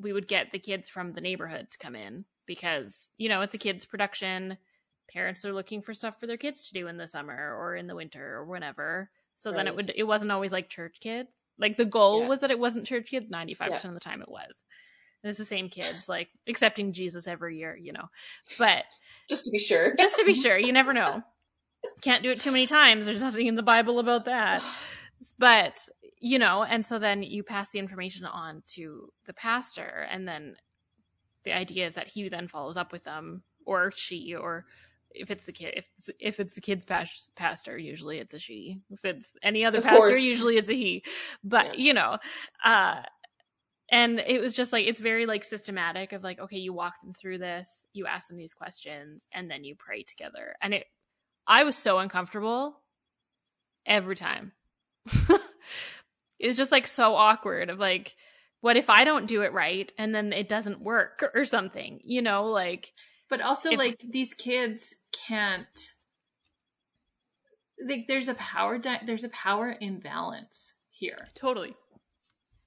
we 0.00 0.12
would 0.12 0.26
get 0.26 0.50
the 0.50 0.58
kids 0.58 0.88
from 0.88 1.12
the 1.12 1.20
neighborhood 1.20 1.68
to 1.70 1.78
come 1.78 1.94
in 1.94 2.24
because 2.46 3.12
you 3.16 3.28
know 3.28 3.42
it's 3.42 3.54
a 3.54 3.58
kids 3.58 3.84
production. 3.84 4.58
Parents 5.12 5.44
are 5.44 5.52
looking 5.52 5.82
for 5.82 5.94
stuff 5.94 6.18
for 6.18 6.26
their 6.26 6.36
kids 6.36 6.66
to 6.66 6.74
do 6.74 6.88
in 6.88 6.96
the 6.96 7.06
summer 7.06 7.56
or 7.60 7.76
in 7.76 7.86
the 7.86 7.94
winter 7.94 8.34
or 8.34 8.44
whenever. 8.44 9.08
So 9.36 9.52
then 9.52 9.68
it 9.68 9.76
would 9.76 9.92
it 9.94 10.04
wasn't 10.04 10.32
always 10.32 10.50
like 10.50 10.68
church 10.68 10.96
kids 11.00 11.39
like 11.60 11.76
the 11.76 11.84
goal 11.84 12.22
Yeah. 12.22 12.28
was 12.28 12.40
that 12.40 12.50
it 12.50 12.58
wasn't 12.58 12.86
church 12.86 13.10
kids. 13.10 13.30
95% 13.30 13.84
of 13.84 13.94
the 13.94 14.00
time 14.00 14.22
it 14.22 14.28
was. 14.30 14.64
And 15.22 15.28
it's 15.30 15.38
the 15.38 15.44
same 15.44 15.68
kids 15.68 16.08
like 16.08 16.28
accepting 16.48 16.92
jesus 16.92 17.26
every 17.26 17.58
year 17.58 17.76
you 17.76 17.92
know. 17.92 18.06
But 18.58 18.84
just 19.28 19.44
to 19.44 19.50
be 19.50 19.58
sure. 19.58 19.94
just 19.96 20.16
to 20.16 20.24
be 20.24 20.34
sure 20.34 20.58
you 20.58 20.72
never 20.72 20.92
know. 20.92 21.22
Can't 22.02 22.22
do 22.22 22.30
it 22.30 22.40
too 22.40 22.50
many 22.50 22.66
times. 22.66 23.06
There's 23.06 23.22
nothing 23.22 23.46
in 23.46 23.56
the 23.56 23.62
bible 23.62 23.98
about 23.98 24.24
that. 24.24 24.62
But 25.38 25.78
you 26.18 26.38
know 26.38 26.62
and 26.62 26.84
so 26.84 26.98
then 26.98 27.22
you 27.22 27.42
pass 27.42 27.70
the 27.70 27.78
information 27.78 28.24
on 28.24 28.62
to 28.68 29.12
the 29.26 29.34
pastor 29.34 30.06
and 30.10 30.26
then 30.26 30.54
the 31.44 31.52
idea 31.52 31.84
is 31.86 31.94
that 31.94 32.08
he 32.08 32.28
then 32.30 32.48
follows 32.48 32.76
up 32.78 32.90
with 32.92 33.04
them 33.04 33.42
or 33.66 33.92
she 33.94 34.34
or 34.34 34.64
if 35.12 35.30
it's 35.30 35.44
the 35.44 35.52
kid 35.52 35.74
if 35.76 35.88
it's, 35.96 36.10
if 36.20 36.40
it's 36.40 36.54
the 36.54 36.60
kid's 36.60 36.84
pas- 36.84 37.30
pastor 37.36 37.76
usually 37.76 38.18
it's 38.18 38.34
a 38.34 38.38
she 38.38 38.80
if 38.90 39.04
it's 39.04 39.32
any 39.42 39.64
other 39.64 39.78
Of 39.78 39.84
pastor 39.84 39.98
course. 40.10 40.20
usually 40.20 40.56
it's 40.56 40.68
a 40.68 40.74
he 40.74 41.02
but 41.44 41.66
Yeah. 41.66 41.72
you 41.84 41.94
know 41.94 42.18
uh 42.64 43.02
and 43.92 44.20
it 44.20 44.40
was 44.40 44.54
just 44.54 44.72
like 44.72 44.86
it's 44.86 45.00
very 45.00 45.26
like 45.26 45.42
systematic 45.44 46.12
of 46.12 46.22
like 46.22 46.38
okay 46.38 46.58
you 46.58 46.72
walk 46.72 46.94
them 47.02 47.12
through 47.12 47.38
this 47.38 47.86
you 47.92 48.06
ask 48.06 48.28
them 48.28 48.36
these 48.36 48.54
questions 48.54 49.26
and 49.32 49.50
then 49.50 49.64
you 49.64 49.74
pray 49.76 50.02
together 50.04 50.54
and 50.62 50.74
it 50.74 50.86
i 51.46 51.64
was 51.64 51.76
so 51.76 51.98
uncomfortable 51.98 52.80
every 53.86 54.14
time 54.14 54.52
it 56.38 56.46
was 56.46 56.56
just 56.56 56.72
like 56.72 56.86
so 56.86 57.14
awkward 57.16 57.68
of 57.70 57.78
like 57.78 58.14
what 58.60 58.76
if 58.76 58.88
i 58.90 59.04
don't 59.04 59.26
do 59.26 59.42
it 59.42 59.52
right 59.52 59.92
and 59.98 60.14
then 60.14 60.32
it 60.32 60.48
doesn't 60.48 60.80
work 60.82 61.28
or 61.34 61.44
something 61.44 62.00
you 62.04 62.22
know 62.22 62.44
like 62.50 62.92
But 63.30 63.40
also, 63.40 63.70
If- 63.70 63.78
like 63.78 63.98
these 64.00 64.34
kids 64.34 64.94
can't. 65.12 65.94
Like, 67.82 68.06
there's 68.08 68.28
a 68.28 68.34
power. 68.34 68.76
Di- 68.76 69.02
there's 69.06 69.24
a 69.24 69.30
power 69.30 69.74
imbalance 69.80 70.74
here, 70.90 71.28
totally 71.34 71.74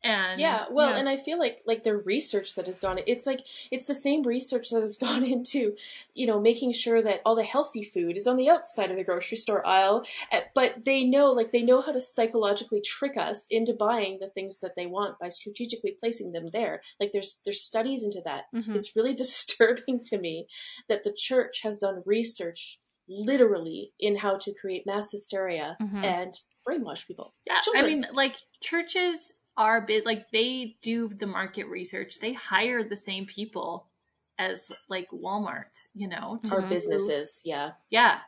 and 0.04 0.40
yeah 0.40 0.66
well 0.70 0.94
and 0.96 1.08
i 1.08 1.16
feel 1.16 1.40
like 1.40 1.62
like 1.66 1.84
the 1.84 1.96
research 1.96 2.56
that 2.56 2.66
has 2.66 2.80
gone 2.80 3.00
it's 3.08 3.26
like 3.26 3.42
it's 3.72 3.86
the 3.86 3.96
same 3.96 4.22
research 4.24 4.70
that 4.70 4.82
has 4.82 4.98
gone 5.08 5.24
into 5.24 5.76
you 6.14 6.26
know 6.26 6.40
making 6.40 6.74
sure 6.74 7.02
that 7.02 7.22
all 7.26 7.36
the 7.36 7.44
healthy 7.44 7.84
food 7.84 8.18
is 8.18 8.28
on 8.28 8.36
the 8.36 8.50
outside 8.50 8.92
of 8.92 8.98
the 8.98 9.04
grocery 9.04 9.38
store 9.38 9.66
aisle 9.66 10.04
eh, 10.32 10.42
but 10.54 10.84
they 10.86 11.04
know 11.04 11.32
like 11.32 11.52
they 11.52 11.62
know 11.62 11.82
how 11.82 11.92
to 11.92 12.02
psychologically 12.02 12.82
trick 12.82 13.16
us 13.18 13.46
into 13.50 13.74
buying 13.74 14.18
the 14.20 14.30
things 14.30 14.60
that 14.60 14.76
they 14.76 14.86
want 14.86 15.18
by 15.20 15.30
strategically 15.30 15.96
placing 16.00 16.32
them 16.34 16.48
there 16.52 16.82
like 17.00 17.12
there's 17.14 17.40
there's 17.46 17.62
studies 17.62 18.04
into 18.04 18.22
that 18.26 18.44
Mhm. 18.54 18.76
it's 18.76 18.96
really 18.96 19.14
disturbing 19.24 20.04
to 20.06 20.18
me 20.18 20.48
that 20.90 21.04
the 21.04 21.14
church 21.16 21.62
has 21.64 21.80
done 21.80 22.04
research 22.06 22.80
literally 23.08 23.92
in 24.00 24.18
how 24.18 24.38
to 24.38 24.54
create 24.54 24.86
mass 24.86 25.12
hysteria 25.12 25.78
Mhm. 25.82 26.04
and 26.04 26.40
brainwash 26.68 27.06
people 27.06 27.34
Yeah, 27.46 27.60
Children. 27.62 27.84
I 27.84 27.88
mean, 27.88 28.08
like 28.14 28.36
churches 28.62 29.34
are 29.56 29.82
bit 29.82 30.06
like 30.06 30.32
they 30.32 30.78
do 30.82 31.08
the 31.08 31.28
market 31.28 31.66
research. 31.66 32.20
They 32.20 32.34
hire 32.34 32.84
the 32.84 32.96
same 32.96 33.26
people 33.26 33.88
as 34.40 34.72
like 34.90 35.10
Walmart, 35.12 35.86
you 35.94 36.08
know, 36.08 36.40
to 36.46 36.56
our 36.56 36.62
businesses 36.68 37.42
yeah 37.46 37.72
Yeah. 37.90 38.20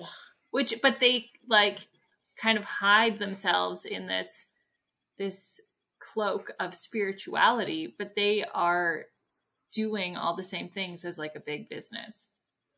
Ugh. 0.00 0.08
Which 0.50 0.80
but 0.82 1.00
they 1.00 1.30
like 1.48 1.86
kind 2.36 2.58
of 2.58 2.64
hide 2.64 3.18
themselves 3.18 3.84
in 3.86 4.06
this 4.06 4.46
this 5.18 5.60
cloak 5.98 6.50
of 6.60 6.74
spirituality, 6.74 7.94
but 7.98 8.14
they 8.14 8.44
are 8.52 9.06
doing 9.72 10.16
all 10.16 10.36
the 10.36 10.44
same 10.44 10.68
things 10.68 11.04
as 11.06 11.16
like 11.16 11.34
a 11.34 11.40
big 11.40 11.68
business, 11.68 12.28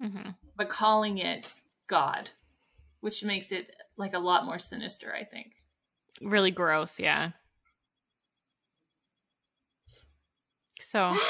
hmm 0.01 0.31
but 0.57 0.69
calling 0.69 1.19
it 1.19 1.55
God, 1.89 2.31
which 3.01 3.25
makes 3.25 3.51
it 3.51 3.75
like 3.97 4.15
a 4.15 4.19
lot 4.19 4.45
more 4.47 4.61
sinister, 4.61 5.13
I 5.13 5.25
think. 5.25 5.55
really 6.23 6.53
gross 6.53 7.01
yeah 7.01 7.33
so 10.85 11.13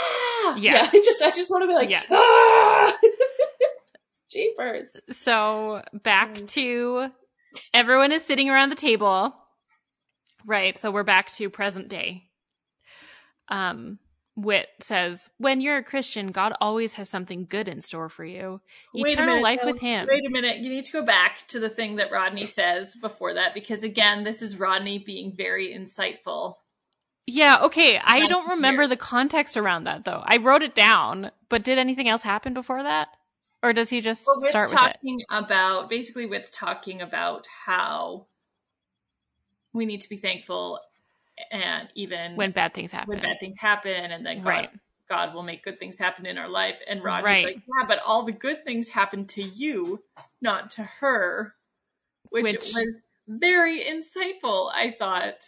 Ah! 0.46 0.56
Yeah. 0.56 0.88
I 0.92 1.00
just 1.02 1.22
I 1.22 1.30
just 1.30 1.50
want 1.50 1.62
to 1.62 1.68
be 1.68 1.74
like, 1.74 1.88
Yeah. 1.90 2.02
ah! 2.10 2.94
Jeepers. 4.30 4.96
so 5.12 5.82
back 5.92 6.34
Mm. 6.34 6.46
to 6.48 7.08
everyone 7.72 8.10
is 8.10 8.24
sitting 8.24 8.50
around 8.50 8.70
the 8.70 8.74
table 8.76 9.32
right 10.44 10.76
so 10.76 10.90
we're 10.90 11.04
back 11.04 11.30
to 11.32 11.48
present 11.50 11.88
day 11.88 12.24
um 13.48 13.98
Whit 14.36 14.66
says 14.80 15.28
when 15.38 15.60
you're 15.60 15.76
a 15.76 15.84
christian 15.84 16.32
god 16.32 16.52
always 16.60 16.94
has 16.94 17.08
something 17.08 17.46
good 17.48 17.68
in 17.68 17.80
store 17.80 18.08
for 18.08 18.24
you 18.24 18.60
eternal 18.92 19.36
minute, 19.36 19.42
life 19.44 19.60
though. 19.62 19.70
with 19.70 19.80
him 19.80 20.08
Wait 20.10 20.26
a 20.26 20.30
minute. 20.30 20.56
You 20.58 20.70
need 20.70 20.84
to 20.86 20.92
go 20.92 21.04
back 21.04 21.46
to 21.48 21.60
the 21.60 21.70
thing 21.70 21.96
that 21.96 22.10
Rodney 22.10 22.46
says 22.46 22.96
before 22.96 23.34
that 23.34 23.54
because 23.54 23.84
again, 23.84 24.24
this 24.24 24.42
is 24.42 24.58
Rodney 24.58 24.98
being 24.98 25.32
very 25.36 25.68
insightful. 25.68 26.54
Yeah 27.26 27.58
okay 27.62 27.98
i 28.04 28.26
don't 28.26 28.48
remember 28.50 28.86
the 28.86 28.96
context 28.96 29.56
around 29.56 29.84
that 29.84 30.04
though 30.04 30.22
i 30.24 30.36
wrote 30.36 30.62
it 30.62 30.74
down 30.74 31.30
but 31.48 31.62
did 31.64 31.78
anything 31.78 32.08
else 32.08 32.22
happen 32.22 32.52
before 32.54 32.82
that 32.82 33.08
or 33.62 33.72
does 33.72 33.88
he 33.88 34.00
just 34.02 34.24
Well, 34.26 34.40
start 34.50 34.70
with 34.70 34.78
it 34.78 34.82
talking 34.82 35.22
about 35.30 35.88
basically 35.88 36.26
Whit's 36.26 36.50
talking 36.50 37.00
about 37.00 37.46
how 37.66 38.26
we 39.72 39.86
need 39.86 40.02
to 40.02 40.08
be 40.08 40.16
thankful 40.18 40.80
and 41.50 41.88
even 41.94 42.36
when 42.36 42.52
bad 42.52 42.74
things 42.74 42.92
happen 42.92 43.08
when 43.08 43.20
bad 43.20 43.40
things 43.40 43.58
happen 43.58 44.10
and 44.12 44.24
then 44.24 44.38
God, 44.38 44.46
Right. 44.48 44.70
God 45.08 45.34
will 45.34 45.42
make 45.42 45.62
good 45.62 45.78
things 45.78 45.98
happen 45.98 46.24
in 46.24 46.38
our 46.38 46.48
life. 46.48 46.80
And 46.88 47.04
Rodney's 47.04 47.24
Right. 47.24 47.44
like, 47.44 47.56
yeah, 47.56 47.86
but 47.86 47.98
all 48.06 48.22
the 48.22 48.32
good 48.32 48.64
things 48.64 48.88
happen 48.88 49.26
to 49.28 49.42
you, 49.42 50.02
not 50.40 50.70
to 50.70 50.82
her, 50.84 51.54
which, 52.30 52.44
Which- 52.44 52.72
was 52.72 53.02
very 53.28 53.80
insightful, 53.80 54.70
I 54.72 54.92
thought. 54.98 55.44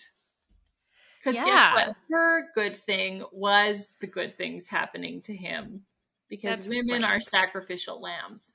Because 1.26 1.44
Yeah. 1.44 1.74
guess 1.74 1.86
what? 1.88 1.96
Her 2.08 2.52
good 2.54 2.76
thing 2.76 3.24
was 3.32 3.92
the 4.00 4.06
good 4.06 4.36
things 4.38 4.68
happening 4.68 5.22
to 5.22 5.34
him. 5.34 5.84
Because 6.28 6.58
That's 6.58 6.68
women 6.68 7.02
right. 7.02 7.16
are 7.16 7.20
sacrificial 7.20 8.00
lambs. 8.00 8.54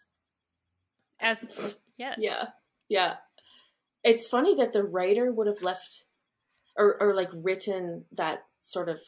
as 1.19 1.43
yes 1.98 2.15
Yeah. 2.19 2.45
Yeah. 2.89 3.18
It's 4.03 4.27
funny 4.27 4.56
that 4.56 4.73
the 4.73 4.84
writer 4.84 5.31
would 5.31 5.48
have 5.48 5.61
left 5.61 6.06
or 6.77 6.95
or 7.02 7.14
like 7.14 7.30
written 7.34 8.06
that 8.14 8.45
sort 8.61 8.88
of 8.89 8.99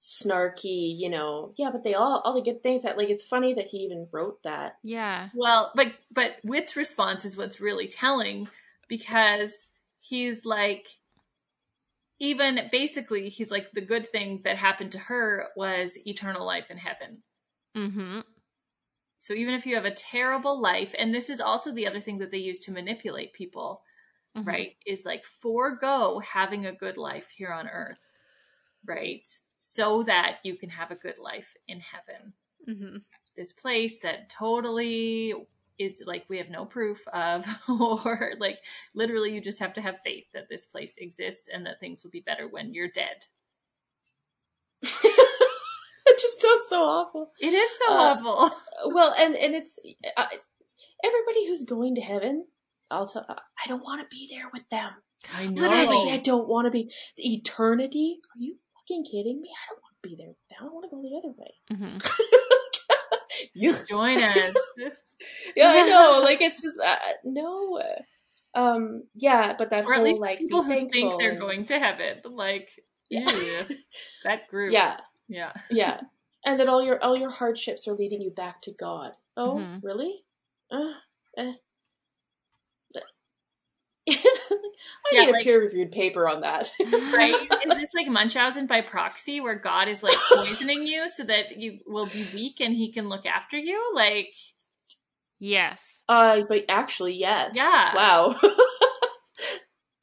snarky, 0.00 0.92
you 0.96 1.08
know, 1.08 1.52
yeah, 1.56 1.70
but 1.70 1.84
they 1.84 1.94
all 1.94 2.20
all 2.24 2.34
the 2.34 2.42
good 2.42 2.62
things 2.62 2.82
that 2.82 2.98
like 2.98 3.08
it's 3.10 3.22
funny 3.22 3.54
that 3.54 3.68
he 3.68 3.78
even 3.78 4.08
wrote 4.10 4.42
that. 4.42 4.78
yeah 4.82 5.28
Well, 5.34 5.72
but 5.76 5.92
but 6.10 6.36
Whit's 6.42 6.74
response 6.76 7.24
is 7.24 7.36
what's 7.36 7.60
really 7.60 7.86
telling 7.86 8.48
because 8.88 9.52
he's 10.00 10.44
like 10.44 10.88
even 12.22 12.70
basically 12.72 13.28
he's 13.28 13.52
like 13.52 13.72
the 13.72 13.82
good 13.82 14.10
thing 14.10 14.40
that 14.44 14.56
happened 14.56 14.92
to 14.92 14.98
her 14.98 15.50
was 15.56 15.98
eternal 16.06 16.46
life 16.46 16.70
in 16.70 16.78
heaven. 16.78 17.22
mm-hmm 17.74 18.22
So 19.20 19.32
even 19.32 19.54
if 19.54 19.64
you 19.64 19.74
have 19.76 19.86
a 19.86 19.90
terrible 19.94 20.60
life 20.60 20.94
and 20.98 21.14
this 21.14 21.30
is 21.30 21.40
also 21.40 21.72
the 21.72 21.86
other 21.86 21.98
thing 21.98 22.18
that 22.18 22.30
they 22.30 22.36
use 22.36 22.58
to 22.58 22.72
manipulate 22.72 23.32
people, 23.32 23.82
Mhm. 24.34 24.42
right? 24.46 24.76
Is 24.86 25.06
like 25.06 25.24
forego 25.26 26.20
having 26.20 26.66
a 26.66 26.72
good 26.72 26.98
life 26.98 27.30
here 27.30 27.52
on 27.52 27.68
earth, 27.68 28.00
right? 28.84 29.28
So 29.58 30.04
that 30.04 30.40
you 30.44 30.56
can 30.56 30.70
have 30.70 30.90
a 30.90 30.96
good 30.96 31.18
life 31.18 31.56
in 31.68 31.80
heaven. 31.80 32.34
mm-hmm 32.68 32.96
this 33.36 33.52
place 33.52 33.98
that 34.00 34.28
totally 34.28 35.34
it's 35.86 36.02
like 36.06 36.24
we 36.28 36.38
have 36.38 36.50
no 36.50 36.64
proof 36.64 37.06
of 37.08 37.44
or 37.68 38.32
like 38.38 38.58
literally 38.94 39.32
you 39.34 39.40
just 39.40 39.58
have 39.60 39.72
to 39.74 39.80
have 39.80 39.96
faith 40.04 40.24
that 40.34 40.48
this 40.48 40.66
place 40.66 40.92
exists 40.98 41.48
and 41.52 41.66
that 41.66 41.80
things 41.80 42.02
will 42.04 42.10
be 42.10 42.20
better 42.20 42.48
when 42.48 42.72
you're 42.74 42.88
dead 42.88 43.26
it 44.82 46.18
just 46.20 46.40
sounds 46.40 46.66
so 46.68 46.82
awful. 46.82 47.30
it 47.40 47.52
is 47.52 47.70
so 47.78 47.92
Uh, 47.92 48.14
awful 48.14 48.56
Well, 48.94 49.14
and 49.18 49.34
and 49.36 49.54
it's 49.54 49.78
uh, 50.16 50.26
everybody 51.04 51.46
who's 51.46 51.64
going 51.64 51.94
to 51.96 52.00
heaven. 52.00 52.46
I'll 52.90 53.06
tell. 53.06 53.24
I 53.28 53.68
don't 53.68 53.82
want 53.84 54.00
to 54.02 54.06
be 54.10 54.28
there 54.30 54.50
with 54.52 54.68
them. 54.70 54.90
i 55.36 55.46
know. 55.46 55.62
But 55.62 55.70
actually, 55.70 56.10
I 56.12 56.18
don't 56.18 56.48
want 56.48 56.66
to 56.66 56.70
be 56.72 56.90
the 57.16 57.22
eternity. 57.34 58.18
Are 58.34 58.40
you 58.40 58.56
fucking 58.74 59.04
kidding 59.04 59.40
me? 59.40 59.50
I 59.50 59.64
don't 59.72 59.80
want 59.82 59.94
to 60.02 60.08
be 60.08 60.16
there 60.16 60.28
with 60.28 60.48
them. 60.50 60.58
I 60.62 60.72
want 60.74 60.90
to 60.90 60.94
go 60.94 61.00
the 61.00 61.16
other 61.16 61.32
way. 61.38 61.54
Mm-hmm. 61.72 61.98
You 63.54 63.74
join 63.88 64.22
us 64.22 64.54
yeah, 65.56 65.68
I 65.68 65.88
know. 65.88 66.20
Like 66.22 66.40
it's 66.40 66.60
just 66.60 66.80
uh, 66.80 66.96
no. 67.24 67.80
Um, 68.54 69.04
yeah, 69.14 69.54
but 69.56 69.70
that 69.70 69.84
or 69.86 69.92
at 69.94 69.96
whole 69.98 70.04
least 70.04 70.20
like 70.20 70.38
people 70.38 70.62
who 70.62 70.88
think 70.90 70.92
they're 71.18 71.30
and- 71.30 71.40
going 71.40 71.64
to 71.66 71.78
heaven 71.78 72.20
like 72.24 72.70
Yeah. 73.08 73.30
ew, 73.30 73.76
that 74.24 74.48
group 74.50 74.72
Yeah, 74.72 74.98
yeah 75.28 75.52
yeah, 75.70 76.00
and 76.44 76.60
that 76.60 76.68
all 76.68 76.82
your 76.82 77.02
all 77.02 77.16
your 77.16 77.30
hardships 77.30 77.88
are 77.88 77.94
leading 77.94 78.20
you 78.20 78.30
back 78.30 78.60
to 78.62 78.72
God. 78.72 79.12
Oh, 79.36 79.56
Mhm. 79.56 79.80
really? 79.82 80.24
Uh, 80.70 80.92
eh. 81.38 81.52
I 84.10 84.18
Yeah, 85.12 85.20
need 85.20 85.28
a 85.28 85.32
like- 85.32 85.44
peer 85.44 85.60
reviewed 85.60 85.92
paper 85.92 86.28
on 86.28 86.40
that. 86.42 86.72
right 86.80 87.34
is 87.66 87.74
this 87.78 87.94
like 87.94 88.08
munchausen 88.08 88.66
by 88.66 88.80
proxy 88.80 89.40
where 89.40 89.54
god 89.54 89.88
is 89.88 90.02
like 90.02 90.16
poisoning 90.32 90.86
you 90.86 91.08
so 91.08 91.24
that 91.24 91.58
you 91.58 91.78
will 91.86 92.06
be 92.06 92.26
weak 92.34 92.60
and 92.60 92.74
he 92.74 92.92
can 92.92 93.08
look 93.08 93.26
after 93.26 93.56
you 93.56 93.92
like 93.94 94.34
yes 95.38 96.02
Uh, 96.08 96.42
but 96.48 96.64
actually, 96.68 97.14
yes. 97.14 97.54
Yeah. 97.56 97.94
Wow. 97.94 98.36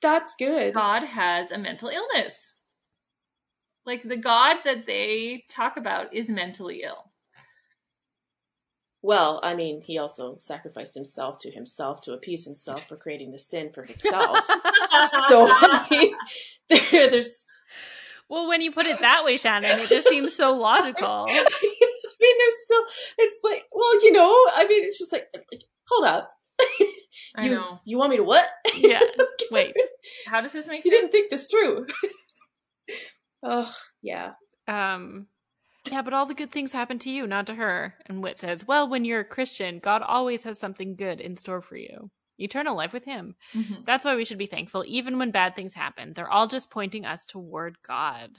That's 0.02 0.34
good. 0.40 0.74
God 0.74 1.04
has 1.04 1.52
a 1.52 1.58
mental 1.58 1.90
illness. 1.90 2.54
Like 3.86 4.04
the 4.04 4.18
God 4.18 4.58
that 4.66 4.86
they 4.86 5.44
talk 5.50 5.76
about 5.78 6.14
is 6.14 6.30
mentally 6.30 6.84
ill. 6.84 7.09
Well, 9.02 9.40
I 9.44 9.56
mean, 9.56 9.82
he 9.82 9.98
also 9.98 10.36
sacrificed 10.40 10.94
himself 10.94 11.40
to 11.40 11.52
himself 11.52 12.02
to 12.02 12.14
appease 12.14 12.46
himself 12.46 12.88
for 12.88 12.98
creating 12.98 13.32
the 13.32 13.40
sin 13.40 13.72
for 13.74 13.84
himself. 13.84 14.46
so 15.28 15.48
I 15.50 15.88
mean, 15.90 16.14
there, 16.70 17.10
there's. 17.10 17.46
Well, 18.30 18.48
when 18.48 18.62
you 18.62 18.72
put 18.72 18.86
it 18.86 19.00
that 19.00 19.24
way, 19.24 19.38
Shannon, 19.38 19.80
it 19.80 19.90
just 19.90 20.08
seems 20.08 20.36
so 20.36 20.54
logical. 20.54 21.26
I 21.30 21.48
mean, 22.22 22.36
there's 22.38 22.54
still. 22.66 22.84
It's 23.20 23.40
like, 23.44 23.64
well, 23.72 24.04
you 24.04 24.12
know, 24.12 24.32
I 24.56 24.68
mean, 24.68 24.84
it's 24.84 25.00
just 25.00 25.14
like, 25.14 25.28
like 25.34 25.64
hold 25.88 26.06
up. 26.06 26.32
I 27.36 27.46
you, 27.46 27.52
know. 27.52 27.80
You 27.86 27.98
want 27.98 28.12
me 28.12 28.18
to 28.18 28.24
what? 28.24 28.48
Yeah. 28.76 29.00
Wait. 29.50 29.74
How 30.28 30.42
does 30.42 30.52
this 30.52 30.68
make 30.68 30.84
You 30.84 30.92
sense? 30.92 31.02
You 31.02 31.02
didn't 31.02 31.12
think 31.12 31.30
this 31.32 31.50
through. 31.50 31.88
oh, 33.44 33.74
yeah. 34.02 34.32
Um, 34.68 35.28
yeah, 35.92 36.02
but 36.02 36.14
all 36.14 36.26
the 36.26 36.34
good 36.34 36.52
things 36.52 36.74
happen 36.74 37.00
to 37.00 37.10
you, 37.10 37.28
not 37.28 37.48
to 37.48 37.56
her. 37.56 37.96
And 38.06 38.22
Whit 38.22 38.40
says, 38.40 38.68
Well, 38.68 38.88
when 38.90 39.06
you're 39.06 39.22
a 39.22 39.26
Christian, 39.26 39.80
God 39.80 40.02
always 40.02 40.44
has 40.44 40.60
something 40.60 40.96
good 40.96 41.20
in 41.20 41.38
store 41.38 41.62
for 41.62 41.78
you. 41.78 42.10
Eternal 42.38 42.76
life 42.76 42.94
with 42.94 43.06
Him. 43.06 43.36
Mhm. 43.54 43.86
That's 43.86 44.06
why 44.06 44.16
we 44.16 44.26
should 44.26 44.38
be 44.38 44.46
thankful, 44.46 44.84
even 44.88 45.18
when 45.18 45.32
bad 45.32 45.56
things 45.56 45.74
happen. 45.74 46.14
They're 46.14 46.30
all 46.32 46.48
just 46.48 46.72
pointing 46.72 47.06
us 47.06 47.26
toward 47.26 47.82
God. 47.82 48.38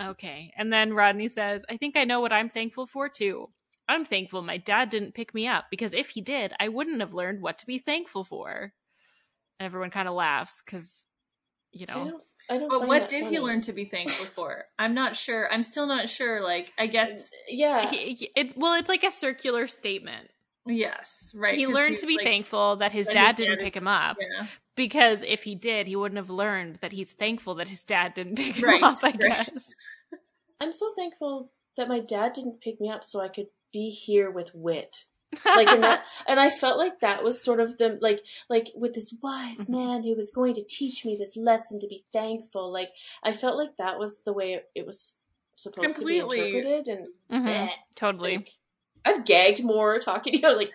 Okay. 0.00 0.52
And 0.56 0.72
then 0.72 0.94
Rodney 0.94 1.28
says, 1.28 1.64
I 1.68 1.76
think 1.76 1.96
I 1.96 2.04
know 2.04 2.20
what 2.20 2.32
I'm 2.32 2.48
thankful 2.48 2.86
for 2.86 3.08
too. 3.08 3.50
I'm 3.88 4.04
thankful 4.04 4.42
my 4.42 4.56
dad 4.56 4.88
didn't 4.88 5.14
pick 5.14 5.34
me 5.34 5.48
up 5.48 5.64
because 5.70 5.92
if 5.92 6.10
he 6.10 6.20
did, 6.20 6.52
I 6.60 6.68
wouldn't 6.68 7.00
have 7.00 7.12
learned 7.14 7.42
what 7.42 7.58
to 7.58 7.66
be 7.66 7.78
thankful 7.78 8.24
for. 8.24 8.72
And 9.58 9.66
everyone 9.66 9.90
kind 9.90 10.08
of 10.08 10.14
laughs 10.14 10.62
because, 10.64 11.06
you 11.72 11.86
know. 11.86 12.20
I 12.50 12.58
don't. 12.58 12.68
But 12.68 12.86
what 12.88 13.08
did 13.08 13.24
funny. 13.24 13.36
he 13.36 13.40
learn 13.40 13.60
to 13.62 13.72
be 13.72 13.84
thankful 13.84 14.26
for? 14.34 14.64
I'm 14.78 14.92
not 14.94 15.14
sure. 15.16 15.50
I'm 15.52 15.62
still 15.62 15.86
not 15.86 16.08
sure. 16.08 16.40
Like, 16.42 16.72
I 16.76 16.86
guess 16.88 17.30
Yeah. 17.48 17.88
he, 17.90 18.14
he- 18.14 18.30
it's 18.36 18.54
well, 18.56 18.74
it's 18.74 18.88
like 18.88 19.04
a 19.04 19.10
circular 19.10 19.66
statement. 19.66 20.28
yes, 20.66 21.32
right. 21.34 21.56
He 21.56 21.66
learned 21.66 21.90
he's 21.92 22.00
to 22.02 22.06
be 22.06 22.16
like- 22.16 22.26
thankful 22.26 22.76
that 22.76 22.92
his 22.92 23.06
dad 23.08 23.28
his 23.28 23.34
didn't 23.36 23.58
dad 23.58 23.64
pick 23.64 23.76
is- 23.76 23.82
him 23.82 23.88
up 23.88 24.16
Yeah. 24.20 24.46
because 24.76 25.22
if 25.22 25.42
he 25.44 25.54
did, 25.54 25.86
he 25.86 25.96
wouldn't 25.96 26.18
have 26.18 26.30
learned 26.30 26.78
that 26.82 26.92
he's 26.92 27.12
thankful 27.12 27.54
that 27.56 27.68
his 27.68 27.82
dad 27.82 28.14
didn't 28.14 28.36
pick 28.36 28.56
him 28.56 28.64
Right, 28.64 28.82
up. 28.82 28.98
I 29.02 29.08
right. 29.08 29.18
guess. 29.18 29.72
I'm 30.60 30.72
so 30.72 30.90
thankful 30.96 31.50
that 31.76 31.88
my 31.88 32.00
dad 32.00 32.32
didn't 32.34 32.60
pick 32.60 32.80
me 32.80 32.90
up 32.90 33.04
so 33.04 33.20
I 33.20 33.28
could 33.28 33.46
be 33.72 33.90
here 33.90 34.30
with 34.30 34.50
Whit. 34.54 35.04
Like 35.44 35.70
in 35.70 35.80
that 35.82 36.04
and 36.26 36.40
I 36.40 36.50
felt 36.50 36.76
like 36.78 37.00
that 37.00 37.22
was 37.22 37.42
sort 37.42 37.60
of 37.60 37.78
the 37.78 37.98
like 38.00 38.20
like 38.48 38.68
with 38.74 38.94
this 38.94 39.14
wise 39.22 39.60
Mhm. 39.60 39.68
man 39.68 40.02
who 40.02 40.14
was 40.16 40.30
going 40.30 40.54
to 40.54 40.64
teach 40.64 41.04
me 41.04 41.16
this 41.16 41.36
lesson 41.36 41.78
to 41.80 41.86
be 41.86 42.04
thankful. 42.12 42.72
Like 42.72 42.90
I 43.22 43.32
felt 43.32 43.56
like 43.56 43.76
that 43.78 43.98
was 43.98 44.20
the 44.24 44.32
way 44.32 44.54
it, 44.54 44.68
it 44.74 44.86
was 44.86 45.22
supposed 45.56 45.94
Completely. 45.96 46.36
to 46.38 46.52
be 46.52 46.58
interpreted 46.68 46.88
and 46.88 47.08
Mhm, 47.30 47.48
eh, 47.48 47.68
Totally. 47.94 48.36
like, 48.38 48.50
I've 49.04 49.24
gagged 49.24 49.62
more 49.62 49.98
talking 50.00 50.32
to 50.34 50.38
you 50.40 50.56
like 50.56 50.72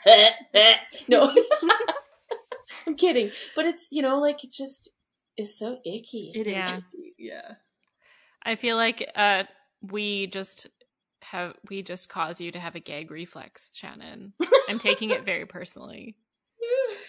no. 1.10 1.34
I'm 2.88 2.95
kidding. 2.95 3.32
But 3.56 3.65
it's 3.65 3.90
you 3.91 4.02
know 4.02 4.19
like 4.19 4.44
it 4.44 4.52
just 4.52 4.90
is 5.38 5.57
so 5.57 5.80
icky. 5.86 6.32
It 6.34 6.48
is. 6.48 6.53
Yeah. 6.53 6.80
Yeah. 7.18 7.52
I 8.44 8.56
feel 8.56 8.76
like 8.77 9.10
uh, 9.15 9.44
we 9.82 10.27
just 10.27 10.68
have 11.32 11.54
we 11.70 11.82
just 11.84 12.10
cause 12.10 12.40
you 12.42 12.52
to 12.52 12.60
have 12.60 12.76
a 12.76 12.80
gag 12.80 13.12
reflex, 13.12 13.70
Shannon. 13.74 14.34
I'm 14.70 14.80
taking 14.80 15.10
it 15.12 15.26
very 15.26 15.46
personally. 15.46 16.16
Uh, 16.62 16.94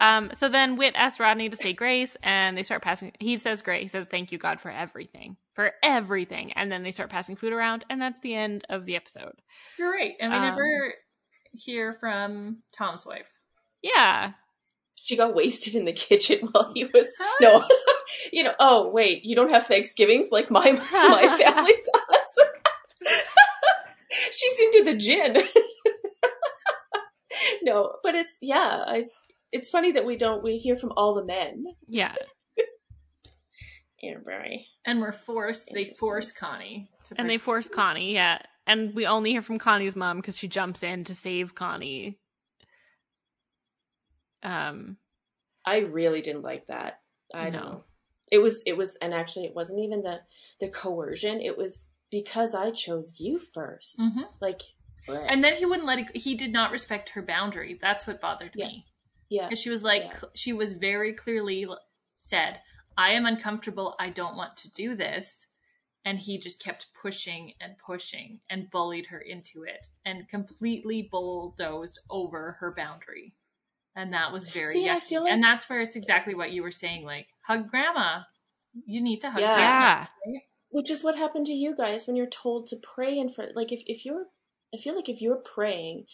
Um, 0.00 0.30
so 0.34 0.48
then 0.48 0.76
Whit 0.76 0.94
asks 0.96 1.18
Rodney 1.18 1.48
to 1.48 1.56
say 1.56 1.72
grace, 1.72 2.16
and 2.22 2.56
they 2.56 2.62
start 2.62 2.80
passing. 2.82 3.12
He 3.18 3.36
says 3.36 3.60
grace. 3.60 3.82
He 3.82 3.88
says 3.88 4.06
thank 4.06 4.30
you 4.30 4.38
God 4.38 4.60
for 4.60 4.70
everything, 4.70 5.36
for 5.54 5.72
everything, 5.82 6.52
and 6.52 6.70
then 6.70 6.82
they 6.84 6.92
start 6.92 7.10
passing 7.10 7.34
food 7.36 7.52
around, 7.52 7.84
and 7.90 8.00
that's 8.00 8.20
the 8.20 8.34
end 8.34 8.64
of 8.68 8.84
the 8.84 8.94
episode. 8.96 9.34
You're 9.78 9.90
right. 9.92 10.12
And 10.20 10.30
we 10.32 10.38
Um, 10.38 10.44
never 10.44 10.94
hear 11.52 11.94
from 12.00 12.58
Tom's 12.76 13.04
wife. 13.04 13.28
Yeah, 13.82 14.32
she 14.94 15.16
got 15.16 15.34
wasted 15.34 15.74
in 15.74 15.84
the 15.86 15.92
kitchen 16.08 16.48
while 16.52 16.70
he 16.74 16.84
was 16.84 17.12
no 17.40 17.64
you 18.32 18.44
know 18.44 18.54
oh 18.60 18.88
wait 18.90 19.24
you 19.24 19.34
don't 19.34 19.50
have 19.50 19.66
thanksgivings 19.66 20.28
like 20.30 20.50
my 20.50 20.70
my 20.92 21.36
family 21.38 21.72
does 21.72 22.11
she's 24.36 24.58
into 24.60 24.84
the 24.84 24.96
gin 24.96 25.36
no 27.62 27.92
but 28.02 28.14
it's 28.14 28.38
yeah 28.40 28.84
I, 28.86 29.04
it's 29.52 29.70
funny 29.70 29.92
that 29.92 30.04
we 30.06 30.16
don't 30.16 30.42
we 30.42 30.58
hear 30.58 30.76
from 30.76 30.92
all 30.96 31.14
the 31.14 31.24
men 31.24 31.64
yeah. 31.88 32.14
yeah 34.02 34.14
very 34.24 34.66
And 34.84 35.00
we're 35.00 35.12
forced, 35.12 35.70
they 35.74 35.94
force 35.98 36.32
Connie 36.32 36.90
to 37.04 37.14
And 37.18 37.28
they 37.30 37.36
force 37.38 37.68
Connie, 37.68 38.14
yeah. 38.14 38.38
And 38.66 38.94
we 38.94 39.06
only 39.06 39.30
hear 39.32 39.42
from 39.42 39.58
Connie's 39.58 39.96
mom 39.96 40.18
because 40.18 40.38
she 40.38 40.48
jumps 40.48 40.82
in 40.82 41.04
to 41.04 41.14
save 41.14 41.54
Connie. 41.54 42.18
Um, 44.42 44.96
i 45.64 45.78
really 45.78 46.20
didn't 46.20 46.42
like 46.42 46.66
that 46.66 46.98
i 47.32 47.48
No. 47.48 47.58
know 47.60 47.84
it 48.32 48.38
was 48.38 48.60
it 48.66 48.76
was 48.76 48.96
and 49.00 49.14
actually 49.14 49.44
it 49.46 49.54
wasn't 49.54 49.78
even 49.78 50.02
the 50.02 50.18
the 50.58 50.68
coercion 50.68 51.40
it 51.40 51.56
was 51.56 51.84
because 52.12 52.54
i 52.54 52.70
chose 52.70 53.18
you 53.18 53.40
1st 53.40 53.98
Mhm. 53.98 54.28
like 54.40 54.60
bleh. 55.08 55.26
And 55.28 55.42
then 55.42 55.56
he 55.56 55.66
wouldn't 55.66 55.86
let 55.86 55.98
it, 55.98 56.16
he 56.16 56.36
did 56.36 56.52
not 56.52 56.70
respect 56.70 57.08
her 57.10 57.22
boundary. 57.22 57.76
That's 57.82 58.06
what 58.06 58.20
bothered 58.20 58.52
Yeah. 58.54 58.66
me. 58.68 58.86
yeah 59.28 59.48
Because 59.48 59.58
she 59.60 59.70
was 59.70 59.82
like, 59.82 60.04
Yeah. 60.04 60.20
she 60.34 60.52
was 60.52 60.74
very 60.74 61.12
clearly 61.14 61.66
said, 62.14 62.60
I 62.96 63.12
am 63.14 63.26
uncomfortable. 63.26 63.96
I 63.98 64.10
don't 64.10 64.36
want 64.36 64.56
to 64.58 64.68
do 64.70 64.94
this. 64.94 65.48
And 66.04 66.18
he 66.20 66.38
just 66.38 66.62
kept 66.62 66.86
pushing 67.00 67.54
and 67.60 67.76
pushing 67.78 68.40
and 68.50 68.70
bullied 68.70 69.06
her 69.06 69.18
into 69.20 69.64
it 69.64 69.86
and 70.04 70.28
completely 70.28 71.08
bulldozed 71.10 71.98
over 72.10 72.52
her 72.60 72.72
boundary. 72.76 73.34
And 73.96 74.12
that 74.14 74.30
was 74.32 74.48
very 74.48 74.74
See, 74.74 74.88
I 74.90 75.00
feel 75.00 75.22
like- 75.24 75.32
and 75.32 75.42
that's 75.42 75.68
where 75.68 75.80
it's 75.80 75.96
exactly 75.96 76.34
what 76.34 76.52
you 76.52 76.62
were 76.62 76.72
saying, 76.72 77.04
like, 77.04 77.28
hug 77.40 77.68
grandma. 77.70 78.22
You 78.86 79.00
need 79.00 79.20
to 79.22 79.30
hug 79.30 79.40
Yeah. 79.40 79.54
grandma. 79.56 80.06
yeah. 80.26 80.40
Which 80.72 80.90
is 80.90 81.04
what 81.04 81.16
happened 81.16 81.46
to 81.46 81.52
you 81.52 81.74
guys 81.76 82.06
when 82.06 82.16
you're 82.16 82.26
told 82.26 82.66
to 82.66 82.76
pray 82.76 83.16
in 83.18 83.28
front 83.28 83.54
like 83.54 83.70
if, 83.72 83.82
if 83.86 84.04
you're 84.04 84.24
i 84.74 84.76
feel 84.78 84.96
like 84.96 85.08
if 85.08 85.20
you're 85.20 85.42
praying 85.54 86.04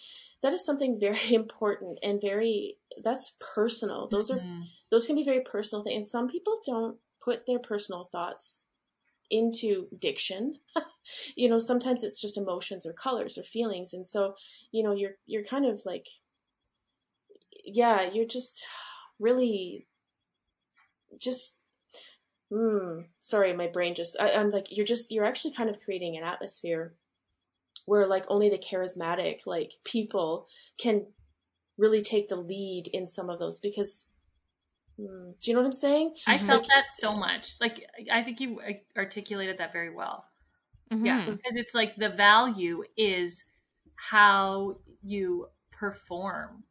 that 0.42 0.52
is 0.52 0.64
something 0.64 0.98
very 1.08 1.32
important 1.34 1.98
and 2.02 2.20
very 2.20 2.76
that's 3.02 3.36
personal 3.54 4.08
those 4.08 4.30
are 4.30 4.38
Mhm. 4.40 4.64
those 4.90 5.06
can 5.06 5.16
be 5.16 5.22
very 5.24 5.42
personal 5.42 5.82
things 5.84 5.96
and 5.96 6.06
some 6.06 6.28
people 6.28 6.60
don't 6.64 6.98
put 7.24 7.46
their 7.46 7.58
personal 7.58 8.04
thoughts 8.04 8.64
into 9.30 9.88
diction 9.98 10.54
you 11.36 11.48
know 11.48 11.58
sometimes 11.58 12.02
it's 12.02 12.20
just 12.20 12.38
emotions 12.38 12.86
or 12.86 12.92
colors 12.94 13.36
or 13.36 13.42
feelings 13.42 13.92
and 13.92 14.06
so 14.06 14.34
you 14.72 14.82
know 14.82 14.92
you're 14.92 15.16
you're 15.26 15.44
kind 15.44 15.66
of 15.66 15.82
like 15.84 16.06
yeah 17.64 18.10
you're 18.10 18.26
just 18.26 18.64
really 19.18 19.86
just 21.20 21.57
mm, 22.52 23.04
sorry 23.20 23.52
my 23.52 23.66
brain 23.66 23.94
just 23.94 24.18
I, 24.20 24.32
i'm 24.32 24.50
like 24.50 24.66
you're 24.70 24.86
just 24.86 25.10
you're 25.10 25.24
actually 25.24 25.54
kind 25.54 25.68
of 25.70 25.76
creating 25.84 26.16
an 26.16 26.24
atmosphere 26.24 26.94
where 27.86 28.06
like 28.06 28.24
only 28.28 28.48
the 28.50 28.58
charismatic 28.58 29.46
like 29.46 29.72
people 29.84 30.46
can 30.78 31.06
really 31.76 32.02
take 32.02 32.28
the 32.28 32.36
lead 32.36 32.88
in 32.92 33.06
some 33.06 33.30
of 33.30 33.38
those 33.38 33.60
because 33.60 34.06
mm, 34.98 35.32
do 35.40 35.50
you 35.50 35.54
know 35.54 35.60
what 35.60 35.66
i'm 35.66 35.72
saying 35.72 36.14
I 36.26 36.38
Mhm. 36.38 36.46
felt 36.46 36.62
Like- 36.62 36.68
that 36.68 36.90
so 36.90 37.12
much. 37.14 37.60
Like, 37.60 37.88
I 38.10 38.22
think 38.22 38.40
you 38.40 38.60
articulated 38.96 39.58
that 39.58 39.72
very 39.72 39.90
well. 39.94 40.24
Yeah, 40.90 41.26
Mhm. 41.26 41.36
because 41.36 41.56
it's 41.56 41.74
like 41.74 41.96
the 41.96 42.08
value 42.08 42.82
is 42.96 43.44
how 43.94 44.78
you 45.02 45.48
perform, 45.70 46.64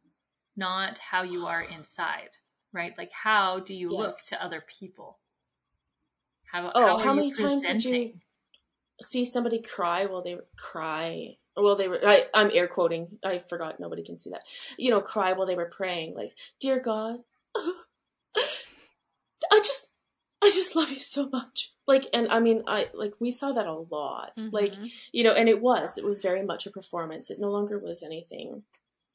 not 0.56 0.98
how 0.98 1.22
you 1.22 1.46
are 1.46 1.62
inside, 1.62 2.30
right? 2.72 2.96
Like 2.98 3.12
how 3.12 3.60
do 3.60 3.74
you 3.74 3.90
look 3.90 4.14
to 4.28 4.44
other 4.44 4.60
people? 4.62 5.18
How, 6.50 6.72
Oh, 6.74 6.80
how, 6.80 6.98
how 6.98 7.12
many 7.12 7.30
times 7.30 7.62
did 7.62 7.84
you- 7.84 8.14
see 9.00 9.24
somebody 9.24 9.60
cry 9.62 10.06
while 10.06 10.22
they 10.22 10.34
were, 10.34 10.44
cry 10.56 11.36
well 11.56 11.76
they 11.76 11.86
were 11.88 12.00
I, 12.04 12.26
i'm 12.34 12.50
air 12.52 12.66
quoting 12.66 13.06
i 13.24 13.38
forgot 13.38 13.78
nobody 13.78 14.02
can 14.04 14.18
see 14.18 14.30
that. 14.30 14.42
You 14.76 14.90
know 14.90 15.00
cry 15.00 15.32
while 15.34 15.46
they 15.46 15.54
were 15.54 15.70
praying 15.70 16.14
like 16.16 16.36
dear 16.60 16.80
god 16.80 17.20
i 17.56 17.72
just 19.58 19.88
i 20.42 20.50
just 20.50 20.76
love 20.76 20.90
you 20.90 21.00
so 21.00 21.28
much. 21.28 21.72
Like 21.86 22.06
and 22.12 22.28
i 22.28 22.40
mean 22.40 22.62
i 22.66 22.88
like 22.94 23.14
we 23.20 23.30
saw 23.30 23.52
that 23.52 23.66
a 23.66 23.72
lot. 23.74 24.32
Like 24.52 24.74
Mhm. 24.74 24.90
you 25.12 25.24
know 25.24 25.32
and 25.32 25.48
it 25.48 25.60
was 25.60 25.98
it 25.98 26.04
was 26.04 26.20
very 26.20 26.42
much 26.42 26.66
a 26.66 26.70
performance. 26.70 27.30
It 27.30 27.40
no 27.40 27.50
longer 27.50 27.78
was 27.78 28.02
anything 28.02 28.62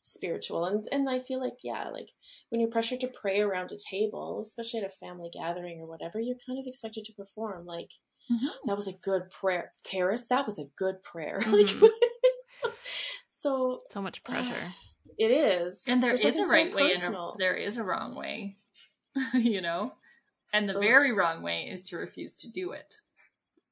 spiritual 0.06 0.66
and 0.66 0.86
and 0.92 1.10
i 1.10 1.18
feel 1.18 1.40
like 1.40 1.56
yeah 1.64 1.88
like 1.90 2.10
when 2.50 2.60
you're 2.60 2.70
pressured 2.70 3.00
to 3.00 3.08
pray 3.08 3.40
around 3.40 3.72
a 3.72 3.78
table 3.90 4.42
especially 4.42 4.82
at 4.82 4.86
a 4.86 4.90
family 4.90 5.30
gathering 5.34 5.80
or 5.80 5.88
whatever 5.88 6.20
you're 6.20 6.36
kind 6.46 6.60
of 6.60 6.68
expected 6.68 7.04
to 7.06 7.14
perform 7.14 7.66
like 7.66 7.90
Mhm. 8.32 8.50
that 8.66 8.76
was 8.76 8.88
a 8.88 8.94
good 8.94 9.30
prayer 9.30 9.72
Karis, 9.86 10.28
that 10.30 10.46
was 10.46 10.60
a 10.60 10.66
good 10.78 11.02
prayer 11.04 11.40
Mhm. 11.42 11.82
like 12.64 12.74
so 13.28 13.82
so 13.92 14.02
much 14.02 14.24
pressure. 14.26 14.74
it 15.18 15.32
is 15.32 15.86
And 15.88 16.02
there 16.04 16.12
For 16.12 16.16
is 16.16 16.22
something 16.22 16.44
a 16.44 16.48
so 16.48 16.54
right 16.54 16.74
way 16.74 16.94
and 16.94 17.16
a, 17.16 17.32
there 17.38 17.56
is 17.56 17.78
a 17.78 17.84
wrong 17.84 18.16
way, 18.16 18.58
you 19.34 19.62
know? 19.62 19.94
And 20.54 20.68
the 20.70 20.76
Ugh. 20.76 20.82
very 20.82 21.12
wrong 21.14 21.44
way 21.44 21.70
is 21.72 21.82
to 21.84 21.98
refuse 21.98 22.36
to 22.38 22.50
do 22.50 22.72
it. 22.74 22.96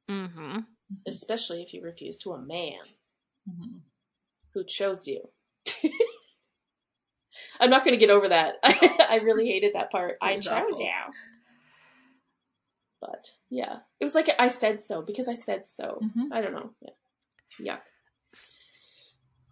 hmm 0.08 0.60
especially 1.08 1.62
if 1.64 1.74
you 1.74 1.82
refuse 1.82 2.18
to 2.20 2.32
a 2.34 2.42
man 2.42 2.82
Mhm. 3.50 3.82
who 4.54 4.64
chose 4.66 5.08
you. 5.08 5.30
I'm 7.62 7.70
not 7.70 7.86
going 7.86 7.98
to 7.98 8.06
get 8.06 8.10
over 8.14 8.28
that. 8.30 8.56
I 8.64 9.20
really 9.24 9.46
hated 9.52 9.76
that 9.76 9.92
part. 9.92 10.18
I 10.22 10.38
chose 10.40 10.80
you. 10.80 10.90
But 13.00 13.32
yeah, 13.50 13.78
it 14.00 14.04
was 14.06 14.16
like 14.16 14.30
I 14.38 14.50
said 14.50 14.80
so 14.82 15.02
because 15.02 15.28
I 15.28 15.34
said 15.36 15.66
so. 15.66 16.00
Mhm. 16.04 16.32
I 16.32 16.42
don't 16.42 16.54
know. 16.54 16.72
Yeah. 17.60 17.74
Yuck. 17.76 17.82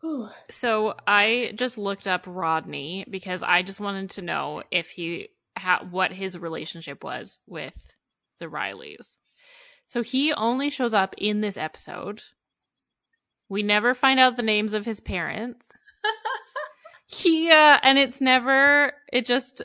Whew. 0.01 0.29
So 0.49 0.95
I 1.07 1.51
just 1.55 1.77
looked 1.77 2.07
up 2.07 2.23
Rodney 2.25 3.05
because 3.09 3.43
I 3.43 3.63
just 3.63 3.79
wanted 3.79 4.11
to 4.11 4.21
know 4.21 4.63
if 4.71 4.89
he 4.91 5.29
ha- 5.57 5.85
what 5.89 6.13
his 6.13 6.37
relationship 6.37 7.03
was 7.03 7.39
with 7.47 7.73
the 8.39 8.45
Rileys. 8.47 9.15
So 9.87 10.03
he 10.03 10.31
only 10.33 10.69
shows 10.69 10.93
up 10.93 11.15
in 11.17 11.41
this 11.41 11.57
episode. 11.57 12.21
We 13.49 13.63
never 13.63 13.93
find 13.95 14.19
out 14.19 14.37
the 14.37 14.43
names 14.43 14.73
of 14.73 14.85
his 14.85 14.99
parents. 14.99 15.67
He 17.11 17.49
uh 17.51 17.79
and 17.81 17.97
it's 17.97 18.21
never 18.21 18.93
it 19.11 19.25
just 19.25 19.63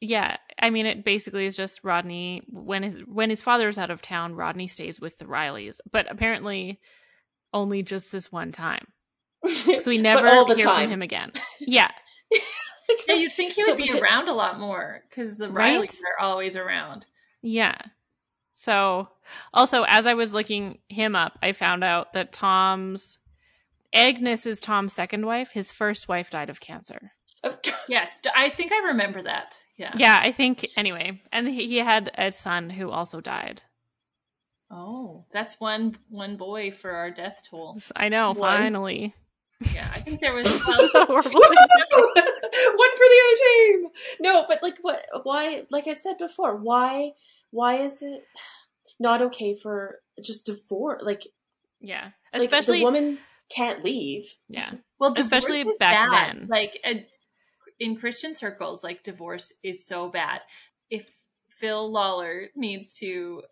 yeah 0.00 0.36
i 0.60 0.68
mean 0.70 0.84
it 0.86 1.04
basically 1.04 1.46
is 1.46 1.56
just 1.56 1.82
rodney 1.82 2.42
when 2.50 2.82
his 2.82 2.96
when 3.06 3.30
his 3.30 3.42
father 3.42 3.68
is 3.68 3.78
out 3.78 3.90
of 3.90 4.02
town 4.02 4.34
rodney 4.34 4.68
stays 4.68 5.00
with 5.00 5.16
the 5.18 5.24
rileys 5.24 5.78
but 5.90 6.10
apparently 6.10 6.78
only 7.52 7.82
just 7.82 8.12
this 8.12 8.30
one 8.30 8.52
time 8.52 8.86
so 9.48 9.78
we 9.90 9.98
never 10.02 10.28
hear 10.46 10.56
time. 10.56 10.82
from 10.84 10.90
him 10.90 11.02
again 11.02 11.32
yeah 11.60 11.90
Yeah, 13.08 13.14
you'd 13.14 13.32
think 13.32 13.54
he 13.54 13.62
So 13.62 13.70
would 13.70 13.78
be 13.78 13.84
because- 13.84 14.02
around 14.02 14.28
a 14.28 14.34
lot 14.34 14.60
more 14.60 15.00
because 15.08 15.38
the 15.38 15.50
Right? 15.50 15.80
Rileys 15.80 15.96
are 16.00 16.22
always 16.22 16.54
around. 16.54 17.06
yeah 17.40 17.78
so 18.52 19.08
also 19.54 19.84
as 19.88 20.06
i 20.06 20.12
was 20.12 20.34
looking 20.34 20.78
him 20.88 21.16
up 21.16 21.38
i 21.42 21.52
found 21.52 21.82
out 21.82 22.12
that 22.12 22.30
tom's 22.32 23.16
agnes 23.94 24.44
is 24.46 24.60
tom's 24.60 24.92
second 24.92 25.24
wife 25.26 25.52
his 25.52 25.70
first 25.72 26.08
wife 26.08 26.30
died 26.30 26.50
of 26.50 26.60
cancer 26.60 27.12
Yes, 27.88 28.22
I 28.34 28.48
think 28.48 28.72
I 28.72 28.86
remember 28.86 29.20
that. 29.22 29.58
Yeah. 29.76 29.92
yeah 29.96 30.18
i 30.22 30.32
think 30.32 30.66
anyway 30.76 31.20
and 31.32 31.46
he 31.48 31.76
had 31.78 32.10
a 32.16 32.32
son 32.32 32.70
who 32.70 32.90
also 32.90 33.20
died 33.20 33.62
Oh, 34.70 35.24
that's 35.32 35.60
one 35.60 35.96
one 36.08 36.36
boy 36.36 36.70
for 36.72 36.90
our 36.90 37.10
death 37.10 37.42
toll. 37.48 37.78
i 37.94 38.08
know 38.08 38.28
One. 38.32 38.36
finally 38.58 39.14
Yeah, 39.74 39.86
I 39.94 39.98
think 40.00 40.20
there 40.20 40.34
was. 40.38 40.46
Well, 40.66 40.88
Horrible 41.06 41.30
One 41.30 42.92
for 42.98 43.06
the 43.12 43.20
other 43.24 43.36
team. 43.42 43.88
No, 44.20 44.44
but 44.48 44.62
like 44.62 44.78
what 44.82 45.06
why 45.22 45.64
like 45.70 45.86
I 45.86 45.94
said 45.94 46.18
before, 46.18 46.56
why 46.56 47.12
why 47.50 47.74
is 47.76 48.02
it 48.02 48.24
not 48.98 49.22
okay 49.22 49.54
for 49.54 50.00
just 50.22 50.46
divorce 50.46 51.02
like 51.04 51.26
yeah 51.80 52.10
like 52.32 52.42
especially 52.42 52.78
the 52.78 52.84
woman 52.84 53.18
can't 53.50 53.84
leave. 53.84 54.26
yeah 54.48 54.72
well, 54.98 55.12
Especially 55.16 55.60
is 55.60 55.78
back 55.78 56.10
bad. 56.10 56.36
then. 56.36 56.46
Like 56.48 56.80
uh, 56.84 56.94
in 57.78 57.96
Christian 57.96 58.34
circles, 58.34 58.82
like 58.82 59.02
divorce 59.02 59.52
is 59.62 59.86
so 59.86 60.08
bad. 60.08 60.40
If 60.90 61.06
Phil 61.48 61.90
Lollar 61.90 62.48
needs 62.54 62.98
to 63.00 63.42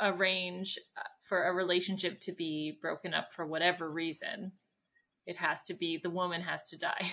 arrange 0.00 0.78
uh, 0.96 1.02
for 1.24 1.44
a 1.44 1.52
relationship 1.52 2.20
to 2.20 2.32
be 2.32 2.78
broken 2.80 3.14
up 3.14 3.32
for 3.32 3.46
whatever 3.46 3.90
reason, 3.90 4.52
it 5.26 5.36
has 5.36 5.62
to 5.64 5.74
be 5.74 5.98
the 6.02 6.10
woman 6.10 6.40
has 6.42 6.64
to 6.66 6.78
die. 6.78 7.12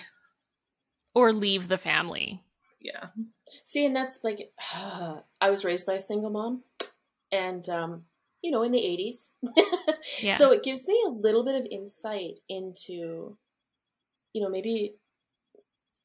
or 1.14 1.32
leave 1.32 1.68
the 1.68 1.78
family 1.78 2.42
yeah. 2.84 3.06
See, 3.64 3.86
and 3.86 3.96
that's 3.96 4.20
like 4.22 4.52
I 5.40 5.50
was 5.50 5.64
raised 5.64 5.86
by 5.86 5.94
a 5.94 6.00
single 6.00 6.30
mom 6.30 6.62
and 7.32 7.68
um 7.68 8.04
you 8.44 8.50
know 8.50 8.62
in 8.62 8.70
the 8.70 8.78
80s. 8.78 9.30
Yeah. 10.20 10.36
So 10.36 10.52
it 10.52 10.62
gives 10.62 10.86
me 10.86 11.02
a 11.06 11.10
little 11.10 11.44
bit 11.44 11.54
of 11.54 11.66
insight 11.70 12.40
into 12.48 13.38
you 14.34 14.42
know 14.42 14.50
maybe 14.50 14.96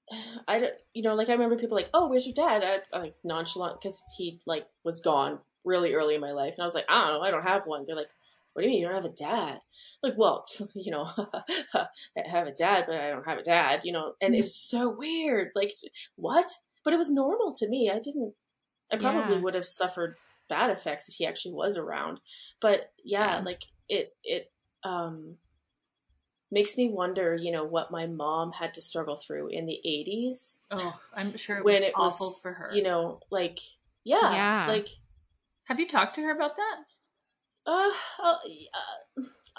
I 0.48 0.60
don't, 0.60 0.74
you 0.94 1.04
know, 1.04 1.16
like 1.16 1.28
I 1.30 1.34
remember 1.34 1.58
people 1.58 1.76
like, 1.76 1.90
"Oh, 1.94 2.08
where's 2.08 2.26
your 2.26 2.34
dad?" 2.34 2.64
I, 2.64 2.96
I 2.96 3.00
like 3.02 3.16
nonchalant 3.26 3.80
because 3.80 4.02
he 4.18 4.40
like 4.46 4.66
was 4.86 5.02
gone 5.02 5.40
really 5.66 5.94
early 5.94 6.16
in 6.16 6.22
my 6.22 6.32
life, 6.32 6.54
and 6.54 6.64
I 6.64 6.66
was 6.66 6.74
like, 6.74 6.86
"I 6.90 7.08
don't 7.08 7.20
know, 7.20 7.22
I 7.22 7.32
don't 7.32 7.44
have 7.44 7.68
one." 7.68 7.84
They're 7.86 7.96
like, 7.96 8.10
"What 8.54 8.62
do 8.62 8.68
you 8.68 8.72
mean 8.72 8.82
you 8.82 8.88
don't 8.88 8.96
have 8.96 9.12
a 9.12 9.16
dad?" 9.16 9.60
Like, 10.02 10.14
well, 10.18 10.46
you 10.74 10.92
know, 10.92 11.10
I 11.76 11.88
have 12.26 12.48
a 12.48 12.54
dad, 12.54 12.86
but 12.88 12.96
I 12.96 13.10
don't 13.10 13.28
have 13.28 13.38
a 13.40 13.44
dad, 13.44 13.82
you 13.84 13.92
know, 13.92 14.14
and 14.22 14.34
it 14.34 14.38
mm-hmm. 14.38 14.44
was 14.44 14.56
so 14.56 14.90
weird. 14.90 15.52
Like, 15.56 15.74
what? 16.16 16.50
But 16.86 16.94
it 16.94 16.98
was 16.98 17.12
normal 17.12 17.52
to 17.56 17.68
me. 17.68 17.92
I 17.94 18.00
didn't. 18.00 18.34
I 18.92 18.98
probably 18.98 19.36
Yeah. 19.36 19.42
would 19.42 19.56
have 19.56 19.66
suffered 19.66 20.16
bad 20.50 20.72
effects 20.72 21.08
if 21.10 21.16
he 21.16 21.26
actually 21.26 21.54
was 21.54 21.78
around. 21.78 22.20
But 22.62 22.92
yeah, 23.04 23.36
Yeah. 23.38 23.42
like 23.46 23.62
it, 23.88 24.16
it 24.24 24.52
um 24.84 25.38
makes 26.52 26.78
me 26.78 26.90
wonder, 26.90 27.36
you 27.36 27.52
know, 27.52 27.64
what 27.64 27.92
my 27.92 28.08
mom 28.08 28.52
had 28.52 28.74
to 28.74 28.82
struggle 28.82 29.16
through 29.18 29.50
in 29.50 29.66
the 29.66 29.80
80s 29.86 30.58
Oh, 30.72 31.00
I'm 31.16 31.36
sure 31.38 31.58
it 31.58 31.64
when 31.64 31.82
was 31.82 31.90
it 31.90 31.94
awful 31.96 32.28
was, 32.28 32.42
for 32.42 32.54
her. 32.54 32.70
you 32.74 32.84
know, 32.84 33.20
like, 33.32 33.60
yeah, 34.04 34.18
Yeah. 34.32 34.66
like, 34.68 34.88
Have 35.66 35.80
you 35.80 35.88
talked 35.88 36.16
to 36.16 36.22
her 36.22 36.32
about 36.32 36.56
that? 36.58 36.78
uh, 37.68 37.92
uh, 38.24 38.38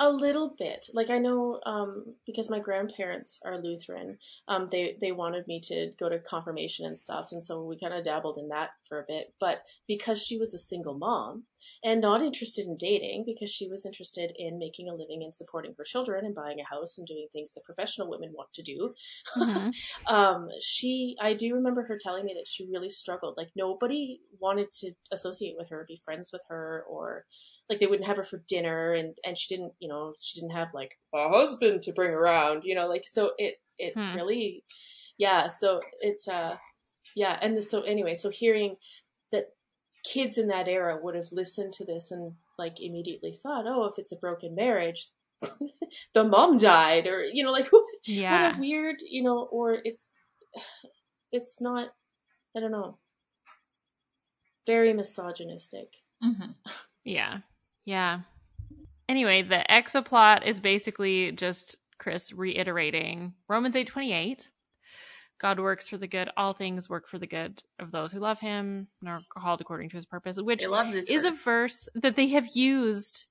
a 0.01 0.11
little 0.11 0.55
bit. 0.59 0.87
Like 0.95 1.11
I 1.11 1.19
know, 1.19 1.61
um, 1.67 2.15
because 2.27 2.51
my 2.51 2.59
grandparents 2.59 3.39
are 3.45 3.63
Lutheran, 3.63 4.19
um, 4.49 4.69
they 4.73 4.97
they 5.01 5.13
wanted 5.13 5.47
me 5.47 5.61
to 5.65 5.93
go 6.01 6.09
to 6.09 6.19
confirmation 6.19 6.87
and 6.87 6.99
stuff, 6.99 7.29
and 7.33 7.45
so 7.45 7.63
we 7.63 7.79
kind 7.79 7.95
of 7.95 8.05
dabbled 8.05 8.39
in 8.39 8.49
that 8.49 8.71
for 8.89 8.99
a 8.99 9.05
bit. 9.07 9.35
But 9.39 9.63
because 9.87 10.23
she 10.25 10.39
was 10.39 10.55
a 10.55 10.59
single 10.59 10.95
mom 10.99 11.45
and 11.85 12.01
not 12.01 12.23
interested 12.23 12.67
in 12.67 12.77
dating, 12.79 13.25
because 13.27 13.51
she 13.51 13.69
was 13.69 13.85
interested 13.87 14.33
in 14.39 14.59
making 14.59 14.89
a 14.89 14.95
living 14.95 15.23
and 15.23 15.35
supporting 15.35 15.75
her 15.77 15.85
children 15.85 16.25
and 16.25 16.35
buying 16.35 16.59
a 16.61 16.75
house 16.75 16.97
and 16.99 17.07
doing 17.07 17.29
things 17.33 17.53
that 17.55 17.65
professional 17.65 18.09
women 18.11 18.33
want 18.35 18.53
to 18.55 18.63
do, 18.63 18.95
Mhm. 19.37 19.75
um 20.07 20.49
she 20.61 21.17
i 21.21 21.35
do 21.35 21.55
remember 21.55 21.83
her 21.85 21.99
telling 21.99 22.25
me 22.25 22.35
that 22.35 22.47
she 22.47 22.67
really 22.71 22.89
struggled 22.89 23.35
like 23.37 23.51
nobody 23.55 24.21
wanted 24.39 24.73
to 24.73 24.93
associate 25.13 25.55
with 25.59 25.69
her 25.71 25.85
be 25.87 26.01
friends 26.05 26.31
with 26.33 26.43
her 26.49 26.85
or 26.89 27.27
like 27.71 27.79
they 27.79 27.87
wouldn't 27.87 28.07
have 28.09 28.17
her 28.19 28.25
for 28.25 28.43
dinner 28.49 28.93
and 28.93 29.17
and 29.25 29.39
she 29.39 29.55
didn't 29.55 29.73
you 29.79 29.89
know 29.89 30.13
she 30.21 30.41
didn't 30.41 30.55
have 30.57 30.75
like 30.75 30.99
a 31.15 31.29
husband 31.29 31.83
to 31.85 31.93
bring 31.93 32.11
around 32.11 32.65
you 32.65 32.75
know 32.75 32.87
like 32.89 33.05
so 33.07 33.31
it 33.39 33.55
it 33.79 33.95
Hmm. 33.95 34.15
really 34.17 34.65
yeah 35.17 35.47
so 35.47 35.81
it 36.01 36.23
uh 36.31 36.57
yeah 37.17 37.39
and 37.41 37.57
the, 37.57 37.63
so 37.63 37.83
anyway 37.83 38.15
so 38.15 38.29
hearing 38.31 38.77
that 39.33 39.47
kids 40.05 40.37
in 40.37 40.49
that 40.49 40.67
era 40.69 40.99
would 41.01 41.15
have 41.15 41.31
listened 41.33 41.73
to 41.75 41.85
this 41.85 42.11
and 42.11 42.33
like 42.59 42.81
immediately 42.81 43.33
thought 43.33 43.67
oh 43.69 43.85
if 43.85 43.99
it's 43.99 44.13
a 44.13 44.17
broken 44.17 44.55
marriage 44.55 45.09
the 46.15 46.25
mom 46.25 46.59
died 46.59 47.07
or 47.07 47.23
you 47.25 47.43
know 47.45 47.53
like 47.53 47.71
yeah 48.05 48.49
what 48.49 48.57
a 48.57 48.61
weird 48.61 48.97
you 49.09 49.23
know 49.23 49.45
or 49.51 49.79
it's 49.85 50.11
it's 51.33 51.61
not 51.61 51.91
i 52.57 52.61
don't 52.61 52.73
know 52.73 52.99
very 54.67 54.93
misogynistic 54.93 55.95
Mm-hmm. 56.23 56.51
Yeah. 57.03 57.39
Yeah. 57.85 58.21
Anyway, 59.09 59.43
the 59.43 59.65
exoplot 59.69 60.47
is 60.47 60.61
basically 60.61 61.33
just 61.33 61.77
Chris 61.99 62.33
reiterating 62.33 63.35
Romans 63.49 63.75
8:28. 63.75 64.49
God 65.41 65.59
works 65.59 65.89
for 65.89 65.97
the 65.97 66.07
good. 66.07 66.29
All 66.37 66.53
things 66.53 66.89
work 66.89 67.09
for 67.09 67.19
the 67.19 67.27
good 67.27 67.63
of 67.79 67.93
those 67.93 68.13
who 68.13 68.21
love 68.21 68.41
him 68.41 68.89
and 69.01 69.09
are 69.09 69.23
called 69.37 69.61
according 69.61 69.89
to 69.91 69.97
his 69.97 70.05
purpose, 70.05 70.39
which 70.39 70.63
is 70.63 71.25
a 71.25 71.31
verse. 71.31 71.89
that 71.95 72.15
they 72.15 72.29
have 72.29 72.49
used 72.55 73.27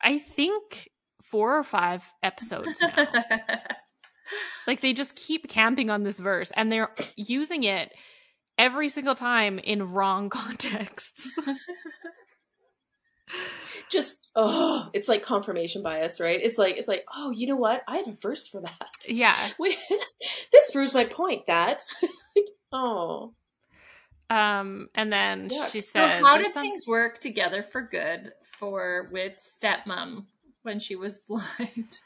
I 0.00 0.18
think 0.18 0.90
4 1.22 1.58
or 1.58 1.62
5 1.62 2.12
episodes 2.22 2.80
now. 2.80 3.08
like 4.66 4.80
they 4.80 4.92
just 4.92 5.16
keep 5.16 5.48
camping 5.48 5.90
on 5.90 6.02
this 6.02 6.20
verse 6.20 6.52
and 6.54 6.70
they're 6.70 6.90
using 7.16 7.64
it 7.64 7.92
every 8.58 8.88
single 8.88 9.14
time 9.14 9.58
in 9.58 9.92
wrong 9.92 10.28
contexts. 10.30 11.30
just 13.90 14.26
oh 14.36 14.88
it's 14.92 15.08
like 15.08 15.22
confirmation 15.22 15.82
bias 15.82 16.20
right 16.20 16.40
it's 16.42 16.58
like 16.58 16.76
it's 16.76 16.88
like 16.88 17.04
oh 17.14 17.30
you 17.30 17.46
know 17.46 17.56
what 17.56 17.82
i 17.88 17.96
have 17.98 18.08
a 18.08 18.12
verse 18.12 18.46
for 18.48 18.60
that 18.60 18.90
yeah. 19.08 19.36
Wait, 19.58 19.76
this 20.52 20.70
proves 20.70 20.94
my 20.94 21.04
point 21.04 21.46
that 21.46 21.82
oh 22.72 23.32
Um, 24.30 24.88
and 24.94 25.12
then 25.12 25.48
Yeah. 25.50 25.68
she 25.68 25.80
so 25.80 26.06
says, 26.06 26.22
how 26.22 26.34
"There's 26.34 26.46
did 26.46 26.52
some- 26.54 26.62
things 26.62 26.86
work 26.86 27.18
together 27.18 27.62
for 27.62 27.82
good 27.82 28.32
for 28.58 29.08
with 29.12 29.34
stepmom 29.38 30.24
when 30.62 30.80
she 30.80 30.96
was 30.96 31.18
blind? 31.28 31.98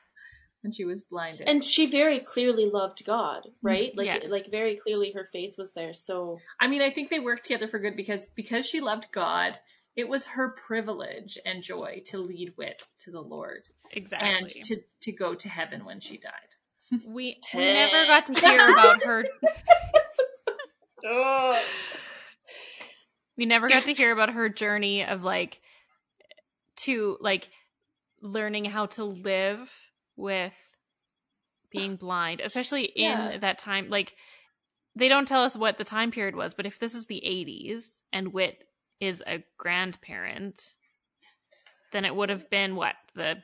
when 0.62 0.72
she 0.72 0.84
was 0.84 1.02
blinded. 1.02 1.48
and 1.48 1.64
she 1.64 1.86
very 1.86 2.18
clearly 2.18 2.66
loved 2.68 3.04
god 3.06 3.46
right 3.62 3.96
like 3.96 4.06
Yeah. 4.06 4.18
like 4.28 4.50
very 4.50 4.74
clearly 4.76 5.12
her 5.12 5.28
faith 5.32 5.54
was 5.56 5.72
there 5.72 5.92
so 5.92 6.40
I 6.58 6.66
mean, 6.66 6.82
I 6.82 6.90
think 6.90 7.10
they 7.10 7.20
worked 7.20 7.44
together 7.44 7.68
for 7.68 7.78
good 7.78 7.94
because 7.94 8.26
because 8.34 8.66
she 8.66 8.80
loved 8.80 9.06
God, 9.12 9.56
it 9.98 10.08
was 10.08 10.26
her 10.26 10.50
privilege 10.50 11.36
and 11.44 11.60
joy 11.62 12.00
to 12.06 12.18
lead 12.18 12.52
Whit 12.56 12.86
to 13.00 13.10
the 13.10 13.20
Lord 13.20 13.66
exactly. 13.92 14.28
and 14.28 14.48
to 14.48 14.76
to 15.02 15.12
go 15.12 15.34
to 15.34 15.48
heaven 15.48 15.84
when 15.84 15.98
she 15.98 16.18
died. 16.18 17.00
we 17.06 17.38
we 17.52 17.60
never 17.60 18.06
got 18.06 18.26
to 18.26 18.34
hear 18.40 18.70
about 18.70 19.02
her. 19.02 19.24
oh. 21.04 21.62
We 23.36 23.46
never 23.46 23.68
got 23.68 23.84
to 23.86 23.94
hear 23.94 24.12
about 24.12 24.30
her 24.30 24.48
journey 24.48 25.04
of 25.04 25.22
like 25.24 25.60
to 26.76 27.16
like 27.20 27.48
learning 28.20 28.66
how 28.66 28.86
to 28.86 29.04
live 29.04 29.72
with 30.16 30.54
being 31.70 31.96
blind, 32.04 32.40
especially 32.40 32.84
in 32.84 33.02
Yeah. 33.10 33.38
that 33.38 33.58
time. 33.58 33.88
Like, 33.88 34.14
they 34.96 35.08
don't 35.08 35.26
tell 35.28 35.42
us 35.42 35.56
what 35.56 35.78
the 35.78 35.84
time 35.84 36.10
period 36.10 36.34
was, 36.36 36.54
but 36.54 36.66
if 36.66 36.78
this 36.78 36.94
is 36.94 37.06
the 37.06 37.22
80s 37.24 38.00
and 38.12 38.32
Whit 38.32 38.64
is 39.00 39.22
a 39.26 39.44
grandparent, 39.56 40.74
then 41.92 42.04
it 42.04 42.14
would 42.14 42.28
have 42.28 42.50
been 42.50 42.76
what, 42.76 42.94
the 43.14 43.36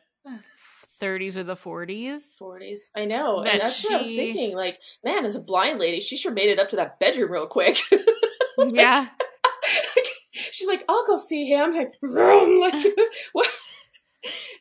30s 1.01 1.37
or 1.37 1.45
the 1.45 1.55
40s? 1.57 2.37
40s. 2.41 2.81
I 2.97 3.05
know. 3.05 3.43
That 3.45 3.53
and 3.53 3.61
that's 3.63 3.85
what 3.85 3.95
I 3.95 3.99
was 3.99 4.07
thinking. 4.09 4.57
Like, 4.57 4.81
man, 5.05 5.25
as 5.25 5.35
a 5.35 5.41
blind 5.41 5.79
lady, 5.79 6.01
she 6.01 6.17
sure 6.17 6.33
made 6.33 6.51
it 6.51 6.59
up 6.61 6.69
to 6.71 6.77
that 6.77 6.99
bedroom 6.99 7.31
real 7.31 7.47
quick. 7.47 7.79
Yeah. 8.69 9.09
She's 10.33 10.69
like, 10.69 10.85
I'll 10.89 11.05
go 11.07 11.17
see 11.19 11.47
him. 11.47 11.73
Like, 11.75 11.93
vroom, 12.01 12.61
like 12.61 12.87
what? 13.33 13.49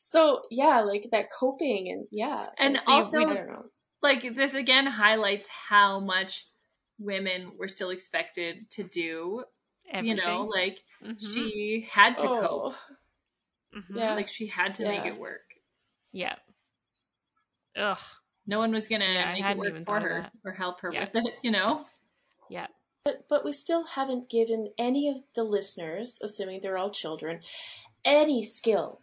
So 0.01 0.41
yeah, 0.49 0.81
like 0.81 1.05
that 1.11 1.27
coping 1.31 1.89
and 1.91 2.07
yeah, 2.11 2.47
And 2.57 2.73
like, 2.73 2.83
also- 2.87 3.19
don't 3.19 3.65
like 4.01 4.35
this 4.35 4.55
again 4.55 4.87
highlights 4.87 5.47
how 5.47 5.99
much 5.99 6.47
women 6.99 7.51
were 7.57 7.67
still 7.67 7.91
expected 7.91 8.69
to 8.71 8.83
do. 8.83 9.43
You 10.01 10.15
know, 10.15 10.49
Everything. 10.49 10.49
like 10.49 10.83
Mhm. 11.03 11.33
she 11.33 11.87
had 11.91 12.17
to 12.19 12.27
cope. 12.27 12.73
Oh, 12.73 12.77
Mhm. 13.75 13.95
yeah. 13.97 14.15
Like 14.15 14.27
she 14.27 14.47
had 14.47 14.73
to 14.75 14.83
make 14.85 15.05
it 15.05 15.17
work. 15.17 15.53
Yeah. 16.11 16.35
Ugh. 17.75 17.99
No 18.45 18.59
one 18.59 18.71
was 18.71 18.87
gonna 18.87 19.05
Yeah, 19.05 19.33
make 19.33 19.45
it 19.45 19.57
work 19.57 19.85
for 19.85 19.99
her 19.99 20.31
or 20.43 20.51
help 20.51 20.79
her 20.81 20.91
Yeah. 20.91 21.01
with 21.01 21.15
it. 21.15 21.35
You 21.43 21.51
know. 21.51 21.85
Yeah. 22.49 22.67
But 23.05 23.27
but 23.27 23.43
we 23.45 23.51
still 23.51 23.83
haven't 23.85 24.29
given 24.29 24.73
any 24.77 25.07
of 25.09 25.21
the 25.35 25.43
listeners, 25.43 26.19
assuming 26.21 26.61
they're 26.61 26.77
all 26.77 26.89
children, 26.91 27.41
any 28.05 28.43
skill, 28.43 29.01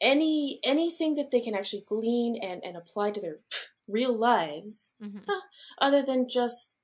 any 0.00 0.60
anything 0.64 1.14
that 1.16 1.30
they 1.30 1.40
can 1.40 1.54
actually 1.54 1.82
glean 1.82 2.36
and 2.42 2.64
and 2.64 2.76
apply 2.76 3.10
to 3.12 3.20
their 3.20 3.40
real 3.86 4.12
lives, 4.16 4.92
Mhm. 5.02 5.24
other 5.78 6.02
than 6.02 6.28
just 6.28 6.74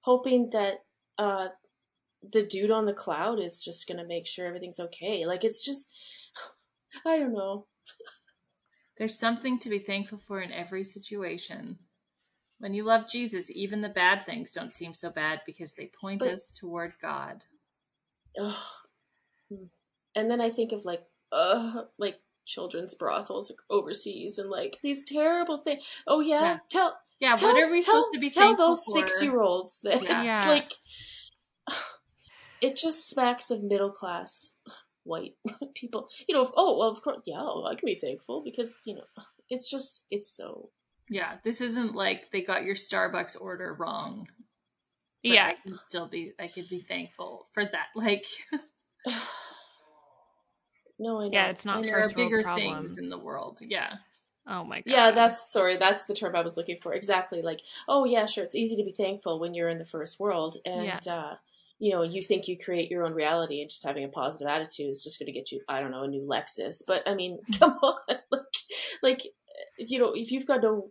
hoping 0.00 0.50
that 0.50 0.84
uh 1.18 1.48
the 2.32 2.42
dude 2.42 2.70
on 2.70 2.86
the 2.86 2.92
cloud 2.92 3.38
is 3.40 3.60
just 3.60 3.86
gonna 3.88 4.06
make 4.06 4.26
sure 4.26 4.46
everything's 4.46 4.80
okay. 4.80 5.26
Like 5.26 5.44
it's 5.44 5.64
just, 5.64 5.90
I 7.06 7.18
don't 7.18 7.32
know. 7.34 7.66
There's 8.96 9.18
something 9.18 9.58
to 9.60 9.68
be 9.70 9.78
thankful 9.78 10.18
for 10.18 10.40
in 10.40 10.52
every 10.52 10.84
situation. 10.84 11.78
When 12.58 12.74
you 12.74 12.82
love 12.82 13.08
Jesus, 13.08 13.48
even 13.52 13.80
the 13.80 13.88
bad 13.88 14.26
things 14.26 14.50
don't 14.50 14.74
seem 14.74 14.92
so 14.92 15.10
bad 15.10 15.42
because 15.46 15.72
they 15.72 15.90
point 16.00 16.20
But- 16.20 16.30
us 16.34 16.50
toward 16.50 16.94
God. 17.00 17.44
Ugh. 18.40 18.54
And 20.14 20.30
then 20.30 20.40
I 20.40 20.50
think 20.50 20.72
of 20.72 20.84
like, 20.84 21.04
uh, 21.30 21.82
like 21.98 22.18
children's 22.44 22.94
brothels 22.94 23.52
overseas 23.70 24.38
and 24.38 24.50
like 24.50 24.78
these 24.82 25.04
terrible 25.04 25.58
things. 25.58 25.84
Oh 26.06 26.18
yeah, 26.20 26.40
Yeah. 26.42 26.58
tell 26.68 26.98
Yeah, 27.20 27.36
tell, 27.36 27.52
what 27.52 27.62
are 27.62 27.70
we 27.70 27.80
tell, 27.80 28.02
supposed 28.02 28.14
to 28.14 28.20
be 28.20 28.30
tell 28.30 28.48
thankful 28.48 28.68
those 28.68 28.92
six 28.92 29.22
year 29.22 29.40
olds 29.40 29.80
that 29.82 30.02
Yeah. 30.02 30.22
Yeah. 30.24 30.48
like 30.48 30.72
it 32.60 32.76
just 32.76 33.08
smacks 33.08 33.50
of 33.50 33.62
middle 33.62 33.90
class 33.90 34.54
white 35.04 35.34
people. 35.74 36.08
You 36.28 36.34
know, 36.34 36.50
oh 36.56 36.78
well, 36.78 36.88
of 36.90 37.02
course, 37.02 37.18
yeah, 37.26 37.42
I 37.42 37.74
can 37.74 37.86
be 37.86 37.94
thankful 37.94 38.42
because 38.44 38.80
you 38.84 38.94
know 38.94 39.04
it's 39.48 39.70
just 39.70 40.02
it's 40.10 40.30
so. 40.30 40.70
Yeah, 41.10 41.36
this 41.42 41.60
isn't 41.62 41.94
like 41.94 42.30
they 42.32 42.42
got 42.42 42.64
your 42.64 42.74
Starbucks 42.74 43.40
order 43.40 43.74
wrong. 43.78 44.28
but 45.24 45.30
Yeah. 45.32 45.46
I 45.46 45.54
can 45.54 45.78
still 45.88 46.06
be. 46.06 46.32
I 46.38 46.48
could 46.48 46.68
be 46.68 46.80
thankful 46.80 47.48
for 47.52 47.64
that. 47.64 47.86
Like 47.94 48.26
no, 50.98 51.20
I 51.20 51.24
know. 51.24 51.30
Yeah, 51.32 51.46
it's 51.48 51.64
not 51.64 51.82
there 51.82 51.98
are 51.98 52.02
first 52.04 52.16
world 52.16 52.30
bigger 52.30 52.42
problems. 52.42 52.94
things 52.94 52.98
in 53.04 53.10
the 53.10 53.18
world. 53.18 53.58
Yeah, 53.62 53.94
Oh 54.46 54.64
my 54.64 54.78
god. 54.78 54.84
Yeah, 54.86 55.10
that's 55.12 55.52
sorry, 55.52 55.76
that's 55.76 56.06
the 56.06 56.14
term 56.14 56.34
I 56.34 56.42
was 56.42 56.56
looking 56.56 56.78
for. 56.78 56.92
Exactly. 56.94 57.42
Like, 57.42 57.60
oh 57.86 58.04
yeah, 58.04 58.26
sure, 58.26 58.44
it's 58.44 58.54
easy 58.54 58.76
to 58.76 58.84
be 58.84 58.92
thankful 58.92 59.38
when 59.40 59.54
you're 59.54 59.68
in 59.68 59.78
the 59.78 59.84
first 59.84 60.18
world 60.18 60.56
and 60.64 60.84
Yeah. 60.84 60.98
uh 61.06 61.36
you 61.78 61.92
know, 61.92 62.02
you 62.02 62.20
think 62.20 62.48
you 62.48 62.58
create 62.58 62.90
your 62.90 63.04
own 63.04 63.14
reality 63.14 63.60
and 63.60 63.70
just 63.70 63.86
having 63.86 64.04
a 64.04 64.08
positive 64.08 64.48
attitude 64.48 64.90
is 64.90 65.02
just 65.02 65.18
going 65.18 65.26
to 65.26 65.32
get 65.32 65.52
you, 65.52 65.60
I 65.68 65.80
don't 65.80 65.92
know, 65.92 66.02
a 66.02 66.08
new 66.08 66.26
Lexus. 66.28 66.82
But 66.86 67.06
I 67.06 67.14
mean, 67.14 67.38
mm-hmm. 67.38 67.52
come 67.54 67.72
on, 67.82 68.00
like, 68.30 68.42
like, 69.02 69.22
you 69.78 69.98
know, 69.98 70.12
if 70.14 70.32
you've 70.32 70.46
got 70.46 70.62
no 70.62 70.90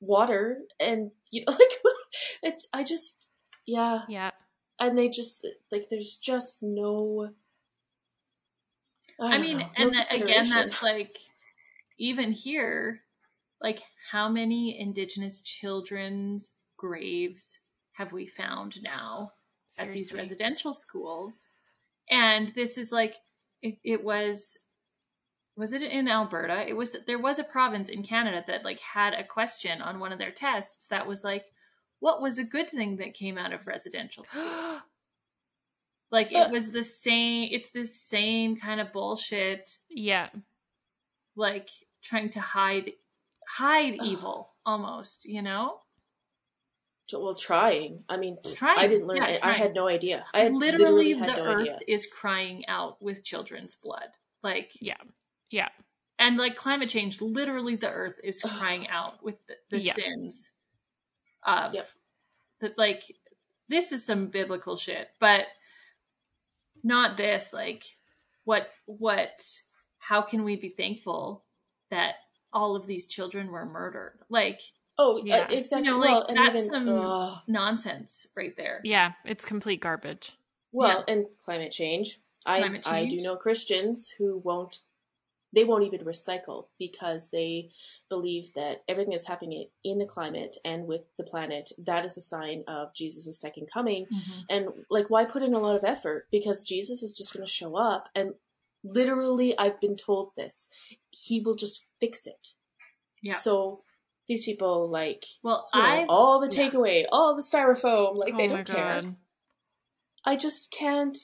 water 0.00 0.58
and 0.78 1.10
you 1.30 1.44
know, 1.46 1.52
like, 1.58 1.94
it's, 2.42 2.66
I 2.72 2.84
just, 2.84 3.28
yeah, 3.66 4.00
Yeah. 4.08 4.30
and 4.78 4.96
they 4.96 5.08
just 5.08 5.46
like, 5.72 5.86
there's 5.90 6.16
just 6.16 6.62
no. 6.62 7.30
I 9.18 9.30
don't 9.30 9.40
mean, 9.40 9.58
know, 9.58 9.64
no 9.64 9.70
and 9.78 9.94
that, 9.94 10.12
again, 10.12 10.50
that's 10.50 10.82
like 10.82 11.16
even 11.98 12.32
here, 12.32 13.00
like 13.62 13.80
how 14.10 14.28
many 14.28 14.78
Indigenous 14.78 15.40
children's 15.40 16.52
graves 16.76 17.58
have 17.92 18.12
we 18.12 18.26
found 18.26 18.76
now 18.82 19.32
at 19.78 19.92
these 19.92 20.12
residential 20.12 20.72
schools? 20.72 21.50
And 22.10 22.52
this 22.54 22.78
is 22.78 22.92
like 22.92 23.16
it, 23.62 23.78
it 23.84 24.04
was. 24.04 24.58
Was 25.58 25.72
it 25.72 25.80
in 25.80 26.06
Alberta? 26.06 26.68
It 26.68 26.76
was 26.76 26.94
there 27.06 27.18
was 27.18 27.38
a 27.38 27.44
province 27.44 27.88
in 27.88 28.02
Canada 28.02 28.44
that 28.46 28.62
like 28.62 28.78
had 28.80 29.14
a 29.14 29.24
question 29.24 29.80
on 29.80 29.98
one 29.98 30.12
of 30.12 30.18
their 30.18 30.30
tests 30.30 30.86
that 30.88 31.06
was 31.06 31.24
like, 31.24 31.46
what 32.00 32.20
was 32.20 32.38
a 32.38 32.44
good 32.44 32.68
thing 32.68 32.96
that 32.98 33.14
came 33.14 33.38
out 33.38 33.54
of 33.54 33.66
residential 33.66 34.24
schools? 34.26 34.82
Like 36.10 36.30
it 36.30 36.50
was 36.50 36.70
the 36.70 36.84
same. 36.84 37.48
It's 37.50 37.70
the 37.70 37.84
same 37.84 38.56
kind 38.56 38.80
of 38.80 38.92
bullshit. 38.92 39.78
yeah. 39.88 40.28
Like 41.34 41.68
trying 42.02 42.30
to 42.30 42.40
hide, 42.40 42.92
hide 43.48 43.96
evil 44.02 44.50
almost. 44.64 45.24
You 45.24 45.42
know, 45.42 45.78
well, 47.12 47.34
trying. 47.34 48.02
I 48.08 48.16
mean, 48.16 48.38
Trying, 48.56 48.78
I 48.78 48.86
didn't 48.88 49.06
learn. 49.06 49.18
yeah, 49.18 49.38
I, 49.42 49.50
I 49.50 49.52
had 49.52 49.74
no 49.74 49.86
idea. 49.86 50.24
I 50.34 50.40
had 50.40 50.54
literally, 50.54 51.12
had 51.14 51.28
the 51.28 51.36
no 51.36 51.42
earth 51.44 51.60
idea. 51.68 51.78
is 51.86 52.06
crying 52.06 52.64
out 52.66 53.00
with 53.02 53.24
children's 53.24 53.74
blood. 53.76 54.08
Like 54.42 54.72
Yeah. 54.80 54.96
Yeah. 55.50 55.68
and 56.18 56.36
like 56.36 56.56
climate 56.56 56.88
change. 56.88 57.20
Literally, 57.20 57.76
the 57.76 57.90
earth 57.90 58.16
is 58.24 58.40
crying 58.42 58.88
out 58.88 59.22
with 59.22 59.36
the, 59.46 59.54
the 59.70 59.80
Yeah. 59.80 59.92
sins 59.94 60.50
of 61.44 61.74
Yep. 61.74 61.88
that. 62.60 62.78
Like 62.78 63.02
this 63.68 63.92
is 63.92 64.04
some 64.04 64.26
biblical 64.28 64.76
shit, 64.76 65.08
but 65.20 65.46
not 66.82 67.16
this. 67.16 67.52
Like 67.52 67.84
what? 68.44 68.68
What? 68.86 69.44
How 69.98 70.22
can 70.22 70.44
we 70.44 70.56
be 70.56 70.68
thankful 70.70 71.44
that 71.90 72.14
all 72.52 72.76
of 72.76 72.86
these 72.86 73.06
children 73.06 73.50
were 73.50 73.66
murdered? 73.66 74.20
Like 74.28 74.60
Oh, 74.98 75.22
Yeah. 75.24 75.40
uh, 75.40 75.46
exactly. 75.50 75.86
You 75.88 75.92
know, 75.94 75.98
like, 75.98 76.10
well, 76.10 76.34
that's 76.34 76.66
even, 76.66 76.70
some- 76.70 76.88
ugh. 76.88 77.38
nonsense 77.46 78.26
right 78.36 78.56
there. 78.56 78.80
Yeah. 78.84 79.12
It's 79.24 79.44
complete 79.44 79.80
garbage. 79.80 80.32
well, 80.72 81.04
and 81.08 81.26
climate 81.44 81.72
change. 81.72 82.20
I 82.44 82.58
Climate 82.60 82.86
I 82.86 83.06
do 83.06 83.20
know 83.22 83.36
Christians 83.36 84.08
who 84.18 84.38
won't. 84.38 84.80
They 85.52 85.64
won't 85.64 85.84
even 85.84 86.00
recycle 86.00 86.66
because 86.78 87.30
they 87.30 87.70
believe 88.10 88.52
that 88.54 88.82
everything 88.88 89.12
that's 89.12 89.26
happening 89.26 89.68
in 89.84 89.96
the 89.98 90.04
climate 90.04 90.56
and 90.64 90.86
with 90.86 91.04
the 91.16 91.24
planet 91.24 91.72
that 91.78 92.04
is 92.04 92.16
a 92.18 92.20
sign 92.20 92.62
of 92.68 92.92
Jesus' 92.94 93.38
second 93.38 93.70
coming. 93.72 94.06
Mhm. 94.06 94.44
And 94.50 94.84
like, 94.90 95.08
why 95.08 95.24
put 95.24 95.42
in 95.42 95.54
a 95.54 95.58
lot 95.58 95.76
of 95.76 95.84
effort? 95.84 96.28
Because 96.30 96.62
Jesus 96.62 97.02
is 97.02 97.16
just 97.16 97.32
going 97.32 97.46
to 97.46 97.50
show 97.50 97.74
up, 97.76 98.08
and 98.14 98.34
literally, 98.84 99.56
I've 99.58 99.80
been 99.80 99.96
told 99.96 100.34
this. 100.36 100.68
He 101.10 101.40
will 101.40 101.54
just 101.54 101.84
fix 102.00 102.26
it. 102.26 102.50
Yeah. 103.22 103.34
So 103.34 103.82
these 104.28 104.44
people 104.44 104.90
like 104.90 105.24
Well, 105.42 105.68
I 105.72 106.04
all 106.08 106.40
the 106.40 106.54
yeah. 106.54 106.68
takeaway, 106.70 107.04
all 107.10 107.36
the 107.36 107.42
styrofoam, 107.42 108.16
like 108.16 108.34
oh 108.34 108.36
they 108.36 108.48
don't 108.48 108.66
care. 108.66 109.16
I 110.24 110.36
just 110.36 110.70
can't 110.72 111.16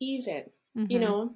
even, 0.00 0.44
you 0.74 0.98
Mhm. 0.98 1.00
know. 1.00 1.34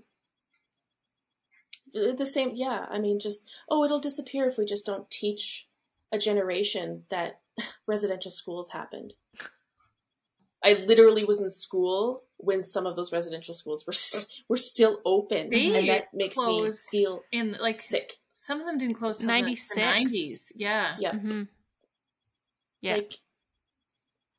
The 2.17 2.27
same, 2.27 2.53
yeah. 2.55 2.87
I 2.91 2.99
mean, 2.99 3.21
just 3.21 3.49
oh, 3.69 3.85
it'll 3.85 4.01
disappear 4.01 4.47
if 4.47 4.59
we 4.59 4.65
just 4.65 4.87
don't 4.87 5.09
teach 5.11 5.69
a 6.11 6.19
generation 6.19 7.05
that 7.11 7.41
residential 7.87 8.31
schools 8.31 8.71
happened. 8.71 9.15
I 10.63 10.73
literally 10.73 11.25
was 11.25 11.41
in 11.43 11.51
school 11.51 12.25
when 12.39 12.63
some 12.63 12.87
of 12.87 12.97
those 12.97 13.13
residential 13.13 13.53
schools 13.55 13.87
were 13.87 13.93
were 14.49 14.57
still 14.57 15.01
open, 15.05 15.51
They 15.51 15.77
and 15.77 15.89
that 15.91 16.15
makes 16.15 16.37
me 16.39 16.71
feel 16.91 17.23
in 17.31 17.57
like 17.61 17.81
sick. 17.81 18.15
Some 18.35 18.61
of 18.61 18.67
them 18.67 18.79
didn't 18.79 18.97
close 18.97 19.19
till 19.19 19.29
96. 19.29 19.75
the 19.75 19.81
nineties. 19.81 20.53
Yeah. 20.57 20.97
Yeah, 21.01 21.13
Mhm. 21.13 21.49
Yeah. 22.81 22.97
like, 22.97 23.21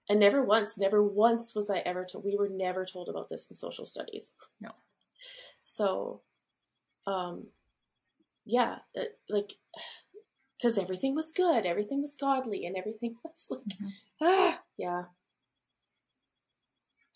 and 0.08 0.20
never 0.20 0.44
once, 0.44 0.78
never 0.78 1.02
once 1.02 1.56
was 1.56 1.70
I 1.70 1.80
ever 1.80 2.06
told. 2.06 2.26
We 2.26 2.36
were 2.38 2.50
never 2.50 2.86
told 2.86 3.10
about 3.10 3.30
this 3.30 3.50
in 3.50 3.56
social 3.56 3.86
studies. 3.86 4.34
No. 4.60 4.72
So, 5.64 6.22
um, 7.08 7.48
yeah, 8.46 8.80
it, 8.94 9.20
like, 9.30 9.54
because 10.58 10.78
everything 10.78 11.16
was 11.16 11.32
good, 11.32 11.66
everything 11.66 12.02
was 12.02 12.16
godly, 12.16 12.66
and 12.66 12.78
everything 12.78 13.16
was 13.24 13.48
like, 13.50 13.62
Mhm. 13.82 13.94
ah, 14.22 14.64
yeah. 14.78 15.06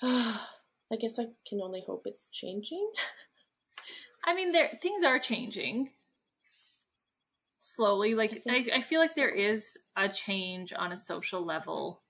I 0.92 0.96
guess 1.00 1.20
I 1.20 1.28
can 1.48 1.62
only 1.62 1.84
hope 1.86 2.04
it's 2.08 2.30
changing. 2.30 2.92
I 4.26 4.34
mean, 4.34 4.52
there 4.52 4.70
things 4.82 5.04
are 5.04 5.20
changing. 5.20 5.92
Slowly. 7.76 8.16
Like 8.16 8.42
I, 8.50 8.66
I 8.76 8.82
feel 8.82 9.00
like 9.00 9.16
there 9.16 9.30
is 9.30 9.78
a 9.96 10.10
change 10.10 10.74
on 10.74 10.92
a 10.92 10.98
social 10.98 11.44
level. 11.46 12.02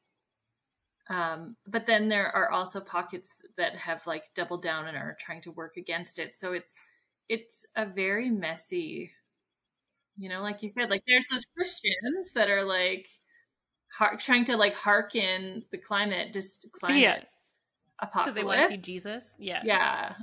Um, 1.10 1.56
but 1.68 1.88
then 1.88 2.08
there 2.08 2.28
are 2.36 2.52
also 2.52 2.80
pockets 2.80 3.34
that 3.58 3.76
have 3.76 4.06
like 4.06 4.26
doubled 4.36 4.62
down 4.62 4.88
and 4.88 4.96
are 4.98 5.18
trying 5.20 5.42
to 5.44 5.52
work 5.52 5.76
against 5.78 6.20
it. 6.20 6.36
So 6.38 6.54
it's 6.54 6.80
it's 7.28 7.66
a 7.76 7.86
very 7.86 8.30
messy, 8.30 9.12
you 10.18 10.30
know, 10.30 10.42
like 10.42 10.62
you 10.64 10.70
said, 10.70 10.90
like 10.90 11.04
there's 11.08 11.28
those 11.28 11.46
Christians 11.56 12.32
that 12.36 12.50
are 12.50 12.64
like 12.64 13.08
har- 13.92 14.18
trying 14.18 14.46
to 14.46 14.58
like 14.58 14.76
hearken 14.76 15.64
the 15.72 15.78
climate 15.78 16.34
just 16.34 16.66
climate 16.72 17.02
Yeah. 17.02 17.24
apocalypse 18.00 18.34
Because 18.34 18.36
they 18.36 18.44
want 18.44 18.62
to 18.62 18.68
see 18.68 18.78
Jesus. 18.78 19.36
Yeah. 19.40 19.62
Yeah, 19.64 20.14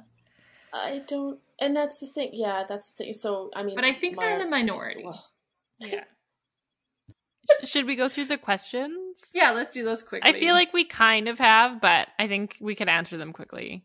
I 0.72 1.02
don't, 1.06 1.40
and 1.60 1.76
that's 1.76 2.00
the 2.00 2.06
thing. 2.06 2.30
Yeah, 2.32 2.64
that's 2.68 2.90
the 2.90 3.04
thing. 3.04 3.12
So 3.12 3.50
I 3.54 3.62
mean, 3.62 3.74
but 3.74 3.84
I 3.84 3.92
think 3.92 4.18
they're 4.18 4.34
in 4.34 4.38
the 4.38 4.46
minority. 4.46 5.02
well, 5.04 5.24
Yeah. 5.80 6.04
Should 7.64 7.86
we 7.86 7.94
go 7.94 8.08
through 8.08 8.24
the 8.24 8.38
questions? 8.38 9.30
Yeah, 9.32 9.52
let's 9.52 9.70
do 9.70 9.84
those 9.84 10.02
quickly. 10.02 10.28
I 10.28 10.32
feel 10.32 10.54
like 10.54 10.72
we 10.72 10.84
kind 10.84 11.28
of 11.28 11.38
have, 11.38 11.80
but 11.80 12.08
I 12.18 12.26
think 12.26 12.56
we 12.60 12.74
could 12.74 12.88
answer 12.88 13.16
them 13.16 13.32
quickly. 13.32 13.84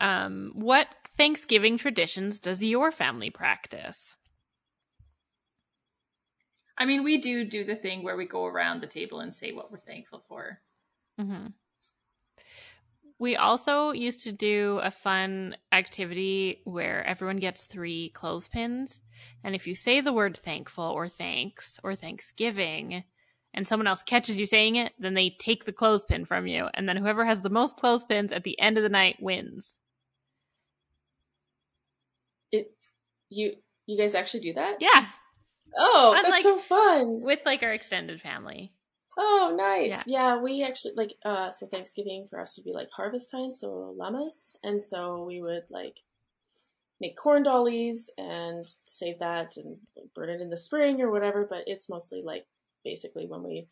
Um, 0.00 0.52
what 0.54 0.86
Thanksgiving 1.16 1.76
traditions 1.76 2.38
does 2.40 2.62
your 2.62 2.92
family 2.92 3.30
practice? 3.30 4.16
I 6.76 6.86
mean, 6.86 7.04
we 7.04 7.18
do 7.18 7.44
do 7.44 7.64
the 7.64 7.76
thing 7.76 8.02
where 8.02 8.16
we 8.16 8.26
go 8.26 8.44
around 8.46 8.80
the 8.80 8.86
table 8.86 9.20
and 9.20 9.32
say 9.32 9.52
what 9.52 9.70
we're 9.70 9.78
thankful 9.78 10.24
for. 10.28 10.60
hmm 11.18 11.46
We 13.18 13.36
also 13.36 13.92
used 13.92 14.24
to 14.24 14.32
do 14.32 14.80
a 14.82 14.90
fun 14.90 15.56
activity 15.72 16.60
where 16.64 17.06
everyone 17.06 17.38
gets 17.38 17.64
three 17.64 18.10
clothespins. 18.10 19.00
And 19.42 19.54
if 19.54 19.66
you 19.66 19.74
say 19.74 20.00
the 20.00 20.12
word 20.12 20.36
thankful 20.36 20.84
or 20.84 21.08
thanks 21.08 21.78
or 21.84 21.94
Thanksgiving 21.94 23.04
and 23.54 23.68
someone 23.68 23.86
else 23.86 24.02
catches 24.02 24.40
you 24.40 24.46
saying 24.46 24.76
it, 24.76 24.92
then 24.98 25.14
they 25.14 25.36
take 25.38 25.64
the 25.64 25.72
clothespin 25.72 26.24
from 26.24 26.46
you. 26.48 26.66
And 26.74 26.88
then 26.88 26.96
whoever 26.96 27.24
has 27.24 27.42
the 27.42 27.50
most 27.50 27.76
clothespins 27.76 28.32
at 28.32 28.42
the 28.42 28.58
end 28.58 28.76
of 28.76 28.82
the 28.82 28.88
night 28.88 29.16
wins. 29.20 29.78
it, 32.54 32.72
you, 33.30 33.54
you 33.86 33.98
guys 33.98 34.14
actually 34.14 34.40
do 34.40 34.52
that? 34.54 34.78
Yeah. 34.80 35.06
Oh, 35.76 36.18
that's 36.22 36.42
so 36.42 36.58
fun. 36.58 37.20
With 37.20 37.40
like 37.44 37.62
our 37.62 37.72
extended 37.72 38.20
family. 38.20 38.72
Oh, 39.16 39.54
nice. 39.56 39.88
Yeah. 39.90 40.02
Yeah. 40.06 40.36
we 40.42 40.64
actually 40.64 40.94
like 40.96 41.14
uh 41.24 41.50
so 41.50 41.66
Thanksgiving 41.66 42.26
for 42.28 42.40
us 42.40 42.56
would 42.56 42.64
be 42.64 42.72
like 42.72 42.90
harvest 42.90 43.30
time, 43.30 43.50
so 43.50 43.94
Lammas, 43.98 44.56
and 44.62 44.82
so 44.82 45.22
we 45.24 45.40
would 45.40 45.64
like 45.70 46.00
make 47.00 47.16
corn 47.16 47.42
dollies 47.42 48.10
and 48.16 48.66
save 48.86 49.18
that 49.18 49.56
and 49.56 49.76
like, 49.96 50.06
burn 50.14 50.30
it 50.30 50.40
in 50.40 50.48
the 50.50 50.56
spring 50.56 51.00
or 51.00 51.10
whatever, 51.10 51.46
but 51.48 51.64
it's 51.66 51.90
mostly 51.90 52.22
like 52.22 52.46
basically 52.84 53.26
when 53.26 53.42
we 53.42 53.66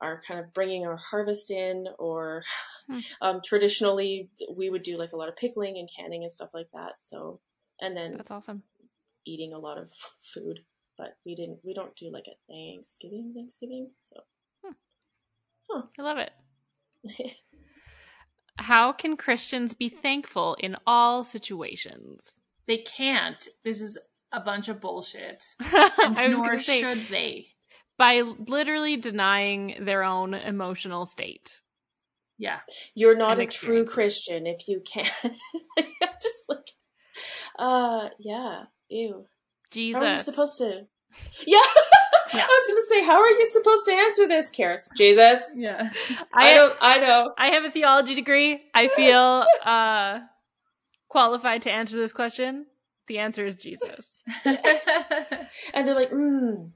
are 0.00 0.20
kind 0.26 0.40
of 0.40 0.52
bringing 0.52 0.84
our 0.86 0.96
harvest 0.96 1.50
in 1.50 1.86
or 1.98 2.42
Hmm. 2.88 2.98
um 3.22 3.40
traditionally 3.42 4.28
we 4.54 4.68
would 4.68 4.82
do 4.82 4.98
like 4.98 5.12
a 5.12 5.16
lot 5.16 5.28
of 5.28 5.36
pickling 5.36 5.78
and 5.78 5.88
canning 5.96 6.22
and 6.22 6.32
stuff 6.32 6.50
like 6.52 6.68
that. 6.74 6.94
So 6.98 7.40
and 7.80 7.96
then 7.96 8.12
That's 8.16 8.30
awesome. 8.30 8.62
eating 9.26 9.52
a 9.52 9.58
lot 9.58 9.78
of 9.78 9.90
food, 10.20 10.60
but 10.98 11.16
we 11.24 11.34
didn't 11.34 11.60
we 11.64 11.74
don't 11.74 11.96
do 11.96 12.10
like 12.10 12.26
a 12.28 12.52
Thanksgiving 12.52 13.32
Thanksgiving. 13.34 13.90
So 14.04 14.20
I 15.70 16.02
love 16.02 16.18
it. 16.18 16.32
How 18.58 18.92
can 18.92 19.16
Christians 19.16 19.74
be 19.74 19.88
thankful 19.88 20.54
in 20.60 20.76
all 20.86 21.24
situations? 21.24 22.36
They 22.66 22.78
can't. 22.78 23.46
This 23.64 23.80
is 23.80 23.98
a 24.32 24.40
bunch 24.40 24.68
of 24.68 24.80
bullshit. 24.80 25.44
I 25.60 26.28
was 26.28 26.36
nor 26.36 26.46
going 26.46 26.58
to 26.58 26.64
say, 26.64 26.80
should 26.80 27.08
they. 27.08 27.48
by 27.98 28.20
literally 28.20 28.96
denying 28.96 29.76
their 29.80 30.02
own 30.02 30.34
emotional 30.34 31.06
state. 31.06 31.60
Yeah. 32.38 32.60
You're 32.94 33.16
not 33.16 33.38
a 33.38 33.46
true 33.46 33.82
experiences. 33.82 33.94
Christian 33.94 34.46
if 34.46 34.68
you 34.68 34.80
can't. 34.80 35.10
just 36.22 36.48
like, 36.48 36.70
uh, 37.58 38.08
yeah, 38.18 38.64
ew. 38.88 39.26
Jesus. 39.70 40.00
How 40.00 40.08
are 40.08 40.12
you 40.12 40.18
supposed 40.18 40.58
to? 40.58 40.86
Yeah. 41.46 41.58
Yeah. 42.34 42.42
I 42.44 42.46
was 42.46 42.66
gonna 42.68 42.86
say, 43.00 43.04
how 43.06 43.20
are 43.20 43.30
you 43.30 43.46
supposed 43.46 43.86
to 43.86 43.92
answer 43.92 44.28
this, 44.28 44.50
Karis? 44.50 44.88
Jesus. 44.96 45.40
Yeah. 45.54 45.90
I, 46.32 46.50
I, 46.50 46.54
don't. 46.54 46.76
I 46.80 46.98
know. 46.98 47.34
I 47.38 47.46
have 47.48 47.64
a 47.64 47.70
theology 47.70 48.14
degree. 48.14 48.62
I 48.74 48.88
feel 48.88 49.44
uh, 49.64 50.20
qualified 51.08 51.62
to 51.62 51.70
answer 51.72 51.96
this 51.96 52.12
question. 52.12 52.66
The 53.06 53.18
answer 53.18 53.44
is 53.44 53.56
Jesus. 53.56 54.12
And 54.44 55.86
they're 55.86 55.94
like, 55.94 56.10
mm, 56.10 56.70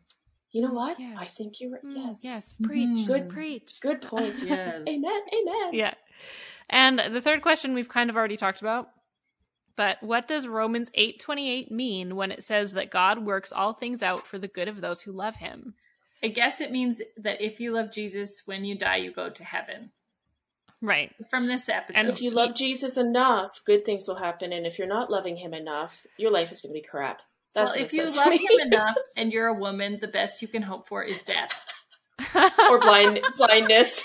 you 0.50 0.62
know 0.62 0.72
what? 0.72 0.98
Yes. 1.00 1.16
I 1.18 1.24
think 1.24 1.54
you're. 1.60 1.78
Mm, 1.78 1.92
Yes. 1.94 2.20
Yes. 2.22 2.54
Preach. 2.62 3.06
Good- 3.06 3.28
Preach. 3.30 3.80
Good 3.80 4.02
point. 4.02 4.38
yes. 4.44 4.82
Amen. 4.88 5.20
Amen. 5.32 5.70
Yeah. 5.72 5.94
And 6.70 7.00
the 7.14 7.20
third 7.22 7.40
question 7.42 7.72
we've 7.74 7.88
kind 7.88 8.10
of 8.10 8.16
already 8.16 8.36
talked 8.36 8.60
about. 8.60 8.88
But 9.78 10.02
what 10.02 10.26
does 10.26 10.48
Romans 10.48 10.90
8:28 10.98 11.70
mean 11.70 12.16
when 12.16 12.32
it 12.32 12.42
says 12.42 12.72
that 12.72 12.90
God 12.90 13.24
works 13.24 13.52
all 13.52 13.72
things 13.74 14.02
out 14.02 14.26
for 14.26 14.36
the 14.36 14.48
good 14.48 14.66
of 14.66 14.80
those 14.80 15.02
who 15.02 15.12
love 15.12 15.36
him? 15.36 15.74
I 16.20 16.26
guess 16.26 16.60
it 16.60 16.72
means 16.72 17.00
that 17.16 17.40
if 17.40 17.60
you 17.60 17.70
love 17.70 17.92
Jesus, 17.92 18.42
when 18.44 18.64
you 18.64 18.76
die, 18.76 18.96
you 18.96 19.12
go 19.12 19.30
to 19.30 19.44
heaven. 19.44 19.92
Right. 20.82 21.14
From 21.30 21.46
this 21.46 21.68
episode. 21.68 21.96
And 21.96 22.08
If 22.08 22.20
you 22.20 22.30
love 22.30 22.56
Jesus 22.56 22.96
enough, 22.96 23.60
good 23.64 23.84
things 23.84 24.08
will 24.08 24.16
happen. 24.16 24.52
And 24.52 24.66
if 24.66 24.80
you're 24.80 24.88
not 24.88 25.12
loving 25.12 25.36
him 25.36 25.54
enough, 25.54 26.04
your 26.16 26.32
life 26.32 26.50
is 26.50 26.60
going 26.60 26.74
to 26.74 26.80
be 26.80 26.84
crap. 26.84 27.22
That's 27.54 27.76
well, 27.76 27.84
if 27.84 27.92
you 27.92 28.04
love 28.04 28.30
me. 28.30 28.38
him 28.38 28.58
enough 28.66 28.96
and 29.16 29.32
you're 29.32 29.46
a 29.46 29.54
woman, 29.54 29.98
the 30.00 30.08
best 30.08 30.42
you 30.42 30.48
can 30.48 30.62
hope 30.62 30.88
for 30.88 31.04
is 31.04 31.22
death. 31.22 31.72
or 32.68 32.80
blind 32.80 33.20
blindness, 33.36 34.02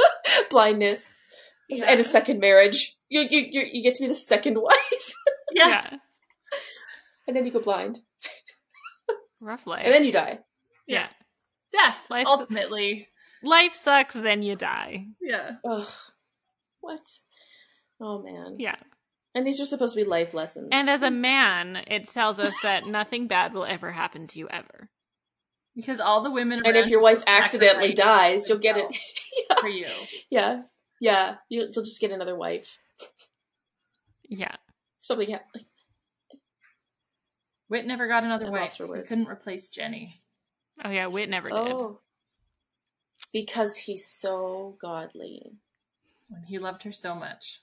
blindness, 0.50 1.18
Yeah. 1.68 1.90
and 1.90 2.00
a 2.00 2.04
second 2.04 2.40
marriage. 2.40 2.96
You 3.10 3.26
you 3.30 3.46
you 3.50 3.68
you 3.72 3.82
get 3.82 3.94
to 3.96 4.02
be 4.02 4.08
the 4.08 4.14
second 4.14 4.54
wife, 4.60 5.14
yeah. 5.52 5.96
and 7.26 7.36
then 7.36 7.44
you 7.44 7.50
go 7.50 7.60
blind, 7.60 7.98
Rough 9.42 9.66
life. 9.66 9.82
and 9.84 9.92
then 9.92 10.04
you 10.04 10.12
die. 10.12 10.38
yeah. 10.86 11.08
Death, 11.72 11.98
Life's- 12.10 12.28
ultimately. 12.30 13.08
Life 13.44 13.74
sucks, 13.74 14.14
then 14.14 14.42
you 14.42 14.54
die. 14.56 15.06
Yeah. 15.20 15.52
Ugh, 15.64 15.86
what? 16.80 17.00
Oh 18.00 18.22
man. 18.22 18.56
Yeah. 18.58 18.76
And 19.34 19.46
these 19.46 19.60
are 19.60 19.64
supposed 19.64 19.94
to 19.94 20.02
be 20.02 20.08
life 20.08 20.34
lessons. 20.34 20.68
And 20.72 20.90
as 20.90 21.02
a 21.02 21.10
man, 21.10 21.76
it 21.86 22.08
tells 22.08 22.40
us 22.40 22.54
that 22.64 22.86
nothing 22.86 23.28
bad 23.28 23.54
will 23.54 23.64
ever 23.64 23.92
happen 23.92 24.26
to 24.28 24.38
you 24.40 24.48
ever. 24.50 24.90
Because 25.76 26.00
all 26.00 26.22
the 26.22 26.32
women 26.32 26.60
and 26.64 26.76
if 26.76 26.88
your 26.88 27.00
wife 27.00 27.22
accidentally 27.28 27.94
dies, 27.94 28.48
you'll 28.48 28.58
get 28.58 28.76
it. 28.76 28.82
themselves 28.86 29.60
for 29.60 29.68
you. 29.68 29.86
yeah, 30.28 30.62
yeah. 31.00 31.36
You'll, 31.48 31.68
you'll 31.72 31.84
just 31.84 32.00
get 32.00 32.10
another 32.10 32.34
wife. 32.36 32.76
Yeah. 34.28 34.54
Something 35.00 35.32
ha- 35.32 35.60
Whit 37.68 37.86
never 37.86 38.08
got 38.08 38.24
another 38.24 38.46
I'm 38.46 38.52
wife. 38.52 38.78
lost 38.80 38.94
He 38.94 39.02
couldn't 39.08 39.28
replace 39.28 39.68
Jenny. 39.68 40.14
Oh 40.84 40.90
yeah, 40.90 41.06
Whit 41.06 41.28
never 41.28 41.48
did. 41.50 41.58
Oh, 41.58 42.00
because 43.32 43.76
he's 43.76 44.06
so 44.08 44.76
godly 44.80 45.52
When 46.28 46.42
he 46.44 46.58
loved 46.58 46.82
her 46.84 46.92
so 46.92 47.14
much. 47.14 47.60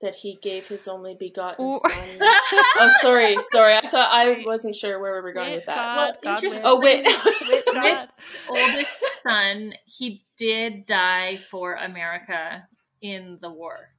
that 0.00 0.14
he 0.14 0.38
gave 0.40 0.66
his 0.68 0.88
only 0.88 1.14
begotten 1.18 1.62
Or- 1.66 1.80
son. 1.80 1.92
oh, 2.20 2.92
sorry, 3.02 3.36
sorry. 3.52 3.74
I 3.74 3.80
thought 3.80 4.08
I 4.10 4.42
wasn't 4.46 4.74
sure 4.74 4.98
where 4.98 5.12
we 5.14 5.20
were 5.20 5.32
going 5.34 5.48
Whit 5.50 5.56
with 5.56 5.66
that. 5.66 5.76
got- 5.76 6.24
Well, 6.24 6.34
interesting- 6.34 6.62
Oh 6.64 6.80
wait, 6.80 7.04
Whit 7.50 7.64
got- 7.74 8.10
Oldest 8.48 8.98
son, 9.26 9.74
he 9.84 10.24
did 10.38 10.86
die 10.86 11.36
for 11.50 11.74
America 11.74 12.66
in 13.02 13.38
the 13.42 13.50
war. 13.50 13.90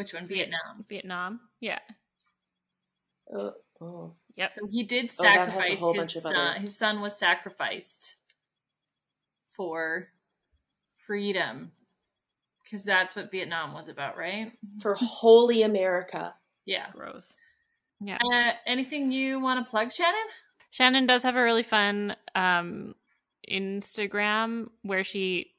Which 0.00 0.14
one? 0.14 0.26
Vietnam. 0.26 0.86
Vietnam. 0.88 1.40
Yeah. 1.60 1.78
oh, 3.36 3.52
oh. 3.82 4.14
Yep. 4.36 4.50
So 4.50 4.60
he 4.70 4.82
did 4.82 5.10
Oh, 5.18 5.22
that 5.24 5.36
has 5.36 5.48
a 5.48 5.50
sacrifice 5.52 5.78
whole 5.78 5.92
his 5.92 6.12
son. 6.14 6.34
other- 6.34 6.58
His 6.60 6.74
son 6.74 7.02
was 7.02 7.18
sacrificed 7.18 8.16
for 9.54 10.08
freedom. 10.96 11.72
Because 12.64 12.82
that's 12.82 13.14
what 13.14 13.30
Vietnam 13.30 13.74
was 13.74 13.88
about, 13.88 14.16
right? 14.16 14.52
for 14.80 14.94
holy 14.94 15.64
America. 15.64 16.34
Yeah. 16.64 16.86
Gross. 16.94 17.30
Yeah. 18.00 18.16
Uh, 18.32 18.52
anything 18.64 19.12
you 19.12 19.38
want 19.38 19.62
to 19.62 19.70
plug, 19.70 19.92
Shannon? 19.92 20.14
Shannon 20.70 21.06
does 21.06 21.24
have 21.24 21.36
a 21.36 21.42
really 21.42 21.62
fun 21.62 22.16
um 22.34 22.94
Instagram 23.50 24.68
where 24.80 25.04
she 25.04 25.49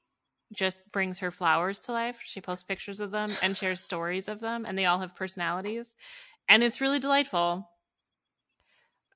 just 0.54 0.80
brings 0.92 1.20
her 1.20 1.32
flowers 1.32 1.80
to 1.82 1.92
life. 1.92 2.18
She 2.24 2.42
posts 2.42 2.64
pictures 2.64 3.00
of 3.00 3.12
them 3.12 3.32
and 3.42 3.56
shares 3.56 3.82
stories 3.82 4.28
of 4.28 4.40
them 4.40 4.66
and 4.66 4.78
they 4.78 4.86
all 4.86 5.00
have 5.00 5.16
personalities. 5.16 5.94
And 6.50 6.64
it's 6.64 6.82
really 6.82 7.00
delightful. 7.00 7.70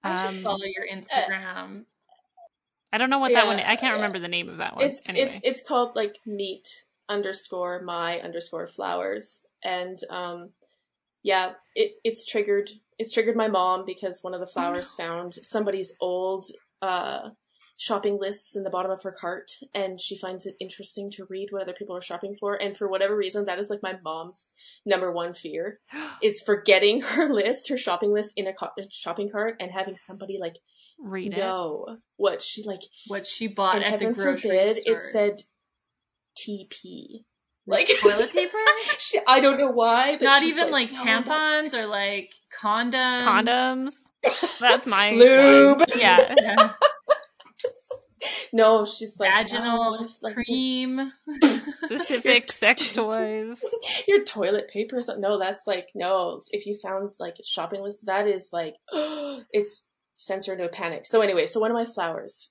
I 0.03 0.28
should 0.28 0.38
Um, 0.38 0.44
follow 0.44 0.64
your 0.66 0.88
Instagram. 0.88 1.86
I 2.94 2.98
don't 2.98 3.10
know 3.10 3.20
what 3.20 3.34
that 3.34 3.44
Yeah, 3.44 3.48
one 3.48 3.60
I 3.60 3.76
can't 3.76 3.82
yeah. 3.84 3.94
remember 3.94 4.20
the 4.20 4.28
name 4.28 4.48
of 4.49 4.57
that 4.57 4.76
one. 4.76 4.86
It's 4.86 5.10
anyway. 5.10 5.26
it's 5.26 5.40
it's 5.44 5.68
called 5.68 5.95
like 5.95 6.16
meet 6.26 6.68
underscore 7.10 7.82
my 7.82 8.20
underscore 8.22 8.68
flowers, 8.68 9.41
and 9.64 9.99
um, 10.10 10.52
yeah, 11.24 11.53
it 11.76 11.94
it's 12.06 12.24
triggered 12.26 12.70
it's 12.98 13.14
triggered 13.14 13.36
my 13.36 13.49
mom 13.49 13.84
because 13.86 14.20
one 14.22 14.34
of 14.34 14.40
the 14.40 14.48
flowers 14.48 14.94
found 14.94 15.34
somebody's 15.34 15.94
old 15.99 16.45
uh, 16.82 17.30
shopping 17.77 18.18
lists 18.19 18.56
in 18.56 18.64
the 18.64 18.69
bottom 18.69 18.91
of 18.91 19.03
her 19.03 19.11
cart, 19.11 19.52
and 19.73 19.99
she 19.99 20.18
finds 20.18 20.45
it 20.45 20.56
interesting 20.61 21.11
to 21.11 21.26
read 21.30 21.49
what 21.52 21.61
other 21.64 21.73
people 21.73 21.95
are 21.95 22.02
shopping 22.02 22.35
for. 22.39 22.56
And 22.56 22.76
for 22.77 22.88
whatever 22.88 23.15
reason, 23.15 23.45
that 23.45 23.60
is 23.60 23.69
like 23.69 23.84
my 23.84 23.97
mom's 24.03 24.52
number 24.85 25.11
one 25.11 25.34
fear 25.34 25.80
is 26.23 26.41
forgetting 26.41 27.02
her 27.02 27.27
list, 27.34 27.69
her 27.69 27.77
shopping 27.77 28.14
list 28.14 28.34
in 28.38 28.47
a 28.47 28.53
co- 28.53 28.69
shopping 28.91 29.30
cart, 29.30 29.57
and 29.60 29.72
having 29.72 29.97
somebody 29.97 30.38
like 30.39 30.56
Read 30.97 31.34
it. 31.34 31.38
know 31.39 31.97
what 32.15 32.41
she 32.41 32.64
like. 32.64 32.80
What 33.07 33.27
she 33.27 33.47
bought 33.47 33.76
and 33.76 33.84
at 33.84 33.99
the 33.99 34.06
heaven 34.06 34.14
grocery 34.14 34.41
forbid 34.41 34.77
store. 34.77 34.95
it 34.95 34.99
said 35.02 35.43
TP. 36.38 37.26
Like 37.68 37.89
toilet 38.02 38.31
paper. 38.31 38.57
she, 38.99 39.19
I 39.27 39.39
don't 39.39 39.57
know 39.57 39.72
why, 39.72 40.18
but 40.18 40.23
Not 40.26 40.43
even 40.43 40.69
like, 40.69 40.91
"No, 40.91 41.02
oh 41.02 41.03
that- 41.06 41.26
tampons 41.26 41.73
or 41.73 41.88
like 41.88 42.31
condoms. 42.61 43.23
Condoms. 43.26 43.93
That's 44.60 44.85
my 44.85 45.11
Lube. 45.11 45.80
one. 45.80 45.88
Yeah. 45.97 46.35
Yeah. 46.39 46.69
No, 48.53 48.86
she's 48.86 49.19
like 49.19 49.30
Vaginal 49.32 49.99
"No, 50.02 50.07
like, 50.22 50.34
cream. 50.36 51.11
Specific 51.73 52.52
sex 52.52 52.91
toys. 52.94 53.64
your 54.07 54.23
toilet 54.23 54.68
paper 54.69 55.02
or. 55.02 55.19
No, 55.19 55.38
that's 55.38 55.68
like 55.68 55.90
no. 55.94 56.41
If 56.52 56.65
you 56.65 56.76
found 56.82 57.14
like 57.19 57.36
a 57.40 57.44
shopping 57.44 57.82
list, 57.84 58.06
that 58.07 58.27
is 58.27 58.49
like 58.52 58.76
it's 59.52 59.91
censor 60.15 60.56
no 60.56 60.68
panic. 60.68 61.06
So 61.06 61.22
anyway, 61.22 61.45
so 61.45 61.60
one 61.60 61.69
of 61.72 61.76
my 61.76 61.86
flowers 61.86 62.49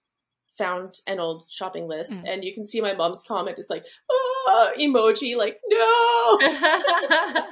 found 0.56 0.96
an 1.08 1.18
old 1.18 1.46
shopping 1.48 1.88
list, 1.88 2.18
Mm. 2.22 2.32
and 2.32 2.44
you 2.44 2.54
can 2.54 2.64
see 2.64 2.80
my 2.80 2.94
mom's 2.94 3.24
comment 3.26 3.58
is 3.58 3.68
like 3.70 3.84
oh, 4.10 4.72
emoji, 4.78 5.36
like 5.36 5.58
no. 5.68 6.38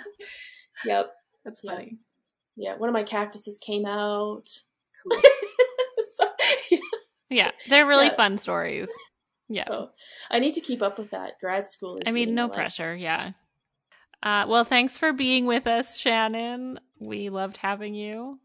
yep, 0.85 1.11
That's 1.45 1.61
Yeah. 1.65 1.73
funny. 1.73 1.99
yeah. 2.57 2.77
One 2.77 2.89
of 2.89 2.93
my 2.93 3.03
cactuses 3.03 3.59
came 3.59 3.87
out. 3.87 4.47
Cool. 5.03 5.21
So, 7.33 7.37
Yeah. 7.45 7.51
They're 7.69 7.87
really 7.87 8.07
Yeah. 8.07 8.15
fun 8.15 8.39
stories. 8.39 8.89
Yeah. 9.49 9.65
so 9.67 9.91
I 10.31 10.39
need 10.39 10.55
to 10.55 10.61
keep 10.61 10.81
up 10.83 10.99
with 10.99 11.11
that. 11.11 11.39
Grad 11.41 11.69
school 11.69 11.97
is. 11.97 12.03
I 12.07 12.11
mean, 12.11 12.35
no 12.35 12.43
my 12.45 12.49
life. 12.49 12.57
pressure. 12.57 12.95
Yeah. 12.95 13.33
Uh, 14.23 14.47
well, 14.49 14.65
thanks 14.65 14.97
for 14.97 15.13
being 15.13 15.47
with 15.47 15.67
us, 15.67 15.99
Shannon. 15.99 16.79
We 17.01 17.29
loved 17.29 17.57
having 17.59 17.95
you. 17.95 18.39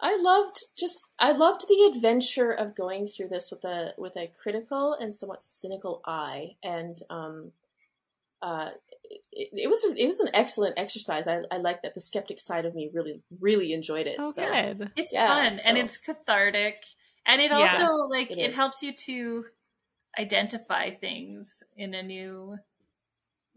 I 0.00 0.16
loved 0.20 0.58
just 0.76 0.98
I 1.20 1.30
loved 1.32 1.68
the 1.68 1.92
adventure 1.94 2.50
of 2.50 2.74
going 2.74 3.06
through 3.06 3.28
this 3.28 3.52
with 3.52 3.64
a 3.64 3.94
with 3.98 4.16
a 4.16 4.32
critical 4.42 4.94
and 4.94 5.14
somewhat 5.14 5.44
cynical 5.44 6.00
eye, 6.04 6.56
and 6.64 6.98
um, 7.08 7.52
uh, 8.40 8.70
it, 9.30 9.50
it 9.52 9.70
was 9.70 9.84
it 9.96 10.06
was 10.06 10.18
an 10.18 10.30
excellent 10.34 10.76
exercise. 10.76 11.28
I 11.28 11.42
I 11.52 11.58
like 11.58 11.82
that 11.82 11.94
the 11.94 12.00
skeptic 12.00 12.40
side 12.40 12.64
of 12.64 12.74
me 12.74 12.90
really 12.92 13.22
really 13.38 13.72
enjoyed 13.72 14.08
it. 14.08 14.16
Oh, 14.18 14.32
so. 14.32 14.44
good. 14.44 14.90
It's 14.96 15.12
Yeah, 15.14 15.28
fun 15.28 15.60
and 15.64 15.78
it's 15.78 15.98
cathartic. 15.98 16.82
And 17.26 17.40
it 17.40 17.50
Yeah. 17.50 17.86
also 17.86 17.94
like 18.08 18.30
It 18.30 18.38
it, 18.38 18.50
is. 18.50 18.56
helps 18.56 18.82
you 18.82 18.92
to 18.92 19.46
identify 20.18 20.90
things 20.90 21.62
in 21.76 21.94
a 21.94 22.02
new 22.02 22.58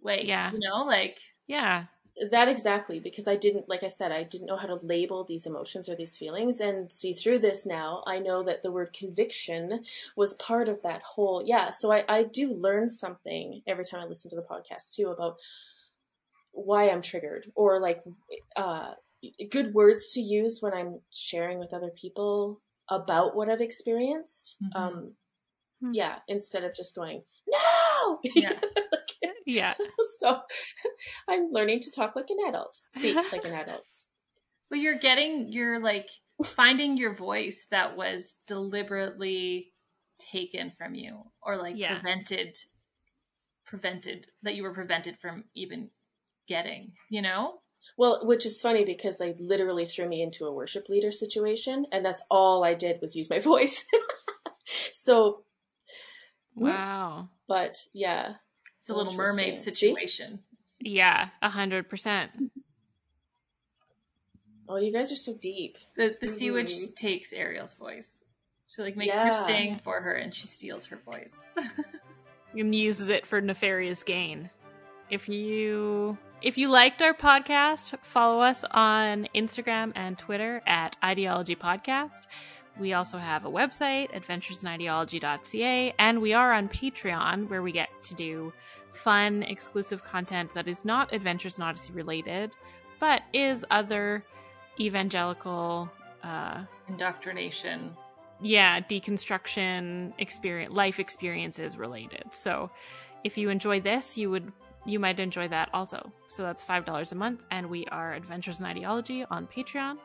way. 0.01 0.21
Yeah. 0.23 0.51
You 0.51 0.59
know, 0.59 0.83
like 0.85 1.19
Yeah. 1.47 1.85
That 2.31 2.47
exactly 2.47 3.01
because 3.01 3.27
I 3.27 3.35
didn't 3.35 3.67
like 3.67 3.83
I 3.83 3.89
said 3.89 4.13
I 4.13 4.23
didn't 4.23 4.47
know 4.47 4.55
how 4.55 4.67
to 4.67 4.75
label 4.75 5.25
these 5.25 5.45
emotions 5.45 5.89
or 5.89 5.95
these 5.97 6.15
feelings 6.15 6.61
and 6.61 6.89
see 6.89 7.11
through 7.11 7.39
this 7.39 7.65
now 7.65 8.03
I 8.07 8.19
know 8.19 8.41
that 8.43 8.63
the 8.63 8.71
word 8.71 8.93
conviction 8.93 9.83
was 10.15 10.33
part 10.35 10.69
of 10.69 10.81
that 10.83 11.01
whole 11.01 11.43
yeah 11.45 11.71
so 11.71 11.91
I, 11.91 12.05
I 12.07 12.23
do 12.23 12.53
learn 12.53 12.87
something 12.87 13.63
every 13.67 13.83
time 13.83 13.99
I 13.99 14.05
listen 14.05 14.29
to 14.29 14.37
the 14.37 14.43
podcast 14.43 14.95
too 14.95 15.09
about 15.09 15.39
why 16.53 16.89
I'm 16.89 17.01
triggered 17.01 17.51
or 17.53 17.81
like 17.81 18.01
uh 18.55 18.93
good 19.51 19.73
words 19.73 20.13
to 20.13 20.21
use 20.21 20.61
when 20.61 20.73
I'm 20.73 21.01
sharing 21.11 21.59
with 21.59 21.73
other 21.73 21.89
people 21.89 22.61
about 22.89 23.35
what 23.35 23.49
I've 23.49 23.61
experienced 23.61 24.57
Mhm. 24.63 24.81
um 24.81 25.15
Hmm. 25.81 25.93
yeah 25.93 26.19
instead 26.29 26.63
of 26.63 26.73
just 26.73 26.95
going 26.95 27.23
no 27.47 28.19
Yeah. 28.23 28.59
Yeah. 29.45 29.73
so 30.19 30.41
I'm 31.29 31.49
learning 31.51 31.81
to 31.81 31.91
talk 31.91 32.15
like 32.15 32.29
an 32.29 32.37
adult, 32.47 32.77
speak 32.89 33.15
like 33.31 33.43
an 33.45 33.53
adult. 33.53 33.85
But 34.69 34.79
you're 34.79 34.97
getting, 34.97 35.51
you're 35.51 35.79
like 35.79 36.09
finding 36.43 36.97
your 36.97 37.13
voice 37.13 37.67
that 37.71 37.95
was 37.95 38.35
deliberately 38.47 39.73
taken 40.17 40.71
from 40.71 40.95
you 40.95 41.23
or 41.41 41.57
like 41.57 41.75
Yeah. 41.77 41.95
prevented, 41.99 42.57
prevented, 43.65 44.27
that 44.43 44.55
you 44.55 44.63
were 44.63 44.73
prevented 44.73 45.19
from 45.19 45.43
even 45.55 45.89
getting, 46.47 46.93
you 47.09 47.21
know? 47.21 47.61
Well, 47.97 48.25
which 48.25 48.45
is 48.45 48.61
funny 48.61 48.83
because 48.83 49.17
they 49.17 49.33
literally 49.39 49.85
threw 49.85 50.07
me 50.07 50.21
into 50.21 50.45
a 50.45 50.51
worship 50.53 50.89
leader 50.89 51.11
situation, 51.11 51.85
and 51.91 52.05
that's 52.05 52.21
all 52.29 52.63
I 52.63 52.73
did 52.73 52.99
was 53.01 53.15
use 53.15 53.29
my 53.29 53.39
voice. 53.53 53.85
so, 54.93 55.43
mm, 56.57 56.61
Wow. 56.63 57.29
but 57.47 57.77
yeah, 57.93 58.33
It's 58.81 58.89
a 58.89 58.93
little 58.95 59.13
mermaid 59.13 59.47
Interesting. 59.49 59.73
See? 59.73 59.79
situation. 59.87 60.39
Yeah. 60.79 61.29
A 61.41 61.49
hundred 61.49 61.89
percent. 61.89 62.31
oh, 64.67 64.77
you 64.77 64.91
guys 64.91 65.11
are 65.11 65.15
so 65.15 65.33
deep. 65.33 65.77
The 65.95 66.15
the 66.19 66.27
mm-hmm. 66.27 66.35
sea 66.35 66.51
witch 66.51 66.95
takes 66.95 67.33
Ariel's 67.33 67.73
voice. 67.73 68.23
She 68.67 68.81
like 68.81 68.97
makes 68.97 69.15
her 69.15 69.25
Yeah. 69.27 69.45
sing 69.45 69.77
for 69.77 70.01
her 70.01 70.13
and 70.13 70.33
she 70.33 70.47
steals 70.47 70.85
her 70.87 70.97
voice. 70.97 71.51
and 72.53 72.73
uses 72.75 73.09
it 73.09 73.25
for 73.25 73.39
nefarious 73.41 74.03
gain. 74.03 74.49
If 75.09 75.29
you 75.29 76.17
if 76.45 76.59
you 76.59 76.69
liked 76.69 77.01
our 77.01 77.15
podcast, 77.15 77.97
follow 78.03 78.39
us 78.39 78.63
on 78.69 79.27
Instagram 79.33 79.91
and 79.95 80.15
Twitter 80.15 80.61
at 80.67 80.95
Ideology 81.03 81.55
Podcast. 81.55 82.27
We 82.79 82.93
also 82.93 83.17
have 83.17 83.45
a 83.45 83.49
website, 83.49 84.13
adventuresideology.ca, 84.13 85.95
and 85.97 86.21
we 86.21 86.33
are 86.33 86.53
on 86.53 86.69
Patreon 86.69 87.49
where 87.49 87.63
we 87.63 87.71
get 87.71 87.89
to 88.03 88.13
do 88.13 88.53
fun, 88.91 89.41
exclusive 89.41 90.03
content 90.03 90.53
that 90.53 90.67
is 90.67 90.85
not 90.85 91.11
Adventures 91.13 91.57
in 91.57 91.63
Odyssey 91.63 91.93
related, 91.93 92.55
but 92.99 93.23
is 93.33 93.65
other 93.71 94.23
evangelical 94.79 95.89
uh 96.23 96.63
Indoctrination. 96.89 97.95
yeah 98.41 98.81
deconstruction 98.81 100.11
experience 100.19 100.73
life 100.73 100.99
experiences 100.99 101.77
related 101.77 102.25
so 102.31 102.69
if 103.23 103.37
you 103.37 103.49
enjoy 103.49 103.79
this 103.79 104.17
you 104.17 104.29
would 104.29 104.51
you 104.85 104.99
might 104.99 105.19
enjoy 105.19 105.47
that 105.49 105.69
also. 105.73 106.11
So 106.27 106.43
that's 106.43 106.63
five 106.63 106.85
dollars 106.85 107.11
a 107.11 107.15
month 107.15 107.41
and 107.51 107.69
we 107.69 107.85
are 107.87 108.13
adventures 108.13 108.59
in 108.59 108.65
ideology 108.65 109.25
on 109.29 109.47
patreon. 109.47 109.97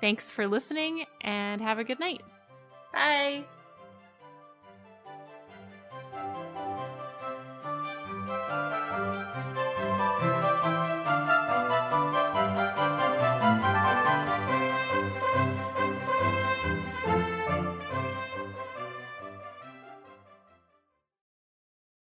Thanks 0.00 0.30
for 0.30 0.46
listening 0.46 1.04
and 1.22 1.60
have 1.60 1.78
a 1.78 1.84
good 1.84 2.00
night. 2.00 2.22
Bye. 2.92 3.44